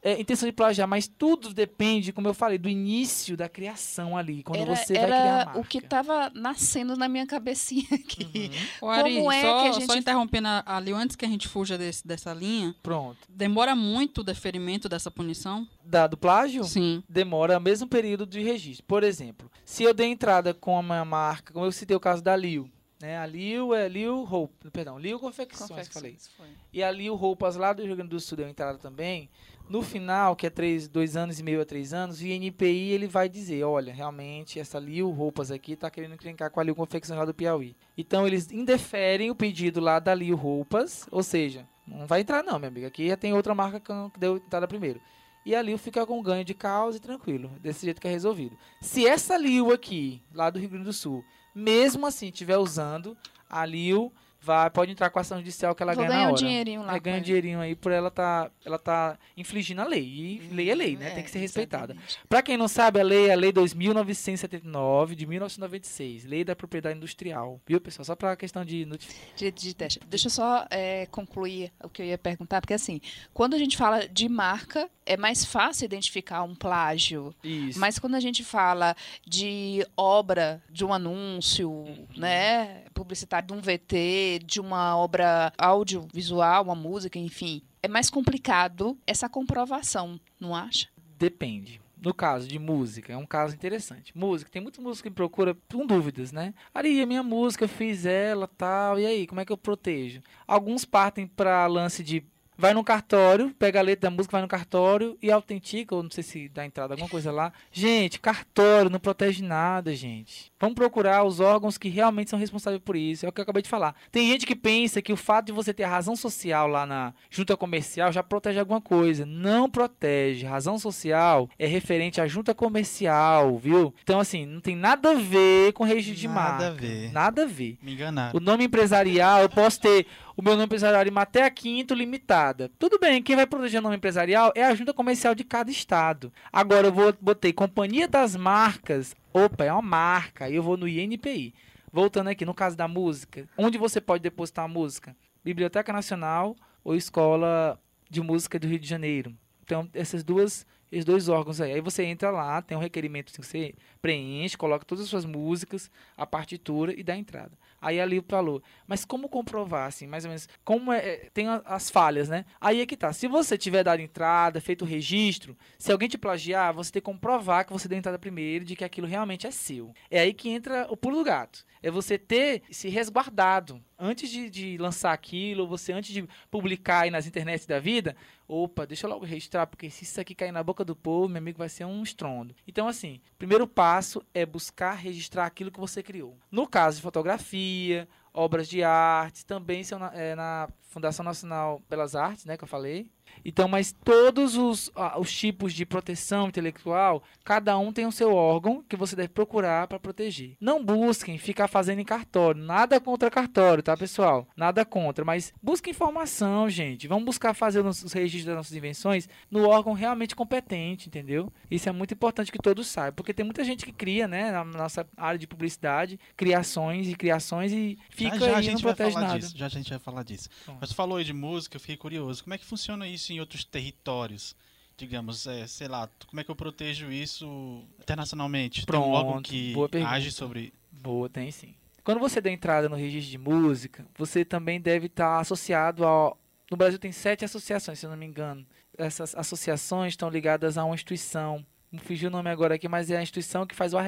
é, 0.10 0.22
intenção 0.22 0.48
de 0.48 0.54
plagiar, 0.54 0.88
mas 0.88 1.08
tudo 1.08 1.54
depende, 1.54 2.14
como 2.14 2.28
eu 2.28 2.34
falei, 2.34 2.58
do 2.58 2.70
início 2.70 3.36
da 3.36 3.50
criação 3.50 4.16
ali, 4.18 4.44
quando 4.44 4.62
era 4.62 4.76
você 4.76 4.94
vai 4.94 5.04
criar 5.06 5.16
a 5.16 5.26
era 5.26 5.46
marca. 5.46 5.60
o 5.60 5.64
que 5.64 5.78
estava 5.80 6.32
nascendo 6.34 6.96
na 6.96 7.08
minha 7.10 7.26
cabecinha 7.28 7.88
aqui. 7.94 8.52
Uhum. 8.82 8.90
Ari, 8.90 9.16
Como 9.18 9.32
é 9.32 9.42
só, 9.42 9.62
que 9.64 9.68
a 9.68 9.72
gente- 9.74 9.86
só 9.86 9.96
interrompendo 9.98 10.48
a- 10.48 10.64
ali, 10.66 10.92
antes 10.94 11.16
que 11.16 11.26
a 11.26 11.28
gente 11.30 11.48
fuja 11.48 11.78
desse- 11.78 12.08
dessa 12.08 12.34
linha, 12.34 12.76
Pronto. 12.82 13.18
demora 13.28 13.76
muito 13.76 14.22
o 14.22 14.24
deferimento 14.24 14.88
dessa 14.88 15.12
punição? 15.12 15.68
Da, 15.84 16.08
do 16.08 16.18
plágio? 16.18 16.64
Sim. 16.64 17.04
demora 17.10 17.58
o 17.58 17.62
mesmo 17.62 17.88
período 17.88 18.26
de 18.26 18.42
registro. 18.42 18.86
Por 18.88 19.04
exemplo, 19.04 19.50
se 19.66 19.84
eu 19.84 19.94
dei 19.94 20.08
entrada 20.08 20.54
com 20.54 20.78
a 20.78 20.84
minha 20.84 21.06
marca, 21.06 21.52
como 21.54 21.66
eu 21.66 21.72
citei 21.72 21.96
o 21.96 22.00
caso 22.00 22.22
da 22.22 22.36
Liu, 22.36 22.70
né? 23.02 23.18
A 23.18 23.26
Liu 23.26 23.74
é 23.76 23.88
Liu 23.88 24.24
Roupa, 24.24 24.70
perdão, 24.72 24.98
Liu 24.98 25.20
Confecções, 25.20 25.70
Confecções, 25.70 25.94
falei. 25.94 26.18
foi. 26.36 26.48
E 26.74 26.82
a 26.84 26.90
Liu 26.92 27.16
Roupas 27.16 27.56
lá 27.56 27.72
do 27.74 27.84
Rio 27.84 27.96
Grande 27.96 28.10
do 28.10 28.20
Sul 28.20 28.38
deu 28.38 28.48
entrada 28.50 28.78
também. 28.78 29.30
No 29.70 29.82
final, 29.82 30.34
que 30.34 30.48
é 30.48 30.50
três, 30.50 30.88
dois 30.88 31.18
anos 31.18 31.40
e 31.40 31.44
meio 31.44 31.62
a 31.62 31.66
três 31.66 31.94
anos, 31.94 32.22
o 32.22 32.26
INPI 32.26 32.92
ele 32.92 33.06
vai 33.06 33.28
dizer, 33.28 33.66
olha, 33.66 33.94
realmente 33.94 34.62
essa 34.62 34.80
Liu 34.80 35.10
Roupas 35.10 35.52
aqui 35.52 35.74
está 35.74 35.90
querendo 35.92 36.14
encrencar 36.14 36.50
com 36.50 36.62
a 36.62 36.64
Liu 36.64 36.74
Confecções 36.74 37.20
lá 37.20 37.26
do 37.26 37.34
Piauí. 37.34 37.76
Então 37.98 38.26
eles 38.26 38.50
indeferem 38.50 39.30
o 39.30 39.36
pedido 39.36 39.82
lá 39.82 40.00
da 40.00 40.14
Liu 40.14 40.38
Roupas, 40.38 41.06
ou 41.12 41.22
seja, 41.22 41.68
não 41.86 42.08
vai 42.08 42.22
entrar 42.22 42.44
não, 42.44 42.58
minha 42.58 42.70
amiga, 42.70 42.88
aqui 42.88 43.10
já 43.10 43.18
tem 43.18 43.34
outra 43.34 43.54
marca 43.54 43.82
que 43.82 44.20
deu 44.20 44.38
entrada 44.38 44.68
primeiro. 44.70 45.02
E 45.46 45.54
a 45.54 45.62
Liu 45.62 45.78
fica 45.78 46.06
com 46.06 46.22
ganho 46.22 46.46
de 46.46 46.54
causa 46.54 46.98
e 46.98 47.02
tranquilo, 47.02 47.50
desse 47.62 47.86
jeito 47.86 48.00
que 48.00 48.08
é 48.08 48.12
resolvido. 48.12 48.58
Se 48.82 49.06
essa 49.06 49.38
Liu 49.38 49.74
aqui, 49.74 50.22
lá 50.34 50.50
do 50.50 50.60
Rio 50.60 50.70
Grande 50.70 50.86
do 50.86 50.94
Sul, 50.94 51.26
mesmo 51.54 52.08
assim 52.08 52.28
estiver 52.28 52.58
usando, 52.58 53.18
a 53.50 53.66
Liu 53.66 54.14
vai, 54.48 54.70
pode 54.70 54.92
entrar 54.92 55.10
com 55.10 55.20
a 55.20 55.22
ação 55.22 55.38
judicial 55.38 55.76
que 55.76 55.84
ela 55.84 55.94
Vou 55.94 56.04
ganha 56.04 56.10
ganhar 56.16 56.24
na 56.24 56.30
um 56.30 56.34
hora. 56.34 56.42
dinheirinho 56.42 56.82
lá. 56.84 56.96
É, 56.96 56.98
com 56.98 57.04
ganha 57.04 57.18
um 57.18 57.22
dinheirinho 57.22 57.60
aí 57.60 57.76
por 57.76 57.92
ela 57.92 58.10
tá, 58.10 58.50
ela 58.66 58.80
tá 58.80 59.20
infligindo 59.36 59.82
a 59.82 59.86
lei. 59.86 60.04
E 60.04 60.50
lei 60.54 60.70
é 60.72 60.76
lei, 60.76 60.96
né? 60.96 61.10
É, 61.10 61.16
Tem 61.16 61.24
que 61.24 61.30
ser 61.30 61.40
respeitada. 61.40 61.96
Pra 62.30 62.42
quem 62.42 62.56
não 62.58 62.68
sabe, 62.68 63.00
a 63.00 63.04
lei 63.04 63.28
é 63.28 63.34
a 63.34 63.36
lei 63.36 63.52
2979 63.52 65.16
de 65.16 65.26
1996, 65.26 66.26
Lei 66.26 66.44
da 66.44 66.56
Propriedade 66.56 66.96
Industrial. 66.98 67.60
Viu, 67.68 67.82
pessoal? 67.82 68.06
Só 68.06 68.16
pra 68.16 68.36
questão 68.36 68.64
de 68.64 68.86
notificação. 68.86 69.28
De, 69.36 69.52
de 69.52 69.76
teste. 69.76 70.00
Deixa 70.08 70.28
eu 70.28 70.32
só 70.32 70.66
é, 70.70 71.06
concluir 71.08 71.72
o 71.84 71.90
que 71.90 72.02
eu 72.02 72.06
ia 72.06 72.18
perguntar, 72.18 72.62
porque 72.62 72.74
assim, 72.74 73.02
quando 73.34 73.54
a 73.54 73.58
gente 73.58 73.76
fala 73.76 74.08
de 74.08 74.30
marca, 74.30 74.90
é 75.08 75.18
mais 75.18 75.44
fácil 75.46 75.86
identificar 75.86 76.44
um 76.44 76.54
plágio. 76.54 77.34
Isso. 77.44 77.80
Mas 77.80 77.98
quando 77.98 78.16
a 78.16 78.20
gente 78.20 78.44
fala 78.44 78.96
de 79.26 79.86
obra, 79.96 80.62
de 80.70 80.84
um 80.86 80.94
anúncio, 80.94 81.70
Uhum. 81.72 82.06
né, 82.18 82.84
publicitário, 82.94 83.48
de 83.48 83.54
um 83.54 83.62
VT, 83.62 84.40
de 84.46 84.60
uma 84.60 84.98
obra 84.98 85.52
audiovisual, 85.58 86.64
uma 86.64 86.76
música, 86.76 87.18
enfim, 87.18 87.62
é 87.82 87.88
mais 87.88 88.10
complicado 88.10 88.98
essa 89.08 89.30
comprovação, 89.30 90.20
não 90.40 90.56
acha? 90.56 90.88
Depende. 91.18 91.82
No 92.00 92.14
caso 92.14 92.48
de 92.48 92.60
música, 92.60 93.12
é 93.14 93.18
um 93.18 93.26
caso 93.26 93.56
interessante. 93.56 94.16
Música, 94.16 94.52
tem 94.52 94.62
muita 94.62 94.80
música 94.80 95.10
que 95.10 95.16
procura 95.16 95.58
com 95.72 95.84
dúvidas, 95.86 96.32
né? 96.32 96.54
Ari, 96.72 97.02
a 97.02 97.08
minha 97.08 97.24
música, 97.24 97.64
eu 97.64 97.70
fiz 97.70 98.06
ela, 98.06 98.48
tal, 98.48 99.00
e 99.00 99.06
aí, 99.06 99.26
como 99.26 99.42
é 99.42 99.46
que 99.46 99.52
eu 99.52 99.58
protejo? 99.58 100.22
Alguns 100.48 100.86
partem 100.86 101.26
para 101.26 101.66
lance 101.66 102.04
de 102.04 102.24
vai 102.58 102.74
no 102.74 102.84
cartório, 102.84 103.54
pega 103.58 103.80
a 103.80 103.84
letra 103.84 104.10
da 104.10 104.16
música, 104.16 104.32
vai 104.32 104.42
no 104.42 104.48
cartório 104.48 105.18
e 105.22 105.32
autentica, 105.32 105.96
ou 105.96 106.04
não 106.04 106.10
sei 106.10 106.24
se 106.24 106.50
dá 106.50 106.66
entrada 106.66 106.94
alguma 106.94 107.10
coisa 107.10 107.32
lá. 107.32 107.54
Gente, 107.72 108.20
cartório 108.20 108.90
não 108.90 109.00
protege 109.00 109.44
nada, 109.44 109.94
gente. 109.96 110.52
Vamos 110.60 110.76
procurar 110.76 111.24
os 111.24 111.40
órgãos 111.40 111.78
que 111.78 111.90
realmente 111.90 112.30
são 112.30 112.40
responsáveis 112.40 112.82
por 112.84 112.96
isso. 112.96 113.26
É 113.26 113.30
o 113.30 113.32
que 113.32 113.40
eu 113.40 113.44
acabei 113.44 113.62
de 113.62 113.70
falar. 113.70 113.96
Tem 114.12 114.28
gente 114.28 114.46
que 114.46 114.56
pensa 114.56 115.02
que 115.02 115.14
o 115.14 115.18
fato 115.18 115.48
de 115.48 115.52
você 115.52 115.74
ter 115.74 115.84
a 115.84 115.90
razão 115.90 116.16
social 116.16 116.68
lá 116.68 116.86
na 116.86 117.14
junta 117.30 117.56
comercial 117.56 118.12
já 118.12 118.24
protege 118.24 118.60
alguma 118.60 118.82
coisa. 118.82 119.26
Não 119.26 119.70
protege. 119.70 120.46
Razão 120.46 120.80
social 120.80 121.50
é 121.60 121.68
referente 121.68 122.20
à 122.20 122.28
junta 122.28 122.56
comercial, 122.56 123.58
viu? 123.58 123.94
Então, 124.04 124.20
assim, 124.20 124.46
não 124.46 124.60
tem 124.60 124.76
nada 124.76 125.12
a 125.12 125.16
ver 125.16 125.74
com 125.74 125.84
registro 125.84 126.20
de 126.20 126.28
marca. 126.28 126.52
Nada 126.52 126.68
a 126.68 126.72
ver. 126.72 127.12
Nada 127.12 127.44
a 127.44 127.46
ver. 127.46 127.78
Me 127.82 127.94
enganaram. 127.94 128.38
O 128.38 128.40
nome 128.40 128.66
empresarial, 128.66 129.42
eu 129.42 129.50
posso 129.50 129.80
ter 129.80 130.08
o 130.38 130.42
meu 130.44 130.54
nome 130.54 130.66
empresarial 130.66 131.04
de 131.04 131.12
até 131.16 131.44
a 131.44 131.50
quinto 131.50 131.96
limitada. 131.96 132.70
Tudo 132.78 133.00
bem, 133.00 133.24
quem 133.24 133.36
vai 133.36 133.48
proteger 133.48 133.80
o 133.80 133.84
nome 133.84 133.96
empresarial 133.96 134.54
é 134.56 134.64
a 134.64 134.76
junta 134.76 134.94
comercial 134.94 135.34
de 135.34 135.44
cada 135.44 135.72
estado. 135.72 136.32
Agora 136.54 136.88
eu 136.88 136.94
vou 136.94 137.12
botei 137.20 137.52
Companhia 137.52 138.08
das 138.08 138.36
Marcas. 138.36 139.16
Opa, 139.34 139.66
é 139.66 139.74
uma 139.74 139.82
marca. 139.82 140.46
Aí 140.46 140.54
eu 140.54 140.62
vou 140.62 140.78
no 140.78 140.88
INPI. 140.88 141.56
Voltando 141.92 142.28
aqui, 142.28 142.46
no 142.46 142.54
caso 142.54 142.78
da 142.78 142.88
música, 142.88 143.50
onde 143.58 143.80
você 143.80 144.00
pode 144.00 144.22
depositar 144.22 144.66
a 144.66 144.68
música? 144.68 145.16
Biblioteca 145.44 145.92
Nacional 145.92 146.56
ou 146.84 146.96
Escola 146.96 147.82
de 148.08 148.22
Música 148.22 148.60
do 148.60 148.68
Rio 148.68 148.78
de 148.78 148.88
Janeiro. 148.88 149.36
Então, 149.64 149.90
essas 149.92 150.24
duas, 150.24 150.68
esses 150.92 151.04
dois 151.04 151.30
órgãos 151.30 151.60
aí. 151.60 151.74
Aí 151.74 151.82
você 151.82 152.04
entra 152.04 152.30
lá, 152.30 152.62
tem 152.62 152.78
um 152.78 152.82
requerimento 152.82 153.34
que 153.34 153.44
você 153.44 153.74
preenche, 154.00 154.56
coloca 154.56 154.86
todas 154.86 155.06
as 155.06 155.10
suas 155.10 155.26
músicas, 155.26 155.90
a 156.16 156.28
partitura 156.28 156.94
e 156.94 157.02
dá 157.02 157.14
a 157.14 157.18
entrada. 157.18 157.58
Aí 157.82 158.00
ali 158.00 158.24
falou, 158.28 158.62
mas 158.88 159.06
como 159.06 159.30
comprovar, 159.30 159.88
assim, 159.88 160.08
mais 160.08 160.26
ou 160.26 160.30
menos, 160.30 160.50
como 160.64 160.92
é, 160.92 160.98
é, 160.98 161.30
tem 161.34 161.48
as 161.66 161.90
falhas, 161.90 162.28
né? 162.28 162.46
Aí 162.60 162.82
é 162.82 162.86
que 162.86 162.98
tá, 162.98 163.14
se 163.14 163.28
você 163.28 163.58
tiver 163.58 163.84
dado 163.84 164.02
entrada, 164.02 164.60
feito 164.60 164.84
o 164.84 164.88
registro, 164.88 165.56
se 165.78 165.92
alguém 165.92 166.10
te 166.10 166.18
plagiar, 166.18 166.74
você 166.74 166.92
tem 166.92 167.02
que 167.02 167.06
comprovar 167.06 167.66
que 167.66 167.74
você 167.74 167.88
deu 167.88 167.98
entrada 167.98 168.18
primeiro, 168.18 168.66
de 168.66 168.76
que 168.76 168.84
aquilo 168.84 169.08
realmente 169.08 169.46
é 169.46 169.52
seu. 169.52 169.94
É 170.10 170.20
aí 170.20 170.34
que 170.34 170.50
entra 170.50 170.88
o 170.90 170.98
pulo 170.98 171.18
do 171.18 171.24
gato. 171.24 171.66
É 171.82 171.92
você 171.92 172.18
ter 172.18 172.64
se 172.72 172.90
resguardado. 172.90 173.82
Antes 174.00 174.30
de, 174.30 174.50
de 174.50 174.78
lançar 174.78 175.14
aquilo, 175.14 175.68
você 175.68 175.92
antes 175.92 176.14
de 176.14 176.28
publicar 176.52 177.02
aí 177.02 177.12
nas 177.12 177.26
internets 177.26 177.66
da 177.66 177.80
vida, 177.80 178.16
opa, 178.48 178.86
deixa 178.86 179.06
eu 179.06 179.12
logo 179.12 179.26
registrar, 179.26 179.68
porque 179.68 179.90
se 179.90 180.04
isso 180.04 180.22
aqui 180.22 180.34
cair 180.34 180.52
na 180.52 180.64
boca 180.64 180.86
do 180.86 180.96
povo, 180.96 181.28
meu 181.28 181.40
amigo, 181.40 181.58
vai 181.58 181.70
ser 181.70 181.86
um 181.86 182.02
estrondo. 182.02 182.56
Então, 182.68 182.88
assim, 182.88 183.20
primeiro 183.38 183.68
passo 183.68 184.24
é 184.34 184.46
buscar 184.46 184.94
registrar 184.94 185.46
aquilo 185.46 185.72
que 185.72 185.80
você 185.80 186.02
criou. 186.02 186.38
No 186.52 186.68
caso 186.68 186.98
de 186.98 187.04
fotografia, 187.04 188.08
obras 188.34 188.68
de 188.68 188.84
arte, 188.84 189.46
também 189.46 189.84
são 189.84 190.00
na, 190.00 190.14
é, 190.14 190.36
na 190.36 190.70
Fundação 190.82 191.26
Nacional 191.26 191.82
Belas 191.90 192.16
Artes, 192.16 192.46
né, 192.46 192.56
que 192.56 192.64
eu 192.64 192.68
falei. 192.68 193.12
Então, 193.44 193.68
mas 193.68 193.94
todos 194.04 194.56
os, 194.56 194.92
os 195.20 195.32
tipos 195.32 195.74
de 195.74 195.86
proteção 195.86 196.48
intelectual, 196.48 197.24
cada 197.44 197.78
um 197.78 197.92
tem 197.92 198.06
o 198.06 198.12
seu 198.12 198.34
órgão 198.34 198.84
que 198.88 198.96
você 198.96 199.16
deve 199.16 199.30
procurar 199.30 199.88
para 199.88 200.00
proteger. 200.00 200.56
Não 200.60 200.84
busquem 200.84 201.38
ficar 201.38 201.68
fazendo 201.68 202.00
em 202.00 202.06
cartório. 202.06 202.62
Nada 202.64 203.00
contra 203.00 203.30
cartório, 203.30 203.84
tá, 203.84 203.96
pessoal? 203.96 204.48
Nada 204.56 204.84
contra. 204.86 205.24
Mas 205.24 205.54
busque 205.62 205.90
informação, 205.90 206.70
gente. 206.70 207.08
Vamos 207.08 207.26
buscar 207.26 207.54
fazer 207.54 207.86
os 207.86 208.08
os 208.08 208.14
registros 208.14 208.46
das 208.46 208.56
nossas 208.56 208.76
invenções 208.76 209.30
no 209.52 209.68
órgão 209.68 209.94
realmente 209.94 210.36
competente, 210.36 211.08
entendeu? 211.08 211.52
Isso 211.70 211.88
é 211.88 211.92
muito 211.92 212.14
importante 212.14 212.52
que 212.52 212.58
todos 212.58 212.88
saibam. 212.88 213.16
Porque 213.16 213.34
tem 213.34 213.46
muita 213.46 213.64
gente 213.64 213.86
que 213.86 213.92
cria, 213.92 214.28
né, 214.28 214.52
na 214.52 214.64
nossa 214.64 215.08
área 215.16 215.38
de 215.38 215.46
publicidade, 215.46 216.20
criações 216.36 217.08
e 217.08 217.16
criações 217.16 217.72
e 217.72 217.98
fica 218.10 218.40
já, 218.40 218.46
já 218.48 218.54
a 218.54 218.58
aí 218.58 218.64
e 218.64 218.68
não 218.68 218.72
gente 218.74 218.84
vai 218.84 218.96
protege 218.96 219.14
falar 219.14 219.28
nada. 219.28 219.40
disso. 219.40 219.58
Já 219.58 219.66
a 219.66 219.70
gente 219.70 219.90
vai 219.90 220.00
falar 220.00 220.24
disso. 220.24 220.50
Pronto. 220.66 220.78
Mas 220.80 220.90
tu 220.90 220.96
falou 220.96 221.18
aí 221.18 221.24
de 221.24 221.34
música, 221.34 221.76
eu 221.76 221.80
fiquei 221.80 221.98
curioso. 221.98 222.44
Como 222.44 222.54
é 222.54 222.58
que 222.58 222.66
funciona 222.66 223.08
isso 223.08 223.27
em 223.34 223.40
outros 223.40 223.64
territórios? 223.64 224.56
Digamos, 224.98 225.46
é, 225.46 225.68
sei 225.68 225.88
lá, 225.88 226.10
como 226.28 226.40
é 226.40 226.44
que 226.44 226.50
eu 226.50 226.56
protejo 226.56 227.12
isso 227.12 227.84
internacionalmente? 228.02 228.80
Tem 228.80 228.86
Pronto, 228.86 229.44
que 229.44 229.74
boa 229.74 229.88
pergunta. 229.88 230.12
age 230.14 230.32
sobre. 230.32 230.74
Boa, 230.92 231.30
tem 231.30 231.52
sim. 231.52 231.76
Quando 232.04 232.20
você 232.20 232.42
dá 232.42 232.50
entrada 232.50 232.90
no 232.90 232.96
registro 232.96 233.30
de 233.30 233.38
música, 233.38 234.06
você 234.18 234.44
também 234.44 234.82
deve 234.82 235.06
estar 235.08 235.40
associado 235.40 236.04
ao. 236.06 236.38
No 236.72 236.76
Brasil 236.78 236.98
tem 236.98 237.12
sete 237.12 237.46
associações, 237.46 238.00
se 238.00 238.06
eu 238.06 238.10
não 238.10 238.18
me 238.18 238.26
engano. 238.26 238.66
Essas 238.98 239.36
associações 239.36 240.14
estão 240.14 240.30
ligadas 240.30 240.78
a 240.78 240.84
uma 240.84 240.96
instituição. 240.96 241.64
Fugiu 242.00 242.30
o 242.30 242.32
nome 242.32 242.50
agora 242.50 242.76
aqui, 242.76 242.88
mas 242.88 243.12
é 243.12 243.18
a 243.18 243.22
instituição 243.22 243.66
que 243.68 243.76
faz 243.76 243.94
a 243.94 244.00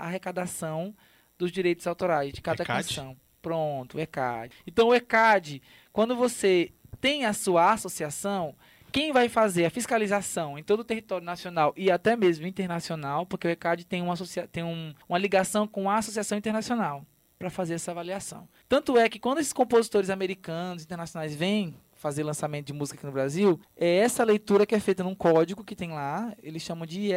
arrecadação 0.00 0.94
dos 1.38 1.50
direitos 1.50 1.86
autorais 1.86 2.32
de 2.32 2.40
cada 2.40 2.62
ECAD? 2.62 2.88
canção. 2.88 3.16
Pronto, 3.40 3.96
o 3.96 4.00
ECAD. 4.00 4.54
Então 4.66 4.88
o 4.88 4.94
ECAD, 4.94 5.62
quando 5.92 6.14
você 6.14 6.72
tem 7.00 7.24
a 7.24 7.32
sua 7.32 7.72
associação, 7.72 8.54
quem 8.92 9.12
vai 9.12 9.28
fazer 9.28 9.64
a 9.64 9.70
fiscalização 9.70 10.58
em 10.58 10.62
todo 10.62 10.80
o 10.80 10.84
território 10.84 11.24
nacional 11.24 11.72
e 11.76 11.90
até 11.90 12.14
mesmo 12.16 12.46
internacional, 12.46 13.26
porque 13.26 13.46
o 13.48 13.50
ECAD 13.50 13.84
tem 13.84 14.00
uma, 14.02 14.14
tem 14.52 14.62
um- 14.62 14.94
uma 15.08 15.18
ligação 15.18 15.66
com 15.66 15.90
a 15.90 15.96
Associação 15.96 16.38
Internacional 16.38 17.04
para 17.38 17.50
fazer 17.50 17.74
essa 17.74 17.90
avaliação. 17.90 18.48
Tanto 18.68 18.96
é 18.96 19.08
que 19.08 19.18
quando 19.18 19.38
esses 19.38 19.52
compositores 19.52 20.10
americanos, 20.10 20.84
internacionais 20.84 21.34
vêm 21.34 21.76
fazer 21.92 22.22
lançamento 22.22 22.66
de 22.66 22.72
música 22.72 22.96
aqui 22.98 23.06
no 23.06 23.12
Brasil, 23.12 23.58
é 23.76 23.96
essa 23.96 24.22
leitura 24.22 24.64
que 24.66 24.74
é 24.74 24.80
feita 24.80 25.02
num 25.02 25.14
código 25.14 25.64
que 25.64 25.74
tem 25.74 25.90
lá, 25.90 26.32
eles 26.42 26.62
chamam 26.62 26.86
de 26.86 27.10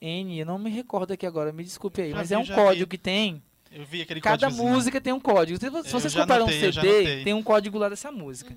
N, 0.00 0.38
eu 0.38 0.46
não 0.46 0.58
me 0.58 0.70
recordo 0.70 1.12
aqui 1.12 1.26
agora, 1.26 1.52
me 1.52 1.62
desculpe 1.64 2.02
aí, 2.02 2.12
mas 2.12 2.32
é 2.32 2.38
um 2.38 2.42
código 2.56 2.86
que 2.90 2.98
tem. 2.98 3.42
Eu 3.74 3.84
vi 3.84 4.02
aquele 4.02 4.20
Cada 4.20 4.48
música 4.70 5.00
tem 5.00 5.12
um 5.12 5.20
código. 5.20 5.58
Se, 5.58 5.68
vocês 5.68 6.12
já 6.12 6.20
comprarem 6.22 6.44
um 6.44 6.46
CD, 6.72 7.02
tem 7.24 7.34
um 7.34 7.42
código 7.42 7.76
lá 7.78 7.88
dessa 7.88 8.10
música. 8.12 8.56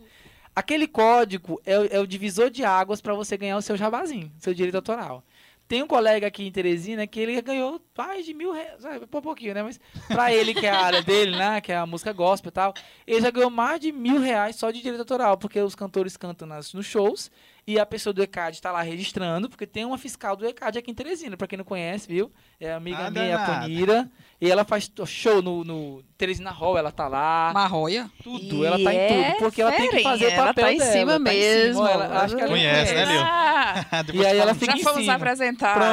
Aquele 0.55 0.87
código 0.87 1.61
é, 1.65 1.77
o- 1.79 1.87
é 1.91 1.99
o 1.99 2.07
divisor 2.07 2.49
de 2.49 2.63
águas 2.63 3.01
para 3.01 3.13
você 3.13 3.37
ganhar 3.37 3.57
o 3.57 3.61
seu 3.61 3.77
jabazinho, 3.77 4.31
seu 4.39 4.53
direito 4.53 4.75
autoral. 4.75 5.23
Tem 5.67 5.83
um 5.83 5.87
colega 5.87 6.25
aqui 6.27 6.47
em 6.47 6.51
Teresina 6.51 7.05
que 7.05 7.19
ele 7.19 7.41
ganhou 7.41 7.81
mais 7.97 8.25
de 8.25 8.33
mil 8.33 8.53
reais, 8.53 8.77
por 9.11 9.21
pouquinho, 9.21 9.53
né? 9.53 9.61
Mas 9.63 9.79
pra 10.07 10.33
ele, 10.33 10.53
que 10.53 10.65
é 10.65 10.69
a 10.69 10.79
área 10.79 11.01
dele, 11.01 11.35
né? 11.35 11.59
Que 11.59 11.73
é 11.73 11.77
a 11.77 11.85
música 11.85 12.13
gospel 12.13 12.49
e 12.49 12.53
tal, 12.53 12.73
ele 13.05 13.19
já 13.21 13.29
ganhou 13.29 13.49
mais 13.49 13.81
de 13.81 13.91
mil 13.91 14.19
reais 14.21 14.55
só 14.55 14.71
de 14.71 14.81
direito 14.81 15.01
autoral, 15.01 15.37
porque 15.37 15.59
os 15.59 15.75
cantores 15.75 16.15
cantam 16.15 16.47
nas, 16.47 16.73
nos 16.73 16.85
shows 16.85 17.29
e 17.67 17.77
a 17.77 17.85
pessoa 17.85 18.13
do 18.13 18.23
ECAD 18.23 18.61
tá 18.61 18.71
lá 18.71 18.81
registrando, 18.81 19.49
porque 19.49 19.67
tem 19.67 19.83
uma 19.83 19.97
fiscal 19.97 20.37
do 20.37 20.47
ECAD 20.47 20.79
aqui 20.79 20.89
em 20.89 20.93
Teresina, 20.93 21.35
pra 21.35 21.45
quem 21.47 21.57
não 21.57 21.65
conhece, 21.65 22.07
viu? 22.07 22.31
É 22.59 22.71
a 22.71 22.77
amiga 22.77 23.07
Ah, 23.07 23.11
minha, 23.11 23.35
a. 23.35 23.45
Panira, 23.45 24.09
e 24.39 24.49
ela 24.49 24.63
faz 24.63 24.89
show 25.05 25.41
no, 25.41 25.63
no 25.65 26.01
Teresina 26.17 26.49
Hall, 26.49 26.77
ela 26.77 26.91
tá 26.91 27.07
lá. 27.09 27.51
Marroia? 27.53 28.09
Tudo, 28.23 28.63
E 28.63 28.65
ela 28.65 28.81
tá 28.81 28.93
em 28.93 28.97
é 28.97 29.07
tudo, 29.31 29.37
porque 29.39 29.61
ela 29.61 29.71
tem 29.73 29.89
que 29.89 30.01
fazer 30.01 30.15
o 30.25 30.29
ferinha, 30.29 30.37
ela 30.37 30.47
papel 30.53 30.65
tá 30.65 30.73
em 30.73 30.77
dela. 30.77 30.91
cima 30.91 31.11
tá 31.11 31.17
em 31.19 31.21
mesmo. 31.39 31.73
cima, 31.75 31.91
ela- 31.91 32.23
acho 32.23 32.35
que 32.35 32.41
ela 32.41 32.51
Conhece, 32.51 32.93
né, 32.95 33.05
Lil? 33.05 33.21
Ah, 33.91 34.01
Depois 34.03 34.25
E 34.25 34.29
aí 34.29 34.37
ela 34.39 34.55
fica 34.55 34.71
já 34.71 34.77
em 34.77 34.83
fomos 34.83 35.09
apresentadas. 35.09 35.83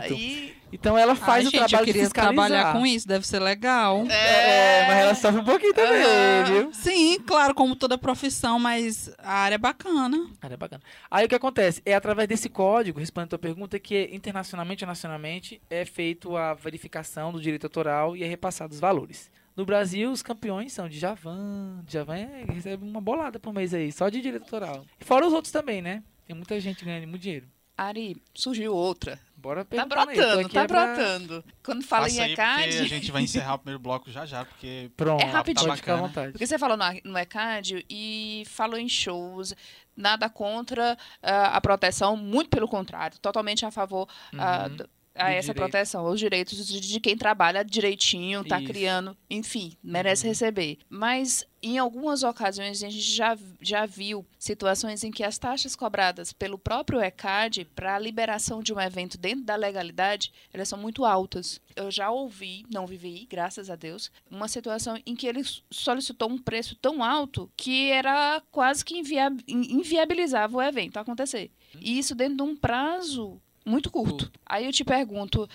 Pronto. 0.00 0.14
Aí, 0.14 0.54
Então 0.72 0.96
ela 0.96 1.14
faz 1.14 1.30
Ai, 1.32 1.40
o 1.40 1.44
gente, 1.44 1.54
eu 1.54 1.68
trabalho 1.68 1.86
de 1.86 1.92
queria 1.92 2.04
fiscalizar. 2.04 2.34
trabalhar 2.48 2.72
com 2.72 2.86
isso, 2.86 3.06
deve 3.06 3.26
ser 3.26 3.38
legal. 3.40 4.06
É, 4.08 4.86
mas 4.86 4.98
ela 4.98 5.14
sofre 5.14 5.40
um 5.40 5.44
pouquinho 5.44 5.74
também, 5.74 6.02
Aham. 6.02 6.44
viu? 6.44 6.72
Sim, 6.72 7.20
claro, 7.20 7.54
como 7.54 7.76
toda 7.76 7.98
profissão, 7.98 8.58
mas 8.58 9.12
a 9.18 9.32
área 9.34 9.56
é 9.56 9.58
bacana. 9.58 10.30
Cara, 10.40 10.54
é 10.54 10.56
bacana. 10.56 10.82
Aí 11.10 11.26
o 11.26 11.28
que 11.28 11.34
acontece? 11.34 11.82
É 11.84 11.94
através 11.94 12.26
desse 12.26 12.48
código, 12.48 12.98
respondendo 12.98 13.26
a 13.26 13.30
tua 13.30 13.38
pergunta, 13.38 13.78
que 13.78 14.08
internacionalmente 14.12 14.82
e 14.82 14.86
nacionalmente 14.86 15.60
é 15.68 15.84
feito 15.84 16.36
a 16.36 16.54
verificação 16.54 17.32
do 17.32 17.40
direito 17.40 17.64
autoral 17.64 18.16
e 18.16 18.24
é 18.24 18.26
repassado 18.26 18.72
os 18.72 18.80
valores. 18.80 19.30
No 19.54 19.66
Brasil, 19.66 20.10
os 20.10 20.22
campeões 20.22 20.72
são 20.72 20.88
Djavan. 20.88 21.82
Djavan 21.86 22.16
é, 22.16 22.44
recebe 22.48 22.82
uma 22.82 23.02
bolada 23.02 23.38
por 23.38 23.52
mês 23.52 23.74
aí, 23.74 23.92
só 23.92 24.08
de 24.08 24.22
direito 24.22 24.44
autoral. 24.44 24.86
E 24.98 25.04
fora 25.04 25.26
os 25.26 25.32
outros 25.34 25.52
também, 25.52 25.82
né? 25.82 26.02
Tem 26.26 26.34
muita 26.34 26.58
gente 26.58 26.82
ganhando 26.82 27.06
muito 27.06 27.20
dinheiro. 27.20 27.46
Ari, 27.76 28.16
surgiu 28.34 28.74
outra. 28.74 29.18
Bora 29.42 29.64
Tá 29.64 29.84
brotando, 29.84 30.48
tá 30.48 30.62
é 30.62 30.66
pra- 30.68 30.86
brotando. 30.86 31.44
Quando 31.64 31.82
fala 31.84 32.04
Passa 32.04 32.16
em 32.16 32.20
aí, 32.22 32.28
porque 32.36 32.40
a 32.42 32.60
ECAD, 32.68 32.86
gente 32.88 33.10
vai 33.10 33.22
encerrar 33.22 33.54
o 33.54 33.58
primeiro 33.58 33.80
bloco 33.80 34.08
já 34.10 34.24
já, 34.24 34.44
porque 34.44 34.90
Pronto, 34.96 35.20
É 35.20 35.26
rapidinho. 35.26 35.66
pode 35.68 35.80
ficar 35.80 35.94
à 35.94 35.96
Bacana. 35.96 36.08
vontade. 36.08 36.32
Porque 36.32 36.46
você 36.46 36.58
falou 36.58 36.76
no, 36.76 36.84
no 37.04 37.18
ECAD 37.18 37.84
e 37.90 38.44
falou 38.46 38.78
em 38.78 38.88
shows, 38.88 39.52
nada 39.96 40.30
contra 40.30 40.96
ah, 41.20 41.56
a 41.56 41.60
proteção, 41.60 42.16
muito 42.16 42.50
pelo 42.50 42.68
contrário, 42.68 43.18
totalmente 43.18 43.66
a 43.66 43.70
favor 43.72 44.08
ah, 44.38 44.68
Uhum. 44.70 44.76
do- 44.76 44.90
a 45.14 45.30
essa 45.30 45.52
direito. 45.52 45.56
proteção, 45.56 46.06
os 46.06 46.18
direitos 46.18 46.66
de, 46.66 47.00
quem 47.00 47.16
trabalha 47.16 47.62
direitinho, 47.64 48.44
tá 48.44 48.58
Isso. 48.58 48.66
criando, 48.66 49.16
enfim, 49.28 49.76
merece 49.82 50.24
Uhum. 50.24 50.30
receber. 50.30 50.78
Mas 50.88 51.46
em 51.62 51.78
algumas 51.78 52.22
ocasiões 52.22 52.82
a 52.82 52.88
gente 52.90 53.00
já, 53.00 53.36
já 53.60 53.86
viu 53.86 54.26
situações 54.38 55.04
em 55.04 55.10
que 55.10 55.22
as 55.22 55.38
taxas 55.38 55.76
cobradas 55.76 56.32
pelo 56.32 56.58
próprio 56.58 57.00
ECAD 57.00 57.66
para 57.74 57.94
a 57.94 57.98
liberação 57.98 58.62
de 58.62 58.72
um 58.72 58.80
evento 58.80 59.16
dentro 59.18 59.44
da 59.44 59.54
legalidade, 59.54 60.32
elas 60.52 60.68
são 60.68 60.78
muito 60.78 61.04
altas. 61.04 61.60
Eu 61.76 61.90
já 61.90 62.10
ouvi, 62.10 62.64
não 62.72 62.86
vivi, 62.86 63.26
graças 63.30 63.70
a 63.70 63.76
Deus, 63.76 64.10
uma 64.30 64.48
situação 64.48 64.98
em 65.06 65.14
que 65.14 65.26
ele 65.26 65.42
solicitou 65.70 66.28
um 66.30 66.38
preço 66.38 66.74
tão 66.76 67.02
alto 67.02 67.50
que 67.56 67.90
era 67.90 68.42
quase 68.50 68.84
que 68.84 68.98
invia 68.98 69.30
inviabilizava 69.46 70.56
o 70.56 70.62
evento 70.62 70.96
acontecer. 70.98 71.50
E 71.78 71.98
isso 71.98 72.14
dentro 72.14 72.36
de 72.36 72.42
um 72.42 72.56
prazo 72.56 73.40
muito 73.64 73.90
curto. 73.90 74.30
Aí 74.46 74.66
eu 74.66 74.72
te 74.72 74.84
pergunto, 74.84 75.48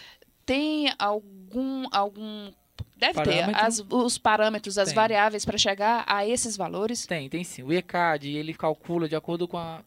tem 0.45 0.91
algum 0.97 1.85
algum 1.91 2.51
deve 2.95 3.13
Parâmetro? 3.13 3.53
ter 3.53 3.59
as- 3.59 3.83
os 3.89 4.17
parâmetros, 4.17 4.77
as 4.77 4.87
Tem. 4.89 4.95
variáveis 4.95 5.45
para 5.45 5.57
chegar 5.57 6.03
a 6.07 6.25
esses 6.25 6.55
valores? 6.57 7.05
Tem, 7.05 7.29
tem 7.29 7.43
sim. 7.43 7.63
O 7.63 7.71
ECAD, 7.71 8.29
ele 8.35 8.53
calcula 8.53 9.07
de 9.07 9.15
acordo 9.15 9.47
com 9.47 9.57
a, 9.57 9.81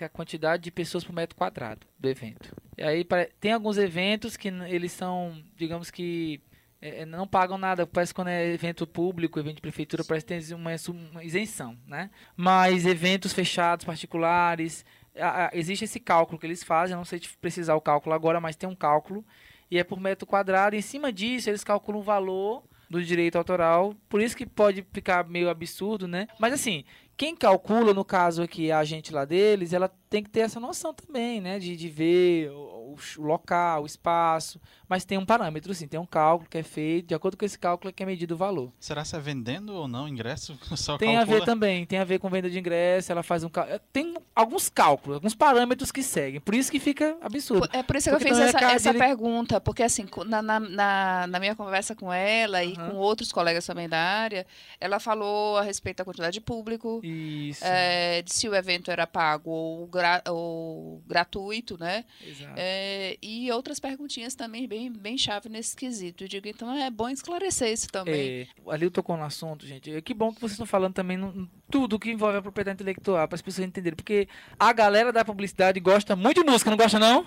a 0.00 0.08
quantidade 0.08 0.62
de 0.62 0.70
pessoas 0.70 1.04
por 1.04 1.12
metro 1.14 1.36
quadrado 1.36 1.86
do 1.98 2.08
evento. 2.08 2.54
E 2.76 2.82
aí 2.82 3.06
tem 3.40 3.52
alguns 3.52 3.76
eventos 3.78 4.36
que 4.36 4.48
eles 4.48 4.92
são, 4.92 5.42
digamos 5.56 5.90
que 5.90 6.40
é, 6.80 7.00
é, 7.02 7.06
não 7.06 7.26
pagam 7.26 7.56
nada. 7.56 7.86
Parece 7.86 8.12
que 8.12 8.16
quando 8.16 8.28
é 8.28 8.46
evento 8.52 8.86
público, 8.86 9.38
evento 9.38 9.56
de 9.56 9.62
prefeitura, 9.62 10.04
parece 10.04 10.26
que 10.26 10.34
tem 10.38 10.54
uma, 10.54 10.70
uma 11.12 11.24
isenção, 11.24 11.76
né? 11.86 12.10
Mas 12.36 12.84
eventos 12.84 13.32
fechados, 13.32 13.84
particulares, 13.86 14.84
a- 15.18 15.46
a- 15.46 15.50
existe 15.52 15.84
esse 15.84 16.00
cálculo 16.00 16.38
que 16.38 16.46
eles 16.46 16.62
fazem. 16.62 16.96
Não 16.96 17.04
sei 17.04 17.18
te 17.18 17.36
precisar 17.38 17.74
o 17.74 17.80
cálculo 17.80 18.14
agora, 18.14 18.40
mas 18.40 18.56
tem 18.56 18.68
um 18.68 18.74
cálculo 18.74 19.24
e 19.70 19.78
é 19.78 19.84
por 19.84 20.00
metro 20.00 20.26
quadrado. 20.26 20.76
Em 20.76 20.82
cima 20.82 21.12
disso, 21.12 21.50
eles 21.50 21.64
calculam 21.64 22.00
o 22.00 22.04
valor 22.04 22.62
do 22.90 23.02
direito 23.02 23.36
autoral. 23.36 23.94
Por 24.08 24.20
isso 24.20 24.36
que 24.36 24.46
pode 24.46 24.86
ficar 24.92 25.26
meio 25.28 25.48
absurdo, 25.48 26.06
né? 26.06 26.26
Mas 26.38 26.52
assim, 26.52 26.84
quem 27.16 27.34
calcula, 27.34 27.94
no 27.94 28.04
caso 28.04 28.42
aqui, 28.42 28.70
a 28.70 28.78
agente 28.78 29.12
lá 29.12 29.24
deles, 29.24 29.72
ela 29.72 29.88
tem 30.14 30.22
que 30.22 30.30
ter 30.30 30.40
essa 30.40 30.60
noção 30.60 30.94
também, 30.94 31.40
né? 31.40 31.58
De, 31.58 31.76
de 31.76 31.88
ver 31.88 32.48
o, 32.52 32.94
o 33.18 33.22
local, 33.22 33.82
o 33.82 33.86
espaço. 33.86 34.60
Mas 34.88 35.04
tem 35.04 35.18
um 35.18 35.26
parâmetro, 35.26 35.74
sim. 35.74 35.88
Tem 35.88 35.98
um 35.98 36.06
cálculo 36.06 36.48
que 36.48 36.56
é 36.56 36.62
feito. 36.62 37.08
De 37.08 37.14
acordo 37.16 37.36
com 37.36 37.44
esse 37.44 37.58
cálculo 37.58 37.88
é 37.90 37.92
que 37.92 38.00
é 38.00 38.06
medido 38.06 38.34
o 38.34 38.36
valor. 38.36 38.70
será 38.78 39.04
se 39.04 39.16
é 39.16 39.18
vendendo 39.18 39.74
ou 39.74 39.88
não 39.88 40.06
ingresso? 40.06 40.56
Só 40.76 40.96
Tem 40.96 41.16
a 41.16 41.20
calcula? 41.20 41.40
ver 41.40 41.44
também, 41.44 41.84
tem 41.84 41.98
a 41.98 42.04
ver 42.04 42.20
com 42.20 42.30
venda 42.30 42.48
de 42.48 42.56
ingresso, 42.60 43.10
ela 43.10 43.24
faz 43.24 43.42
um 43.42 43.48
cálculo. 43.48 43.80
Tem 43.92 44.14
alguns 44.36 44.68
cálculos, 44.68 45.16
alguns 45.16 45.34
parâmetros 45.34 45.90
que 45.90 46.02
seguem. 46.02 46.40
Por 46.40 46.54
isso 46.54 46.70
que 46.70 46.78
fica 46.78 47.16
absurdo. 47.20 47.68
É 47.72 47.82
por 47.82 47.96
isso 47.96 48.08
que 48.08 48.16
Porque 48.16 48.30
eu 48.30 48.36
fiz 48.36 48.48
então, 48.48 48.60
essa, 48.60 48.72
essa 48.76 48.90
ele- 48.90 48.98
pergunta, 49.00 49.60
porque 49.60 49.82
assim, 49.82 50.06
na, 50.26 50.40
na, 50.40 50.60
na, 50.60 51.26
na 51.26 51.40
minha 51.40 51.56
conversa 51.56 51.96
com 51.96 52.12
ela 52.12 52.62
e 52.62 52.74
Aham. 52.76 52.90
com 52.90 52.96
outros 52.98 53.32
colegas 53.32 53.66
também 53.66 53.88
da 53.88 53.98
área, 53.98 54.46
ela 54.80 55.00
falou 55.00 55.56
a 55.58 55.62
respeito 55.62 55.96
da 55.98 56.04
quantidade 56.04 56.34
de 56.34 56.40
público, 56.40 57.00
Isso. 57.02 57.64
é, 57.64 58.22
de 58.22 58.32
se 58.32 58.48
o 58.48 58.54
evento 58.54 58.90
era 58.92 59.06
pago 59.08 59.50
ou, 59.50 59.86
gra- 59.88 60.03
ou 60.28 61.02
gratuito, 61.06 61.78
né? 61.78 62.04
Exato. 62.26 62.54
É, 62.56 63.16
e 63.22 63.50
outras 63.52 63.78
perguntinhas 63.80 64.34
também 64.34 64.66
bem, 64.66 64.90
bem 64.90 65.16
chave 65.18 65.48
nesse 65.48 65.76
quesito. 65.76 66.24
Eu 66.24 66.28
digo, 66.28 66.48
então 66.48 66.72
é 66.74 66.90
bom 66.90 67.08
esclarecer 67.08 67.72
isso 67.72 67.88
também. 67.88 68.48
É, 68.66 68.70
ali 68.70 68.84
eu 68.84 68.90
tocou 68.90 69.16
no 69.16 69.24
assunto, 69.24 69.66
gente. 69.66 69.92
É, 69.92 70.00
Que 70.00 70.14
bom 70.14 70.32
que 70.32 70.40
vocês 70.40 70.52
estão 70.52 70.66
falando 70.66 70.94
também 70.94 71.16
no, 71.16 71.48
tudo 71.70 71.98
que 71.98 72.10
envolve 72.10 72.38
a 72.38 72.42
propriedade 72.42 72.76
intelectual, 72.76 73.26
para 73.26 73.34
as 73.34 73.42
pessoas 73.42 73.66
entenderem. 73.66 73.96
Porque 73.96 74.28
a 74.58 74.72
galera 74.72 75.12
da 75.12 75.24
publicidade 75.24 75.80
gosta 75.80 76.14
muito 76.14 76.42
de 76.42 76.50
música, 76.50 76.70
não 76.70 76.76
gosta 76.76 76.98
não? 76.98 77.26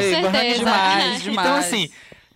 Certeza. 0.00 0.20
gosta 0.22 0.58
Demais, 0.58 1.22
demais. 1.22 1.46
Então, 1.46 1.56
assim, 1.56 1.90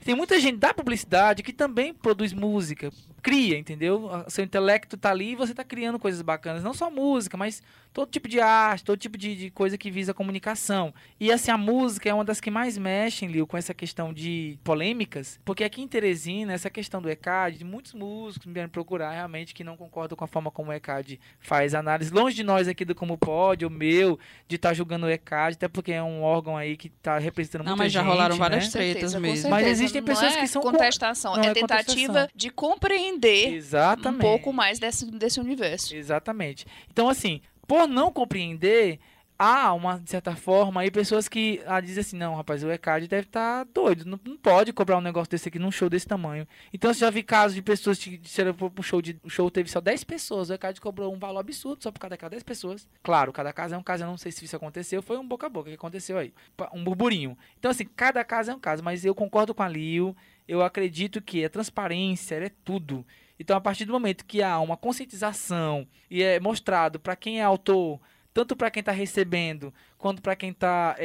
tem 0.05 0.15
muita 0.15 0.39
gente 0.41 0.59
da 0.59 0.75
publicidade 0.75 1.43
que 1.43 1.53
também 1.53 1.95
produz 1.95 2.33
música, 2.33 2.91
cria, 3.23 3.57
entendeu? 3.57 4.07
O 4.27 4.31
Seu 4.31 4.45
intelecto 4.45 4.97
tá 4.97 5.11
ali 5.11 5.33
e 5.33 5.37
você 5.37 5.55
tá 5.55 5.63
criando 5.63 5.99
coisas 5.99 6.21
bacanas. 6.23 6.63
Não 6.65 6.75
só 6.75 6.91
música, 6.91 7.37
mas 7.37 7.63
todo 7.93 8.11
tipo 8.11 8.27
de 8.27 8.41
arte, 8.41 8.85
todo 8.85 8.99
tipo 8.99 9.17
de, 9.17 9.37
de 9.37 9.51
coisa 9.51 9.77
que 9.79 9.91
visa 9.91 10.13
comunicação. 10.15 10.93
E 11.21 11.31
assim, 11.31 11.51
a 11.51 11.57
música 11.59 12.09
é 12.09 12.15
uma 12.15 12.25
das 12.25 12.41
que 12.41 12.51
mais 12.51 12.77
mexem, 12.79 13.29
Lil, 13.29 13.47
com 13.47 13.57
essa 13.57 13.73
questão 13.75 14.13
de 14.13 14.59
polêmicas, 14.65 15.39
porque 15.45 15.63
aqui 15.63 15.83
em 15.83 15.87
Teresina, 15.89 16.53
essa 16.53 16.71
questão 16.71 17.01
do 17.03 17.09
ECAD, 17.11 17.65
muitos 17.65 17.93
músicos 17.95 18.47
me 18.47 18.53
vieram 18.55 18.71
procurar 18.71 19.13
realmente 19.13 19.55
que 19.55 19.63
não 19.63 19.77
concordam 19.77 20.17
com 20.17 20.25
a 20.25 20.29
forma 20.29 20.51
como 20.51 20.71
o 20.71 20.73
ECAD 20.73 21.21
faz 21.39 21.75
análise. 21.75 22.11
Longe 22.13 22.35
de 22.35 22.43
nós 22.43 22.67
aqui 22.67 22.85
do 22.85 22.95
Como 22.95 23.17
Pode, 23.19 23.65
o 23.67 23.71
meu, 23.71 24.19
de 24.49 24.57
estar 24.57 24.73
julgando 24.75 25.07
o 25.07 25.11
ECAD, 25.11 25.55
até 25.57 25.69
porque 25.69 25.93
é 25.93 26.03
um 26.03 26.23
órgão 26.23 26.57
aí 26.57 26.77
que 26.77 26.89
tá 26.89 27.19
representando 27.19 27.61
Não, 27.63 27.73
muita 27.73 27.85
mas 27.85 27.93
já 27.93 28.01
gente, 28.01 28.11
rolaram 28.11 28.35
né? 28.35 28.39
várias 28.41 28.69
tretas 28.73 28.93
certeza, 29.13 29.21
mesmo. 29.21 29.51
Mas 29.51 29.67
existem 29.67 30.01
Não 30.01 30.07
pessoas 30.07 30.35
é 30.35 30.41
que 30.41 30.47
são 30.49 30.63
con- 30.63 30.73
contestação, 30.73 31.37
não 31.37 31.45
é, 31.45 31.49
é 31.49 31.53
tentativa 31.53 32.07
contestação. 32.07 32.29
de 32.35 32.51
compreender 32.51 33.12
Exatamente. 33.55 34.19
um 34.19 34.21
pouco 34.21 34.53
mais 34.53 34.79
desse, 34.79 35.11
desse 35.11 35.41
universo. 35.41 35.95
Exatamente. 35.95 36.67
Então, 36.91 37.09
assim, 37.09 37.41
por 37.67 37.87
não 37.87 38.13
compreender, 38.13 38.99
há 39.39 39.73
uma, 39.75 39.99
de 39.99 40.09
certa 40.09 40.37
forma, 40.37 40.81
aí 40.81 40.91
pessoas 40.91 41.29
que 41.29 41.61
ah, 41.67 41.81
dizem 41.81 42.01
assim, 42.01 42.17
não, 42.17 42.37
rapaz, 42.37 42.63
o 42.63 42.71
ECAD 42.71 43.09
deve 43.09 43.27
estar 43.27 43.65
doido, 43.65 44.05
não, 44.05 44.21
não 44.25 44.37
pode 44.37 44.73
cobrar 44.73 44.99
um 44.99 45.01
negócio 45.01 45.31
desse 45.31 45.49
aqui 45.49 45.59
num 45.59 45.71
show 45.71 45.91
desse 45.91 46.07
tamanho. 46.07 46.47
Então, 46.73 46.91
eu 46.91 46.95
já 46.95 47.11
vi 47.11 47.25
casos 47.25 47.55
de 47.55 47.63
pessoas 47.63 47.99
que 47.99 48.17
disseram 48.17 48.55
pro 48.55 48.71
pro 48.71 48.83
show, 48.85 49.03
de, 49.03 49.19
o 49.25 49.29
show 49.29 49.51
teve 49.51 49.69
só 49.69 49.81
10 49.81 50.05
pessoas, 50.05 50.51
o 50.51 50.55
ECAD 50.55 50.81
cobrou 50.81 51.13
um 51.13 51.19
valor 51.19 51.41
absurdo 51.41 51.83
só 51.83 51.91
por 51.91 51.99
cada, 51.99 52.17
cada 52.17 52.31
10 52.31 52.43
pessoas. 52.45 52.89
Claro, 53.03 53.33
cada 53.33 53.53
caso 53.53 53.75
é 53.75 53.79
um 53.79 53.83
caso, 53.83 54.05
eu 54.05 54.07
não 54.07 54.17
sei 54.17 54.31
se 54.31 54.45
isso 54.45 54.55
aconteceu, 54.55 55.03
foi 55.03 55.19
um 55.19 55.27
boca 55.27 55.47
a 55.47 55.51
boca 55.51 55.69
que 55.69 55.75
aconteceu 55.75 56.19
aí, 56.19 56.33
um 56.73 56.85
burburinho. 56.85 57.37
Então, 57.59 57.71
assim, 57.71 57.85
cada 57.97 58.23
caso 58.23 58.53
é 58.53 58.55
um 58.55 58.61
caso, 58.61 58.83
mas 58.85 59.05
eu 59.05 59.15
concordo 59.15 59.53
com 59.53 59.63
a 59.63 59.69
Lio, 59.69 60.17
eu 60.47 60.63
acredito 60.63 61.21
que 61.21 61.45
a 61.45 61.51
transparência 61.51 62.37
é 62.37 62.51
tudo. 62.65 63.07
Então, 63.39 63.57
a 63.57 63.61
partir 63.61 63.85
do 63.85 63.93
momento 63.93 64.25
que 64.25 64.43
há 64.43 64.59
uma 64.61 64.77
conscientização 64.77 65.87
e 66.11 66.23
é 66.23 66.39
mostrado 66.39 67.01
para 67.01 67.17
quem 67.17 67.41
é 67.41 67.43
autor, 67.43 68.01
tanto 68.33 68.55
para 68.55 68.71
quem 68.71 68.81
está 68.81 68.93
recebendo 68.93 69.75
quanto 69.99 70.23
para 70.23 70.37
quem 70.37 70.51
está 70.51 70.97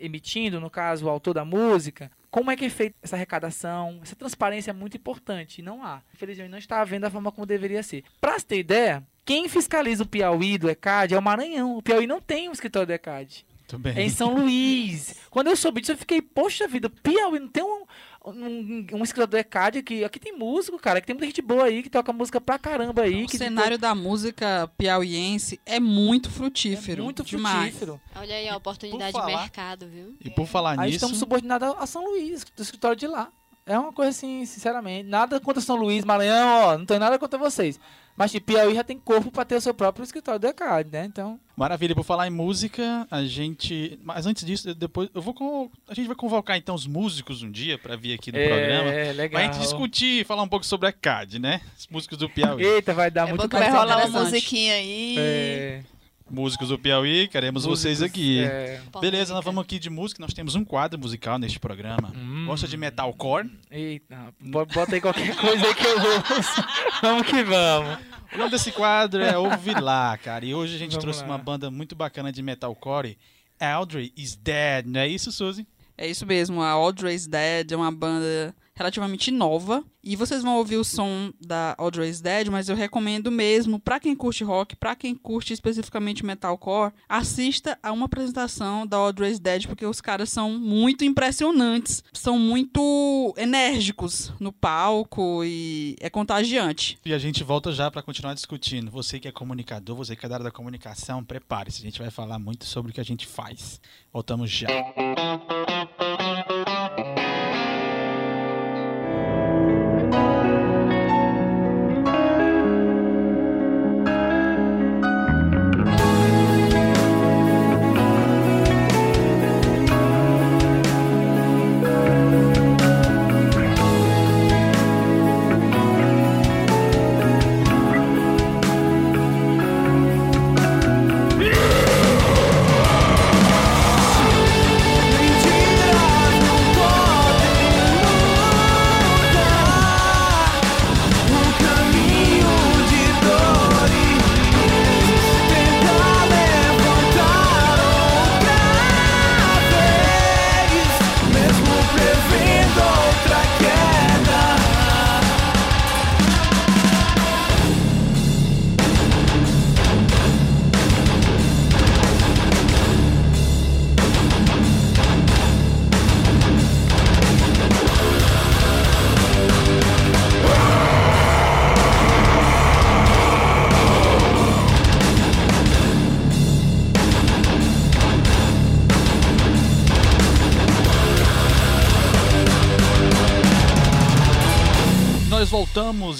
emitindo, 0.00 0.60
no 0.60 0.70
caso, 0.70 1.06
o 1.06 1.08
autor 1.08 1.34
da 1.34 1.44
música, 1.44 2.10
como 2.30 2.50
é 2.50 2.56
que 2.56 2.64
é 2.66 2.68
feita 2.68 2.96
essa 3.02 3.16
arrecadação, 3.16 4.00
essa 4.02 4.14
transparência 4.14 4.70
é 4.70 4.74
muito 4.74 4.96
importante. 4.96 5.60
E 5.60 5.62
não 5.62 5.82
há. 5.82 6.02
Infelizmente, 6.12 6.50
não 6.50 6.58
está 6.58 6.80
havendo 6.80 7.02
da 7.02 7.10
forma 7.10 7.32
como 7.32 7.46
deveria 7.46 7.82
ser. 7.82 8.04
Para 8.20 8.38
você 8.38 8.46
ter 8.46 8.58
ideia, 8.58 9.02
quem 9.24 9.48
fiscaliza 9.48 10.02
o 10.02 10.06
Piauí 10.06 10.58
do 10.58 10.68
ECAD 10.68 11.14
é 11.14 11.18
o 11.18 11.22
Maranhão. 11.22 11.76
O 11.76 11.82
Piauí 11.82 12.06
não 12.06 12.20
tem 12.20 12.48
um 12.48 12.52
escritório 12.52 12.86
do 12.86 12.92
ECAD. 12.92 13.46
É 13.94 14.02
em 14.02 14.08
São 14.08 14.34
Luís. 14.34 15.14
Quando 15.30 15.48
eu 15.48 15.56
soube 15.56 15.80
disso, 15.80 15.92
eu 15.92 15.98
fiquei, 15.98 16.20
poxa 16.22 16.68
vida, 16.68 16.88
Piauí 16.88 17.38
não 17.40 17.48
tem 17.48 17.62
um, 17.64 17.84
um, 18.24 18.86
um 18.94 19.02
escritor 19.02 19.26
do 19.26 19.36
ECAD 19.36 19.78
aqui. 19.78 20.04
Aqui 20.04 20.18
tem 20.20 20.36
músico, 20.36 20.78
cara, 20.78 21.00
que 21.00 21.06
tem 21.06 21.14
muita 21.14 21.26
gente 21.26 21.42
boa 21.42 21.64
aí, 21.64 21.82
que 21.82 21.90
toca 21.90 22.12
música 22.12 22.40
pra 22.40 22.58
caramba 22.58 23.02
aí. 23.02 23.24
O 23.24 23.26
que 23.26 23.36
cenário 23.38 23.78
da 23.78 23.94
música 23.94 24.70
piauiense 24.78 25.60
é 25.66 25.80
muito 25.80 26.30
frutífero. 26.30 27.02
é 27.02 27.04
muito 27.04 27.22
demais. 27.24 27.64
frutífero. 27.74 28.00
Olha 28.14 28.34
aí 28.34 28.48
a 28.48 28.56
oportunidade 28.56 29.12
Por 29.12 29.20
de 29.20 29.26
falar- 29.26 29.40
mercado, 29.42 29.86
viu? 29.88 30.14
E 30.24 30.30
por 30.30 30.46
falar 30.46 30.70
Aí 30.78 30.86
nisso, 30.86 30.96
estamos 30.96 31.18
subordinados 31.18 31.74
a 31.78 31.86
São 31.86 32.04
Luís, 32.04 32.44
do 32.56 32.62
escritório 32.62 32.96
de 32.96 33.06
lá. 33.06 33.28
É 33.66 33.76
uma 33.76 33.92
coisa 33.92 34.10
assim, 34.10 34.46
sinceramente. 34.46 35.08
Nada 35.08 35.40
contra 35.40 35.60
São 35.60 35.74
Luís, 35.74 36.04
Maranhão, 36.04 36.60
ó. 36.68 36.78
Não 36.78 36.86
tem 36.86 37.00
nada 37.00 37.18
contra 37.18 37.36
vocês. 37.36 37.80
Mas 38.16 38.32
tipo, 38.32 38.46
Piauí 38.46 38.74
já 38.74 38.82
tem 38.82 38.98
corpo 38.98 39.30
pra 39.30 39.44
ter 39.44 39.56
o 39.56 39.60
seu 39.60 39.74
próprio 39.74 40.02
escritório 40.02 40.40
do 40.40 40.46
ECAD, 40.46 40.90
né? 40.90 41.04
Então. 41.04 41.38
Maravilha, 41.54 41.94
por 41.94 42.02
falar 42.04 42.26
em 42.26 42.30
música, 42.30 43.06
a 43.10 43.24
gente. 43.24 43.98
Mas 44.02 44.26
antes 44.26 44.44
disso, 44.44 44.74
depois 44.74 45.08
eu 45.14 45.20
vou 45.20 45.34
con- 45.34 45.70
a 45.88 45.92
gente 45.94 46.06
vai 46.06 46.16
convocar 46.16 46.56
então 46.56 46.74
os 46.74 46.86
músicos 46.86 47.42
um 47.42 47.50
dia 47.50 47.76
pra 47.78 47.94
vir 47.96 48.14
aqui 48.14 48.32
no 48.32 48.38
programa. 48.38 48.90
É, 48.90 49.12
legal. 49.12 49.40
Pra 49.42 49.52
gente 49.52 49.60
discutir, 49.62 50.24
falar 50.24 50.42
um 50.42 50.48
pouco 50.48 50.64
sobre 50.64 50.88
a 50.88 50.92
CAD, 50.92 51.38
né? 51.38 51.60
Os 51.78 51.86
músicos 51.88 52.16
do 52.18 52.28
Piauí. 52.28 52.64
Eita, 52.64 52.94
vai 52.94 53.10
dar 53.10 53.22
É 53.28 53.30
muito 53.30 53.42
bom 53.42 53.48
que 53.48 53.56
vai 53.56 53.70
rolar 53.70 54.06
uma 54.06 54.20
musiquinha 54.24 54.74
aí. 54.74 55.16
É, 55.18 55.82
Músicos 56.28 56.68
do 56.70 56.78
Piauí, 56.78 57.28
queremos 57.28 57.64
vocês 57.64 58.00
músicos, 58.00 58.20
aqui. 58.20 58.40
é. 58.42 58.80
Beleza, 59.00 59.32
nós 59.32 59.44
vamos 59.44 59.62
aqui 59.62 59.78
de 59.78 59.88
música, 59.88 60.20
nós 60.20 60.34
temos 60.34 60.56
um 60.56 60.64
quadro 60.64 60.98
musical 60.98 61.38
neste 61.38 61.60
programa. 61.60 62.12
Hum. 62.16 62.46
Gosta 62.46 62.66
de 62.66 62.76
metalcore? 62.76 63.48
Eita, 63.70 64.34
bo- 64.40 64.66
bota 64.66 64.96
aí 64.96 65.00
qualquer 65.00 65.36
coisa 65.36 65.64
aí 65.66 65.74
que 65.74 65.86
eu 65.86 66.00
vou. 66.00 66.22
vamos 67.00 67.26
que 67.28 67.44
vamos. 67.44 67.98
O 68.34 68.38
nome 68.38 68.50
desse 68.50 68.72
quadro 68.72 69.22
é 69.22 69.38
Ouve 69.38 69.72
Lá, 69.80 70.18
cara. 70.18 70.44
E 70.44 70.52
hoje 70.52 70.74
a 70.74 70.78
gente 70.78 70.90
Vamos 70.92 71.04
trouxe 71.04 71.20
lá. 71.20 71.26
uma 71.26 71.38
banda 71.38 71.70
muito 71.70 71.94
bacana 71.94 72.32
de 72.32 72.42
metalcore. 72.42 73.16
Audrey 73.60 74.12
is 74.16 74.34
Dead, 74.34 74.84
não 74.84 75.00
é 75.00 75.08
isso, 75.08 75.30
Suzy? 75.30 75.64
É 75.96 76.06
isso 76.08 76.26
mesmo, 76.26 76.60
a 76.60 76.70
Audrey's 76.70 77.26
Dead 77.26 77.70
é 77.72 77.76
uma 77.76 77.90
banda 77.92 78.54
relativamente 78.76 79.30
nova. 79.32 79.82
E 80.04 80.14
vocês 80.14 80.44
vão 80.44 80.56
ouvir 80.56 80.76
o 80.76 80.84
som 80.84 81.32
da 81.40 81.74
Audrey's 81.76 82.20
Dead, 82.20 82.46
mas 82.46 82.68
eu 82.68 82.76
recomendo 82.76 83.28
mesmo, 83.28 83.80
pra 83.80 83.98
quem 83.98 84.14
curte 84.14 84.44
rock, 84.44 84.76
pra 84.76 84.94
quem 84.94 85.16
curte 85.16 85.52
especificamente 85.52 86.24
metalcore, 86.24 86.92
assista 87.08 87.76
a 87.82 87.90
uma 87.90 88.06
apresentação 88.06 88.86
da 88.86 88.98
Audrey's 88.98 89.40
Dead, 89.40 89.66
porque 89.66 89.84
os 89.84 90.00
caras 90.00 90.28
são 90.28 90.52
muito 90.52 91.04
impressionantes, 91.04 92.04
são 92.12 92.38
muito 92.38 93.34
enérgicos 93.36 94.32
no 94.38 94.52
palco 94.52 95.42
e 95.44 95.96
é 96.00 96.08
contagiante. 96.08 96.96
E 97.04 97.12
a 97.12 97.18
gente 97.18 97.42
volta 97.42 97.72
já 97.72 97.90
para 97.90 98.02
continuar 98.02 98.34
discutindo. 98.34 98.92
Você 98.92 99.18
que 99.18 99.26
é 99.26 99.32
comunicador, 99.32 99.96
você 99.96 100.14
que 100.14 100.24
é 100.24 100.28
da 100.28 100.36
área 100.36 100.44
da 100.44 100.52
comunicação, 100.52 101.24
prepare-se. 101.24 101.80
A 101.80 101.84
gente 101.84 101.98
vai 102.00 102.10
falar 102.12 102.38
muito 102.38 102.64
sobre 102.64 102.92
o 102.92 102.94
que 102.94 103.00
a 103.00 103.04
gente 103.04 103.26
faz. 103.26 103.80
Voltamos 104.12 104.50
já. 104.50 104.68
Nós 104.68 106.25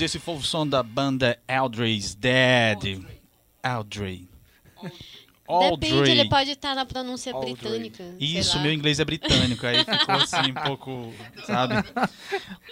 Esse 0.07 0.21
foi 0.21 0.37
o 0.37 0.41
som 0.41 0.65
da 0.65 0.85
banda 0.85 1.37
Audrey's 1.49 2.15
Dead. 2.15 3.05
Audrey. 3.61 4.29
Depende, 5.81 6.11
ele 6.13 6.29
pode 6.29 6.53
estar 6.53 6.77
na 6.77 6.87
pronúncia 6.87 7.33
Audrey. 7.33 7.55
britânica. 7.55 8.05
Isso, 8.21 8.57
meu 8.61 8.73
inglês 8.73 9.01
é 9.01 9.05
britânico, 9.05 9.67
aí 9.67 9.79
ficou 9.85 10.15
assim 10.15 10.53
um 10.53 10.55
pouco, 10.65 11.13
sabe? 11.45 11.75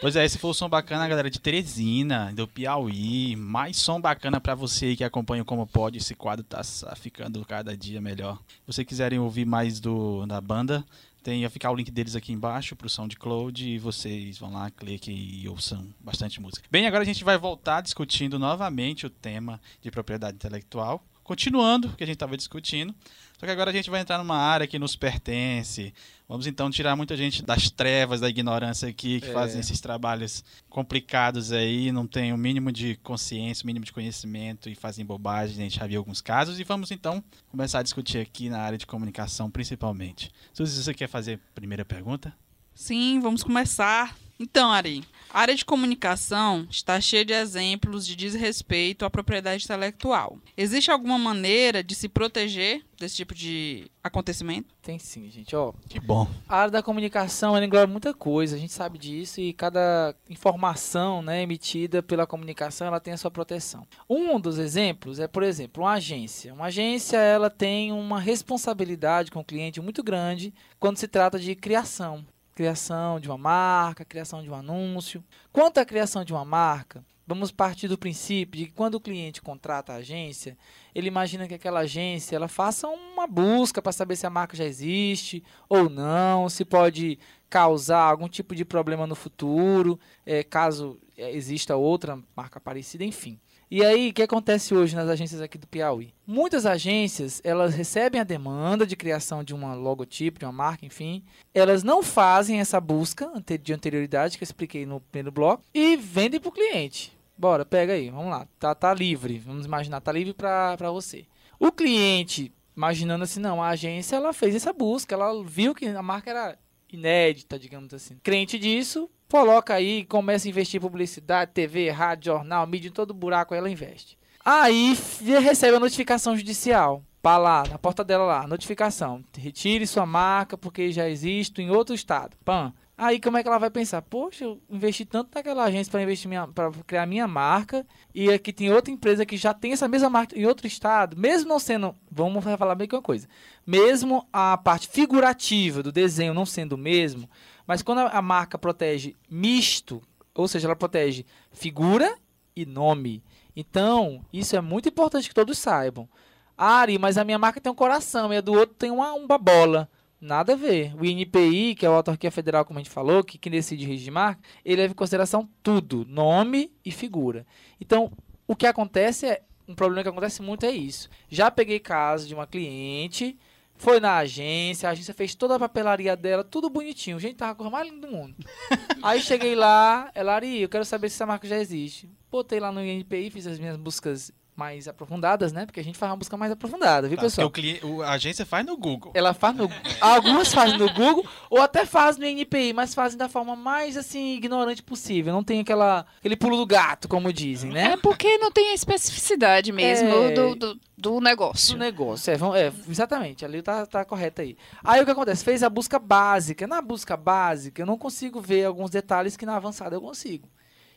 Pois 0.00 0.14
é, 0.14 0.24
esse 0.24 0.38
foi 0.38 0.50
o 0.52 0.54
som 0.54 0.68
bacana, 0.68 1.08
galera, 1.08 1.28
de 1.28 1.40
Teresina, 1.40 2.32
do 2.32 2.46
Piauí. 2.46 3.34
Mais 3.34 3.78
som 3.78 4.00
bacana 4.00 4.40
pra 4.40 4.54
você 4.54 4.86
aí 4.86 4.96
que 4.96 5.02
acompanha 5.02 5.42
o 5.42 5.44
Como 5.44 5.66
Pode. 5.66 5.98
Esse 5.98 6.14
quadro 6.14 6.44
tá 6.44 6.62
ficando 6.94 7.44
cada 7.44 7.76
dia 7.76 8.00
melhor. 8.00 8.36
Se 8.46 8.74
vocês 8.74 8.86
quiserem 8.86 9.18
ouvir 9.18 9.44
mais 9.44 9.80
do, 9.80 10.24
da 10.24 10.40
banda, 10.40 10.84
tem, 11.24 11.40
vai 11.40 11.48
ficar 11.48 11.70
o 11.70 11.74
link 11.74 11.90
deles 11.90 12.14
aqui 12.14 12.32
embaixo 12.32 12.76
pro 12.76 12.88
SoundCloud 12.88 13.66
e 13.66 13.78
vocês 13.78 14.36
vão 14.36 14.52
lá, 14.52 14.70
cliquem 14.70 15.16
e 15.16 15.48
ouçam 15.48 15.88
bastante 15.98 16.38
música. 16.38 16.68
Bem, 16.70 16.86
agora 16.86 17.02
a 17.02 17.06
gente 17.06 17.24
vai 17.24 17.38
voltar 17.38 17.80
discutindo 17.80 18.38
novamente 18.38 19.06
o 19.06 19.10
tema 19.10 19.58
de 19.80 19.90
propriedade 19.90 20.36
intelectual. 20.36 21.02
Continuando 21.22 21.88
o 21.88 21.96
que 21.96 22.04
a 22.04 22.06
gente 22.06 22.16
estava 22.16 22.36
discutindo, 22.36 22.94
só 23.38 23.46
que 23.46 23.52
agora 23.52 23.70
a 23.70 23.72
gente 23.74 23.90
vai 23.90 24.00
entrar 24.00 24.18
numa 24.18 24.36
área 24.36 24.66
que 24.66 24.78
nos 24.78 24.96
pertence. 24.96 25.92
Vamos 26.28 26.46
então 26.46 26.70
tirar 26.70 26.96
muita 26.96 27.16
gente 27.16 27.42
das 27.42 27.70
trevas, 27.70 28.20
da 28.20 28.28
ignorância 28.28 28.88
aqui, 28.88 29.20
que 29.20 29.28
É. 29.28 29.32
fazem 29.32 29.60
esses 29.60 29.80
trabalhos 29.80 30.42
complicados 30.70 31.52
aí, 31.52 31.92
não 31.92 32.06
tem 32.06 32.32
o 32.32 32.38
mínimo 32.38 32.72
de 32.72 32.96
consciência, 33.02 33.62
o 33.62 33.66
mínimo 33.66 33.84
de 33.84 33.92
conhecimento 33.92 34.68
e 34.70 34.74
fazem 34.74 35.04
bobagem, 35.04 35.56
a 35.56 35.62
gente 35.64 35.78
já 35.78 35.86
viu 35.86 35.98
alguns 36.00 36.20
casos. 36.20 36.58
E 36.58 36.64
vamos 36.64 36.90
então 36.90 37.22
começar 37.50 37.80
a 37.80 37.82
discutir 37.82 38.18
aqui 38.18 38.48
na 38.48 38.58
área 38.60 38.78
de 38.78 38.86
comunicação, 38.86 39.50
principalmente. 39.50 40.30
Suzy, 40.52 40.82
você 40.82 40.94
quer 40.94 41.08
fazer 41.08 41.34
a 41.34 41.54
primeira 41.54 41.84
pergunta? 41.84 42.34
Sim, 42.74 43.20
vamos 43.20 43.42
começar. 43.42 44.16
Então, 44.40 44.72
Ari, 44.72 45.04
a 45.34 45.40
área 45.40 45.54
de 45.56 45.64
comunicação 45.64 46.64
está 46.70 47.00
cheia 47.00 47.24
de 47.24 47.32
exemplos 47.32 48.06
de 48.06 48.14
desrespeito 48.14 49.04
à 49.04 49.10
propriedade 49.10 49.64
intelectual. 49.64 50.38
Existe 50.56 50.92
alguma 50.92 51.18
maneira 51.18 51.82
de 51.82 51.92
se 51.96 52.08
proteger 52.08 52.84
desse 52.96 53.16
tipo 53.16 53.34
de 53.34 53.90
acontecimento? 54.00 54.72
Tem 54.80 54.96
sim, 54.96 55.28
gente. 55.28 55.56
Ó, 55.56 55.72
Que 55.88 55.98
bom. 55.98 56.28
a 56.48 56.58
área 56.58 56.70
da 56.70 56.82
comunicação 56.84 57.56
ela 57.56 57.66
engloba 57.66 57.88
muita 57.88 58.14
coisa, 58.14 58.54
a 58.54 58.58
gente 58.60 58.72
sabe 58.72 58.96
disso 58.96 59.40
e 59.40 59.52
cada 59.52 60.14
informação 60.30 61.20
né, 61.20 61.42
emitida 61.42 62.00
pela 62.00 62.28
comunicação 62.28 62.86
ela 62.86 63.00
tem 63.00 63.12
a 63.14 63.16
sua 63.16 63.30
proteção. 63.30 63.84
Um 64.08 64.38
dos 64.38 64.56
exemplos 64.56 65.18
é, 65.18 65.26
por 65.26 65.42
exemplo, 65.42 65.82
uma 65.82 65.94
agência. 65.94 66.54
Uma 66.54 66.66
agência 66.66 67.16
ela 67.16 67.50
tem 67.50 67.90
uma 67.90 68.20
responsabilidade 68.20 69.32
com 69.32 69.40
o 69.40 69.44
cliente 69.44 69.80
muito 69.80 70.00
grande 70.00 70.54
quando 70.78 70.96
se 70.96 71.08
trata 71.08 71.40
de 71.40 71.56
criação. 71.56 72.24
Criação 72.54 73.18
de 73.18 73.28
uma 73.28 73.38
marca, 73.38 74.04
criação 74.04 74.42
de 74.42 74.48
um 74.48 74.54
anúncio. 74.54 75.24
Quanto 75.52 75.78
à 75.78 75.84
criação 75.84 76.24
de 76.24 76.32
uma 76.32 76.44
marca, 76.44 77.04
vamos 77.26 77.50
partir 77.50 77.88
do 77.88 77.98
princípio 77.98 78.60
de 78.60 78.66
que 78.66 78.72
quando 78.72 78.94
o 78.94 79.00
cliente 79.00 79.42
contrata 79.42 79.92
a 79.92 79.96
agência, 79.96 80.56
ele 80.94 81.08
imagina 81.08 81.48
que 81.48 81.54
aquela 81.54 81.80
agência 81.80 82.36
ela 82.36 82.48
faça 82.48 82.86
uma 82.86 83.26
busca 83.26 83.82
para 83.82 83.92
saber 83.92 84.16
se 84.16 84.26
a 84.26 84.30
marca 84.30 84.56
já 84.56 84.64
existe 84.64 85.42
ou 85.68 85.88
não, 85.88 86.48
se 86.48 86.64
pode 86.64 87.18
causar 87.50 88.02
algum 88.02 88.28
tipo 88.28 88.54
de 88.54 88.64
problema 88.64 89.06
no 89.06 89.14
futuro, 89.14 89.98
eh, 90.26 90.42
caso 90.42 90.98
eh, 91.16 91.32
exista 91.32 91.76
outra 91.76 92.18
marca 92.36 92.60
parecida, 92.60 93.04
enfim. 93.04 93.38
E 93.76 93.84
aí, 93.84 94.10
o 94.10 94.14
que 94.14 94.22
acontece 94.22 94.72
hoje 94.72 94.94
nas 94.94 95.08
agências 95.08 95.40
aqui 95.40 95.58
do 95.58 95.66
Piauí? 95.66 96.14
Muitas 96.24 96.64
agências, 96.64 97.40
elas 97.42 97.74
recebem 97.74 98.20
a 98.20 98.24
demanda 98.24 98.86
de 98.86 98.94
criação 98.94 99.42
de 99.42 99.52
uma 99.52 99.74
logotipo, 99.74 100.38
de 100.38 100.44
uma 100.44 100.52
marca, 100.52 100.86
enfim. 100.86 101.24
Elas 101.52 101.82
não 101.82 102.00
fazem 102.00 102.60
essa 102.60 102.80
busca 102.80 103.28
de 103.60 103.72
anterioridade 103.72 104.38
que 104.38 104.44
eu 104.44 104.46
expliquei 104.46 104.86
no 104.86 105.00
primeiro 105.00 105.32
bloco 105.32 105.64
e 105.74 105.96
vendem 105.96 106.38
para 106.38 106.50
o 106.50 106.52
cliente. 106.52 107.18
Bora, 107.36 107.64
pega 107.64 107.94
aí, 107.94 108.10
vamos 108.10 108.30
lá. 108.30 108.46
Tá, 108.60 108.76
tá 108.76 108.94
livre, 108.94 109.40
vamos 109.40 109.66
imaginar, 109.66 110.00
tá 110.00 110.12
livre 110.12 110.34
para 110.34 110.92
você. 110.92 111.26
O 111.58 111.72
cliente 111.72 112.52
imaginando 112.76 113.24
assim, 113.24 113.40
não, 113.40 113.60
a 113.60 113.70
agência 113.70 114.14
ela 114.14 114.32
fez 114.32 114.54
essa 114.54 114.72
busca, 114.72 115.16
ela 115.16 115.42
viu 115.42 115.74
que 115.74 115.86
a 115.86 116.00
marca 116.00 116.30
era 116.30 116.56
inédita, 116.92 117.58
digamos 117.58 117.92
assim. 117.92 118.20
Crente 118.22 118.56
disso, 118.56 119.10
coloca 119.34 119.74
aí, 119.74 120.04
começa 120.04 120.46
a 120.46 120.50
investir 120.50 120.78
em 120.78 120.80
publicidade, 120.80 121.50
TV, 121.50 121.90
rádio, 121.90 122.32
jornal, 122.32 122.64
mídia, 122.68 122.88
em 122.88 122.92
todo 122.92 123.12
buraco 123.12 123.52
ela 123.52 123.68
investe. 123.68 124.16
Aí 124.44 124.96
recebe 125.42 125.76
a 125.76 125.80
notificação 125.80 126.36
judicial. 126.36 127.02
Pá 127.20 127.36
lá, 127.36 127.64
na 127.68 127.76
porta 127.76 128.04
dela 128.04 128.24
lá, 128.24 128.46
notificação. 128.46 129.24
Retire 129.36 129.88
sua 129.88 130.06
marca 130.06 130.56
porque 130.56 130.92
já 130.92 131.10
existe 131.10 131.60
em 131.60 131.68
outro 131.68 131.96
estado. 131.96 132.36
Pam. 132.44 132.72
Aí 132.96 133.18
como 133.18 133.36
é 133.36 133.42
que 133.42 133.48
ela 133.48 133.58
vai 133.58 133.70
pensar? 133.70 134.02
Poxa, 134.02 134.44
eu 134.44 134.60
investi 134.70 135.04
tanto 135.04 135.30
naquela 135.34 135.64
agência 135.64 135.90
para 135.90 136.00
investir 136.00 136.30
para 136.54 136.70
criar 136.86 137.04
minha 137.04 137.26
marca 137.26 137.84
e 138.14 138.30
aqui 138.30 138.52
tem 138.52 138.72
outra 138.72 138.92
empresa 138.92 139.26
que 139.26 139.36
já 139.36 139.52
tem 139.52 139.72
essa 139.72 139.88
mesma 139.88 140.08
marca 140.08 140.38
em 140.38 140.46
outro 140.46 140.64
estado, 140.64 141.16
mesmo 141.16 141.48
não 141.48 141.58
sendo, 141.58 141.92
vamos 142.08 142.44
falar 142.56 142.76
bem 142.76 142.86
que 142.86 142.94
uma 142.94 143.02
coisa, 143.02 143.26
mesmo 143.66 144.24
a 144.32 144.56
parte 144.56 144.86
figurativa 144.86 145.82
do 145.82 145.90
desenho 145.90 146.32
não 146.32 146.46
sendo 146.46 146.74
o 146.74 146.78
mesmo, 146.78 147.28
mas 147.66 147.82
quando 147.82 148.00
a, 148.00 148.22
marca 148.22 148.58
protege 148.58 149.16
misto, 149.30 150.02
ou 150.34 150.48
seja, 150.48 150.66
ela 150.66 150.76
protege 150.76 151.24
figura 151.52 152.16
e 152.54 152.66
nome. 152.66 153.22
Então, 153.56 154.24
isso 154.32 154.56
é 154.56 154.60
muito 154.60 154.88
importante 154.88 155.28
que 155.28 155.34
todos 155.34 155.58
saibam. 155.58 156.08
Ari, 156.56 156.98
mas 156.98 157.18
a 157.18 157.24
minha 157.24 157.38
marca 157.38 157.60
tem 157.60 157.70
um 157.70 157.74
coração 157.74 158.32
e 158.32 158.36
a 158.36 158.40
do 158.40 158.52
outro 158.52 158.74
tem 158.76 158.90
uma, 158.90 159.12
uma 159.12 159.38
bola. 159.38 159.88
Nada 160.20 160.54
a 160.54 160.56
ver. 160.56 160.94
O 160.98 161.04
INPI, 161.04 161.74
que 161.74 161.84
é 161.84 161.88
a 161.88 161.92
autarquia 161.92 162.30
federal, 162.30 162.64
como 162.64 162.78
a 162.78 162.82
gente 162.82 162.92
falou, 162.92 163.22
que, 163.22 163.36
que 163.36 163.50
decide 163.50 163.84
registro 163.84 164.06
de 164.06 164.10
marca, 164.10 164.40
ele 164.64 164.82
leva 164.82 164.92
em 164.92 164.96
consideração 164.96 165.48
tudo, 165.62 166.06
nome 166.08 166.72
e 166.84 166.90
figura. 166.90 167.46
Então, 167.80 168.10
o 168.46 168.56
que 168.56 168.66
acontece 168.66 169.26
é, 169.26 169.42
um 169.68 169.74
problema 169.74 170.02
que 170.02 170.08
acontece 170.08 170.42
muito 170.42 170.64
é 170.64 170.70
isso. 170.70 171.08
Já 171.28 171.50
peguei 171.50 171.78
caso 171.78 172.26
de 172.26 172.34
uma 172.34 172.46
cliente, 172.46 173.36
foi 173.76 174.00
na 174.00 174.18
agência, 174.18 174.88
a 174.88 174.92
agência 174.92 175.12
fez 175.12 175.34
toda 175.34 175.56
a 175.56 175.58
papelaria 175.58 176.16
dela, 176.16 176.44
tudo 176.44 176.70
bonitinho. 176.70 177.18
Gente, 177.18 177.36
tava 177.36 177.52
a 177.52 177.54
coisa 177.54 177.70
mais 177.70 177.88
linda 177.88 178.06
do 178.06 178.12
mundo. 178.12 178.34
Aí 179.02 179.20
cheguei 179.20 179.54
lá, 179.54 180.10
ela, 180.14 180.34
Ari, 180.34 180.62
eu 180.62 180.68
quero 180.68 180.84
saber 180.84 181.08
se 181.10 181.16
essa 181.16 181.26
marca 181.26 181.46
já 181.46 181.58
existe. 181.58 182.08
Botei 182.30 182.60
lá 182.60 182.72
no 182.72 182.84
INPI, 182.84 183.30
fiz 183.30 183.46
as 183.46 183.58
minhas 183.58 183.76
buscas 183.76 184.32
mais 184.56 184.86
aprofundadas, 184.86 185.52
né? 185.52 185.66
Porque 185.66 185.80
a 185.80 185.84
gente 185.84 185.98
faz 185.98 186.10
uma 186.10 186.16
busca 186.16 186.36
mais 186.36 186.52
aprofundada, 186.52 187.08
viu, 187.08 187.16
Tá, 187.16 187.22
pessoal? 187.24 187.48
o 187.48 187.50
cliente, 187.50 187.84
o- 187.84 188.02
a 188.02 188.12
agência 188.12 188.46
faz 188.46 188.64
no 188.64 188.76
Google. 188.76 189.10
Ela 189.14 189.34
faz 189.34 189.56
no. 189.56 189.68
Algumas 190.00 190.54
fazem 190.54 190.78
no 190.78 190.92
Google 190.92 191.26
ou 191.50 191.60
até 191.60 191.84
fazem 191.84 192.20
no 192.20 192.26
NPI, 192.26 192.72
mas 192.72 192.94
fazem 192.94 193.18
da 193.18 193.28
forma 193.28 193.56
mais 193.56 193.96
assim 193.96 194.34
ignorante 194.36 194.82
possível. 194.82 195.32
Não 195.32 195.42
tem 195.42 195.60
aquela, 195.60 196.06
aquele 196.18 196.36
pulo 196.36 196.56
do 196.56 196.66
gato, 196.66 197.08
como 197.08 197.32
dizem, 197.32 197.70
né? 197.72 197.92
É 197.92 197.96
porque 197.96 198.38
não 198.38 198.52
tem 198.52 198.70
a 198.70 198.74
especificidade 198.74 199.72
mesmo 199.72 200.08
É. 200.08 200.30
do, 200.32 200.54
do, 200.54 200.74
do 200.74 200.80
Do 200.96 201.20
negócio. 201.20 201.76
negócio. 201.76 202.30
É, 202.32 202.36
vamos- 202.36 202.56
é, 202.56 202.72
exatamente, 202.88 203.44
ali 203.44 203.60
tá, 203.60 203.84
tá 203.86 204.04
correto 204.04 204.40
aí. 204.40 204.56
Aí 204.84 205.02
o 205.02 205.04
que 205.04 205.10
acontece? 205.10 205.44
Fez 205.44 205.62
a 205.62 205.68
busca 205.68 205.98
básica. 205.98 206.66
Na 206.66 206.80
busca 206.80 207.16
básica, 207.16 207.82
eu 207.82 207.86
não 207.86 207.98
consigo 207.98 208.40
ver 208.40 208.64
alguns 208.64 208.90
detalhes 208.90 209.36
que 209.36 209.44
na 209.44 209.56
avançada 209.56 209.96
eu 209.96 210.00
consigo. 210.00 210.48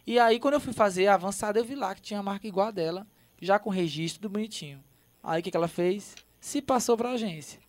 E 0.05 0.18
aí, 0.20 0.39
quando 0.39 0.53
eu 0.53 0.60
fui 0.62 0.72
fazer 0.72 1.08
a 1.08 1.16
avançada, 1.16 1.60
eu 1.60 1.66
vi 1.66 1.76
lá 1.76 1.93
que 1.93 2.01
tinha 2.01 2.20
a 2.20 2.24
marca 2.24 2.47
igual 2.47 2.68
a 2.68 2.72
dela, 2.72 3.05
já 3.42 3.60
com 3.60 3.70
registro 3.70 4.22
do 4.22 4.30
bonitinho. 4.30 4.80
Aí 5.24 5.40
o 5.40 5.44
que, 5.44 5.52
que 5.52 5.58
ela 5.58 5.68
fez? 5.68 6.16
Se 6.40 6.62
passou 6.62 6.96
pra 6.98 7.12
agência. 7.12 7.60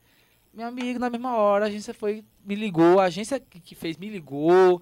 Meu 0.55 0.66
amigo, 0.66 0.99
na 0.99 1.11
mesma 1.11 1.37
hora, 1.37 1.66
a 1.66 1.69
agência 1.69 1.93
foi, 1.95 2.25
me 2.45 2.55
ligou, 2.55 2.99
a 2.99 3.05
agência 3.05 3.39
que 3.39 3.75
fez 3.75 3.97
me 3.97 4.09
ligou, 4.09 4.81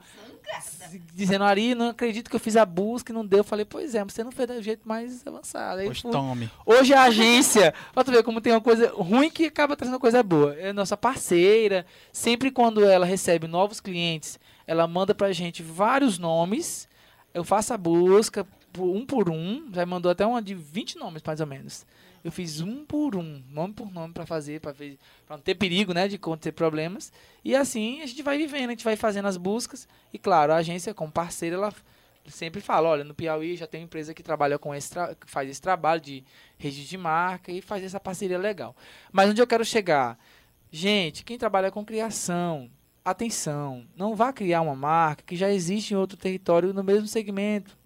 dizendo, 1.12 1.44
Ari, 1.44 1.74
não 1.74 1.90
acredito 1.90 2.30
que 2.30 2.36
eu 2.36 2.40
fiz 2.40 2.56
a 2.56 2.64
busca 2.64 3.12
e 3.12 3.14
não 3.14 3.26
deu. 3.26 3.38
Eu 3.40 3.44
falei, 3.44 3.64
pois 3.64 3.94
é, 3.94 4.02
você 4.04 4.22
não 4.24 4.30
fez 4.32 4.48
do 4.48 4.62
jeito 4.62 4.86
mais 4.88 5.26
avançado. 5.26 5.80
Aí 5.80 5.86
Pois 5.86 6.00
fui- 6.00 6.10
tome. 6.12 6.50
Hoje 6.64 6.94
a 6.94 7.02
agência, 7.02 7.74
pra 7.92 8.04
tu 8.04 8.10
ver 8.10 8.22
como 8.22 8.40
tem 8.40 8.52
uma 8.52 8.60
coisa 8.60 8.90
ruim 8.94 9.28
que 9.30 9.46
acaba 9.46 9.76
trazendo 9.76 9.98
coisa 10.00 10.22
boa. 10.22 10.54
É 10.54 10.72
nossa 10.72 10.96
parceira. 10.96 11.84
Sempre 12.12 12.50
quando 12.50 12.84
ela 12.84 13.04
recebe 13.04 13.46
novos 13.46 13.80
clientes, 13.80 14.38
ela 14.66 14.86
manda 14.86 15.14
pra 15.14 15.32
gente 15.32 15.62
vários 15.62 16.18
nomes. 16.18 16.88
Eu 17.34 17.44
faço 17.44 17.74
a 17.74 17.76
busca 17.76 18.46
um 18.84 19.04
por 19.06 19.30
um. 19.30 19.68
Já 19.72 19.84
mandou 19.86 20.10
até 20.10 20.26
uma 20.26 20.42
de 20.42 20.54
20 20.54 20.98
nomes, 20.98 21.22
mais 21.24 21.40
ou 21.40 21.46
menos. 21.46 21.86
Eu 22.24 22.32
fiz 22.32 22.60
um 22.60 22.84
por 22.84 23.14
um, 23.14 23.42
nome 23.50 23.72
por 23.72 23.92
nome 23.92 24.12
pra 24.12 24.26
fazer, 24.26 24.60
para 24.60 24.74
não 25.30 25.38
ter 25.38 25.54
perigo, 25.54 25.94
né, 25.94 26.08
de 26.08 26.16
acontecer 26.16 26.52
problemas. 26.52 27.12
E 27.44 27.54
assim 27.54 28.02
a 28.02 28.06
gente 28.06 28.22
vai 28.22 28.36
vivendo, 28.36 28.68
a 28.68 28.72
gente 28.72 28.84
vai 28.84 28.96
fazendo 28.96 29.26
as 29.26 29.36
buscas. 29.36 29.86
E 30.12 30.18
claro, 30.18 30.52
a 30.52 30.56
agência 30.56 30.92
como 30.92 31.12
parceira, 31.12 31.54
ela 31.54 31.72
sempre 32.28 32.60
fala, 32.60 32.88
olha, 32.88 33.04
no 33.04 33.14
Piauí 33.14 33.56
já 33.56 33.66
tem 33.66 33.84
empresa 33.84 34.12
que 34.12 34.22
trabalha 34.22 34.58
com 34.58 34.74
esse 34.74 34.90
faz 35.26 35.48
esse 35.48 35.62
trabalho 35.62 36.00
de 36.00 36.24
registro 36.58 36.90
de 36.90 36.98
marca 36.98 37.52
e 37.52 37.60
faz 37.60 37.84
essa 37.84 38.00
parceria 38.00 38.38
legal. 38.38 38.74
Mas 39.12 39.30
onde 39.30 39.40
eu 39.40 39.46
quero 39.46 39.64
chegar? 39.64 40.18
Gente, 40.70 41.24
quem 41.24 41.38
trabalha 41.38 41.70
com 41.70 41.84
criação, 41.84 42.68
atenção, 43.04 43.86
não 43.96 44.16
vá 44.16 44.32
criar 44.32 44.62
uma 44.62 44.74
marca 44.74 45.22
que 45.24 45.36
já 45.36 45.50
existe 45.50 45.94
em 45.94 45.96
outro 45.96 46.16
território 46.16 46.74
no 46.74 46.82
mesmo 46.82 47.06
segmento. 47.06 47.78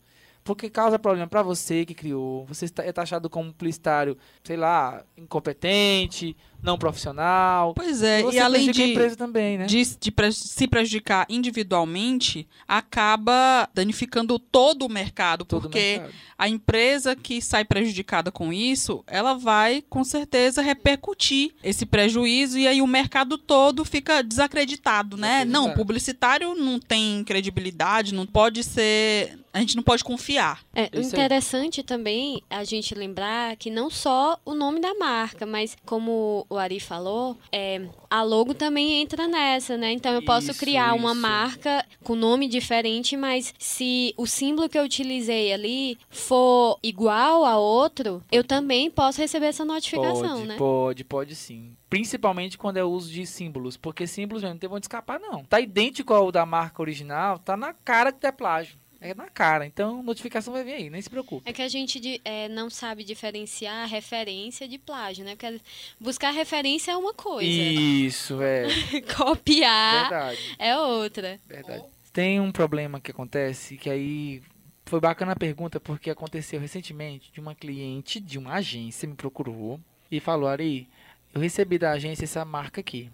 Porque 0.42 0.70
causa 0.70 0.98
problema 0.98 1.26
para 1.26 1.42
você 1.42 1.84
que 1.84 1.94
criou. 1.94 2.44
Você 2.46 2.66
é 2.78 2.92
taxado 2.92 3.28
como 3.28 3.52
publicitário, 3.52 4.16
sei 4.42 4.56
lá, 4.56 5.04
incompetente, 5.16 6.36
não 6.62 6.76
profissional. 6.78 7.74
Pois 7.74 8.02
é, 8.02 8.22
você 8.22 8.36
e 8.36 8.40
além 8.40 8.70
de, 8.70 8.82
empresa 8.82 9.16
também, 9.16 9.58
né? 9.58 9.66
de, 9.66 9.82
de 9.98 10.10
pre- 10.10 10.32
se 10.32 10.66
prejudicar 10.68 11.26
individualmente, 11.28 12.46
acaba 12.66 13.68
danificando 13.74 14.38
todo 14.38 14.84
o 14.86 14.88
mercado, 14.88 15.44
Todo 15.44 15.62
porque 15.62 15.78
mercado. 15.98 16.12
a 16.38 16.48
empresa 16.48 17.14
que 17.14 17.40
sai 17.40 17.64
prejudicada 17.64 18.30
com 18.32 18.52
isso, 18.52 19.02
ela 19.06 19.34
vai 19.34 19.82
com 19.88 20.02
certeza 20.04 20.60
repercutir 20.62 21.52
esse 21.62 21.86
prejuízo 21.86 22.58
e 22.58 22.66
aí 22.66 22.82
o 22.82 22.86
mercado 22.86 23.38
todo 23.38 23.84
fica 23.84 24.22
desacreditado, 24.22 25.16
né? 25.16 25.44
Não, 25.44 25.64
Desacreditado. 25.64 25.76
publicitário 25.76 26.54
não 26.54 26.78
tem 26.78 27.22
credibilidade, 27.24 28.14
não 28.14 28.26
pode 28.26 28.64
ser, 28.64 29.38
a 29.52 29.60
gente 29.60 29.76
não 29.76 29.82
pode 29.82 30.02
confiar. 30.02 30.60
É 30.74 30.84
Isso 30.92 31.14
aí. 31.16 31.22
interessante 31.22 31.82
também 31.82 32.42
a 32.50 32.64
gente 32.64 32.94
lembrar 32.94 33.56
que 33.56 33.70
não 33.70 33.88
só 33.90 34.38
o 34.44 34.54
nome 34.54 34.80
da 34.80 34.94
marca, 34.94 35.46
mas 35.46 35.76
como 35.86 36.46
o 36.50 36.58
Ari 36.58 36.80
falou, 36.80 37.36
é, 37.52 37.80
a 38.10 38.22
logo 38.24 38.52
também 38.52 39.00
entra 39.00 39.28
nessa, 39.28 39.76
né? 39.76 39.92
Então 39.92 40.12
eu 40.12 40.24
posso 40.24 40.50
Isso, 40.50 40.58
criar 40.58 40.94
uma 40.94 41.12
isso. 41.12 41.20
marca 41.20 41.86
com 42.02 42.16
nome 42.16 42.48
diferente, 42.48 43.16
mas 43.16 43.54
se 43.56 44.12
o 44.16 44.26
símbolo 44.26 44.68
que 44.68 44.76
eu 44.76 44.82
utilizei 44.82 45.52
ali 45.52 45.96
for 46.10 46.76
igual 46.82 47.44
a 47.44 47.56
outro, 47.56 48.20
eu 48.32 48.42
também 48.42 48.90
posso 48.90 49.20
receber 49.20 49.46
essa 49.46 49.64
notificação, 49.64 50.38
pode, 50.38 50.48
né? 50.48 50.56
Pode, 50.56 51.04
pode 51.04 51.34
sim. 51.36 51.76
Principalmente 51.88 52.58
quando 52.58 52.76
é 52.78 52.84
o 52.84 52.88
uso 52.88 53.12
de 53.12 53.26
símbolos. 53.26 53.76
Porque 53.76 54.06
símbolos 54.06 54.42
não 54.42 54.56
tem 54.56 54.70
onde 54.70 54.84
escapar, 54.84 55.18
não. 55.18 55.44
Tá 55.44 55.60
idêntico 55.60 56.12
ao 56.12 56.32
da 56.32 56.44
marca 56.44 56.82
original, 56.82 57.38
tá 57.38 57.56
na 57.56 57.72
cara 57.72 58.12
que 58.12 58.26
é 58.26 58.32
plágio. 58.32 58.76
É 59.00 59.14
na 59.14 59.30
cara. 59.30 59.64
Então, 59.64 60.02
notificação 60.02 60.52
vai 60.52 60.62
vir 60.62 60.74
aí, 60.74 60.90
nem 60.90 61.00
se 61.00 61.08
preocupe. 61.08 61.48
É 61.48 61.52
que 61.52 61.62
a 61.62 61.68
gente 61.68 62.20
é, 62.24 62.48
não 62.48 62.68
sabe 62.68 63.02
diferenciar 63.02 63.88
referência 63.88 64.68
de 64.68 64.76
plágio, 64.78 65.24
né? 65.24 65.34
Porque 65.36 65.60
buscar 65.98 66.30
referência 66.32 66.92
é 66.92 66.96
uma 66.96 67.14
coisa, 67.14 67.48
Isso, 67.48 68.42
é. 68.42 68.66
copiar 69.16 70.10
Verdade, 70.10 70.56
é 70.58 70.76
outra. 70.76 71.40
verdade. 71.46 71.84
Tem 72.12 72.40
um 72.40 72.52
problema 72.52 73.00
que 73.00 73.10
acontece 73.10 73.76
que 73.76 73.88
aí 73.88 74.42
foi 74.84 75.00
bacana 75.00 75.32
a 75.32 75.36
pergunta 75.36 75.78
porque 75.78 76.10
aconteceu 76.10 76.60
recentemente 76.60 77.32
de 77.32 77.40
uma 77.40 77.54
cliente 77.54 78.20
de 78.20 78.36
uma 78.38 78.54
agência 78.54 79.08
me 79.08 79.14
procurou 79.14 79.80
e 80.10 80.20
falou: 80.20 80.48
Ari, 80.48 80.88
eu 81.32 81.40
recebi 81.40 81.78
da 81.78 81.92
agência 81.92 82.24
essa 82.24 82.44
marca 82.44 82.80
aqui. 82.80 83.08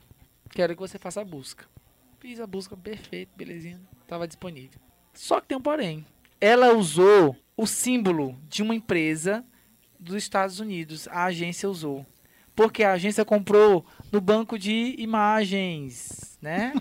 Quero 0.51 0.75
que 0.75 0.81
você 0.81 0.99
faça 0.99 1.21
a 1.21 1.25
busca. 1.25 1.67
Fiz 2.19 2.41
a 2.41 2.47
busca 2.47 2.75
perfeito, 2.77 3.31
belezinha. 3.37 3.79
Tava 4.09 4.27
disponível. 4.27 4.81
Só 5.17 5.41
que 5.41 5.49
tem 5.49 5.59
um 5.59 5.61
porém. 5.61 6.07
Ela 6.41 6.75
usou 6.75 7.35
o 7.57 7.67
símbolo 7.67 8.39
de 8.49 8.63
uma 8.63 8.75
empresa 8.75 9.45
dos 9.99 10.17
Estados 10.17 10.61
Unidos. 10.61 11.09
A 11.09 11.25
agência 11.25 11.69
usou. 11.69 12.07
Porque 12.55 12.83
a 12.83 12.93
agência 12.93 13.25
comprou 13.25 13.85
no 14.13 14.21
banco 14.21 14.59
de 14.59 14.95
imagens, 14.99 16.39
né? 16.41 16.73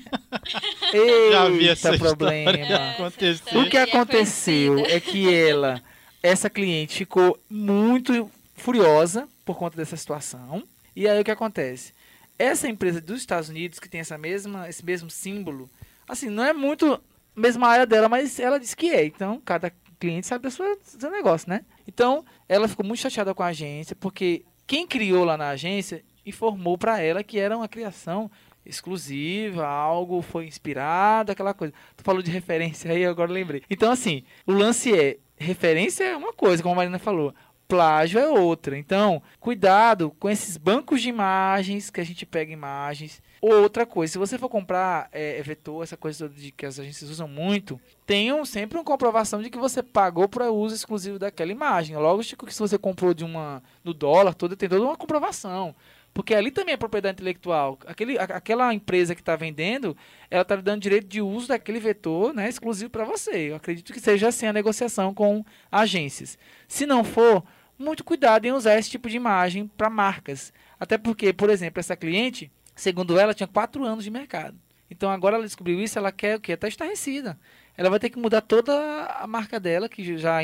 Já 1.32 1.50
vi 1.50 1.68
Eita 1.68 1.98
problema. 1.98 2.52
O 3.56 3.70
que 3.70 3.78
é 3.78 3.82
aconteceu 3.82 4.80
é 4.80 5.00
que 5.00 5.34
ela, 5.34 5.82
essa 6.22 6.50
cliente, 6.50 6.98
ficou 6.98 7.38
muito 7.50 8.30
furiosa 8.56 9.28
por 9.44 9.58
conta 9.58 9.76
dessa 9.76 9.98
situação. 9.98 10.64
E 10.96 11.08
aí 11.08 11.20
o 11.20 11.26
que 11.26 11.32
acontece? 11.32 11.94
Essa 12.40 12.70
empresa 12.70 13.02
dos 13.02 13.20
Estados 13.20 13.50
Unidos, 13.50 13.80
que 13.80 13.90
tem 13.90 14.02
essa 14.02 14.18
mesma, 14.18 14.70
esse 14.70 14.84
mesmo 14.84 15.10
símbolo, 15.10 15.70
assim, 16.08 16.30
não 16.30 16.44
é 16.44 16.54
muito 16.54 17.02
mesma 17.36 17.68
área 17.68 17.86
dela, 17.86 18.08
mas 18.10 18.40
ela 18.40 18.60
disse 18.60 18.76
que 18.76 18.90
é. 18.90 19.06
Então, 19.06 19.42
cada 19.44 19.72
cliente 20.00 20.28
sabe 20.28 20.48
do 20.48 20.52
seu, 20.52 21.12
negócio, 21.12 21.50
né? 21.50 21.66
Então, 21.88 22.26
ela 22.48 22.68
ficou 22.68 22.86
muito 22.86 23.00
chateada 23.00 23.34
com 23.34 23.44
a 23.44 23.48
agência, 23.48 23.96
porque 23.96 24.46
quem 24.68 24.88
criou 24.88 25.24
lá 25.24 25.38
na 25.38 25.50
agência 25.50 26.04
informou 26.26 26.78
para 26.78 27.00
ela 27.02 27.24
que 27.24 27.40
era 27.40 27.56
uma 27.56 27.68
criação 27.68 28.30
exclusiva, 28.66 29.66
algo 29.66 30.22
foi 30.22 30.48
inspirado, 30.48 31.32
aquela 31.32 31.54
coisa. 31.54 31.74
Tu 31.96 32.04
falou 32.04 32.22
de 32.22 32.32
referência 32.32 32.92
aí, 32.92 33.06
agora 33.06 33.32
lembrei. 33.32 33.62
Então, 33.70 33.92
assim, 33.92 34.24
o 34.46 34.52
lance 34.52 34.94
é, 34.98 35.18
referência 35.38 36.04
é 36.04 36.18
uma 36.18 36.34
coisa, 36.34 36.64
como 36.64 36.74
a 36.74 36.78
Marina 36.78 36.98
falou. 36.98 37.34
Plágio 37.68 38.20
é 38.20 38.28
outra. 38.28 38.78
Então, 38.78 39.22
cuidado 39.40 40.12
com 40.20 40.30
esses 40.30 40.58
bancos 40.58 41.02
de 41.02 41.10
imagens 41.10 41.90
que 41.90 42.02
a 42.02 42.04
gente 42.04 42.26
pega 42.26 42.52
imagens. 42.52 43.22
Outra 43.42 43.86
coisa, 43.86 44.14
se 44.14 44.18
você 44.18 44.38
for 44.38 44.50
comprar 44.50 45.08
é, 45.12 45.42
vetor, 45.44 45.84
essa 45.84 45.96
coisa 45.96 46.28
de 46.28 46.52
que 46.52 46.66
as 46.66 46.80
agências 46.80 47.10
usam 47.10 47.28
muito, 47.28 47.80
tenham 48.06 48.44
sempre 48.44 48.78
uma 48.78 48.84
comprovação 48.84 49.42
de 49.42 49.50
que 49.50 49.58
você 49.58 49.84
pagou 49.84 50.28
para 50.28 50.52
uso 50.52 50.74
exclusivo 50.74 51.20
daquela 51.20 51.52
imagem. 51.52 51.96
Logo, 51.96 52.24
que 52.24 52.54
se 52.54 52.60
você 52.60 52.78
comprou 52.78 53.14
de 53.14 53.24
uma 53.24 53.62
no 53.84 53.94
dólar, 53.94 54.34
toda 54.34 54.56
tem 54.56 54.70
toda 54.70 54.84
uma 54.84 54.98
comprovação. 54.98 55.76
Porque 56.16 56.34
ali 56.34 56.50
também 56.50 56.74
é 56.74 56.78
propriedade 56.78 57.16
intelectual. 57.16 57.78
Aquele, 57.86 58.18
aquela 58.18 58.74
empresa 58.74 59.14
que 59.14 59.20
está 59.20 59.36
vendendo, 59.36 59.98
ela 60.32 60.44
está 60.44 60.56
dando 60.56 60.82
direito 60.82 61.08
de 61.08 61.22
uso 61.22 61.50
daquele 61.50 61.78
vetor 61.78 62.34
né, 62.34 62.48
exclusivo 62.48 62.90
para 62.90 63.04
você. 63.04 63.52
Eu 63.52 63.58
acredito 63.58 63.92
que 63.92 64.00
seja 64.00 64.30
assim 64.30 64.46
a 64.46 64.54
negociação 64.54 65.14
com 65.14 65.44
agências. 65.70 66.38
Se 66.70 66.86
não 66.86 67.04
for, 67.04 67.44
muito 67.78 68.02
cuidado 68.02 68.46
em 68.46 68.54
usar 68.54 68.80
esse 68.80 68.90
tipo 68.90 69.10
de 69.10 69.18
imagem 69.18 69.68
para 69.68 69.90
marcas. 69.90 70.54
Até 70.80 70.98
porque, 70.98 71.34
por 71.34 71.50
exemplo, 71.50 71.82
essa 71.82 71.98
cliente, 71.98 72.50
segundo 72.74 73.20
ela, 73.20 73.34
tinha 73.34 73.46
quatro 73.46 73.84
anos 73.84 74.06
de 74.06 74.10
mercado. 74.10 74.58
Então 74.90 75.10
agora 75.10 75.36
ela 75.36 75.44
descobriu 75.44 75.82
isso, 75.82 76.00
ela 76.00 76.14
quer 76.14 76.38
o 76.38 76.40
quê? 76.40 76.54
Está 76.54 76.70
estarrecida. 76.70 77.38
Ela 77.76 77.90
vai 77.90 78.00
ter 78.00 78.10
que 78.10 78.18
mudar 78.18 78.40
toda 78.40 78.74
a 79.20 79.28
marca 79.28 79.60
dela, 79.60 79.90
que 79.90 80.18
já 80.18 80.42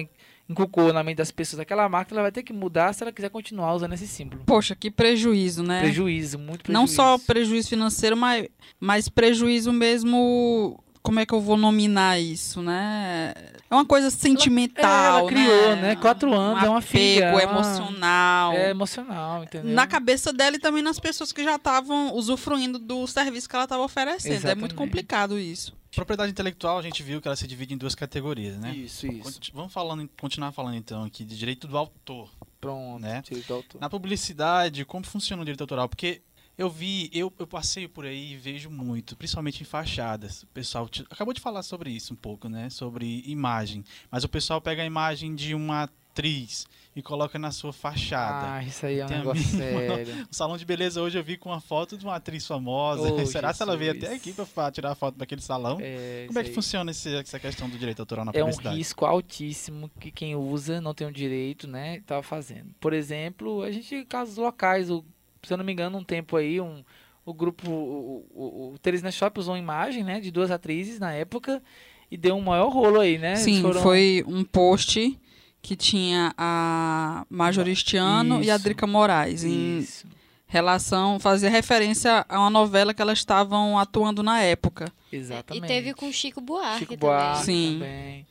inculcou 0.52 0.94
na 0.94 1.04
mente 1.04 1.18
das 1.18 1.32
pessoas 1.32 1.60
aquela 1.60 1.88
marca, 1.90 2.14
ela 2.14 2.24
vai 2.24 2.32
ter 2.32 2.44
que 2.44 2.54
mudar 2.54 2.94
se 2.94 3.04
ela 3.04 3.12
quiser 3.12 3.30
continuar 3.30 3.74
usando 3.74 3.94
esse 3.94 4.08
símbolo. 4.08 4.44
Poxa, 4.46 4.76
que 4.76 4.92
prejuízo, 4.92 5.64
né? 5.64 5.82
Prejuízo, 5.82 6.38
muito 6.38 6.64
prejuízo. 6.64 6.74
Não 6.74 6.88
só 6.88 7.18
prejuízo 7.18 7.70
financeiro, 7.70 8.16
mas, 8.16 8.48
mas 8.80 9.10
prejuízo 9.10 9.72
mesmo 9.72 10.78
como 11.02 11.20
é 11.20 11.26
que 11.26 11.34
eu 11.34 11.42
vou 11.42 11.58
nominar 11.58 12.20
isso, 12.20 12.62
né? 12.62 13.34
É 13.70 13.74
uma 13.74 13.86
coisa 13.86 14.12
sentimental, 14.12 14.84
ela, 14.86 15.16
é, 15.16 15.20
ela 15.20 15.28
criou, 15.28 15.76
né? 15.76 15.82
né? 15.82 15.96
Quatro 15.96 16.34
anos, 16.34 16.62
um 16.62 16.66
é 16.66 16.70
uma 16.70 16.82
filha. 16.82 17.30
apego 17.32 17.52
emocional. 17.52 18.54
É 18.54 18.70
emocional, 18.70 19.44
entendeu? 19.44 19.74
Na 19.74 19.88
cabeça 19.88 20.32
dela 20.32 20.56
e 20.56 20.60
também 20.60 20.84
nas 20.84 21.00
pessoas 21.00 21.32
que 21.32 21.44
já 21.44 21.56
estavam 21.56 22.14
usufruindo 22.14 22.78
do 22.78 23.08
serviço 23.08 23.50
que 23.50 23.56
ela 23.56 23.66
estava 23.66 23.82
oferecendo. 23.82 24.34
Exatamente. 24.34 24.58
É 24.58 24.60
muito 24.60 24.76
complicado 24.76 25.40
isso. 25.40 25.74
Propriedade 25.96 26.32
intelectual, 26.32 26.78
a 26.78 26.82
gente 26.82 27.04
viu 27.04 27.22
que 27.22 27.28
ela 27.28 27.36
se 27.36 27.46
divide 27.46 27.74
em 27.74 27.78
duas 27.78 27.94
categorias, 27.94 28.58
né? 28.58 28.74
Isso, 28.76 29.06
isso. 29.08 29.40
Vamos 29.54 29.74
falando, 29.74 30.10
continuar 30.20 30.52
falando 30.54 30.76
então 30.76 31.04
aqui 31.04 31.26
de 31.26 31.38
direito 31.38 31.68
do 31.68 31.78
autor. 31.78 32.30
Pronto, 32.62 33.02
né? 33.02 33.22
direito 33.24 33.48
do 33.48 33.54
autor. 33.56 33.82
Na 33.82 33.90
publicidade, 33.90 34.86
como 34.86 35.06
funciona 35.06 35.42
o 35.42 35.46
direito 35.46 35.62
autoral? 35.62 35.90
Porque 35.90 36.22
eu 36.58 36.70
vi, 36.70 37.10
eu, 37.14 37.34
eu 37.40 37.46
passeio 37.48 37.90
por 37.90 38.06
aí 38.06 38.34
e 38.34 38.38
vejo 38.38 38.70
muito, 38.70 39.16
principalmente 39.18 39.62
em 39.62 39.66
fachadas. 39.66 40.44
O 40.44 40.48
pessoal 40.48 40.88
te- 40.88 41.06
acabou 41.10 41.34
de 41.34 41.42
falar 41.42 41.64
sobre 41.64 41.90
isso 41.92 42.14
um 42.14 42.18
pouco, 42.18 42.48
né? 42.48 42.70
Sobre 42.70 43.24
imagem. 43.26 43.84
Mas 44.10 44.24
o 44.24 44.30
pessoal 44.30 44.62
pega 44.62 44.82
a 44.84 44.86
imagem 44.86 45.36
de 45.36 45.54
uma 45.56 45.90
atriz 46.12 46.66
e 46.94 47.02
coloca 47.02 47.40
na 47.40 47.52
sua 47.52 47.72
fachada. 47.72 48.56
Ah, 48.56 48.64
isso 48.64 48.86
aí 48.86 49.00
é 49.00 49.06
um 49.06 49.08
Tem 49.08 49.16
a 49.16 49.20
negócio 49.20 49.44
mínima 49.58 49.80
sério. 49.80 50.28
O 50.30 50.36
salão 50.36 50.58
de 50.58 50.66
beleza 50.66 51.02
hoje 51.02 51.18
eu 51.18 51.24
vi 51.24 51.38
com 51.38 51.50
uma 51.50 51.62
foto 51.62 51.98
de 51.98 52.04
uma 52.06 52.16
atriz 52.18 52.46
famosa. 52.46 53.14
Oh, 53.14 53.24
Será 53.26 53.54
que 53.54 53.64
ela 53.64 53.78
veio 53.78 53.94
até 53.94 54.14
aqui 54.14 54.34
pra 54.34 54.46
fa- 54.46 54.70
tirar 54.72 54.94
foto 54.96 55.18
daquele 55.18 55.42
salão? 55.42 55.78
É, 55.82 56.26
Como 56.28 56.38
é 56.38 56.44
que 56.44 56.50
aí. 56.50 56.56
funciona 56.56 56.92
esse- 56.92 57.16
essa 57.16 57.40
questão 57.40 57.70
do 57.70 57.78
direito 57.78 58.02
autoral 58.02 58.26
na 58.26 58.32
É 58.36 58.44
um 58.44 58.48
publicidade? 58.48 58.76
risco 58.78 59.06
altíssimo 59.06 59.90
que 60.00 60.12
quem 60.12 60.36
usa 60.36 60.82
não 60.82 60.94
tem 60.94 61.08
o 61.08 61.12
direito, 61.12 61.66
né? 61.66 61.98
Estava 61.98 62.22
fazendo. 62.22 62.72
Por 62.80 62.92
exemplo, 62.92 63.64
a 63.64 63.72
gente 63.72 64.04
casos 64.06 64.36
locais, 64.36 64.90
o, 64.92 65.04
se 65.44 65.54
eu 65.54 65.58
não 65.58 65.64
me 65.64 65.72
engano, 65.72 65.98
um 65.98 66.04
tempo 66.04 66.36
aí, 66.36 66.60
um, 66.60 66.84
o 67.26 67.34
grupo, 67.34 67.70
o, 67.72 68.26
o, 68.34 68.74
o 68.74 68.80
Teresina 68.80 69.12
Shop 69.12 69.40
usou 69.40 69.54
uma 69.54 69.60
imagem, 69.60 70.04
né, 70.04 70.20
de 70.20 70.30
duas 70.30 70.52
atrizes 70.52 71.00
na 71.00 71.14
época 71.14 71.64
e 72.12 72.18
deu 72.18 72.36
um 72.36 72.42
maior 72.42 72.68
rolo 72.70 73.00
aí, 73.00 73.18
né? 73.18 73.38
Sim, 73.38 73.62
foram- 73.62 73.82
foi 73.82 74.26
um 74.28 74.44
post 74.44 75.18
que 75.62 75.76
tinha 75.76 76.34
a 76.38 77.26
Majoristiano 77.30 78.44
e 78.44 78.50
a. 78.50 78.58
Drica 78.58 78.88
Moraes 78.88 79.44
em 79.44 79.80
Isso. 79.80 80.08
relação, 80.48 81.20
fazia 81.20 81.50
referência 81.50 82.26
a 82.28 82.40
uma 82.40 82.50
novela 82.50 82.94
que 82.94 83.02
elas 83.02 83.20
estavam 83.20 83.78
atuando 83.78 84.24
na 84.24 84.42
época. 84.42 84.92
Exatamente. 85.12 85.64
E 85.64 85.68
teve 85.68 85.94
com 85.94 86.12
Chico 86.12 86.42
Buarque 86.42 86.80
Chico 86.80 86.98
também. 86.98 87.10
Buarque 87.10 87.46
Sim. 87.46 87.74
também. 87.80 88.28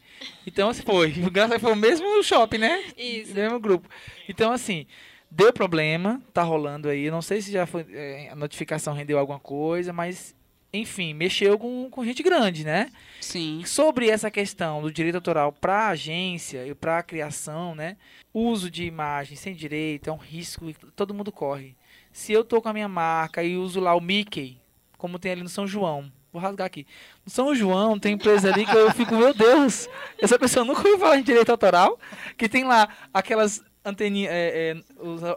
Então, 0.47 0.68
assim, 0.68 0.83
foi. 0.83 1.12
Foi 1.61 1.72
o 1.72 1.76
mesmo 1.76 2.22
shopping, 2.22 2.59
né? 2.59 2.85
Isso. 2.97 3.35
mesmo 3.35 3.59
grupo. 3.59 3.89
Então, 4.28 4.53
assim, 4.53 4.87
deu 5.31 5.53
problema, 5.53 6.20
tá 6.33 6.43
rolando 6.43 6.89
aí. 6.89 7.11
Não 7.11 7.22
sei 7.22 7.41
se 7.41 7.53
já 7.53 7.66
foi. 7.66 7.87
é, 7.91 8.28
a 8.31 8.37
notificação 8.37 8.93
rendeu 8.95 9.18
alguma 9.18 9.39
coisa, 9.39 9.93
mas, 9.93 10.35
enfim, 10.72 11.12
mexeu 11.12 11.58
com, 11.58 11.88
com 11.90 12.04
gente 12.04 12.22
grande, 12.22 12.64
né? 12.64 12.90
Sim. 13.20 13.62
Sobre 13.66 14.08
essa 14.08 14.30
questão 14.30 14.80
do 14.80 14.92
direito 14.92 15.16
autoral 15.16 15.52
para 15.52 15.88
agência 15.88 16.66
e 16.66 16.74
para 16.74 17.02
criação, 17.02 17.74
né? 17.74 17.96
Uso 18.32 18.70
de 18.70 18.84
imagem 18.84 19.36
sem 19.36 19.54
direito 19.54 20.08
é 20.08 20.12
um 20.12 20.16
risco 20.16 20.66
que 20.66 20.86
todo 20.92 21.14
mundo 21.14 21.32
corre. 21.32 21.76
Se 22.12 22.32
eu 22.32 22.44
tô 22.44 22.62
com 22.62 22.68
a 22.68 22.72
minha 22.72 22.88
marca 22.88 23.42
e 23.42 23.56
uso 23.56 23.80
lá 23.80 23.94
o 23.94 24.00
Mickey, 24.00 24.60
como 24.96 25.18
tem 25.18 25.32
ali 25.32 25.42
no 25.42 25.48
São 25.48 25.66
João, 25.66 26.10
vou 26.32 26.40
rasgar 26.40 26.66
aqui. 26.66 26.86
No 27.24 27.30
São 27.30 27.54
João 27.54 27.98
tem 27.98 28.14
empresa 28.14 28.52
ali 28.52 28.64
que 28.64 28.76
eu 28.76 28.92
fico, 28.92 29.14
meu 29.16 29.34
Deus, 29.34 29.88
essa 30.20 30.38
pessoa 30.38 30.64
nunca 30.64 30.80
ouviu 30.80 30.98
falar 30.98 31.18
em 31.18 31.22
direito 31.22 31.50
autoral, 31.50 31.98
que 32.36 32.48
tem 32.48 32.64
lá 32.64 32.88
aquelas 33.12 33.62
anteninhas, 33.84 34.32
é, 34.32 34.76
é, 34.76 34.82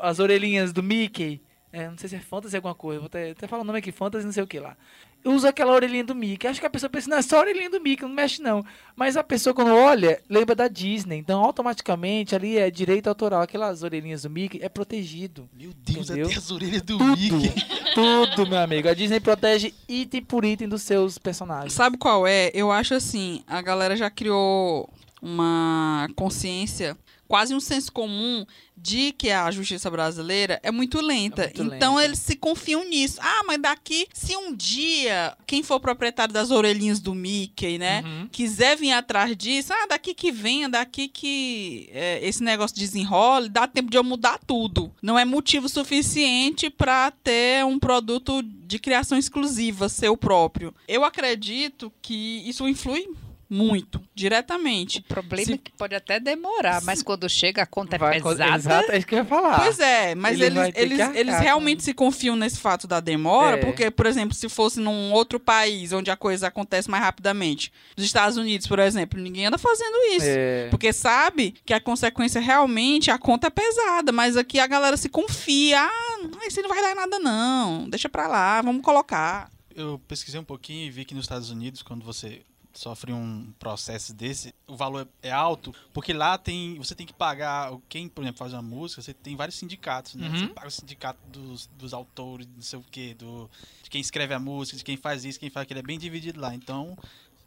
as 0.02 0.20
orelhinhas 0.20 0.72
do 0.72 0.84
Mickey. 0.84 1.42
É, 1.72 1.90
não 1.90 1.98
sei 1.98 2.08
se 2.08 2.16
é 2.16 2.20
fantasy 2.20 2.56
alguma 2.56 2.76
coisa, 2.76 3.00
vou 3.00 3.08
até, 3.08 3.32
até 3.32 3.48
falar 3.48 3.64
o 3.64 3.66
nome 3.66 3.80
aqui, 3.80 3.92
fantasy 3.92 4.26
não 4.26 4.32
sei 4.32 4.44
o 4.44 4.48
que 4.48 4.60
lá. 4.60 4.78
Eu 5.24 5.32
uso 5.32 5.48
aquela 5.48 5.72
orelhinha 5.72 6.04
do 6.04 6.14
Mickey. 6.14 6.48
Acho 6.48 6.60
que 6.60 6.66
a 6.66 6.70
pessoa 6.70 6.90
pensa, 6.90 7.10
não, 7.10 7.18
é 7.18 7.22
só 7.22 7.38
a 7.38 7.40
orelhinha 7.42 7.70
do 7.70 7.80
Mickey, 7.80 8.04
não 8.04 8.10
mexe 8.10 8.42
não. 8.42 8.64
Mas 8.96 9.16
a 9.16 9.24
pessoa, 9.24 9.54
quando 9.54 9.72
olha, 9.72 10.22
lembra 10.30 10.54
da 10.54 10.68
Disney. 10.68 11.18
Então, 11.18 11.42
automaticamente, 11.44 12.36
ali 12.36 12.58
é 12.58 12.70
direito 12.70 13.08
autoral. 13.08 13.42
Aquelas 13.42 13.84
orelhinhas 13.84 14.24
do 14.24 14.30
Mickey 14.30 14.60
é 14.62 14.68
protegido. 14.68 15.50
Meu 15.54 15.72
Deus, 15.74 16.10
Entendeu? 16.10 16.28
até 16.28 16.36
as 16.36 16.52
orelhas 16.52 16.82
do 16.82 16.98
Tudo. 16.98 17.18
Mickey. 17.18 17.54
Tudo, 17.96 18.48
meu 18.48 18.60
amigo. 18.60 18.90
A 18.90 18.94
Disney 18.94 19.20
protege 19.20 19.74
item 19.88 20.24
por 20.24 20.44
item 20.44 20.68
dos 20.68 20.82
seus 20.82 21.18
personagens. 21.18 21.74
Sabe 21.74 21.98
qual 21.98 22.28
é? 22.28 22.52
Eu 22.54 22.72
acho 22.72 22.94
assim, 22.94 23.44
a 23.48 23.62
galera 23.62 23.96
já 23.96 24.10
criou 24.10 24.90
uma 25.22 26.10
consciência, 26.18 26.98
quase 27.28 27.56
um 27.56 27.60
senso 27.62 27.92
comum 27.94 28.46
de 28.84 29.14
que 29.14 29.32
a 29.32 29.50
justiça 29.50 29.90
brasileira 29.90 30.60
é 30.62 30.70
muito 30.70 31.00
lenta. 31.00 31.44
É 31.44 31.46
muito 31.64 31.76
então 31.76 31.96
lenta. 31.96 32.06
eles 32.06 32.20
se 32.20 32.36
confiam 32.36 32.84
nisso. 32.84 33.18
Ah, 33.22 33.42
mas 33.48 33.58
daqui, 33.62 34.08
se 34.14 34.36
um 34.36 34.54
dia 34.54 35.38
quem 35.48 35.64
for 35.64 35.80
proprietário 35.80 36.34
das 36.34 36.52
orelhinhas 36.52 37.00
do 37.00 37.16
Mickey, 37.16 37.78
né, 37.78 38.04
Uhum. 38.06 38.28
quiser 38.30 38.76
vir 38.76 38.92
atrás 38.92 39.38
disso, 39.38 39.72
ah, 39.72 39.88
daqui 39.88 40.14
que 40.14 40.34
venha, 40.34 40.68
daqui 40.68 41.08
que 41.08 41.88
é, 41.94 42.20
esse 42.28 42.44
negócio 42.44 42.76
desenrole, 42.76 43.48
dá 43.48 43.66
tempo 43.68 43.90
de 43.90 43.96
eu 43.98 44.04
mudar 44.04 44.38
tudo. 44.46 44.92
Não 45.02 45.18
é 45.18 45.24
motivo 45.24 45.70
suficiente 45.70 46.70
para 46.70 47.10
ter 47.12 47.64
um 47.64 47.80
produto 47.80 48.44
de 48.44 48.80
criação 48.80 49.18
exclusiva, 49.18 49.88
seu 49.88 50.18
próprio. 50.18 50.74
Eu 50.88 51.06
acredito 51.06 51.92
que 52.02 52.44
isso 52.46 52.68
influi 52.68 53.08
muito, 53.54 54.02
diretamente. 54.16 55.00
O 55.00 55.04
problema 55.04 55.46
Se- 55.46 55.54
é 55.54 55.58
que 55.58 55.72
pode 55.72 55.94
até 55.94 56.20
demorar, 56.20 56.82
mas 56.84 57.04
quando 57.04 57.30
chega 57.30 57.62
a 57.62 57.66
conta 57.66 57.96
é 57.96 58.00
Vai 58.00 58.20
co- 58.20 58.30
pesada. 58.30 58.56
Exato, 58.56 58.92
é 58.92 58.98
isso 58.98 59.08
que 59.08 59.14
eu 59.16 59.20
ia 59.20 59.26
falar. 59.26 59.60
Pois 59.62 59.80
é, 59.80 60.16
mas 60.16 60.40
Ele 60.40 60.46
eles, 60.60 60.76
eles, 60.76 61.00
arcar 61.00 61.16
eles 61.18 61.40
realmente 61.40 61.84
se 61.84 61.94
confiam 61.94 62.36
nesse 62.36 62.58
fato 62.60 62.88
da 62.88 63.00
demora, 63.00 63.58
É. 63.58 63.60
porque, 63.60 63.92
por 63.92 64.06
exemplo, 64.06 64.34
se 64.36 64.50
fosse 64.50 64.80
num 64.80 65.12
outro 65.12 65.40
país 65.40 65.92
onde 65.94 66.10
a 66.10 66.16
coisa 66.18 66.48
acontece 66.48 66.90
mais 66.90 67.04
rapidamente, 67.04 67.72
nos 67.96 68.06
Estados 68.06 68.38
Unidos, 68.38 68.66
por 68.68 68.80
exemplo, 68.80 69.20
ninguém 69.20 69.46
anda 69.46 69.58
fazendo 69.58 69.96
isso. 70.16 70.26
É. 70.28 70.68
Porque 70.70 70.92
sabe 70.92 71.54
que 71.66 71.74
a 71.74 71.80
consequência 71.80 72.42
realmente, 72.42 73.12
a 73.12 73.18
conta 73.20 73.48
é 73.48 73.50
pesada, 73.50 74.12
mas 74.12 74.36
aqui 74.36 74.60
a 74.60 74.66
galera 74.68 74.98
se 74.98 75.10
confia. 75.10 75.80
Ah, 75.82 76.48
isso 76.48 76.62
não 76.62 76.70
vai 76.70 76.82
dar 76.82 76.96
nada 76.96 77.20
não, 77.20 77.88
deixa 77.90 78.10
pra 78.10 78.28
lá, 78.28 78.62
vamos 78.62 78.82
colocar. 78.84 79.52
Eu 79.76 80.00
pesquisei 80.08 80.40
um 80.40 80.44
pouquinho 80.44 80.86
e 80.86 80.92
vi 80.92 81.04
que 81.04 81.16
nos 81.16 81.26
Estados 81.26 81.50
Unidos, 81.50 81.82
quando 81.82 82.04
você 82.06 82.42
sofre 82.74 83.14
um 83.14 83.54
processo 83.60 84.14
desse, 84.14 84.54
o 84.68 84.76
valor 84.76 85.08
é 85.22 85.32
alto, 85.32 85.74
porque 85.94 86.12
lá 86.12 86.38
tem, 86.38 86.76
você 86.78 86.96
tem 86.96 87.06
que 87.06 87.14
pagar, 87.14 87.72
quem, 87.88 88.10
por 88.10 88.24
exemplo, 88.24 88.40
faz 88.40 88.54
uma 88.54 88.62
música, 88.62 89.02
você 89.02 89.14
tem 89.14 89.36
vários 89.36 89.58
sindicatos, 89.58 90.16
né? 90.16 90.28
Uhum. 90.28 90.40
Você 90.40 90.48
paga 90.48 90.68
o 90.68 90.72
sindicato 90.72 91.20
dos, 91.28 91.68
dos 91.78 91.94
autores, 91.94 92.48
não 92.48 92.62
sei 92.62 92.80
o 92.80 92.86
quê, 92.92 93.14
do, 93.14 93.50
de 93.84 93.90
quem 93.90 94.02
escreve 94.02 94.34
a 94.34 94.40
música, 94.40 94.78
de 94.78 94.84
quem 94.84 94.98
faz 94.98 95.24
isso, 95.24 95.40
quem 95.40 95.50
faz 95.50 95.64
aquilo, 95.64 95.80
é 95.80 95.84
bem 95.84 96.00
dividido 96.00 96.42
lá. 96.42 96.56
Então, 96.56 96.98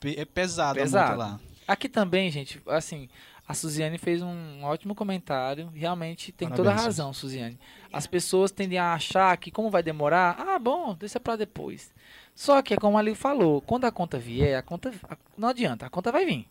é 0.05 0.25
pesado, 0.25 0.79
Pesado. 0.79 1.05
a 1.05 1.17
multa 1.17 1.31
lá. 1.33 1.41
Aqui 1.67 1.89
também, 1.89 2.31
gente, 2.31 2.63
assim, 2.69 3.09
a 3.49 3.55
Suziane 3.55 3.99
fez 3.99 4.23
um 4.23 4.65
ótimo 4.65 4.95
comentário. 4.95 5.71
Realmente 5.75 6.33
tem 6.33 6.49
toda 6.49 6.63
a 6.63 6.65
Parabéns, 6.65 6.85
razão, 6.85 7.13
Suziane. 7.13 7.59
As 7.93 8.07
pessoas 8.07 8.51
tendem 8.51 8.79
a 8.79 8.95
achar 8.95 9.37
que 9.37 9.51
como 9.51 9.71
vai 9.71 9.83
demorar, 9.83 10.37
ah, 10.39 10.59
bom, 10.59 10.95
deixa 10.95 11.21
pra 11.21 11.37
depois. 11.37 11.93
Só 12.37 12.61
que 12.61 12.75
é 12.75 12.77
como 12.77 12.99
ali 12.99 13.15
falou, 13.15 13.63
quando 13.63 13.87
a 13.87 13.91
conta 13.91 14.19
vier, 14.19 14.57
a 14.59 14.63
conta 14.63 14.93
a- 15.09 15.17
não 15.37 15.49
adianta, 15.49 15.87
a 15.87 15.91
conta 15.91 16.13
vai 16.13 16.25
vir. 16.27 16.47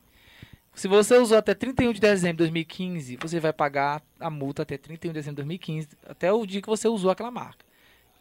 Se 0.73 0.87
você 0.89 1.17
usou 1.17 1.37
até 1.37 1.53
31 1.53 1.93
de 1.93 2.01
dezembro 2.01 2.37
de 2.37 2.37
2015, 2.39 3.17
você 3.21 3.39
vai 3.39 3.53
pagar 3.53 4.01
a 4.19 4.29
multa 4.29 4.63
até 4.63 4.77
31 4.77 5.11
de 5.11 5.19
dezembro 5.19 5.35
de 5.35 5.47
2015, 5.47 5.87
até 6.09 6.33
o 6.33 6.45
dia 6.45 6.61
que 6.61 6.67
você 6.67 6.87
usou 6.87 7.11
aquela 7.11 7.31
marca. 7.31 7.63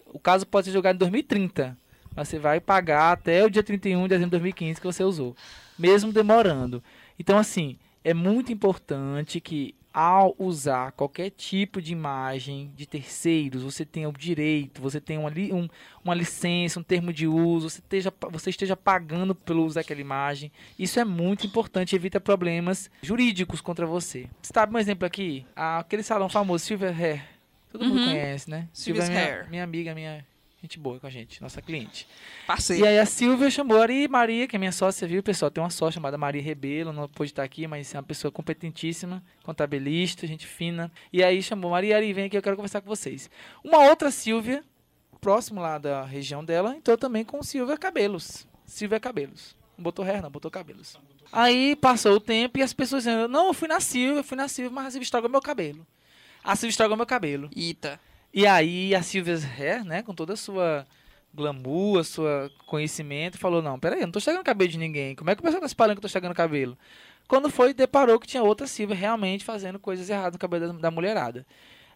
O 0.07 0.19
caso 0.21 0.47
pode 0.47 0.67
ser 0.67 0.73
jogado 0.73 0.95
em 0.95 0.99
2030, 0.99 1.77
mas 2.15 2.29
você 2.29 2.39
vai 2.39 2.61
pagar 2.61 3.13
até 3.13 3.43
o 3.45 3.51
dia 3.51 3.63
31 3.63 4.03
de 4.03 4.09
dezembro 4.11 4.29
de 4.29 4.33
2015 4.33 4.81
que 4.81 4.87
você 4.87 5.03
usou, 5.03 5.35
mesmo 5.77 6.13
demorando. 6.13 6.85
Então, 7.19 7.39
assim, 7.39 7.77
é 8.05 8.13
muito 8.15 8.53
importante 8.53 9.41
que 9.41 9.75
ao 9.95 10.35
usar 10.41 10.91
qualquer 10.91 11.31
tipo 11.31 11.81
de 11.81 11.93
imagem 11.93 12.73
de 12.75 12.85
terceiros, 12.85 13.63
você 13.63 13.85
tem 13.87 14.05
o 14.09 14.13
direito, 14.13 14.83
você 14.83 15.01
tem 15.01 15.17
uma, 15.17 15.31
li, 15.31 15.53
um, 15.53 15.69
uma 16.05 16.15
licença, 16.15 16.81
um 16.81 16.83
termo 16.83 17.13
de 17.13 17.29
uso, 17.29 17.71
você 17.71 17.79
esteja, 17.79 18.13
você 18.33 18.51
esteja 18.51 18.77
pagando 18.77 19.37
pelo 19.37 19.65
uso 19.65 19.77
daquela 19.77 20.01
imagem. 20.01 20.51
Isso 20.77 20.99
é 20.99 21.05
muito 21.05 21.47
importante, 21.47 21.95
evita 21.95 22.21
problemas 22.21 22.91
jurídicos 23.03 23.61
contra 23.61 23.87
você. 23.87 24.27
Sabe 24.43 24.75
um 24.75 24.79
exemplo 24.79 25.07
aqui? 25.07 25.47
Aquele 25.55 26.03
salão 26.03 26.29
famoso, 26.29 26.65
Silver 26.65 27.01
Hair. 27.01 27.25
Todo 27.71 27.85
mundo 27.85 27.99
Uhum. 27.99 28.05
conhece, 28.07 28.51
né? 28.51 28.69
Silver's 28.73 29.07
Silver 29.07 29.07
é 29.07 29.09
minha, 29.11 29.37
Hair. 29.41 29.51
minha 29.51 29.65
amiga, 29.65 29.95
minha 29.95 30.27
gente 30.65 30.79
boa 30.79 30.99
com 30.99 31.07
a 31.07 31.11
gente, 31.11 31.41
nossa 31.43 31.61
cliente. 31.61 32.07
Parceiro. 32.47 32.85
E 32.85 32.89
aí 32.89 32.99
a 32.99 33.07
Silvia 33.07 33.51
chamou 33.51 33.79
a 33.79 33.83
Ari 33.83 34.09
Maria, 34.09 34.47
que 34.47 34.57
é 34.57 34.59
minha 34.59 34.73
sócia, 34.73 35.07
viu, 35.07 35.23
pessoal? 35.23 35.51
Tem 35.51 35.63
uma 35.63 35.71
sócia 35.71 35.93
chamada 35.93 36.17
Maria 36.17 36.43
Rebelo, 36.43 36.93
não 36.93 37.09
pôde 37.09 37.31
estar 37.31 37.43
aqui, 37.43 37.67
mas 37.67 37.95
é 37.95 37.99
uma 37.99 38.03
pessoa 38.03 38.33
competentíssima, 38.33 39.23
contabilista, 39.43 40.27
gente 40.27 40.47
fina. 40.47 40.91
E 41.13 41.23
aí 41.23 41.43
chamou 41.43 41.71
Maria 41.71 41.97
Ari, 41.97 42.13
vem 42.13 42.25
aqui, 42.27 42.37
eu 42.37 42.43
quero 42.43 42.57
conversar 42.57 42.81
com 42.81 42.89
vocês. 42.89 43.31
Uma 43.63 43.79
outra 43.89 44.11
Silvia, 44.11 44.65
próximo 45.21 45.61
lá 45.61 45.79
da 45.79 46.05
região 46.05 46.45
dela, 46.45 46.75
entrou 46.75 46.97
também 46.97 47.25
com 47.25 47.43
Silvia 47.43 47.77
Cabelos. 47.77 48.47
Silvia 48.65 48.99
Cabelos. 48.99 49.57
Não 49.77 49.83
botou 49.83 50.05
hair, 50.05 50.23
não, 50.23 50.31
botou 50.31 50.51
cabelos. 50.51 50.97
Aí 51.33 51.75
passou 51.77 52.15
o 52.15 52.21
tempo 52.21 52.59
e 52.59 52.63
as 52.63 52.73
pessoas 52.73 53.03
dizendo, 53.05 53.27
não, 53.27 53.49
eu 53.49 53.55
fui 53.55 53.67
na 53.67 53.81
Silvia, 53.81 54.21
eu 54.21 54.25
fui 54.25 54.37
na 54.37 54.47
Silvia, 54.47 54.71
mas 54.71 54.87
a 54.87 54.91
Silvia 54.93 55.05
estragou 55.05 55.29
meu 55.29 55.43
cabelo. 55.43 55.85
A 56.45 56.55
Silvia 56.55 56.71
estragou 56.71 56.97
meu 56.97 57.07
cabelo. 57.07 57.51
Ita. 57.55 58.01
E 58.37 58.49
aí 58.49 58.93
a 58.97 59.01
Silvia 59.01 59.37
Hair, 59.37 59.85
né, 59.85 60.03
com 60.03 60.13
toda 60.13 60.33
a 60.33 60.37
sua 60.37 60.85
glamour, 61.33 62.01
a 62.01 62.05
sua 62.05 62.51
conhecimento, 62.67 63.39
falou, 63.39 63.63
não, 63.63 63.79
peraí, 63.79 64.01
eu 64.01 64.07
não 64.07 64.13
tô 64.13 64.19
chegando 64.19 64.39
no 64.39 64.45
cabelo 64.45 64.73
de 64.73 64.77
ninguém. 64.77 65.15
Como 65.15 65.31
é 65.31 65.37
que 65.37 65.41
o 65.41 65.45
pessoal 65.45 65.61
tá 65.61 65.67
espalhando 65.67 65.95
que 65.95 65.99
eu 66.01 66.09
tô 66.09 66.13
chegando 66.13 66.31
no 66.31 66.35
cabelo? 66.35 66.77
Quando 67.29 67.49
foi, 67.49 67.73
deparou 67.73 68.19
que 68.19 68.27
tinha 68.27 68.43
outra 68.43 68.67
Silvia 68.67 68.97
realmente 68.97 69.45
fazendo 69.45 69.79
coisas 69.79 70.11
erradas 70.11 70.33
no 70.33 70.39
cabelo 70.41 70.73
da, 70.73 70.79
da 70.81 70.91
mulherada. 70.91 71.47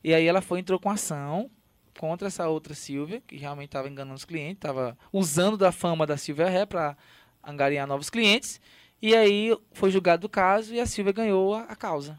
E 0.02 0.14
aí 0.14 0.26
ela 0.26 0.40
foi, 0.40 0.60
entrou 0.60 0.78
com 0.78 0.88
ação 0.88 1.50
contra 1.98 2.28
essa 2.28 2.46
outra 2.48 2.72
Silvia, 2.72 3.20
que 3.26 3.36
realmente 3.36 3.70
estava 3.70 3.88
enganando 3.88 4.14
os 4.14 4.24
clientes, 4.24 4.58
estava 4.58 4.96
usando 5.12 5.56
da 5.56 5.72
fama 5.72 6.06
da 6.06 6.16
Silvia 6.16 6.46
Hair 6.46 6.68
para 6.68 6.96
angariar 7.42 7.84
novos 7.84 8.08
clientes. 8.08 8.60
E 9.02 9.12
aí 9.12 9.58
foi 9.72 9.90
julgado 9.90 10.28
o 10.28 10.30
caso 10.30 10.72
e 10.72 10.78
a 10.78 10.86
Silvia 10.86 11.12
ganhou 11.12 11.56
a, 11.56 11.62
a 11.62 11.74
causa. 11.74 12.16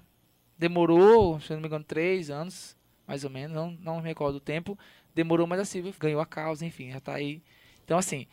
Demorou, 0.57 1.39
se 1.39 1.53
não 1.53 1.61
me 1.61 1.67
engano, 1.67 1.85
três 1.85 2.29
anos, 2.29 2.75
mais 3.09 3.23
ou 3.23 3.29
menos, 3.31 3.55
não, 3.55 3.71
não 3.81 4.01
me 4.01 4.07
recordo 4.07 4.35
o 4.35 4.39
tempo. 4.39 4.77
Demorou, 5.15 5.47
mas 5.47 5.59
a 5.59 5.65
Silvia 5.65 5.91
ganhou 5.99 6.21
a 6.21 6.27
causa, 6.27 6.63
enfim, 6.63 6.91
já 6.91 6.99
tá 6.99 7.15
aí. 7.15 7.41
Então, 7.83 7.97
assim, 7.97 8.27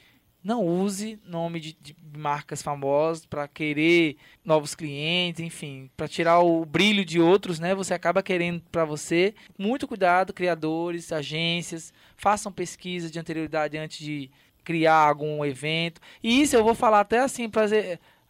não 0.45 0.63
use 0.67 1.19
nome 1.25 1.59
de, 1.59 1.73
de 1.81 1.97
marcas 2.15 2.61
famosas 2.61 3.25
para 3.25 3.49
querer 3.49 4.19
novos 4.45 4.75
clientes, 4.75 5.41
enfim, 5.41 5.91
para 5.97 6.07
tirar 6.07 6.41
o 6.41 6.63
brilho 6.67 7.07
de 7.07 7.19
outros, 7.19 7.59
né? 7.59 7.75
Você 7.75 7.95
acaba 7.95 8.23
querendo 8.23 8.63
para 8.71 8.85
você. 8.85 9.35
Muito 9.59 9.89
cuidado, 9.89 10.35
criadores, 10.35 11.11
agências, 11.11 11.91
façam 12.15 12.53
pesquisa 12.53 13.11
de 13.11 13.19
anterioridade 13.19 13.79
antes 13.79 14.05
de 14.05 14.31
criar 14.63 15.09
algum 15.09 15.43
evento. 15.43 16.03
E 16.23 16.43
isso 16.43 16.55
eu 16.55 16.63
vou 16.63 16.75
falar 16.75 17.01
até 17.01 17.21
assim 17.21 17.49
para 17.49 17.67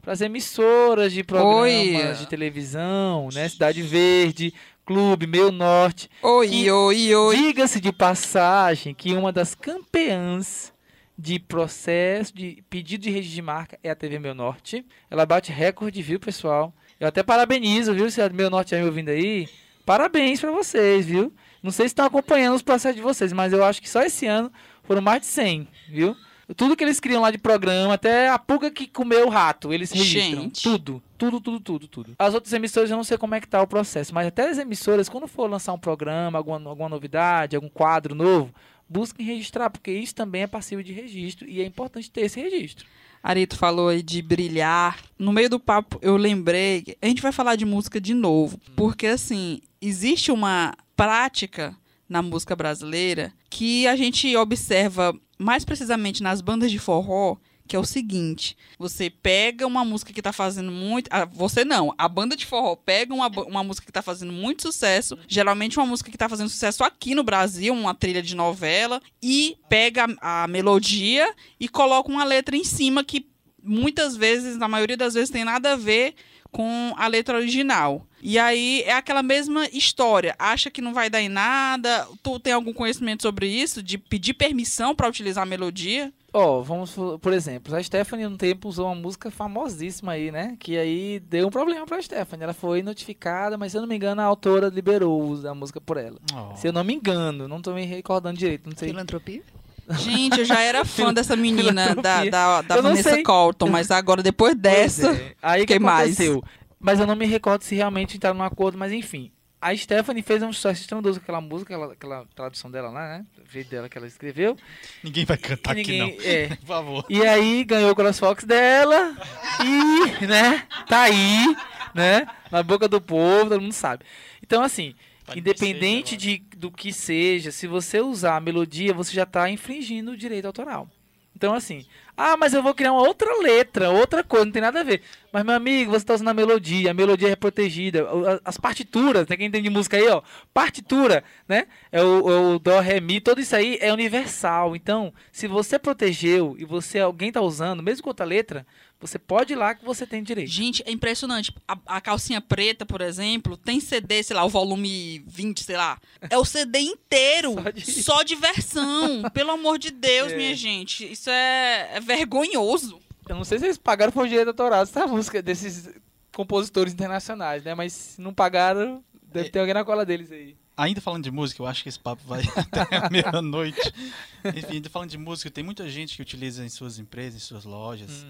para 0.07 0.13
as 0.13 0.21
emissoras 0.21 1.13
de 1.13 1.25
programas 1.25 1.67
Oi. 1.67 2.15
de 2.15 2.29
televisão, 2.29 3.29
né? 3.35 3.49
Cidade 3.49 3.83
Verde, 3.83 4.55
Clube, 4.87 5.27
Meio 5.27 5.51
Norte. 5.51 6.09
Oi, 6.23 6.71
oi, 6.71 7.13
oi. 7.13 7.37
Diga-se 7.37 7.81
de 7.81 7.93
passagem 7.93 8.95
que 8.95 9.15
uma 9.15 9.33
das 9.33 9.53
campeãs 9.53 10.73
de 11.19 11.41
processo 11.41 12.33
de 12.33 12.63
pedido 12.71 13.03
de 13.03 13.11
registro 13.11 13.35
de 13.35 13.43
marca 13.43 13.79
é 13.83 13.91
a 13.91 13.97
TV 13.97 14.21
Meu 14.21 14.33
Norte. 14.33 14.87
Ela 15.11 15.27
bate 15.27 15.51
recorde, 15.51 16.01
viu, 16.03 16.21
pessoal? 16.21 16.73
Eu 17.01 17.09
até 17.09 17.25
parabenizo, 17.25 17.93
viu, 17.93 18.09
se 18.09 18.23
a 18.23 18.29
Meu 18.29 18.49
Norte 18.49 18.69
está 18.69 18.77
me 18.77 18.85
ouvindo 18.85 19.09
aí. 19.09 19.49
Parabéns 19.85 20.41
para 20.41 20.53
vocês, 20.53 21.05
viu? 21.05 21.35
Não 21.61 21.73
sei 21.73 21.87
se 21.89 21.91
estão 21.91 22.07
acompanhando 22.07 22.55
os 22.55 22.63
processos 22.63 22.95
de 22.95 23.03
vocês, 23.03 23.33
mas 23.33 23.53
eu 23.53 23.65
acho 23.65 23.83
que 23.83 23.91
só 23.91 24.03
esse 24.03 24.25
ano 24.27 24.53
foram 24.85 25.03
mais 25.03 25.21
de 25.23 25.27
100, 25.27 25.67
viu? 25.89 26.17
Tudo 26.55 26.77
que 26.77 26.85
eles 26.85 27.01
criam 27.01 27.23
lá 27.23 27.31
de 27.31 27.39
programa, 27.39 27.95
até 27.95 28.29
a 28.29 28.39
pulga 28.39 28.71
que 28.71 28.87
comeu 28.87 29.27
o 29.27 29.31
rato, 29.31 29.73
eles 29.73 29.91
registram. 29.91 30.43
Gente. 30.43 30.63
Tudo, 30.63 31.03
tudo, 31.19 31.41
tudo, 31.41 31.61
tudo, 31.61 31.89
tudo. 31.89 32.15
As 32.19 32.35
outras 32.35 32.53
emissoras 32.53 32.91
eu 32.91 32.97
não 32.97 33.03
sei 33.03 33.19
como 33.19 33.35
é 33.35 33.41
que 33.41 33.49
tá 33.49 33.61
o 33.61 33.67
processo, 33.67 34.15
mas 34.15 34.29
até 34.29 34.49
as 34.49 34.59
emissoras, 34.59 35.09
quando 35.09 35.27
for 35.27 35.51
lançar 35.51 35.73
um 35.73 35.79
programa, 35.79 36.39
alguma, 36.39 36.71
alguma 36.71 36.89
novidade, 36.89 37.57
algum 37.57 37.69
quadro 37.69 38.15
novo, 38.15 38.55
busquem 38.89 39.27
registrar, 39.27 39.71
porque 39.71 39.91
isso 39.91 40.15
também 40.15 40.43
é 40.43 40.47
passível 40.47 40.85
de 40.85 40.93
registro 40.93 41.49
e 41.49 41.61
é 41.61 41.65
importante 41.65 42.11
ter 42.11 42.21
esse 42.23 42.41
registro. 42.41 42.87
Arito 43.23 43.57
falou 43.57 43.89
aí 43.89 44.03
de 44.03 44.23
brilhar. 44.23 45.01
No 45.19 45.33
meio 45.33 45.51
do 45.51 45.59
papo, 45.59 45.99
eu 46.01 46.17
lembrei. 46.17 46.97
A 47.03 47.07
gente 47.07 47.21
vai 47.21 47.33
falar 47.33 47.57
de 47.57 47.65
música 47.65 48.01
de 48.01 48.15
novo. 48.15 48.57
Porque, 48.77 49.09
assim, 49.09 49.61
existe 49.81 50.31
uma 50.31 50.73
prática 50.95 51.77
na 52.09 52.23
música 52.23 52.55
brasileira 52.55 53.33
que 53.51 53.85
a 53.89 53.97
gente 53.97 54.37
observa 54.37 55.13
mais 55.39 55.65
precisamente 55.65 56.23
nas 56.23 56.41
bandas 56.41 56.71
de 56.71 56.79
forró. 56.79 57.37
Que 57.69 57.75
é 57.75 57.79
o 57.79 57.85
seguinte: 57.85 58.57
você 58.79 59.11
pega 59.11 59.67
uma 59.67 59.85
música 59.85 60.13
que 60.13 60.23
tá 60.23 60.33
fazendo 60.33 60.71
muito. 60.71 61.09
ah, 61.11 61.25
você 61.25 61.65
não, 61.65 61.93
a 61.99 62.09
banda 62.09 62.37
de 62.37 62.47
forró 62.47 62.77
pega 62.77 63.13
uma, 63.13 63.27
uma 63.27 63.65
música 63.65 63.87
que 63.87 63.93
tá 63.93 64.03
fazendo 64.03 64.33
muito 64.33 64.63
sucesso, 64.63 65.19
geralmente 65.27 65.77
uma 65.77 65.87
música 65.87 66.09
que 66.09 66.17
tá 66.17 66.29
fazendo 66.29 66.49
sucesso 66.49 66.85
aqui 66.85 67.13
no 67.13 67.25
Brasil, 67.25 67.75
uma 67.75 67.93
trilha 67.93 68.23
de 68.23 68.37
novela, 68.37 69.03
e 69.21 69.57
pega 69.69 70.07
a, 70.21 70.45
a 70.45 70.49
melodia 70.49 71.29
e 71.59 71.69
coloca 71.69 72.09
uma 72.09 72.23
letra 72.23 72.57
em 72.57 72.63
cima 72.63 73.03
que 73.03 73.27
muitas 73.67 74.17
vezes, 74.17 74.57
na 74.57 74.69
maioria 74.69 74.97
das 74.97 75.15
vezes, 75.15 75.31
tem 75.31 75.45
nada 75.45 75.73
a 75.73 75.77
ver 75.77 76.15
com 76.57 76.95
a 76.97 77.07
letra 77.07 77.37
original. 77.37 78.07
E 78.23 78.39
aí 78.39 78.83
é 78.87 78.95
aquela 78.95 79.23
mesma 79.23 79.67
história. 79.75 80.35
Acha 80.39 80.71
que 80.71 80.81
não 80.81 80.95
vai 80.95 81.11
dar 81.11 81.21
em 81.21 81.29
nada. 81.29 82.09
Tu 82.23 82.41
tem 82.41 82.55
algum 82.55 82.73
conhecimento 82.73 83.25
sobre 83.25 83.47
isso? 83.47 83.83
De 83.83 83.99
pedir 83.99 84.33
permissão 84.33 84.95
para 84.95 85.07
utilizar 85.07 85.43
a 85.43 85.47
melodia? 85.47 86.11
Ó, 86.33 86.63
vamos, 86.63 86.97
por 87.21 87.35
exemplo, 87.35 87.77
a 87.77 87.83
Stephanie 87.83 88.27
no 88.27 88.39
tempo 88.39 88.71
usou 88.71 88.87
uma 88.87 88.95
música 88.95 89.31
famosíssima 89.31 90.13
aí, 90.13 90.33
né? 90.33 90.57
Que 90.59 90.79
aí 90.79 91.21
deu 91.21 91.47
um 91.47 91.51
problema 91.51 91.85
pra 91.85 92.01
Stephanie. 92.01 92.45
Ela 92.45 92.55
foi 92.55 92.83
notificada, 92.83 93.59
mas 93.59 93.73
se 93.73 93.79
eu 93.79 93.83
não 93.83 93.89
me 93.89 93.97
engano, 93.97 94.23
a 94.23 94.25
autora 94.25 94.69
liberou 94.69 95.21
o 95.21 95.29
uso 95.29 95.43
da 95.43 95.55
música 95.55 95.79
por 95.79 95.99
ela. 95.99 96.19
Oh. 96.35 96.57
Se 96.57 96.67
eu 96.67 96.73
não 96.73 96.83
me 96.83 96.95
engano, 96.95 97.47
não 97.47 97.61
tô 97.61 97.75
me 97.75 97.85
recordando 97.85 98.39
direito, 98.39 98.67
não 98.71 98.77
sei. 98.77 98.89
Filantropia? 98.89 99.43
Gente, 99.91 100.39
eu 100.41 100.45
já 100.45 100.61
era 100.61 100.85
fã 100.87 101.13
dessa 101.15 101.37
menina 101.37 101.95
da, 101.95 102.25
da, 102.25 102.63
da 102.63 102.81
Vanessa 102.81 103.11
sei. 103.11 103.23
Colton, 103.23 103.69
mas 103.69 103.91
agora, 103.91 104.23
depois 104.23 104.53
Pois 104.55 104.63
dessa. 104.63 105.13
é. 105.13 105.35
Aí 105.43 105.67
que 105.67 105.75
que 105.75 105.79
mais? 105.79 106.13
aconteceu. 106.13 106.43
Mas 106.81 107.01
eu 107.01 107.07
não 107.07 107.17
me 107.17 107.27
recordo 107.27 107.63
se 107.63 107.75
realmente 107.75 108.17
entraram 108.17 108.37
num 108.37 108.45
acordo, 108.45 108.77
mas 108.79 108.93
enfim. 108.93 109.31
A 109.59 109.75
Stephanie 109.75 110.23
fez 110.23 110.43
um 110.43 110.53
sucesso 110.53 110.83
estrondoso 110.83 111.19
com 111.19 111.25
aquela 111.25 111.41
música, 111.41 111.75
aquela, 111.75 111.93
aquela 111.95 112.25
tradução 112.35 112.71
dela 112.71 112.91
lá, 112.91 113.09
né? 113.19 113.25
O 113.49 113.51
jeito 113.51 113.71
dela 113.71 113.89
que 113.89 113.97
ela 113.97 114.07
escreveu. 114.07 114.57
Ninguém 115.03 115.25
vai 115.25 115.37
cantar 115.39 115.77
E 115.77 115.81
aqui, 115.81 115.99
não. 115.99 116.07
ninguém- 116.09 116.27
é. 116.29 116.49
Por 116.57 116.67
favor. 116.67 117.05
E 117.09 117.23
aí 117.27 117.65
ganhou 117.65 117.91
o 117.91 117.95
CrossFox 117.97 118.45
dela 118.45 119.17
e, 119.65 120.27
né, 120.27 120.63
tá 120.89 121.01
aí, 121.03 121.57
né, 121.95 122.27
na 122.51 122.63
boca 122.63 122.87
do 122.87 123.01
povo, 123.01 123.49
todo 123.49 123.61
mundo 123.61 123.73
sabe. 123.73 124.05
Então, 124.43 124.63
assim, 124.63 124.95
Pode 125.27 125.41
independente 125.41 126.11
ser, 126.11 126.17
de, 126.17 126.39
do 126.57 126.71
que 126.71 126.93
seja, 126.93 127.51
se 127.51 127.67
você 127.67 128.01
usar 128.01 128.37
a 128.37 128.41
melodia, 128.41 128.95
você 128.95 129.13
já 129.13 129.27
tá 129.27 129.51
infringindo 129.51 130.13
o 130.13 130.17
direito 130.17 130.47
autoral. 130.47 130.89
Então, 131.37 131.53
assim, 131.53 131.85
ah, 132.17 132.35
mas 132.35 132.55
eu 132.55 132.63
vou 132.63 132.75
criar 132.75 132.93
uma 132.93 133.07
outra 133.07 133.31
letra, 133.43 133.91
outra 133.91 134.25
coisa, 134.25 134.47
não 134.47 134.53
tem 134.53 134.63
nada 134.63 134.81
a 134.81 134.83
ver. 134.83 135.03
Mas, 135.31 135.45
meu 135.45 135.55
amigo, 135.55 135.91
você 135.91 136.03
tá 136.03 136.15
usando 136.15 136.29
a 136.29 136.35
melodia, 136.35 136.91
a 136.91 136.95
melodia 136.95 137.29
é 137.29 137.37
protegida. 137.37 138.07
As 138.43 138.57
partituras, 138.57 139.27
tem 139.27 139.37
quem 139.37 139.47
entende 139.49 139.69
de 139.69 139.75
música 139.75 139.99
aí, 139.99 140.09
ó. 140.09 140.23
Partitura, 140.55 141.23
né? 141.47 141.67
É 141.93 142.03
o, 142.03 142.31
é 142.31 142.55
o 142.55 142.59
Dó, 142.59 142.81
Ré, 142.81 143.01
Mi, 143.01 143.21
tudo 143.21 143.43
isso 143.43 143.55
aí 143.55 143.77
é 143.83 143.93
universal. 143.93 144.75
Então, 144.75 145.13
se 145.31 145.47
você 145.47 145.79
protegeu 145.79 146.57
e 146.59 146.65
você 146.65 147.01
alguém 147.01 147.31
tá 147.31 147.43
usando, 147.43 147.83
mesmo 147.83 148.05
com 148.05 148.09
outra 148.09 148.25
letra, 148.25 148.67
você 149.01 149.19
pode 149.19 149.53
ir 149.53 149.57
lá 149.57 149.75
que 149.75 149.85
você 149.85 150.07
tem 150.07 150.23
direito. 150.23 150.51
Gente, 150.51 150.83
é 150.87 150.91
impressionante. 150.91 151.55
A, 151.69 151.79
a 151.87 152.01
calcinha 152.01 152.41
preta, 152.41 152.87
por 152.87 153.01
exemplo, 153.01 153.57
tem 153.57 153.79
CD, 153.79 154.23
sei 154.23 154.35
lá, 154.35 154.45
o 154.45 154.49
volume 154.49 155.23
20, 155.27 155.63
sei 155.65 155.77
lá. 155.77 155.99
É 156.31 156.39
o 156.39 156.45
CD 156.45 156.81
inteiro. 156.81 157.55
Só 157.55 157.71
de- 157.71 158.03
Só 158.03 158.23
de 158.23 158.35
versão. 158.35 159.23
Pelo 159.35 159.51
amor 159.53 159.79
de 159.79 159.91
Deus, 159.91 160.33
É. 160.33 160.37
minha 160.37 160.55
gente. 160.55 161.11
Isso 161.13 161.29
é, 161.31 161.91
é 161.97 162.01
vergonhoso. 162.01 163.01
Eu 163.29 163.37
não 163.37 163.45
sei 163.45 163.59
se 163.59 163.65
eles 163.67 163.77
pagaram 163.79 164.13
por 164.13 164.27
direito 164.29 164.49
autoral 164.49 164.83
essa 164.83 165.07
música 165.07 165.43
desses 165.43 165.91
compositores 166.35 166.93
internacionais, 166.93 167.63
né? 167.65 167.75
Mas 167.75 167.93
se 167.93 168.21
não 168.21 168.33
pagaram, 168.33 169.03
deve 169.23 169.51
ter 169.51 169.59
alguém 169.59 169.75
na 169.75 169.85
cola 169.85 170.07
deles 170.07 170.31
aí. 170.33 170.57
Ainda 170.77 171.01
falando 171.01 171.25
de 171.25 171.31
música, 171.31 171.63
eu 171.63 171.67
acho 171.67 171.83
que 171.83 171.89
esse 171.89 171.99
papo 171.99 172.23
vai 172.27 172.43
até 172.55 172.97
a 172.97 173.09
meia-noite. 173.11 173.81
Enfim, 174.45 174.75
ainda 174.75 174.91
falando 174.91 175.09
de 175.11 175.17
música, 175.19 175.51
tem 175.51 175.65
muita 175.65 175.89
gente 175.89 176.15
que 176.17 176.23
utiliza 176.23 176.65
em 176.65 176.69
suas 176.69 176.99
empresas, 176.99 177.43
em 177.43 177.45
suas 177.45 177.65
lojas, 177.65 178.27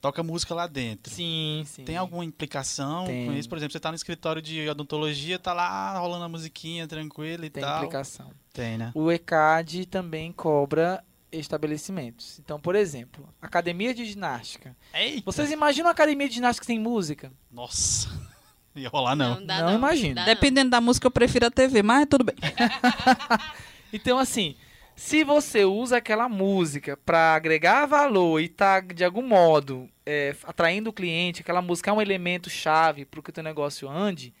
toca 0.00 0.22
música 0.22 0.54
lá 0.54 0.66
dentro. 0.66 1.12
Sim, 1.12 1.62
sim. 1.66 1.84
Tem 1.84 1.96
alguma 1.96 2.24
implicação 2.24 3.06
Tem. 3.06 3.26
com 3.26 3.32
isso? 3.32 3.48
Por 3.48 3.58
exemplo, 3.58 3.72
você 3.72 3.80
tá 3.80 3.90
no 3.90 3.96
escritório 3.96 4.40
de 4.40 4.68
odontologia, 4.68 5.38
tá 5.38 5.52
lá 5.52 5.98
rolando 5.98 6.24
a 6.24 6.28
musiquinha 6.28 6.86
tranquila 6.86 7.46
e 7.46 7.50
Tem 7.50 7.62
tal. 7.62 7.78
implicação. 7.78 8.30
Tem, 8.52 8.78
né? 8.78 8.90
O 8.94 9.10
ECAD 9.10 9.86
também 9.86 10.32
cobra 10.32 11.02
estabelecimentos. 11.30 12.38
Então, 12.38 12.58
por 12.58 12.74
exemplo, 12.74 13.28
academia 13.40 13.92
de 13.94 14.04
ginástica. 14.04 14.76
Eita! 14.94 15.22
Vocês 15.24 15.50
imaginam 15.50 15.86
uma 15.86 15.92
academia 15.92 16.28
de 16.28 16.36
ginástica 16.36 16.66
sem 16.66 16.78
música? 16.78 17.30
Nossa! 17.50 18.08
Ia 18.74 18.88
rolar 18.88 19.16
não. 19.16 19.44
dá 19.44 19.62
Não 19.62 19.74
imagino. 19.74 20.14
dá 20.14 20.24
Dependendo 20.24 20.70
da 20.70 20.80
música, 20.80 21.06
eu 21.06 21.10
prefiro 21.10 21.46
a 21.46 21.50
TV, 21.50 21.82
mas 21.82 22.06
tudo 22.08 22.24
bem. 22.24 22.36
Então, 23.92 24.18
assim, 24.18 24.54
se 24.98 25.22
você 25.22 25.64
usa 25.64 25.98
aquela 25.98 26.28
música 26.28 26.96
para 26.96 27.36
agregar 27.36 27.86
valor 27.86 28.40
e 28.40 28.48
tá, 28.48 28.80
de 28.80 29.04
algum 29.04 29.22
modo, 29.22 29.88
é, 30.04 30.34
atraindo 30.42 30.90
o 30.90 30.92
cliente, 30.92 31.40
aquela 31.40 31.62
música 31.62 31.88
é 31.88 31.94
um 31.94 32.02
elemento 32.02 32.50
chave 32.50 33.04
para 33.04 33.22
que 33.22 33.30
o 33.30 33.32
teu 33.32 33.44
negócio 33.44 33.88
ande, 33.88 34.34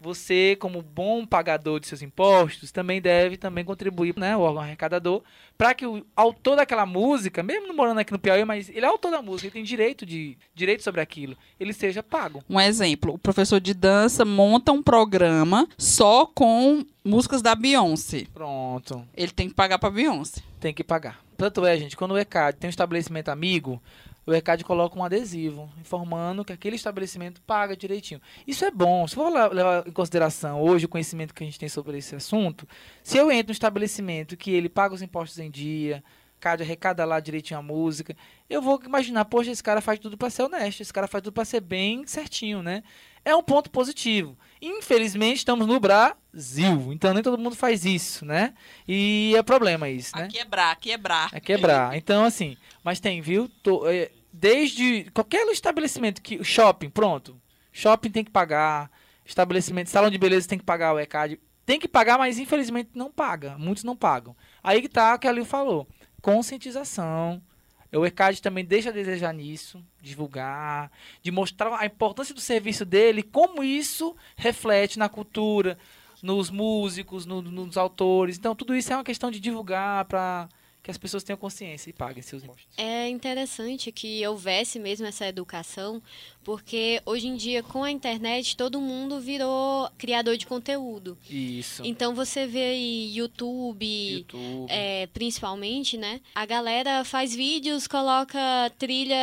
você, 0.00 0.56
como 0.60 0.80
bom 0.80 1.26
pagador 1.26 1.80
de 1.80 1.88
seus 1.88 2.02
impostos, 2.02 2.70
também 2.70 3.00
deve 3.00 3.36
também 3.36 3.64
contribuir, 3.64 4.14
né, 4.16 4.36
o 4.36 4.40
órgão 4.40 4.62
arrecadador, 4.62 5.22
para 5.56 5.74
que 5.74 5.86
o 5.86 6.06
autor 6.14 6.56
daquela 6.56 6.86
música, 6.86 7.42
mesmo 7.42 7.66
não 7.66 7.74
morando 7.74 7.98
aqui 7.98 8.12
no 8.12 8.18
Piauí, 8.18 8.44
mas 8.44 8.68
ele 8.68 8.86
é 8.86 8.88
autor 8.88 9.10
da 9.10 9.20
música, 9.20 9.48
ele 9.48 9.54
tem 9.54 9.64
direito 9.64 10.06
de 10.06 10.38
direito 10.54 10.82
sobre 10.82 11.00
aquilo, 11.00 11.36
ele 11.58 11.72
seja 11.72 12.02
pago. 12.02 12.42
Um 12.48 12.60
exemplo, 12.60 13.14
o 13.14 13.18
professor 13.18 13.60
de 13.60 13.74
dança 13.74 14.24
monta 14.24 14.70
um 14.70 14.82
programa 14.82 15.68
só 15.76 16.26
com 16.26 16.84
músicas 17.04 17.42
da 17.42 17.54
Beyoncé. 17.54 18.26
Pronto. 18.32 19.04
Ele 19.16 19.32
tem 19.32 19.48
que 19.48 19.54
pagar 19.54 19.78
pra 19.78 19.90
Beyoncé. 19.90 20.40
tem 20.60 20.72
que 20.72 20.84
pagar. 20.84 21.20
Tanto 21.36 21.64
é, 21.64 21.76
gente, 21.78 21.96
quando 21.96 22.12
o 22.12 22.18
ECAD 22.18 22.58
tem 22.58 22.66
um 22.66 22.70
estabelecimento 22.70 23.28
amigo, 23.28 23.80
o 24.28 24.34
ECAD 24.34 24.62
coloca 24.62 24.98
um 24.98 25.02
adesivo 25.02 25.70
informando 25.80 26.44
que 26.44 26.52
aquele 26.52 26.76
estabelecimento 26.76 27.40
paga 27.40 27.74
direitinho. 27.74 28.20
Isso 28.46 28.62
é 28.62 28.70
bom. 28.70 29.08
Se 29.08 29.14
for 29.14 29.32
levar 29.32 29.88
em 29.88 29.90
consideração 29.90 30.60
hoje 30.60 30.84
o 30.84 30.88
conhecimento 30.88 31.32
que 31.32 31.42
a 31.42 31.46
gente 31.46 31.58
tem 31.58 31.68
sobre 31.68 31.96
esse 31.96 32.14
assunto, 32.14 32.68
se 33.02 33.16
eu 33.16 33.32
entro 33.32 33.48
no 33.48 33.52
estabelecimento 33.52 34.36
que 34.36 34.50
ele 34.50 34.68
paga 34.68 34.94
os 34.94 35.00
impostos 35.00 35.38
em 35.38 35.50
dia, 35.50 36.04
CAD 36.38 36.62
arrecada 36.62 37.06
lá 37.06 37.18
direitinho 37.20 37.58
a 37.58 37.62
música, 37.62 38.14
eu 38.50 38.60
vou 38.60 38.78
imaginar, 38.84 39.24
poxa, 39.24 39.50
esse 39.50 39.62
cara 39.62 39.80
faz 39.80 39.98
tudo 39.98 40.18
para 40.18 40.28
ser 40.28 40.42
honesto, 40.42 40.82
esse 40.82 40.92
cara 40.92 41.08
faz 41.08 41.22
tudo 41.22 41.32
para 41.32 41.46
ser 41.46 41.60
bem 41.60 42.06
certinho, 42.06 42.62
né? 42.62 42.82
É 43.24 43.34
um 43.34 43.42
ponto 43.42 43.70
positivo. 43.70 44.36
Infelizmente, 44.60 45.38
estamos 45.38 45.66
no 45.66 45.80
Brasil, 45.80 46.92
então 46.92 47.14
nem 47.14 47.22
todo 47.22 47.38
mundo 47.38 47.56
faz 47.56 47.86
isso, 47.86 48.26
né? 48.26 48.52
E 48.86 49.34
é 49.36 49.42
problema 49.42 49.88
isso, 49.88 50.14
né? 50.14 50.28
quebrar, 50.30 50.76
quebrar. 50.76 51.30
É 51.32 51.40
quebrar. 51.40 51.96
Então, 51.96 52.24
assim, 52.24 52.58
mas 52.84 53.00
tem, 53.00 53.22
viu? 53.22 53.50
Tô, 53.62 53.88
é, 53.88 54.10
desde 54.38 55.10
qualquer 55.12 55.46
estabelecimento 55.48 56.22
que. 56.22 56.42
Shopping, 56.44 56.90
pronto. 56.90 57.40
Shopping 57.72 58.10
tem 58.10 58.24
que 58.24 58.30
pagar. 58.30 58.90
Estabelecimento, 59.24 59.90
salão 59.90 60.10
de 60.10 60.16
beleza 60.18 60.48
tem 60.48 60.58
que 60.58 60.64
pagar 60.64 60.94
o 60.94 60.98
ECAD. 60.98 61.38
Tem 61.66 61.78
que 61.78 61.86
pagar, 61.86 62.16
mas 62.16 62.38
infelizmente 62.38 62.90
não 62.94 63.10
paga. 63.10 63.58
Muitos 63.58 63.84
não 63.84 63.94
pagam. 63.94 64.34
Aí 64.62 64.80
que 64.80 64.88
tá 64.88 65.14
o 65.14 65.18
que 65.18 65.28
a 65.28 65.32
Liu 65.32 65.44
falou. 65.44 65.86
Conscientização. 66.22 67.42
O 67.92 68.04
ECAD 68.06 68.40
também 68.42 68.64
deixa 68.64 68.90
a 68.90 68.92
desejar 68.92 69.32
nisso, 69.32 69.82
divulgar, 70.00 70.90
de 71.22 71.30
mostrar 71.30 71.74
a 71.78 71.86
importância 71.86 72.34
do 72.34 72.40
serviço 72.40 72.84
dele, 72.84 73.22
como 73.22 73.62
isso 73.64 74.14
reflete 74.36 74.98
na 74.98 75.08
cultura, 75.08 75.78
nos 76.22 76.50
músicos, 76.50 77.24
no- 77.26 77.40
nos 77.42 77.76
autores. 77.78 78.36
Então, 78.38 78.54
tudo 78.54 78.74
isso 78.74 78.92
é 78.92 78.96
uma 78.96 79.04
questão 79.04 79.30
de 79.30 79.40
divulgar 79.40 80.04
para 80.04 80.48
que 80.88 80.90
as 80.90 80.96
pessoas 80.96 81.22
tenham 81.22 81.36
consciência 81.36 81.90
e 81.90 81.92
paguem 81.92 82.22
seus 82.22 82.42
impostos. 82.42 82.66
É 82.78 83.10
interessante 83.10 83.92
que 83.92 84.26
houvesse 84.26 84.78
mesmo 84.78 85.04
essa 85.04 85.26
educação, 85.26 86.02
porque 86.42 87.02
hoje 87.04 87.28
em 87.28 87.36
dia, 87.36 87.62
com 87.62 87.84
a 87.84 87.90
internet, 87.90 88.56
todo 88.56 88.80
mundo 88.80 89.20
virou 89.20 89.90
criador 89.98 90.38
de 90.38 90.46
conteúdo. 90.46 91.18
Isso. 91.28 91.82
Então 91.84 92.14
você 92.14 92.46
vê 92.46 92.62
aí 92.70 93.14
YouTube, 93.14 93.84
YouTube. 93.84 94.66
é, 94.70 95.06
principalmente, 95.08 95.98
né? 95.98 96.22
A 96.34 96.46
galera 96.46 97.04
faz 97.04 97.34
vídeos, 97.34 97.86
coloca 97.86 98.38
trilha 98.78 99.18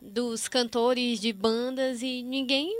dos 0.00 0.48
cantores 0.48 1.20
de 1.20 1.30
bandas 1.30 2.00
e 2.00 2.22
ninguém 2.22 2.74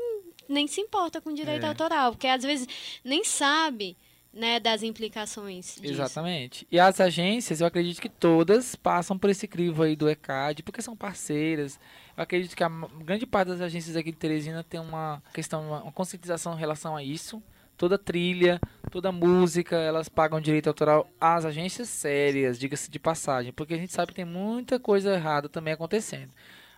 nem 0.48 0.66
se 0.66 0.80
importa 0.80 1.20
com 1.20 1.34
direito 1.34 1.64
É. 1.66 1.68
autoral, 1.68 2.12
porque 2.12 2.28
às 2.28 2.42
vezes 2.42 2.66
nem 3.04 3.24
sabe, 3.24 3.94
né, 4.32 4.58
das 4.58 4.82
implicações 4.82 5.76
disso. 5.76 5.92
Exatamente. 5.92 6.66
E 6.70 6.80
as 6.80 7.00
agências, 7.00 7.60
eu 7.60 7.66
acredito 7.66 8.00
que 8.00 8.08
todas 8.08 8.74
passam 8.74 9.18
por 9.18 9.28
esse 9.28 9.46
crivo 9.46 9.82
aí 9.82 9.94
do 9.94 10.08
ECAD, 10.08 10.62
porque 10.62 10.80
são 10.80 10.96
parceiras. 10.96 11.78
Eu 12.16 12.22
acredito 12.22 12.56
que 12.56 12.64
a 12.64 12.68
grande 13.04 13.26
parte 13.26 13.48
das 13.48 13.60
agências 13.60 13.96
aqui 13.96 14.10
de 14.10 14.16
Teresina 14.16 14.64
tem 14.64 14.80
uma 14.80 15.22
questão, 15.34 15.68
uma, 15.68 15.92
conscientização 15.92 16.54
em 16.54 16.58
relação 16.58 16.96
a 16.96 17.02
isso. 17.02 17.42
Toda 17.76 17.98
trilha, 17.98 18.60
toda 18.90 19.10
música, 19.10 19.76
elas 19.76 20.08
pagam 20.08 20.40
direito 20.40 20.68
autoral 20.68 21.08
às 21.20 21.44
agências 21.44 21.88
sérias, 21.88 22.58
diga-se 22.58 22.90
de 22.90 22.98
passagem, 22.98 23.52
porque 23.52 23.74
a 23.74 23.78
gente 23.78 23.92
sabe 23.92 24.08
que 24.08 24.16
tem 24.16 24.24
muita 24.24 24.78
coisa 24.78 25.14
errada 25.14 25.48
também 25.48 25.74
acontecendo. 25.74 26.30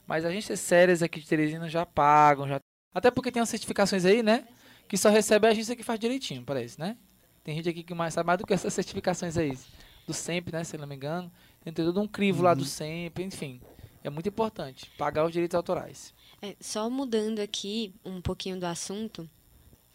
Mas 0.06 0.24
agências 0.24 0.60
sérias 0.60 1.02
aqui 1.02 1.20
de 1.20 1.26
Teresina 1.26 1.68
já 1.68 1.84
pagam, 1.84 2.48
já 2.48 2.58
até 2.94 3.10
porque 3.10 3.30
tem 3.30 3.40
umas 3.40 3.48
certificações 3.48 4.04
aí, 4.04 4.22
né? 4.22 4.46
Que 4.88 4.96
só 4.96 5.10
recebe 5.10 5.46
a 5.46 5.50
agência 5.50 5.74
que 5.74 5.82
faz 5.82 5.98
direitinho, 5.98 6.44
parece, 6.44 6.78
né? 6.78 6.96
Tem 7.44 7.54
gente 7.54 7.68
aqui 7.68 7.82
que 7.82 7.94
mais 7.94 8.14
sabe 8.14 8.26
mais 8.26 8.38
do 8.38 8.46
que 8.46 8.54
essas 8.54 8.72
certificações 8.72 9.36
aí. 9.36 9.56
Do 10.06 10.12
SEMP, 10.12 10.50
né? 10.50 10.64
Se 10.64 10.76
não 10.76 10.86
me 10.86 10.96
engano. 10.96 11.30
Tem 11.62 11.72
todo 11.72 12.00
um 12.00 12.08
crivo 12.08 12.42
lá 12.42 12.54
do 12.54 12.64
SEMP, 12.64 13.20
enfim. 13.20 13.60
É 14.02 14.10
muito 14.10 14.28
importante 14.28 14.90
pagar 14.98 15.24
os 15.24 15.32
direitos 15.32 15.54
autorais. 15.54 16.12
É, 16.42 16.56
só 16.60 16.90
mudando 16.90 17.38
aqui 17.38 17.94
um 18.04 18.20
pouquinho 18.20 18.58
do 18.58 18.64
assunto, 18.64 19.28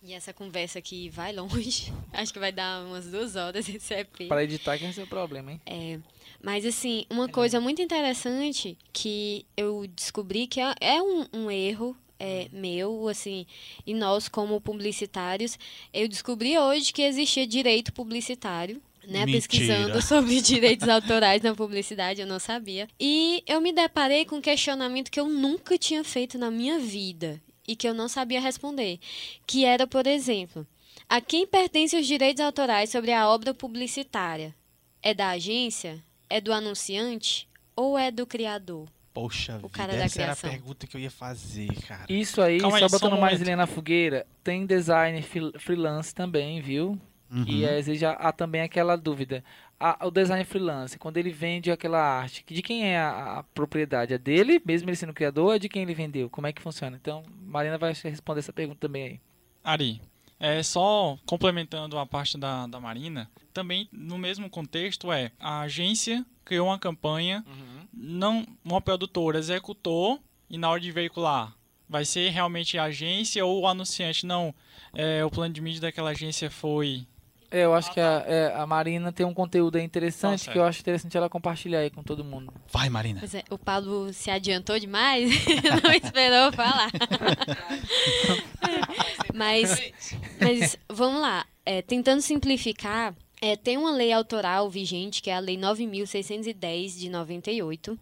e 0.02 0.14
essa 0.14 0.34
conversa 0.34 0.80
aqui 0.80 1.10
vai 1.10 1.34
longe, 1.34 1.92
acho 2.14 2.32
que 2.32 2.40
vai 2.40 2.52
dar 2.52 2.86
umas 2.86 3.06
duas 3.06 3.36
horas 3.36 3.68
esse 3.68 3.94
EP. 3.94 4.28
Para 4.28 4.44
editar 4.44 4.78
que 4.78 4.86
esse 4.86 5.00
é 5.00 5.04
o 5.04 5.08
problema, 5.08 5.52
hein? 5.52 5.62
É, 5.66 6.00
mas 6.42 6.66
assim, 6.66 7.06
uma 7.10 7.28
coisa 7.28 7.60
muito 7.60 7.82
interessante 7.82 8.78
que 8.94 9.46
eu 9.58 9.86
descobri 9.88 10.48
que 10.48 10.60
é, 10.60 10.74
é 10.80 11.02
um, 11.02 11.26
um 11.34 11.52
erro 11.52 11.96
é, 12.20 12.48
meu, 12.52 13.08
assim, 13.08 13.46
e 13.86 13.94
nós 13.94 14.28
como 14.28 14.60
publicitários, 14.60 15.58
eu 15.94 16.08
descobri 16.08 16.58
hoje 16.58 16.92
que 16.92 17.02
existia 17.02 17.48
direito 17.48 17.94
publicitário. 17.94 18.82
Né, 19.08 19.26
Mentira. 19.26 19.38
pesquisando 19.38 20.02
sobre 20.04 20.40
direitos 20.42 20.88
autorais 20.88 21.42
na 21.42 21.56
publicidade, 21.56 22.22
eu 22.22 22.28
não 22.28 22.38
sabia. 22.38 22.88
E 23.00 23.42
eu 23.48 23.60
me 23.60 23.72
deparei 23.72 24.26
com 24.26 24.36
um 24.36 24.42
questionamento 24.42 25.10
que 25.10 25.20
eu 25.20 25.28
nunca 25.28 25.78
tinha 25.80 26.04
feito 26.04 26.38
na 26.38 26.52
minha 26.52 26.78
vida 26.78 27.42
e 27.68 27.76
que 27.76 27.88
eu 27.88 27.94
não 27.94 28.08
sabia 28.08 28.42
responder, 28.42 29.00
que 29.48 29.66
era, 29.66 29.88
por 29.88 30.06
exemplo, 30.06 30.68
a 31.08 31.20
quem 31.20 31.48
pertencem 31.48 32.00
os 32.00 32.06
direitos 32.06 32.44
autorais 32.44 32.92
sobre 32.92 33.12
a 33.12 33.28
obra 33.28 33.52
publicitária? 33.52 34.54
É 35.02 35.14
da 35.14 35.30
agência? 35.30 36.04
É 36.30 36.40
do 36.40 36.54
anunciante? 36.54 37.48
Ou 37.76 37.98
é 37.98 38.12
do 38.12 38.28
criador? 38.28 38.88
Poxa 39.14 39.58
vida, 39.58 39.70
cara 39.70 39.94
da 39.98 40.04
essa 40.06 40.22
era 40.22 40.32
a 40.34 40.36
pergunta 40.36 40.86
que 40.88 40.96
eu 40.96 41.02
ia 41.02 41.12
fazer, 41.12 41.68
cara. 41.88 42.06
Isso 42.08 42.42
aí, 42.42 42.60
Calma 42.60 42.78
só 42.80 42.86
aí, 42.86 42.90
só 42.90 42.98
botando 42.98 43.18
um 43.18 43.22
mais 43.22 43.42
linha 43.42 43.56
na 43.58 43.68
fogueira, 43.68 44.26
tem 44.44 44.66
design 44.66 45.22
free- 45.22 45.54
freelance 45.58 46.14
também, 46.14 46.62
viu? 46.62 47.00
Uhum. 47.32 47.44
E 47.48 47.64
exige 47.64 48.06
a- 48.06 48.14
há 48.14 48.32
também 48.32 48.62
aquela 48.62 48.96
dúvida. 48.96 49.44
A- 49.80 50.06
o 50.08 50.12
design 50.12 50.44
freelance, 50.46 50.98
quando 50.98 51.18
ele 51.18 51.32
vende 51.32 51.72
aquela 51.72 52.00
arte, 52.02 52.44
de 52.48 52.62
quem 52.62 52.86
é 52.86 53.00
a, 53.00 53.40
a 53.40 53.44
propriedade? 53.44 54.14
É 54.14 54.18
dele, 54.18 54.62
mesmo 54.66 54.90
ele 54.90 54.96
sendo 54.98 55.14
criador, 55.14 55.46
ou 55.46 55.54
é 55.54 55.60
de 55.60 55.70
quem 55.70 55.84
ele 55.84 55.94
vendeu? 55.94 56.30
Como 56.30 56.48
é 56.48 56.54
que 56.54 56.62
funciona? 56.62 56.98
Então, 57.00 57.24
Marina 57.42 57.78
vai 57.78 57.94
responder 57.94 58.40
essa 58.40 58.52
pergunta 58.54 58.80
também 58.80 59.04
aí. 59.04 59.20
Ari, 59.64 60.02
é 60.40 60.64
só 60.64 61.18
complementando 61.26 61.98
a 61.98 62.06
parte 62.06 62.38
da, 62.38 62.66
da 62.68 62.80
Marina, 62.80 63.30
também 63.54 63.88
no 63.92 64.18
mesmo 64.18 64.50
contexto 64.50 65.12
é 65.12 65.32
a 65.40 65.62
agência 65.62 66.26
criou 66.44 66.68
uma 66.68 66.80
campanha, 66.80 67.46
não 67.94 68.46
uma 68.64 68.82
produtora 68.82 69.40
executou 69.40 70.20
e 70.50 70.58
na 70.58 70.70
hora 70.70 70.80
de 70.80 70.92
veicular 70.92 71.54
vai 71.88 72.06
ser 72.06 72.30
realmente 72.30 72.78
a 72.78 72.84
agência 72.84 73.46
ou 73.46 73.62
o 73.62 73.68
anunciante 73.68 74.26
não 74.26 74.54
é, 74.94 75.24
o 75.26 75.30
plano 75.30 75.54
de 75.54 75.62
mídia 75.62 75.82
daquela 75.82 76.12
agência 76.12 76.50
foi 76.50 77.06
É, 77.52 77.66
eu 77.66 77.74
acho 77.74 77.92
que 77.92 78.00
a, 78.00 78.24
é, 78.28 78.54
a 78.56 78.66
Marina 78.68 79.12
tem 79.12 79.26
um 79.26 79.34
conteúdo 79.34 79.78
aí 79.78 79.84
interessante 79.84 80.50
que 80.50 80.58
eu 80.58 80.64
acho 80.64 80.82
interessante 80.82 81.18
ela 81.18 81.28
compartilhar 81.28 81.80
aí 81.80 81.90
com 81.90 82.04
todo 82.04 82.24
mundo. 82.24 82.54
Vai, 82.72 82.90
Marina. 82.90 83.20
Pois 83.20 83.34
é, 83.34 83.44
o 83.50 83.58
Pablo 83.58 84.14
se 84.14 84.30
adiantou 84.30 84.80
demais, 84.80 85.32
não 85.84 85.92
esperou 85.92 86.52
falar. 86.52 86.92
mas, 89.34 90.14
mas 90.40 90.78
vamos 90.88 91.22
lá, 91.22 91.44
é, 91.66 91.82
tentando 91.82 92.22
simplificar, 92.22 93.16
é, 93.42 93.56
tem 93.56 93.78
uma 93.78 93.92
lei 93.92 94.12
autoral 94.12 94.70
vigente, 94.70 95.22
que 95.22 95.30
é 95.30 95.36
a 95.36 95.40
Lei 95.40 95.58
9.610 95.58 96.98
de 96.98 97.10
98, 97.10 97.98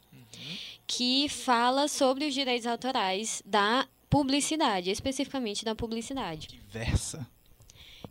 que 0.86 1.28
fala 1.30 1.88
sobre 1.88 2.26
os 2.28 2.34
direitos 2.34 2.66
autorais 2.66 3.42
da 3.46 3.88
publicidade, 4.10 4.90
especificamente 4.90 5.66
da 5.66 5.76
publicidade 5.76 6.48
Que 6.48 6.60
versa. 6.72 7.28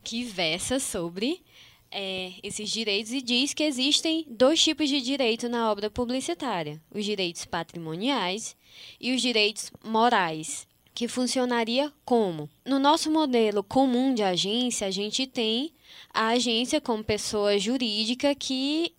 que 0.05 0.25
versa 0.25 0.79
sobre 0.79 1.43
é, 1.91 2.33
esses 2.43 2.71
direitos 2.71 3.13
e 3.13 3.23
diz 3.23 3.55
que 3.55 3.63
existem 3.63 4.27
dois 4.29 4.63
tipos 4.63 4.89
de 4.89 5.01
direito 5.01 5.49
na 5.49 5.71
obra 5.71 5.89
publicitária: 5.91 6.81
os 6.91 7.05
direitos 7.05 7.45
patrimoniais 7.45 8.57
e 9.01 9.15
os 9.15 9.23
direitos 9.23 9.71
morais. 9.83 10.67
Que 10.97 11.07
funcionaria 11.07 11.93
como? 12.07 12.49
No 12.65 12.79
nosso 12.79 13.11
modelo 13.11 13.63
comum 13.63 14.15
de 14.15 14.23
agência, 14.23 14.87
a 14.87 14.91
gente 14.91 15.27
tem 15.27 15.71
a 16.09 16.29
agência 16.29 16.81
como 16.81 17.05
pessoa 17.05 17.59
jurídica 17.59 18.35
que 18.35 18.95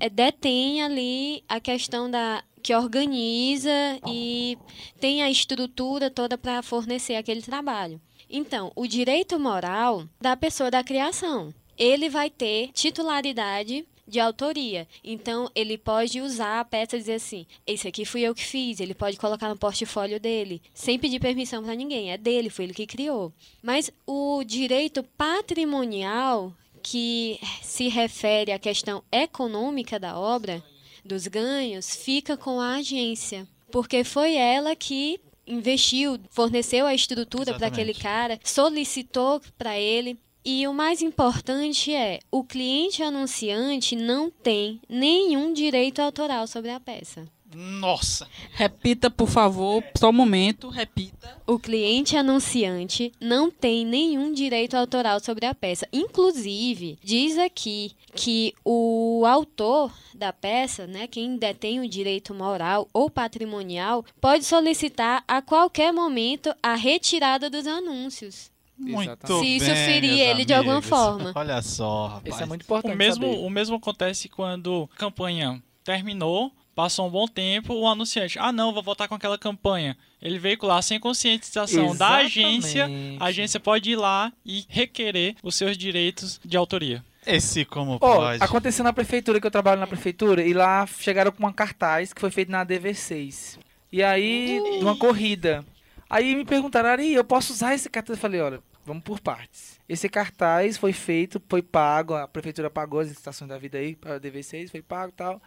é, 0.00 0.10
detém 0.10 0.82
ali 0.82 1.44
a 1.48 1.60
questão 1.60 2.10
da 2.10 2.42
que 2.60 2.74
organiza 2.74 3.70
e 4.08 4.58
tem 4.98 5.22
a 5.22 5.30
estrutura 5.30 6.10
toda 6.10 6.36
para 6.36 6.64
fornecer 6.64 7.14
aquele 7.14 7.42
trabalho. 7.42 8.00
Então, 8.28 8.72
o 8.74 8.84
direito 8.84 9.38
moral 9.38 10.04
da 10.20 10.36
pessoa 10.36 10.68
da 10.68 10.82
criação, 10.82 11.54
ele 11.78 12.08
vai 12.08 12.28
ter 12.28 12.72
titularidade 12.72 13.86
de 14.06 14.20
autoria. 14.20 14.86
Então, 15.02 15.50
ele 15.54 15.76
pode 15.76 16.20
usar 16.20 16.60
a 16.60 16.64
peça 16.64 16.96
e 16.96 17.00
dizer 17.00 17.14
assim: 17.14 17.46
esse 17.66 17.88
aqui 17.88 18.04
fui 18.04 18.22
eu 18.22 18.34
que 18.34 18.44
fiz. 18.44 18.80
Ele 18.80 18.94
pode 18.94 19.16
colocar 19.16 19.48
no 19.48 19.56
portfólio 19.56 20.20
dele, 20.20 20.62
sem 20.72 20.98
pedir 20.98 21.20
permissão 21.20 21.62
para 21.62 21.74
ninguém. 21.74 22.12
É 22.12 22.18
dele, 22.18 22.50
foi 22.50 22.66
ele 22.66 22.74
que 22.74 22.86
criou. 22.86 23.32
Mas 23.62 23.90
o 24.06 24.42
direito 24.44 25.02
patrimonial, 25.02 26.52
que 26.82 27.40
se 27.62 27.88
refere 27.88 28.52
à 28.52 28.58
questão 28.58 29.02
econômica 29.10 29.98
da 29.98 30.18
obra, 30.18 30.62
dos 31.04 31.26
ganhos, 31.26 31.94
fica 31.96 32.36
com 32.36 32.60
a 32.60 32.76
agência. 32.76 33.46
Porque 33.70 34.04
foi 34.04 34.36
ela 34.36 34.76
que 34.76 35.20
investiu, 35.46 36.18
forneceu 36.30 36.86
a 36.86 36.94
estrutura 36.94 37.54
para 37.54 37.68
aquele 37.68 37.94
cara, 37.94 38.38
solicitou 38.42 39.40
para 39.56 39.78
ele. 39.78 40.18
E 40.48 40.64
o 40.68 40.72
mais 40.72 41.02
importante 41.02 41.92
é, 41.92 42.20
o 42.30 42.44
cliente 42.44 43.02
anunciante 43.02 43.96
não 43.96 44.30
tem 44.30 44.80
nenhum 44.88 45.52
direito 45.52 45.98
autoral 45.98 46.46
sobre 46.46 46.70
a 46.70 46.78
peça. 46.78 47.26
Nossa! 47.52 48.28
Repita, 48.52 49.10
por 49.10 49.28
favor, 49.28 49.82
só 49.98 50.10
um 50.10 50.12
momento, 50.12 50.68
repita. 50.68 51.36
O 51.48 51.58
cliente 51.58 52.16
anunciante 52.16 53.10
não 53.20 53.50
tem 53.50 53.84
nenhum 53.84 54.32
direito 54.32 54.76
autoral 54.76 55.18
sobre 55.18 55.46
a 55.46 55.54
peça. 55.54 55.88
Inclusive, 55.92 56.96
diz 57.02 57.36
aqui 57.38 57.96
que 58.14 58.54
o 58.64 59.24
autor 59.26 59.92
da 60.14 60.32
peça, 60.32 60.86
né, 60.86 61.08
quem 61.08 61.36
detém 61.36 61.80
o 61.80 61.88
direito 61.88 62.32
moral 62.32 62.88
ou 62.92 63.10
patrimonial, 63.10 64.04
pode 64.20 64.44
solicitar 64.44 65.24
a 65.26 65.42
qualquer 65.42 65.92
momento 65.92 66.54
a 66.62 66.76
retirada 66.76 67.50
dos 67.50 67.66
anúncios. 67.66 68.54
Muito 68.78 69.02
Exatamente. 69.02 69.40
Se 69.46 69.56
isso 69.56 69.66
bem, 69.66 69.86
ferir 69.86 70.20
ele 70.20 70.44
de 70.44 70.52
alguma 70.54 70.74
amigos. 70.78 70.88
forma. 70.88 71.32
Olha 71.34 71.62
só, 71.62 72.06
rapaz. 72.08 72.34
Isso 72.34 72.42
é 72.42 72.46
muito 72.46 72.62
importante. 72.62 72.94
O 72.94 72.96
mesmo, 72.96 73.24
saber. 73.26 73.38
o 73.46 73.50
mesmo 73.50 73.76
acontece 73.76 74.28
quando 74.28 74.88
a 74.94 74.96
campanha 74.98 75.62
terminou, 75.82 76.52
passou 76.74 77.06
um 77.06 77.10
bom 77.10 77.26
tempo, 77.26 77.72
o 77.72 77.88
anunciante, 77.88 78.38
ah 78.38 78.52
não, 78.52 78.74
vou 78.74 78.82
voltar 78.82 79.08
com 79.08 79.14
aquela 79.14 79.38
campanha. 79.38 79.96
Ele 80.20 80.38
veicular 80.38 80.82
sem 80.82 80.98
conscientização 81.00 81.96
da 81.96 82.16
agência, 82.16 82.80
Exatamente. 82.82 83.16
a 83.22 83.24
agência 83.26 83.60
pode 83.60 83.90
ir 83.90 83.96
lá 83.96 84.32
e 84.44 84.64
requerer 84.68 85.36
os 85.42 85.54
seus 85.54 85.76
direitos 85.78 86.38
de 86.44 86.56
autoria. 86.56 87.02
Esse 87.26 87.64
como 87.64 87.92
Ó, 87.94 87.98
pode. 87.98 88.42
aconteceu 88.44 88.84
na 88.84 88.92
prefeitura, 88.92 89.40
que 89.40 89.46
eu 89.46 89.50
trabalho 89.50 89.80
na 89.80 89.86
prefeitura, 89.86 90.44
e 90.46 90.52
lá 90.52 90.86
chegaram 90.86 91.32
com 91.32 91.38
uma 91.38 91.52
cartaz 91.52 92.12
que 92.12 92.20
foi 92.20 92.30
feito 92.30 92.50
na 92.52 92.64
DV6. 92.64 93.58
E 93.90 94.02
aí, 94.02 94.60
uma 94.80 94.96
corrida. 94.96 95.64
Aí 96.08 96.34
me 96.34 96.44
perguntaram, 96.44 96.88
Ari, 96.88 97.12
eu 97.12 97.24
posso 97.24 97.52
usar 97.52 97.74
esse 97.74 97.90
cartaz? 97.90 98.16
Eu 98.16 98.20
falei, 98.20 98.40
olha, 98.40 98.62
vamos 98.84 99.02
por 99.02 99.20
partes. 99.20 99.80
Esse 99.88 100.08
cartaz 100.08 100.76
foi 100.76 100.92
feito, 100.92 101.42
foi 101.48 101.62
pago, 101.62 102.14
a 102.14 102.28
prefeitura 102.28 102.70
pagou 102.70 103.00
as 103.00 103.10
estações 103.10 103.48
da 103.48 103.58
vida 103.58 103.78
aí, 103.78 103.96
para 103.96 104.14
a 104.14 104.20
DV6, 104.20 104.70
foi 104.70 104.82
pago 104.82 105.10
e 105.10 105.16
tal. 105.16 105.42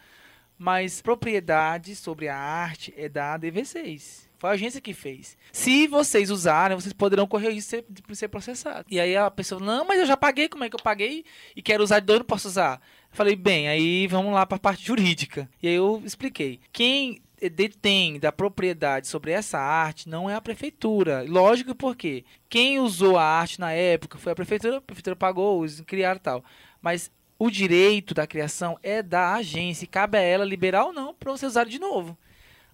Mas 0.57 1.01
propriedade 1.01 1.95
sobre 1.95 2.27
a 2.27 2.37
arte 2.37 2.93
é 2.97 3.07
da 3.07 3.39
DV6. 3.39 4.27
Foi 4.37 4.49
a 4.49 4.53
agência 4.53 4.79
que 4.79 4.93
fez. 4.93 5.37
Se 5.51 5.87
vocês 5.87 6.29
usarem, 6.29 6.75
vocês 6.75 6.93
poderão 6.93 7.27
correr 7.27 7.51
isso 7.51 7.75
e 7.75 7.83
ser, 7.83 8.15
ser 8.15 8.27
processado. 8.29 8.85
E 8.89 8.99
aí 8.99 9.15
a 9.15 9.29
pessoa, 9.29 9.59
não, 9.59 9.85
mas 9.85 9.99
eu 9.99 10.05
já 10.05 10.15
paguei, 10.15 10.47
como 10.47 10.63
é 10.63 10.69
que 10.69 10.75
eu 10.75 10.83
paguei? 10.83 11.25
E 11.55 11.61
quero 11.61 11.83
usar 11.83 11.99
de 11.99 12.05
dois, 12.05 12.19
não 12.19 12.25
posso 12.25 12.47
usar. 12.47 12.81
Eu 13.11 13.17
falei, 13.17 13.35
bem, 13.35 13.67
aí 13.67 14.07
vamos 14.07 14.33
lá 14.33 14.45
para 14.45 14.55
a 14.55 14.59
parte 14.59 14.85
jurídica. 14.85 15.49
E 15.61 15.67
aí 15.67 15.75
eu 15.75 16.01
expliquei. 16.05 16.59
Quem 16.71 17.21
detém 17.47 18.19
da 18.19 18.31
propriedade 18.31 19.07
sobre 19.07 19.31
essa 19.31 19.59
arte 19.59 20.09
não 20.09 20.27
é 20.29 20.33
a 20.35 20.41
prefeitura. 20.41 21.23
Lógico 21.27 21.75
porque 21.75 22.25
quem 22.49 22.79
usou 22.79 23.17
a 23.17 23.23
arte 23.23 23.59
na 23.59 23.71
época 23.71 24.17
foi 24.17 24.31
a 24.31 24.35
prefeitura, 24.35 24.77
a 24.77 24.81
prefeitura 24.81 25.15
pagou, 25.15 25.63
eles 25.63 25.79
criaram 25.81 26.17
e 26.17 26.21
tal. 26.23 26.43
Mas 26.81 27.11
o 27.37 27.49
direito 27.49 28.13
da 28.13 28.25
criação 28.27 28.77
é 28.83 29.01
da 29.03 29.35
agência 29.35 29.85
e 29.85 29.87
cabe 29.87 30.17
a 30.17 30.21
ela 30.21 30.43
liberar 30.43 30.85
ou 30.85 30.91
não 30.91 31.13
para 31.13 31.31
você 31.31 31.45
usar 31.45 31.65
de 31.65 31.77
novo. 31.79 32.17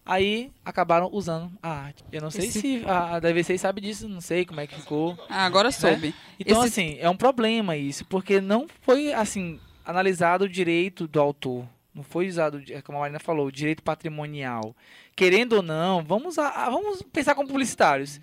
Aí 0.07 0.51
acabaram 0.63 1.09
usando 1.11 1.51
a 1.63 1.69
arte. 1.69 2.03
Eu 2.11 2.21
não 2.21 2.29
sei 2.29 2.47
Esse- 2.47 2.61
se 2.61 2.83
a, 2.85 3.15
a 3.15 3.21
DV6 3.21 3.57
sabe 3.57 3.81
disso, 3.81 4.07
não 4.07 4.21
sei 4.21 4.45
como 4.45 4.59
é 4.61 4.67
que 4.67 4.75
ficou. 4.75 5.17
Ah, 5.27 5.45
agora 5.45 5.71
soube. 5.71 6.13
Então, 6.39 6.63
Esse- 6.63 6.81
assim, 6.81 6.97
é 6.99 7.09
um 7.09 7.17
problema 7.17 7.75
isso, 7.75 8.05
porque 8.05 8.39
não 8.39 8.67
foi, 8.81 9.11
assim, 9.13 9.59
analisado 9.83 10.45
o 10.45 10.49
direito 10.49 11.07
do 11.07 11.19
autor. 11.19 11.67
Não 11.95 12.03
foi 12.03 12.27
usado, 12.27 12.61
é 12.69 12.81
como 12.81 12.97
a 12.97 13.01
Marina 13.01 13.19
falou, 13.19 13.47
o 13.47 13.51
direito 13.51 13.81
patrimonial. 13.81 14.75
Querendo 15.15 15.53
ou 15.53 15.61
não, 15.61 16.03
vamos, 16.03 16.37
a, 16.37 16.69
vamos 16.69 17.01
pensar 17.01 17.33
como 17.33 17.47
publicitários. 17.47 18.19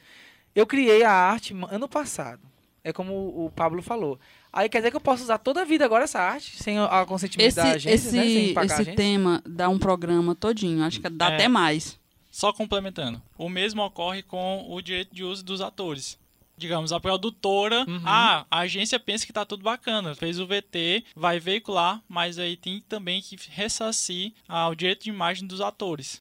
Eu 0.54 0.66
criei 0.66 1.02
a 1.02 1.10
arte 1.10 1.54
ano 1.70 1.88
passado. 1.88 2.40
É 2.84 2.92
como 2.92 3.14
o 3.14 3.50
Pablo 3.50 3.80
falou. 3.80 4.18
Aí 4.52 4.68
quer 4.68 4.78
dizer 4.78 4.90
que 4.90 4.96
eu 4.96 5.00
posso 5.00 5.22
usar 5.22 5.38
toda 5.38 5.62
a 5.62 5.64
vida 5.64 5.84
agora 5.84 6.04
essa 6.04 6.20
arte, 6.20 6.62
sem 6.62 6.78
a 6.78 7.06
consentimento 7.06 7.48
Esse, 7.48 7.56
da 7.56 7.70
agência, 7.70 7.94
esse, 7.94 8.16
né? 8.16 8.22
Sem 8.24 8.54
pagar 8.54 8.78
a 8.78 8.82
esse 8.82 8.92
tema 8.92 9.42
dá 9.46 9.68
um 9.68 9.78
programa 9.78 10.34
todinho. 10.34 10.84
Acho 10.84 11.00
que 11.00 11.08
dá 11.08 11.30
É. 11.30 11.34
até 11.34 11.48
mais. 11.48 11.98
Só 12.30 12.52
complementando. 12.52 13.22
O 13.38 13.48
mesmo 13.48 13.82
ocorre 13.82 14.22
com 14.22 14.66
o 14.68 14.82
direito 14.82 15.14
de 15.14 15.22
uso 15.24 15.44
dos 15.44 15.60
atores. 15.60 16.18
Digamos, 16.62 16.92
a 16.92 17.00
produtora, 17.00 17.84
Uhum. 17.86 18.00
ah, 18.06 18.46
a 18.50 18.60
agência 18.60 18.98
pensa 18.98 19.26
que 19.26 19.32
tá 19.32 19.44
tudo 19.44 19.62
bacana, 19.62 20.14
fez 20.14 20.38
o 20.38 20.46
VT, 20.46 21.04
vai 21.14 21.38
veicular, 21.38 22.00
mas 22.08 22.38
aí 22.38 22.56
tem 22.56 22.80
também 22.88 23.20
que 23.20 23.36
ressarcir 23.50 24.32
ah, 24.48 24.68
o 24.68 24.74
direito 24.74 25.04
de 25.04 25.10
imagem 25.10 25.46
dos 25.46 25.60
atores. 25.60 26.20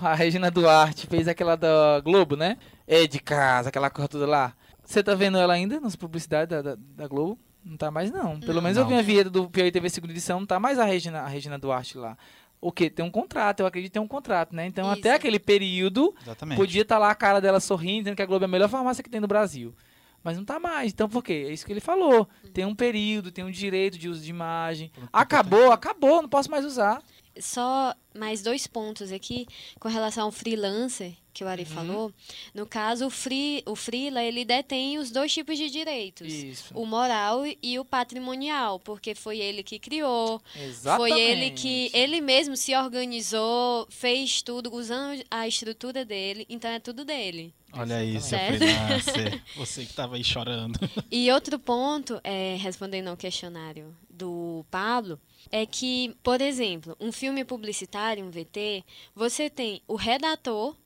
A 0.00 0.14
Regina 0.14 0.50
Duarte 0.50 1.06
fez 1.06 1.28
aquela 1.28 1.56
da 1.56 2.00
Globo, 2.00 2.36
né? 2.36 2.56
É 2.86 3.06
de 3.06 3.20
casa, 3.20 3.68
aquela 3.68 3.90
coisa 3.90 4.08
toda 4.08 4.26
lá. 4.26 4.54
Você 4.84 5.02
tá 5.02 5.14
vendo 5.14 5.38
ela 5.38 5.52
ainda 5.54 5.78
nas 5.80 5.94
publicidades 5.96 6.48
da, 6.50 6.62
da, 6.62 6.74
da 6.76 7.06
Globo? 7.08 7.38
Não 7.64 7.76
tá 7.76 7.90
mais, 7.92 8.10
não. 8.10 8.40
Pelo 8.40 8.54
Não. 8.54 8.62
menos 8.62 8.76
eu 8.76 8.84
vi 8.84 8.92
Não. 8.94 8.98
a 8.98 9.02
vinheta 9.02 9.30
do 9.30 9.48
Piauí 9.48 9.70
TV 9.70 9.88
segunda 9.88 10.12
edição, 10.12 10.40
não 10.40 10.46
tá 10.46 10.58
mais 10.58 10.78
a 10.80 10.84
Regina, 10.84 11.20
a 11.20 11.28
Regina 11.28 11.56
Duarte 11.58 11.96
lá. 11.96 12.16
O 12.62 12.70
quê? 12.70 12.88
Tem 12.88 13.04
um 13.04 13.10
contrato, 13.10 13.58
eu 13.58 13.66
acredito 13.66 13.90
que 13.90 13.94
tem 13.94 14.02
um 14.02 14.06
contrato, 14.06 14.54
né? 14.54 14.64
Então 14.66 14.84
Isso. 14.92 15.00
até 15.00 15.14
aquele 15.14 15.40
período 15.40 16.14
Exatamente. 16.22 16.56
podia 16.56 16.82
estar 16.82 16.96
lá 16.96 17.10
a 17.10 17.14
cara 17.14 17.40
dela 17.40 17.58
sorrindo, 17.58 18.04
dizendo 18.04 18.16
que 18.16 18.22
a 18.22 18.26
Globo 18.26 18.44
é 18.44 18.46
a 18.46 18.48
melhor 18.48 18.68
farmácia 18.68 19.02
que 19.02 19.10
tem 19.10 19.20
no 19.20 19.26
Brasil. 19.26 19.74
Mas 20.22 20.36
não 20.36 20.44
tá 20.44 20.60
mais. 20.60 20.92
Então 20.92 21.08
por 21.08 21.24
quê? 21.24 21.46
É 21.48 21.52
isso 21.52 21.66
que 21.66 21.72
ele 21.72 21.80
falou. 21.80 22.28
Tem 22.54 22.64
um 22.64 22.74
período, 22.74 23.32
tem 23.32 23.44
um 23.44 23.50
direito 23.50 23.98
de 23.98 24.08
uso 24.08 24.22
de 24.22 24.30
imagem. 24.30 24.92
Acabou, 25.12 25.72
acabou, 25.72 26.22
não 26.22 26.28
posso 26.28 26.48
mais 26.48 26.64
usar. 26.64 27.02
Só 27.40 27.94
mais 28.14 28.42
dois 28.42 28.66
pontos 28.66 29.10
aqui 29.10 29.46
com 29.80 29.88
relação 29.88 30.24
ao 30.24 30.32
freelancer 30.32 31.14
que 31.32 31.42
o 31.42 31.48
Ari 31.48 31.64
falou. 31.64 32.12
No 32.54 32.66
caso, 32.66 33.06
o 33.06 33.10
free, 33.10 33.62
o 33.66 33.74
freela, 33.74 34.22
ele 34.22 34.44
detém 34.44 34.98
os 34.98 35.10
dois 35.10 35.32
tipos 35.32 35.56
de 35.56 35.70
direitos. 35.70 36.32
Isso. 36.32 36.74
O 36.74 36.84
moral 36.84 37.42
e 37.62 37.78
o 37.78 37.84
patrimonial, 37.84 38.78
porque 38.78 39.14
foi 39.14 39.38
ele 39.38 39.62
que 39.62 39.78
criou, 39.78 40.40
Exatamente. 40.54 41.10
foi 41.10 41.20
ele 41.20 41.50
que 41.50 41.90
ele 41.94 42.20
mesmo 42.20 42.56
se 42.56 42.76
organizou, 42.76 43.86
fez 43.88 44.42
tudo 44.42 44.74
usando 44.74 45.24
a 45.30 45.48
estrutura 45.48 46.04
dele, 46.04 46.46
então 46.48 46.70
é 46.70 46.78
tudo 46.78 47.04
dele. 47.04 47.54
Olha 47.72 47.96
aí, 47.96 48.20
seu 48.20 48.38
freelancer. 48.38 49.42
Você 49.56 49.86
que 49.86 49.94
tava 49.94 50.16
aí 50.16 50.24
chorando. 50.24 50.78
E 51.10 51.32
outro 51.32 51.58
ponto, 51.58 52.20
é, 52.22 52.56
respondendo 52.60 53.08
ao 53.08 53.16
questionário 53.16 53.96
do 54.10 54.64
Pablo, 54.70 55.18
é 55.50 55.66
que, 55.66 56.14
por 56.22 56.40
exemplo, 56.40 56.96
um 57.00 57.12
filme 57.12 57.44
publicitário, 57.44 58.24
um 58.24 58.30
VT, 58.30 58.84
você 59.14 59.50
tem 59.50 59.82
o 59.86 59.96
redator 59.96 60.76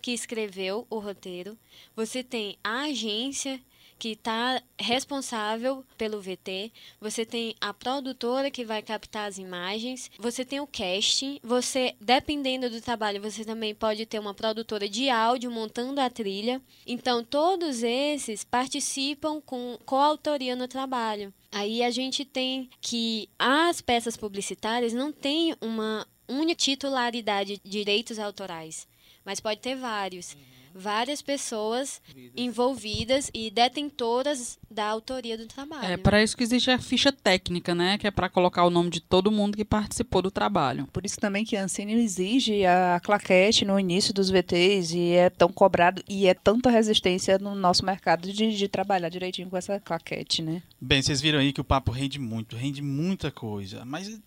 que 0.00 0.12
escreveu 0.12 0.86
o 0.90 0.98
roteiro, 0.98 1.56
você 1.94 2.22
tem 2.24 2.58
a 2.62 2.82
agência 2.82 3.60
que 4.02 4.08
está 4.08 4.60
responsável 4.76 5.84
pelo 5.96 6.20
VT, 6.20 6.72
você 7.00 7.24
tem 7.24 7.54
a 7.60 7.72
produtora 7.72 8.50
que 8.50 8.64
vai 8.64 8.82
captar 8.82 9.28
as 9.28 9.38
imagens, 9.38 10.10
você 10.18 10.44
tem 10.44 10.58
o 10.58 10.66
casting, 10.66 11.38
você, 11.40 11.94
dependendo 12.00 12.68
do 12.68 12.80
trabalho, 12.80 13.22
você 13.22 13.44
também 13.44 13.76
pode 13.76 14.04
ter 14.04 14.18
uma 14.18 14.34
produtora 14.34 14.88
de 14.88 15.08
áudio 15.08 15.52
montando 15.52 16.00
a 16.00 16.10
trilha. 16.10 16.60
Então, 16.84 17.22
todos 17.22 17.84
esses 17.84 18.42
participam 18.42 19.40
com 19.40 19.78
coautoria 19.86 20.56
no 20.56 20.66
trabalho. 20.66 21.32
Aí 21.52 21.82
a 21.82 21.90
gente 21.90 22.24
tem 22.24 22.70
que 22.80 23.28
as 23.38 23.82
peças 23.82 24.16
publicitárias 24.16 24.94
não 24.94 25.12
têm 25.12 25.54
uma 25.60 26.06
única 26.26 26.54
titularidade 26.54 27.60
de 27.62 27.70
direitos 27.70 28.18
autorais, 28.18 28.88
mas 29.22 29.38
pode 29.38 29.60
ter 29.60 29.76
vários. 29.76 30.34
Várias 30.74 31.22
pessoas 31.22 32.00
envolvidas 32.36 33.30
e 33.34 33.50
detentoras 33.50 34.58
da 34.70 34.86
autoria 34.86 35.36
do 35.36 35.46
trabalho. 35.46 35.84
É 35.84 35.96
para 35.96 36.22
isso 36.22 36.36
que 36.36 36.42
existe 36.42 36.70
a 36.70 36.78
ficha 36.78 37.12
técnica, 37.12 37.74
né? 37.74 37.98
Que 37.98 38.06
é 38.06 38.10
para 38.10 38.28
colocar 38.28 38.64
o 38.64 38.70
nome 38.70 38.90
de 38.90 39.00
todo 39.00 39.30
mundo 39.30 39.56
que 39.56 39.64
participou 39.64 40.22
do 40.22 40.30
trabalho. 40.30 40.86
Por 40.92 41.04
isso 41.04 41.18
também 41.20 41.44
que 41.44 41.56
a 41.56 41.64
Ancine 41.64 41.94
exige 41.94 42.64
a 42.64 43.00
claquete 43.02 43.64
no 43.64 43.78
início 43.78 44.14
dos 44.14 44.30
VTs 44.30 44.92
e 44.92 45.12
é 45.12 45.30
tão 45.30 45.52
cobrado 45.52 46.02
e 46.08 46.26
é 46.26 46.34
tanta 46.34 46.70
resistência 46.70 47.38
no 47.38 47.54
nosso 47.54 47.84
mercado 47.84 48.32
de, 48.32 48.56
de 48.56 48.68
trabalhar 48.68 49.08
direitinho 49.08 49.48
com 49.48 49.56
essa 49.56 49.78
claquete, 49.80 50.42
né? 50.42 50.62
Bem, 50.80 51.02
vocês 51.02 51.20
viram 51.20 51.38
aí 51.38 51.52
que 51.52 51.60
o 51.60 51.64
papo 51.64 51.90
rende 51.90 52.18
muito, 52.18 52.56
rende 52.56 52.82
muita 52.82 53.30
coisa. 53.30 53.84
Mas 53.84 54.20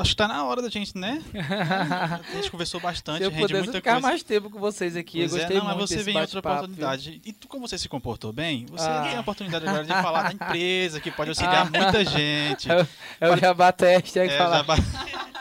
acho 0.00 0.10
que 0.10 0.16
tá 0.16 0.28
na 0.28 0.44
hora 0.44 0.60
da 0.62 0.68
gente, 0.68 0.96
né? 0.96 1.22
a 2.32 2.36
gente 2.36 2.50
conversou 2.50 2.80
bastante, 2.80 3.18
Se 3.18 3.24
eu 3.24 3.30
rende 3.30 3.52
muita 3.54 3.72
ficar 3.72 3.92
coisa. 3.92 4.06
mais 4.08 4.22
tempo 4.22 4.50
com 4.50 4.58
vocês 4.58 4.96
aqui, 4.96 5.18
Pois 5.20 5.32
eu 5.32 5.38
é, 5.38 5.40
gostei 5.40 5.58
não, 5.58 5.64
mas 5.66 5.76
muito 5.76 5.88
você 5.88 5.94
desse 5.96 6.04
vem 6.06 6.16
em 6.16 6.20
outra 6.20 6.38
oportunidade. 6.40 7.20
E 7.24 7.32
tu, 7.32 7.48
como 7.48 7.66
você 7.68 7.78
se 7.78 7.88
comportou 7.88 8.32
bem, 8.32 8.66
você 8.70 8.86
Ah. 8.88 9.02
tem 9.08 9.16
a 9.16 9.20
oportunidade 9.20 9.66
agora 9.66 9.84
de 9.84 9.88
falar 9.92 10.22
da 10.24 10.32
empresa, 10.32 11.00
que 11.00 11.10
pode 11.10 11.30
auxiliar 11.30 11.70
muita 11.70 12.04
gente. 12.04 12.68
É 13.20 13.30
o 13.30 13.36
Jabá 13.36 13.72
Teste, 13.72 14.18
aí 14.18 14.28
É, 14.28 14.36
falar. 14.38 14.56
já 14.58 14.62
ba- 14.64 14.76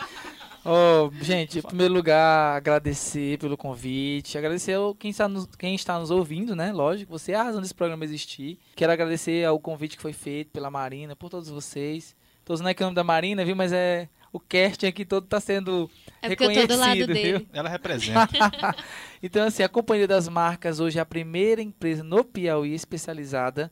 Ô, 0.68 1.12
gente, 1.22 1.60
em 1.60 1.62
primeiro 1.62 1.94
lugar, 1.94 2.58
agradecer 2.58 3.38
pelo 3.38 3.56
convite, 3.56 4.36
agradecer 4.36 4.76
quem 4.98 5.12
está, 5.12 5.28
nos, 5.28 5.46
quem 5.60 5.76
está 5.76 6.00
nos 6.00 6.10
ouvindo, 6.10 6.56
né? 6.56 6.72
Lógico, 6.74 7.12
você 7.12 7.34
é 7.34 7.36
a 7.36 7.44
razão 7.44 7.62
desse 7.62 7.76
programa 7.76 8.04
existir. 8.04 8.58
Quero 8.76 8.92
agradecer 8.92 9.46
ao 9.46 9.60
convite 9.60 9.96
que 9.96 10.02
foi 10.02 10.14
feito 10.14 10.50
pela 10.52 10.72
Marina, 10.72 11.16
por 11.16 11.30
todos 11.30 11.50
vocês. 11.50 12.16
Tô 12.44 12.54
usando 12.54 12.68
aqui 12.68 12.82
o 12.82 12.86
nome 12.88 12.96
da 12.96 13.04
Marina, 13.04 13.46
viu? 13.46 13.56
Mas 13.56 13.72
é 13.72 14.10
o 14.36 14.40
casting 14.40 14.88
aqui 14.88 15.06
todo 15.06 15.24
está 15.24 15.40
sendo 15.40 15.90
É 16.22 16.28
porque 16.28 16.44
eu 16.44 16.54
tô 16.54 16.68
do 16.68 16.76
lado 16.76 16.90
reconhecido, 16.90 17.14
dele. 17.14 17.38
viu? 17.40 17.48
Ela 17.54 17.70
representa. 17.70 18.28
Então, 19.24 19.48
assim, 19.48 19.64
a 19.64 19.70
Companhia 19.70 20.08
das 20.08 20.28
Marcas 20.28 20.80
hoje 20.80 21.00
é 21.00 21.02
a 21.02 21.06
primeira 21.06 21.62
empresa 21.62 22.04
no 22.04 22.24
Piauí 22.24 22.74
especializada 22.76 23.72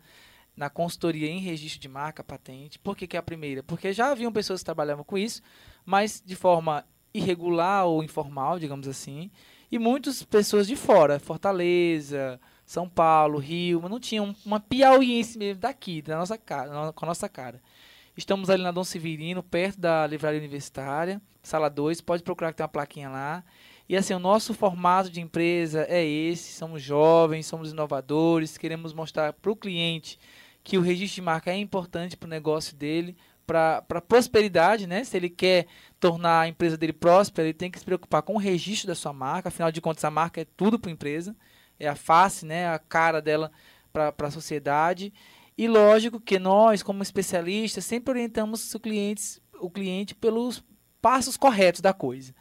na 0.56 0.70
consultoria 0.70 1.30
em 1.30 1.40
registro 1.40 1.82
de 1.82 1.90
marca, 1.90 2.24
patente. 2.24 2.80
Por 2.80 2.96
que, 2.96 3.06
que 3.06 3.18
é 3.18 3.20
a 3.20 3.24
primeira? 3.24 3.62
Porque 3.62 3.92
já 3.92 4.10
haviam 4.10 4.32
pessoas 4.32 4.62
que 4.62 4.66
trabalhavam 4.66 5.04
com 5.04 5.18
isso, 5.18 5.42
mas 5.86 6.24
de 6.26 6.36
forma 6.36 6.86
irregular 7.14 7.86
ou 7.86 8.04
informal, 8.04 8.58
digamos 8.58 8.88
assim, 8.88 9.30
e 9.72 9.78
muitas 9.78 10.24
pessoas 10.24 10.66
de 10.66 10.76
fora, 10.76 11.20
Fortaleza, 11.20 12.40
São 12.66 12.88
Paulo, 12.88 13.38
Rio, 13.38 13.82
mas 13.82 13.92
não 13.92 14.00
tinham 14.00 14.36
uma 14.46 14.60
piauiense 14.60 15.38
mesmo 15.38 15.60
daqui, 15.62 16.02
da 16.02 16.18
nossa 16.18 16.38
cara, 16.38 16.94
com 16.94 17.06
a 17.06 17.08
nossa 17.08 17.28
cara. 17.28 17.62
Estamos 18.16 18.48
ali 18.52 18.62
na 18.62 18.72
Dom 18.72 18.84
Severino, 18.84 19.42
perto 19.42 19.80
da 19.80 20.06
Livraria 20.06 20.40
Universitária, 20.40 21.20
sala 21.42 21.68
2, 21.68 22.00
pode 22.00 22.22
procurar 22.22 22.52
que 22.52 22.58
tem 22.58 22.64
uma 22.64 22.70
plaquinha 22.70 23.10
lá. 23.10 23.44
E 23.90 23.98
assim, 23.98 24.14
o 24.14 24.20
nosso 24.20 24.54
formato 24.54 25.10
de 25.10 25.20
empresa 25.20 25.88
é 25.90 26.06
esse, 26.06 26.54
somos 26.54 26.82
jovens, 26.84 27.48
somos 27.48 27.72
inovadores, 27.72 28.56
queremos 28.56 28.94
mostrar 28.94 29.34
para 29.34 29.52
o 29.52 29.56
cliente 29.56 30.20
que 30.64 30.78
o 30.78 30.82
registro 30.82 31.16
de 31.16 31.22
marca 31.24 31.52
é 31.52 31.58
importante 31.58 32.16
para 32.16 32.28
o 32.28 32.30
negócio 32.30 32.76
dele, 32.76 33.18
para 33.48 33.84
a 33.90 34.02
prosperidade, 34.02 34.86
né? 34.86 35.04
Se 35.04 35.18
ele 35.18 35.30
quer 35.30 35.66
tornar 36.00 36.42
a 36.42 36.48
empresa 36.48 36.78
dele 36.78 36.94
próspera, 36.94 37.48
ele 37.48 37.54
tem 37.54 37.72
que 37.72 37.80
se 37.80 37.86
preocupar 37.86 38.22
com 38.22 38.36
o 38.36 38.40
registro 38.40 38.88
da 38.88 38.96
sua 38.96 39.12
marca, 39.12 39.50
afinal 39.50 39.72
de 39.72 39.82
contas 39.82 40.04
a 40.06 40.12
marca 40.12 40.40
é 40.40 40.46
tudo 40.56 40.78
para 40.80 40.92
a 40.92 40.94
empresa, 40.94 41.36
é 41.80 41.88
a 41.88 41.96
face, 41.96 42.46
né? 42.46 42.68
a 42.68 42.78
cara 42.78 43.20
dela 43.20 43.52
para 43.92 44.14
a 44.28 44.32
sociedade. 44.32 45.14
E 45.58 45.68
lógico 45.68 46.20
que 46.20 46.40
nós, 46.40 46.82
como 46.82 47.04
especialistas, 47.04 47.86
sempre 47.86 48.12
orientamos 48.12 48.74
os 48.74 48.82
clientes, 48.82 49.42
o 49.60 49.70
cliente 49.70 50.16
pelos 50.16 50.64
passos 51.02 51.38
corretos 51.38 51.82
da 51.82 51.94
coisa. 51.94 52.34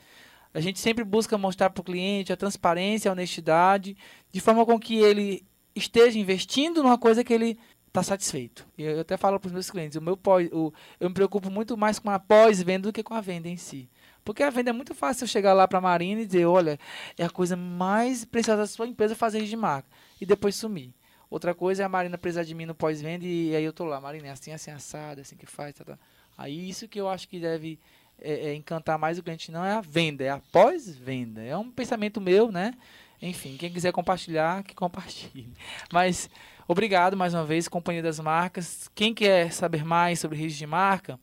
A 0.55 0.61
gente 0.61 0.79
sempre 0.79 1.05
busca 1.05 1.39
mostrar 1.39 1.71
para 1.71 1.81
o 1.81 1.85
cliente 1.85 2.33
a 2.33 2.37
transparência, 2.37 3.11
a 3.11 3.13
honestidade, 3.13 3.97
de 4.31 4.41
forma 4.41 4.65
com 4.67 4.79
que 4.79 4.97
ele 4.97 5.45
esteja 5.75 6.19
investindo 6.19 6.83
numa 6.83 6.99
coisa 6.99 7.25
que 7.25 7.33
ele 7.33 7.59
está 7.89 8.03
satisfeito. 8.03 8.67
Eu 8.77 9.01
até 9.01 9.17
falo 9.17 9.39
para 9.39 9.47
os 9.47 9.53
meus 9.53 9.71
clientes, 9.71 9.97
o 9.97 10.03
meu 10.03 10.17
pós, 10.17 10.49
o, 10.53 10.73
eu 10.99 11.09
me 11.09 11.15
preocupo 11.15 11.51
muito 11.51 11.77
mais 11.77 11.99
com 11.99 12.11
a 12.11 12.19
pós-venda 12.19 12.89
do 12.89 12.93
que 12.93 13.03
com 13.03 13.15
a 13.15 13.21
venda 13.21 13.49
em 13.49 13.57
si. 13.57 13.89
Porque 14.25 14.43
a 14.43 14.51
venda 14.51 14.71
é 14.71 14.73
muito 14.73 14.95
fácil 14.95 15.25
eu 15.25 15.29
chegar 15.29 15.53
lá 15.53 15.67
para 15.67 15.79
a 15.79 15.83
Marina 15.83 16.23
e 16.23 16.27
dizer, 16.27 16.47
olha, 16.47 16.79
é 17.19 17.25
a 17.25 17.31
coisa 17.31 17.57
mais 17.57 18.25
preciosa 18.25 18.63
da 18.63 18.67
sua 18.67 18.87
empresa 18.87 19.15
fazer 19.15 19.43
de 19.45 19.57
marca. 19.57 19.89
E 20.21 20.25
depois 20.25 20.55
sumir. 20.55 20.95
Outra 21.33 21.55
coisa 21.55 21.83
é 21.83 21.87
a 21.87 21.89
Marina 21.89 22.19
precisar 22.19 22.43
de 22.43 22.55
mim 22.55 22.67
no 22.67 22.75
pós-venda 22.75 23.25
e 23.25 23.57
aí 23.57 23.65
eu 23.65 23.73
tô 23.73 23.87
lá, 23.87 23.99
Marina, 23.99 24.29
é 24.29 24.33
assim, 24.33 24.53
assim, 24.53 24.71
assado, 24.71 25.19
é 25.19 25.23
assim 25.23 25.35
que 25.35 25.47
faz, 25.47 25.75
tá, 25.75 25.83
tá. 25.83 25.99
Aí 26.37 26.69
isso 26.69 26.87
que 26.87 27.01
eu 27.01 27.09
acho 27.09 27.27
que 27.27 27.41
deve 27.41 27.81
é, 28.21 28.51
é, 28.51 28.55
encantar 28.55 28.99
mais 28.99 29.17
o 29.17 29.23
cliente, 29.23 29.51
não 29.51 29.65
é 29.65 29.73
a 29.73 29.81
venda, 29.81 30.23
é 30.23 30.29
a 30.29 30.43
pós-venda. 30.53 31.43
É 31.43 31.57
um 31.57 31.71
pensamento 31.71 32.21
meu, 32.21 32.53
né? 32.53 32.75
Enfim, 33.23 33.57
quem 33.57 33.73
quiser 33.73 33.93
compartilhar, 33.93 34.63
que 34.63 34.75
compartilhe. 34.75 35.55
Mas 35.91 36.29
obrigado 36.69 37.17
mais 37.17 37.33
uma 37.33 37.47
vez, 37.47 37.67
Companhia 37.67 38.03
das 38.03 38.21
Marcas. 38.21 38.91
Quem 38.95 39.15
quer 39.15 39.55
saber 39.55 39.87
mais 39.87 40.21
sobre 40.21 40.37
registro 40.37 40.67
de 40.67 40.71
marca, 40.71 41.19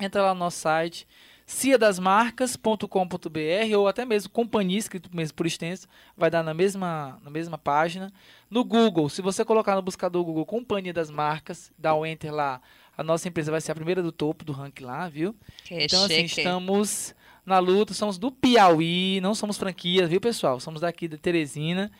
entra 0.00 0.20
lá 0.20 0.34
no 0.34 0.40
nosso 0.40 0.58
site 0.58 1.06
ciadasmarcas.com.br 1.48 3.76
ou 3.78 3.88
até 3.88 4.04
mesmo 4.04 4.28
companhia, 4.28 4.78
escrito 4.78 5.08
mesmo 5.16 5.34
por 5.34 5.46
extenso, 5.46 5.88
vai 6.14 6.30
dar 6.30 6.42
na 6.42 6.52
mesma, 6.52 7.18
na 7.22 7.30
mesma 7.30 7.56
página. 7.56 8.12
No 8.50 8.64
Google, 8.64 9.08
se 9.08 9.20
você 9.20 9.44
colocar 9.44 9.74
no 9.74 9.82
buscador 9.82 10.24
Google 10.24 10.46
Companhia 10.46 10.92
das 10.92 11.10
Marcas, 11.10 11.70
dá 11.76 11.94
o 11.94 12.06
enter 12.06 12.32
lá, 12.32 12.60
a 12.96 13.02
nossa 13.02 13.28
empresa 13.28 13.50
vai 13.50 13.60
ser 13.60 13.72
a 13.72 13.74
primeira 13.74 14.02
do 14.02 14.10
topo 14.10 14.44
do 14.44 14.52
ranking 14.52 14.84
lá, 14.84 15.08
viu? 15.08 15.34
Que 15.64 15.74
então, 15.84 16.04
assim, 16.04 16.26
chique. 16.26 16.40
estamos 16.40 17.14
na 17.44 17.58
luta, 17.58 17.94
somos 17.94 18.18
do 18.18 18.30
Piauí, 18.30 19.20
não 19.20 19.34
somos 19.34 19.56
franquias, 19.56 20.08
viu, 20.08 20.20
pessoal? 20.20 20.58
Somos 20.60 20.80
daqui 20.80 21.06
de 21.06 21.18
Teresina. 21.18 21.90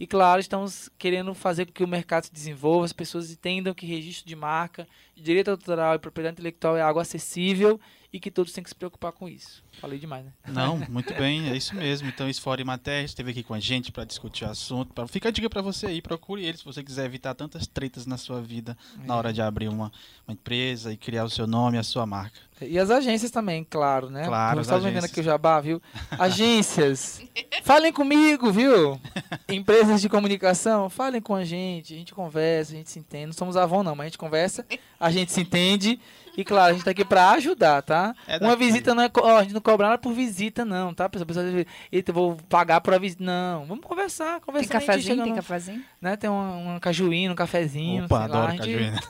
E, 0.00 0.06
claro, 0.06 0.40
estamos 0.40 0.88
querendo 0.98 1.34
fazer 1.34 1.66
com 1.66 1.72
que 1.72 1.84
o 1.84 1.88
mercado 1.88 2.24
se 2.24 2.32
desenvolva, 2.32 2.84
as 2.84 2.92
pessoas 2.92 3.30
entendam 3.30 3.74
que 3.74 3.84
registro 3.84 4.26
de 4.26 4.36
marca, 4.36 4.86
direito 5.14 5.50
autoral 5.50 5.94
e 5.94 5.98
propriedade 5.98 6.34
intelectual 6.34 6.76
é 6.76 6.80
algo 6.80 7.00
acessível 7.00 7.80
e 8.12 8.18
que 8.18 8.30
todos 8.30 8.52
têm 8.52 8.64
que 8.64 8.70
se 8.70 8.74
preocupar 8.74 9.12
com 9.12 9.28
isso. 9.28 9.62
Falei 9.80 9.98
demais, 9.98 10.24
né? 10.24 10.32
Não, 10.48 10.78
muito 10.88 11.12
bem, 11.14 11.50
é 11.50 11.56
isso 11.56 11.74
mesmo. 11.76 12.08
Então, 12.08 12.28
esse 12.28 12.40
Fora 12.40 12.64
Matéria 12.64 13.04
esteve 13.04 13.30
aqui 13.32 13.42
com 13.42 13.52
a 13.54 13.60
gente 13.60 13.92
para 13.92 14.04
discutir 14.04 14.44
o 14.44 14.48
assunto. 14.50 14.92
Pra- 14.94 15.06
Fica 15.06 15.28
a 15.28 15.32
dica 15.32 15.48
para 15.50 15.60
você 15.60 15.86
aí, 15.86 16.00
procure 16.02 16.44
ele 16.44 16.56
se 16.56 16.64
você 16.64 16.82
quiser 16.82 17.04
evitar 17.04 17.34
tantas 17.34 17.66
tretas 17.66 18.06
na 18.06 18.16
sua 18.16 18.40
vida 18.40 18.76
na 19.04 19.14
hora 19.16 19.32
de 19.32 19.42
abrir 19.42 19.68
uma, 19.68 19.92
uma 20.26 20.32
empresa 20.32 20.92
e 20.92 20.96
criar 20.96 21.24
o 21.24 21.30
seu 21.30 21.46
nome 21.46 21.76
e 21.76 21.80
a 21.80 21.82
sua 21.82 22.06
marca. 22.06 22.38
E 22.60 22.76
as 22.78 22.90
agências 22.90 23.30
também, 23.30 23.62
claro, 23.62 24.10
né? 24.10 24.24
Claro, 24.26 24.60
as 24.60 24.66
Estava 24.66 24.80
vendendo 24.82 25.04
aqui 25.04 25.20
o 25.20 25.22
jabá, 25.22 25.60
viu? 25.60 25.80
Agências, 26.18 27.22
falem 27.62 27.92
comigo, 27.92 28.50
viu? 28.50 29.00
Empresas 29.48 30.00
de 30.00 30.08
comunicação, 30.08 30.88
falem 30.88 31.20
com 31.20 31.34
a 31.34 31.44
gente. 31.44 31.94
A 31.94 31.96
gente 31.96 32.14
conversa, 32.14 32.72
a 32.72 32.76
gente 32.76 32.90
se 32.90 32.98
entende. 32.98 33.26
Não 33.26 33.32
somos 33.32 33.56
avô, 33.56 33.82
não, 33.82 33.94
mas 33.94 34.06
a 34.06 34.08
gente 34.08 34.18
conversa, 34.18 34.64
a 34.98 35.10
gente 35.10 35.30
se 35.30 35.40
entende. 35.40 36.00
E 36.38 36.44
claro, 36.44 36.70
a 36.70 36.72
gente 36.72 36.84
tá 36.84 36.92
aqui 36.92 37.04
pra 37.04 37.32
ajudar, 37.32 37.82
tá? 37.82 38.14
É 38.28 38.38
Uma 38.38 38.54
visita 38.54 38.94
não 38.94 39.02
é. 39.02 39.10
ó, 39.18 39.38
a 39.38 39.42
gente 39.42 39.52
não 39.54 39.60
cobra 39.60 39.88
nada 39.88 39.98
por 39.98 40.12
visita, 40.12 40.64
não, 40.64 40.94
tá? 40.94 41.08
Pessoal, 41.08 41.26
pessoal, 41.26 41.46
eita, 41.90 42.10
eu 42.12 42.14
vou 42.14 42.36
pagar 42.48 42.80
por 42.80 42.94
a 42.94 42.98
visita. 42.98 43.24
Não, 43.24 43.66
vamos 43.66 43.84
conversar, 43.84 44.34
Tem 44.34 44.40
conversar. 44.42 44.74
cafezinho? 44.74 45.24
Tem 45.24 45.34
cafezinho? 45.34 45.82
né? 46.00 46.16
Tem 46.16 46.30
um, 46.30 46.76
um 46.76 46.78
cajuíno, 46.78 47.32
um 47.32 47.36
cafezinho. 47.36 48.04
Opa, 48.04 48.18
sei 48.22 48.28
lá, 48.28 48.34
adoro 48.36 48.46
a 48.46 48.50
gente- 48.52 48.60
cajuína. 48.72 49.00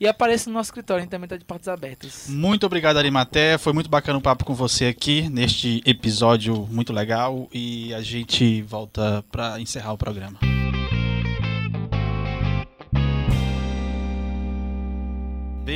E 0.00 0.06
apareça 0.08 0.48
no 0.48 0.54
nosso 0.54 0.68
escritório, 0.68 1.00
a 1.00 1.02
gente 1.02 1.10
também 1.10 1.28
tá 1.28 1.36
de 1.36 1.44
portas 1.44 1.68
abertas. 1.68 2.26
Muito 2.30 2.64
obrigado, 2.64 2.96
Arimaté. 2.96 3.58
Foi 3.58 3.72
muito 3.74 3.90
bacana 3.90 4.16
o 4.18 4.22
papo 4.22 4.44
com 4.46 4.54
você 4.54 4.86
aqui 4.86 5.28
neste 5.28 5.82
episódio 5.84 6.66
muito 6.70 6.92
legal 6.92 7.48
e 7.52 7.92
a 7.92 8.00
gente 8.00 8.62
volta 8.62 9.22
para 9.30 9.60
encerrar 9.60 9.92
o 9.92 9.98
programa. 9.98 10.38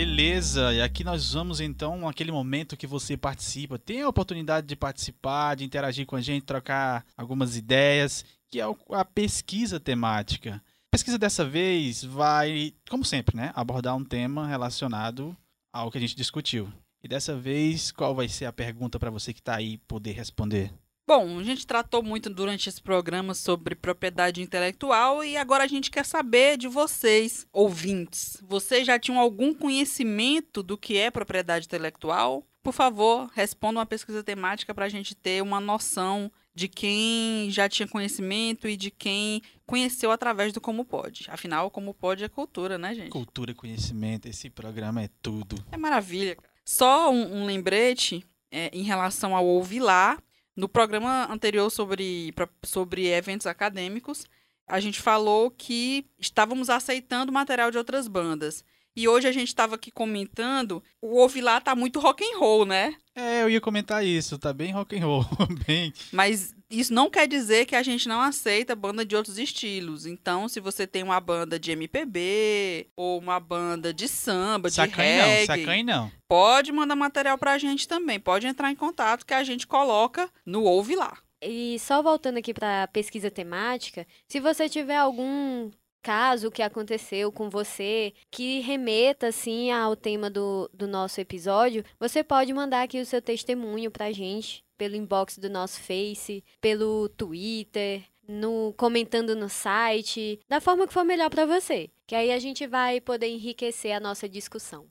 Beleza, 0.04 0.74
e 0.74 0.82
aqui 0.82 1.04
nós 1.04 1.32
vamos 1.32 1.60
então 1.60 2.08
aquele 2.08 2.32
momento 2.32 2.76
que 2.76 2.88
você 2.88 3.16
participa, 3.16 3.78
tem 3.78 4.02
a 4.02 4.08
oportunidade 4.08 4.66
de 4.66 4.74
participar, 4.74 5.54
de 5.54 5.64
interagir 5.64 6.06
com 6.06 6.16
a 6.16 6.20
gente, 6.20 6.42
trocar 6.42 7.06
algumas 7.16 7.56
ideias, 7.56 8.24
que 8.50 8.60
é 8.60 8.64
a 8.90 9.04
pesquisa 9.04 9.78
temática. 9.78 10.56
A 10.56 10.90
pesquisa 10.90 11.16
dessa 11.16 11.44
vez 11.44 12.02
vai, 12.02 12.74
como 12.90 13.04
sempre, 13.04 13.36
né, 13.36 13.52
abordar 13.54 13.94
um 13.94 14.04
tema 14.04 14.44
relacionado 14.48 15.36
ao 15.72 15.88
que 15.88 15.98
a 15.98 16.00
gente 16.00 16.16
discutiu. 16.16 16.68
E 17.00 17.06
dessa 17.06 17.36
vez, 17.36 17.92
qual 17.92 18.12
vai 18.12 18.26
ser 18.26 18.46
a 18.46 18.52
pergunta 18.52 18.98
para 18.98 19.08
você 19.08 19.32
que 19.32 19.38
está 19.38 19.54
aí 19.54 19.78
poder 19.78 20.14
responder? 20.14 20.74
Bom, 21.06 21.40
a 21.40 21.42
gente 21.42 21.66
tratou 21.66 22.02
muito 22.02 22.30
durante 22.30 22.68
esse 22.68 22.80
programa 22.80 23.34
sobre 23.34 23.74
propriedade 23.74 24.40
intelectual 24.40 25.24
e 25.24 25.36
agora 25.36 25.64
a 25.64 25.66
gente 25.66 25.90
quer 25.90 26.04
saber 26.04 26.56
de 26.56 26.68
vocês, 26.68 27.44
ouvintes. 27.52 28.40
Vocês 28.46 28.86
já 28.86 28.98
tinham 28.98 29.18
algum 29.20 29.52
conhecimento 29.52 30.62
do 30.62 30.78
que 30.78 30.96
é 30.96 31.10
propriedade 31.10 31.66
intelectual? 31.66 32.46
Por 32.62 32.72
favor, 32.72 33.28
responda 33.34 33.80
uma 33.80 33.86
pesquisa 33.86 34.22
temática 34.22 34.72
para 34.72 34.84
a 34.84 34.88
gente 34.88 35.16
ter 35.16 35.42
uma 35.42 35.60
noção 35.60 36.30
de 36.54 36.68
quem 36.68 37.50
já 37.50 37.68
tinha 37.68 37.88
conhecimento 37.88 38.68
e 38.68 38.76
de 38.76 38.90
quem 38.90 39.42
conheceu 39.66 40.12
através 40.12 40.52
do 40.52 40.60
Como 40.60 40.84
Pode. 40.84 41.26
Afinal, 41.28 41.68
Como 41.70 41.92
Pode 41.92 42.22
é 42.22 42.28
cultura, 42.28 42.78
né, 42.78 42.94
gente? 42.94 43.10
Cultura 43.10 43.50
e 43.50 43.54
conhecimento, 43.54 44.28
esse 44.28 44.48
programa 44.48 45.02
é 45.02 45.08
tudo. 45.20 45.56
É 45.72 45.76
maravilha. 45.76 46.36
cara. 46.36 46.48
Só 46.64 47.10
um, 47.10 47.42
um 47.42 47.44
lembrete 47.44 48.24
é, 48.52 48.70
em 48.72 48.84
relação 48.84 49.34
ao 49.34 49.44
Ouvi 49.44 49.80
Lá. 49.80 50.16
No 50.56 50.68
programa 50.68 51.26
anterior 51.30 51.70
sobre, 51.70 52.32
sobre 52.64 53.08
eventos 53.08 53.46
acadêmicos, 53.46 54.26
a 54.66 54.80
gente 54.80 55.00
falou 55.00 55.50
que 55.50 56.06
estávamos 56.18 56.68
aceitando 56.68 57.32
material 57.32 57.70
de 57.70 57.78
outras 57.78 58.06
bandas. 58.06 58.64
E 58.94 59.08
hoje 59.08 59.26
a 59.26 59.32
gente 59.32 59.48
estava 59.48 59.76
aqui 59.76 59.90
comentando, 59.90 60.82
o 61.00 61.26
Lá 61.40 61.60
tá 61.60 61.74
muito 61.74 61.98
rock 61.98 62.22
and 62.22 62.38
roll, 62.38 62.66
né? 62.66 62.94
É, 63.14 63.42
eu 63.42 63.48
ia 63.48 63.60
comentar 63.60 64.04
isso, 64.04 64.38
tá 64.38 64.52
bem 64.52 64.72
rock 64.72 64.94
and 64.96 65.06
roll, 65.06 65.24
bem. 65.66 65.92
Mas 66.12 66.54
isso 66.72 66.92
não 66.92 67.10
quer 67.10 67.28
dizer 67.28 67.66
que 67.66 67.76
a 67.76 67.82
gente 67.82 68.08
não 68.08 68.20
aceita 68.20 68.74
banda 68.74 69.04
de 69.04 69.14
outros 69.14 69.38
estilos. 69.38 70.06
Então, 70.06 70.48
se 70.48 70.58
você 70.58 70.86
tem 70.86 71.02
uma 71.02 71.20
banda 71.20 71.58
de 71.58 71.70
MPB 71.70 72.88
ou 72.96 73.18
uma 73.18 73.38
banda 73.38 73.92
de 73.92 74.08
samba, 74.08 74.70
de 74.70 74.80
reggae, 74.80 75.46
não, 75.46 75.46
sacanhe 75.46 75.82
não. 75.82 76.10
pode 76.26 76.72
mandar 76.72 76.96
material 76.96 77.36
pra 77.36 77.58
gente 77.58 77.86
também. 77.86 78.18
Pode 78.18 78.46
entrar 78.46 78.70
em 78.70 78.74
contato 78.74 79.26
que 79.26 79.34
a 79.34 79.44
gente 79.44 79.66
coloca 79.66 80.28
no 80.46 80.64
Ouve 80.64 80.96
Lá. 80.96 81.18
E 81.42 81.76
só 81.80 82.00
voltando 82.00 82.38
aqui 82.38 82.54
para 82.54 82.84
a 82.84 82.88
pesquisa 82.88 83.30
temática, 83.30 84.06
se 84.28 84.38
você 84.38 84.68
tiver 84.68 84.96
algum 84.96 85.70
caso 86.02 86.50
que 86.50 86.62
aconteceu 86.62 87.30
com 87.30 87.48
você 87.48 88.12
que 88.30 88.60
remeta 88.60 89.28
assim 89.28 89.70
ao 89.70 89.94
tema 89.94 90.28
do, 90.28 90.68
do 90.74 90.86
nosso 90.86 91.20
episódio, 91.20 91.84
você 91.98 92.24
pode 92.24 92.52
mandar 92.52 92.82
aqui 92.82 93.00
o 93.00 93.06
seu 93.06 93.22
testemunho 93.22 93.90
pra 93.90 94.12
gente 94.12 94.64
pelo 94.76 94.96
inbox 94.96 95.38
do 95.38 95.48
nosso 95.48 95.80
Face, 95.80 96.42
pelo 96.60 97.08
Twitter, 97.10 98.02
no 98.26 98.74
comentando 98.76 99.36
no 99.36 99.48
site, 99.48 100.40
da 100.48 100.60
forma 100.60 100.86
que 100.86 100.92
for 100.92 101.04
melhor 101.04 101.30
pra 101.30 101.46
você, 101.46 101.88
que 102.06 102.14
aí 102.14 102.32
a 102.32 102.38
gente 102.38 102.66
vai 102.66 103.00
poder 103.00 103.28
enriquecer 103.28 103.92
a 103.92 104.00
nossa 104.00 104.28
discussão. 104.28 104.86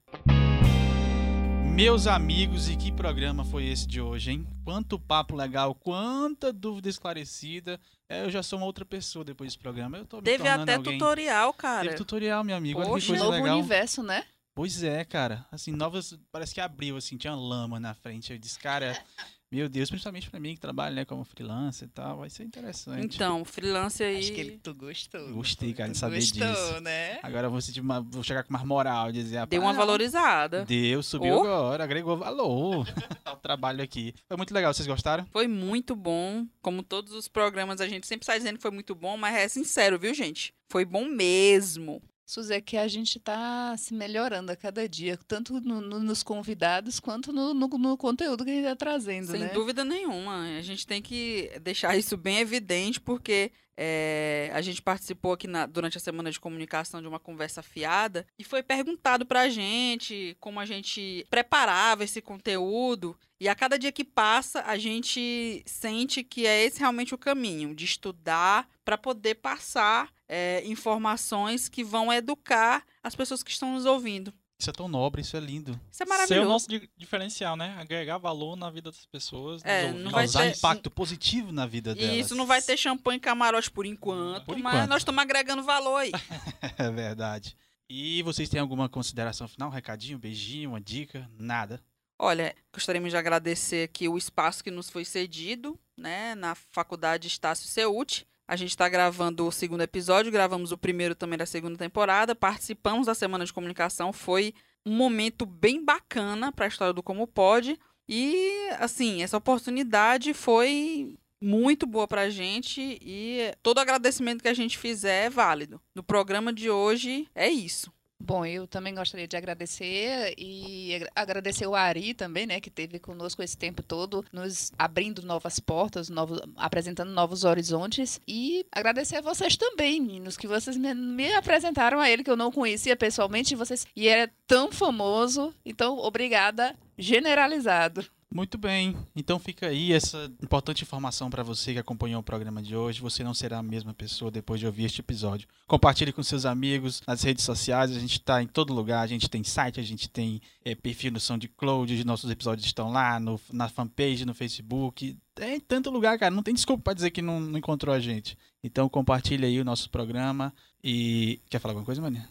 Meus 1.74 2.06
amigos, 2.06 2.70
e 2.70 2.76
que 2.76 2.92
programa 2.92 3.44
foi 3.46 3.66
esse 3.66 3.88
de 3.88 4.00
hoje, 4.02 4.32
hein? 4.32 4.48
Quanto 4.64 5.00
papo 5.00 5.36
legal, 5.36 5.74
quanta 5.74 6.52
dúvida 6.54 6.90
esclarecida. 6.90 7.80
É, 8.08 8.24
eu 8.24 8.30
já 8.30 8.44
sou 8.44 8.60
uma 8.60 8.66
outra 8.66 8.86
pessoa 8.86 9.24
depois 9.26 9.48
desse 9.50 9.58
programa. 9.58 9.98
Eu 9.98 10.06
tô 10.06 10.18
me 10.18 10.24
Teve 10.24 10.48
até 10.48 10.76
alguém. 10.76 10.98
tutorial, 10.98 11.54
cara. 11.54 11.84
Teve 11.86 11.96
tutorial, 11.96 12.44
meu 12.44 12.56
amigo. 12.56 12.80
Olha 12.80 12.88
que 12.88 12.94
Poxa, 12.94 13.08
coisa 13.08 13.24
Novo 13.24 13.38
legal. 13.38 13.58
universo, 13.58 14.04
né? 14.04 14.24
Pois 14.54 14.84
é, 14.84 15.04
cara. 15.06 15.46
Assim, 15.52 15.72
novas. 15.72 16.18
Parece 16.32 16.54
que 16.54 16.62
abriu, 16.62 16.98
assim, 16.98 17.18
tinha 17.18 17.34
lama 17.34 17.80
na 17.80 17.94
frente. 17.94 18.34
Eu 18.34 18.38
disse, 18.38 18.60
cara, 18.60 19.02
meu 19.50 19.70
Deus, 19.70 19.90
principalmente 19.90 20.30
pra 20.30 20.42
mim 20.42 20.54
que 20.56 20.60
trabalha, 20.60 20.94
né, 20.94 21.06
como 21.06 21.24
freelancer 21.24 21.88
e 21.88 21.92
tal, 21.92 22.18
vai 22.18 22.30
ser 22.30 22.44
interessante. 22.44 23.16
Então, 23.16 23.46
freelance 23.46 24.04
aí. 24.04 24.18
Acho 24.20 24.34
que 24.34 24.40
ele, 24.42 24.60
tu 24.62 24.74
gostou. 24.74 25.34
Gostei, 25.34 25.74
cara, 25.74 25.90
de 25.92 25.98
saber 25.98 26.18
gostou, 26.20 26.46
disso. 26.48 26.82
né? 26.82 27.20
Agora 27.24 27.48
eu 27.48 27.52
vou, 27.52 27.62
sentir 27.62 27.80
uma, 27.80 28.02
vou 28.02 28.24
chegar 28.24 28.44
com 28.44 28.52
mais 28.52 28.66
moral 28.66 29.10
e 29.10 29.14
dizer. 29.14 29.46
Deu 29.48 29.62
uma 29.62 29.72
"Rapaz, 29.72 29.88
valorizada. 29.88 30.66
Deu, 30.66 31.02
subiu 31.02 31.34
Oh. 31.38 31.40
agora, 31.44 31.84
agregou 31.86 32.18
valor 32.18 32.86
ao 33.24 33.38
trabalho 33.38 33.82
aqui. 33.82 34.14
Foi 34.28 34.36
muito 34.36 34.54
legal, 34.54 34.74
vocês 34.74 34.86
gostaram? 34.88 35.26
Foi 35.32 35.48
muito 35.48 35.96
bom. 35.96 36.46
Como 36.62 36.84
todos 36.84 37.14
os 37.14 37.30
programas, 37.30 37.80
a 37.80 37.88
gente 37.88 38.06
sempre 38.06 38.26
sai 38.26 38.38
dizendo 38.38 38.58
que 38.58 38.62
foi 38.62 38.72
muito 38.72 38.94
bom, 38.94 39.16
mas 39.16 39.34
é 39.34 39.48
sincero, 39.48 39.98
viu, 39.98 40.14
gente? 40.14 40.54
Foi 40.70 40.84
bom 40.86 41.06
mesmo. 41.06 42.02
Suzy, 42.32 42.54
é 42.54 42.62
que 42.62 42.78
a 42.78 42.88
gente 42.88 43.20
tá 43.20 43.76
se 43.78 43.94
melhorando 43.94 44.54
a 44.54 44.56
cada 44.56 44.88
dia, 44.88 45.20
tanto 45.28 45.60
no- 45.60 45.82
no- 45.82 46.00
nos 46.00 46.24
convidados 46.24 46.98
quanto 46.98 47.34
no, 47.34 47.54
no- 47.54 47.98
conteúdo 47.98 48.46
que 48.46 48.52
a 48.52 48.54
gente 48.54 48.64
tá 48.64 48.76
trazendo, 48.76 49.32
Sem 49.32 49.42
né? 49.42 49.50
dúvida 49.50 49.84
nenhuma. 49.84 50.58
A 50.58 50.62
gente 50.62 50.88
tem 50.88 51.02
que 51.02 51.52
deixar 51.62 51.98
isso 51.98 52.16
bem 52.16 52.38
evidente, 52.38 53.02
porque 53.02 53.52
é, 53.78 54.50
a 54.54 54.62
gente 54.62 54.82
participou 54.82 55.34
aqui 55.34 55.48
na- 55.48 55.66
durante 55.66 55.98
a 55.98 56.02
semana 56.02 56.30
de 56.32 56.40
comunicação 56.40 57.02
de 57.02 57.08
uma 57.08 57.20
conversa 57.20 57.62
fiada 57.62 58.26
e 58.38 58.44
foi 58.44 58.62
perguntado 58.62 59.26
pra 59.26 59.50
gente 59.50 60.36
como 60.40 60.60
a 60.60 60.66
gente 60.66 61.26
preparava 61.30 62.04
esse 62.04 62.22
conteúdo. 62.22 63.18
E 63.40 63.50
a 63.50 63.56
cada 63.56 63.78
dia 63.80 63.92
que 63.92 64.04
passa, 64.04 64.62
a 64.62 64.78
gente 64.78 65.64
sente 65.66 66.24
que 66.24 66.46
é 66.46 66.64
esse 66.64 66.80
realmente 66.80 67.16
o 67.16 67.18
caminho, 67.18 67.74
de 67.74 67.86
estudar 67.86 68.70
para 68.86 68.98
poder 68.98 69.36
passar 69.36 70.12
é, 70.28 70.62
informações 70.66 71.68
que 71.68 71.84
vão 71.84 72.14
educar 72.14 72.86
as 73.04 73.16
pessoas 73.16 73.42
que 73.42 73.52
estão 73.52 73.74
nos 73.74 73.86
ouvindo. 73.86 74.34
Isso 74.62 74.70
é 74.70 74.74
tão 74.74 74.88
nobre, 74.88 75.22
isso 75.22 75.36
é 75.36 75.40
lindo. 75.40 75.72
Isso 75.92 76.04
é 76.04 76.06
Ser 76.06 76.06
o 76.06 76.10
maravilhoso. 76.10 76.48
nosso 76.50 76.70
di- 76.70 76.88
diferencial, 76.96 77.56
né? 77.58 77.76
Agregar 77.80 78.18
valor 78.20 78.56
na 78.56 78.70
vida 78.70 78.92
das 78.92 79.06
pessoas. 79.08 79.62
É, 79.66 79.92
não 79.92 80.12
vai 80.12 80.26
Causar 80.26 80.42
ter- 80.52 80.58
impacto 80.58 80.92
positivo 80.92 81.52
na 81.52 81.66
vida 81.66 81.96
delas. 81.96 82.16
Isso 82.16 82.36
não 82.36 82.46
vai 82.46 82.62
ter 82.62 82.78
champanhe 82.78 83.18
e 83.18 83.20
camarote 83.20 83.72
por 83.72 83.86
enquanto, 83.86 84.46
Por 84.46 84.58
mas 84.58 84.74
enquanto. 84.76 84.90
nós 84.90 85.02
estamos 85.02 85.22
agregando 85.22 85.64
valor 85.64 85.98
aí. 85.98 86.12
É 86.78 86.92
verdade. 86.92 87.58
E 87.90 88.22
vocês 88.24 88.48
têm 88.48 88.60
alguma 88.60 88.88
consideração 88.88 89.48
final? 89.48 89.70
Um 89.70 89.74
recadinho, 89.74 90.18
um 90.18 90.22
beijinho, 90.22 90.70
uma 90.70 90.80
dica? 90.80 91.30
Nada. 91.38 91.82
Olha, 92.20 92.56
gostaríamos 92.72 93.10
de 93.10 93.18
agradecer 93.18 93.86
aqui 93.90 94.08
o 94.08 94.18
espaço 94.18 94.64
que 94.64 94.70
nos 94.70 94.90
foi 94.92 95.04
cedido, 95.04 95.78
né, 95.98 96.36
na 96.36 96.54
Faculdade 96.54 97.28
Estácio 97.28 97.68
Ceute. 97.68 98.28
A 98.48 98.56
gente 98.56 98.70
está 98.70 98.90
gravando 98.90 99.48
o 99.48 99.52
segundo 99.52 99.82
episódio, 99.82 100.32
gravamos 100.32 100.72
o 100.72 100.78
primeiro 100.78 101.16
também 101.16 101.38
da 101.38 101.46
segunda 101.46 101.78
temporada, 101.78 102.36
participamos 102.36 103.08
da 103.08 103.16
Semana 103.16 103.46
de 103.46 103.54
Comunicação, 103.54 104.12
foi 104.12 104.54
um 104.86 104.94
momento 104.96 105.46
bem 105.46 105.84
bacana 105.84 106.52
para 106.52 106.66
a 106.66 106.68
história 106.68 106.94
do 106.94 107.04
Como 107.04 107.28
Pode. 107.28 107.80
E, 108.08 108.70
assim, 108.80 109.24
essa 109.24 109.38
oportunidade 109.38 110.34
foi 110.34 111.18
muito 111.42 111.88
boa 111.88 112.08
para 112.08 112.22
a 112.22 112.30
gente 112.30 113.00
e 113.02 113.54
todo 113.64 113.80
agradecimento 113.80 114.42
que 114.42 114.48
a 114.48 114.54
gente 114.54 114.78
fizer 114.78 115.26
é 115.26 115.30
válido. 115.30 115.82
No 115.96 116.04
programa 116.04 116.54
de 116.54 116.70
hoje 116.70 117.28
é 117.34 117.50
isso. 117.50 117.92
Bom, 118.24 118.46
eu 118.46 118.68
também 118.68 118.94
gostaria 118.94 119.28
de 119.28 119.36
agradecer 119.36 120.36
e 120.38 120.94
agra- 120.96 121.12
agradecer 121.16 121.66
o 121.66 121.74
Ari 121.74 122.14
também, 122.14 122.46
né, 122.46 122.62
que 122.62 122.70
esteve 122.70 123.00
conosco 123.00 123.42
esse 123.42 123.58
tempo 123.58 123.82
todo, 123.82 124.24
nos 124.32 124.72
abrindo 124.78 125.24
novas 125.24 125.60
portas, 125.60 126.08
novos, 126.08 126.40
apresentando 126.56 127.12
novos 127.12 127.44
horizontes 127.44 128.22
e 128.28 128.66
agradecer 128.72 129.18
a 129.18 129.22
vocês 129.22 129.58
também, 129.58 130.00
meninos, 130.00 130.38
que 130.38 130.48
vocês 130.48 130.78
me, 130.78 130.94
me 130.94 131.34
apresentaram 131.34 132.00
a 132.00 132.10
ele 132.10 132.24
que 132.24 132.30
eu 132.30 132.38
não 132.38 132.52
conhecia 132.52 132.96
pessoalmente, 132.96 133.54
e 133.54 133.58
vocês 133.58 133.88
e 133.96 134.08
é 134.08 134.30
tão 134.46 134.72
famoso, 134.72 135.54
então 135.66 135.98
obrigada 135.98 136.76
generalizado. 136.98 138.06
Muito 138.34 138.58
bem. 138.58 138.96
Então 139.14 139.38
fica 139.38 139.68
aí 139.68 139.92
essa 139.92 140.32
importante 140.42 140.84
informação 140.84 141.30
para 141.30 141.44
você 141.44 141.74
que 141.74 141.80
acompanhou 141.80 142.22
o 142.22 142.24
programa 142.24 142.62
de 142.62 142.74
hoje. 142.74 143.02
Você 143.02 143.26
não 143.26 143.34
será 143.34 143.58
a 143.58 143.64
mesma 143.64 143.94
pessoa 143.94 144.32
depois 144.32 144.58
de 144.58 144.66
ouvir 144.66 144.86
este 144.86 145.02
episódio. 145.02 145.50
Compartilhe 145.68 146.14
com 146.14 146.24
seus 146.24 146.46
amigos 146.46 147.02
nas 147.06 147.24
redes 147.24 147.44
sociais. 147.44 147.92
A 147.92 148.00
gente 148.00 148.14
está 148.14 148.42
em 148.42 148.48
todo 148.48 148.74
lugar. 148.74 149.02
A 149.02 149.08
gente 149.08 149.30
tem 149.30 149.44
site, 149.44 149.82
a 149.82 149.84
gente 149.84 150.10
tem 150.10 150.42
eh, 150.64 150.74
perfil 150.74 151.12
no 151.12 151.20
SoundCloud. 151.20 151.94
Os 151.94 152.06
nossos 152.06 152.32
episódios 152.32 152.66
estão 152.66 152.90
lá 152.90 153.20
no, 153.20 153.38
na 153.52 153.68
fanpage, 153.68 154.26
no 154.26 154.34
Facebook. 154.34 155.18
É 155.38 155.56
em 155.56 155.60
tanto 155.60 155.90
lugar, 155.90 156.18
cara. 156.18 156.34
Não 156.34 156.44
tem 156.44 156.54
desculpa 156.54 156.84
para 156.84 156.94
dizer 156.94 157.12
que 157.12 157.22
não, 157.22 157.38
não 157.42 157.60
encontrou 157.60 157.94
a 157.94 158.00
gente. 158.00 158.38
Então 158.64 158.88
compartilhe 158.88 159.46
aí 159.46 159.60
o 159.60 159.66
nosso 159.66 159.90
programa. 159.90 160.54
E. 160.82 161.42
Quer 161.50 161.60
falar 161.60 161.74
alguma 161.74 161.86
coisa, 161.86 162.02
Maria? 162.02 162.30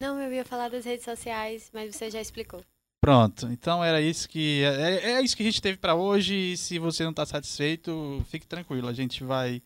Não, 0.00 0.18
eu 0.18 0.32
ia 0.32 0.44
falar 0.44 0.70
das 0.70 0.86
redes 0.86 1.04
sociais, 1.04 1.70
mas 1.72 1.94
você 1.94 2.10
já 2.10 2.20
explicou. 2.20 2.64
Pronto, 3.04 3.48
então 3.48 3.84
era 3.84 4.00
isso 4.00 4.26
que 4.26 4.62
é, 4.64 5.12
é 5.12 5.20
isso 5.20 5.36
que 5.36 5.42
a 5.42 5.46
gente 5.46 5.60
teve 5.60 5.76
pra 5.76 5.94
hoje. 5.94 6.34
E 6.34 6.56
se 6.56 6.78
você 6.78 7.04
não 7.04 7.12
tá 7.12 7.26
satisfeito, 7.26 8.24
fique 8.30 8.46
tranquilo, 8.46 8.88
a 8.88 8.94
gente 8.94 9.22
vai 9.22 9.60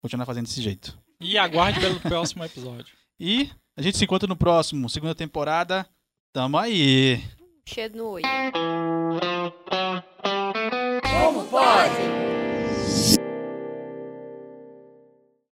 continuar 0.00 0.24
fazendo 0.24 0.46
desse 0.46 0.62
jeito. 0.62 0.96
E 1.20 1.36
aguarde 1.36 1.80
pelo 1.80 1.98
próximo 1.98 2.44
episódio. 2.44 2.94
E 3.18 3.50
a 3.76 3.82
gente 3.82 3.98
se 3.98 4.04
encontra 4.04 4.28
no 4.28 4.36
próximo, 4.36 4.88
segunda 4.88 5.12
temporada. 5.12 5.84
Tamo 6.32 6.56
aí. 6.56 7.20
Cheiro 7.66 7.96
no 7.96 8.06
olho. 8.10 8.24
Como 11.02 11.44
pode? 11.48 12.63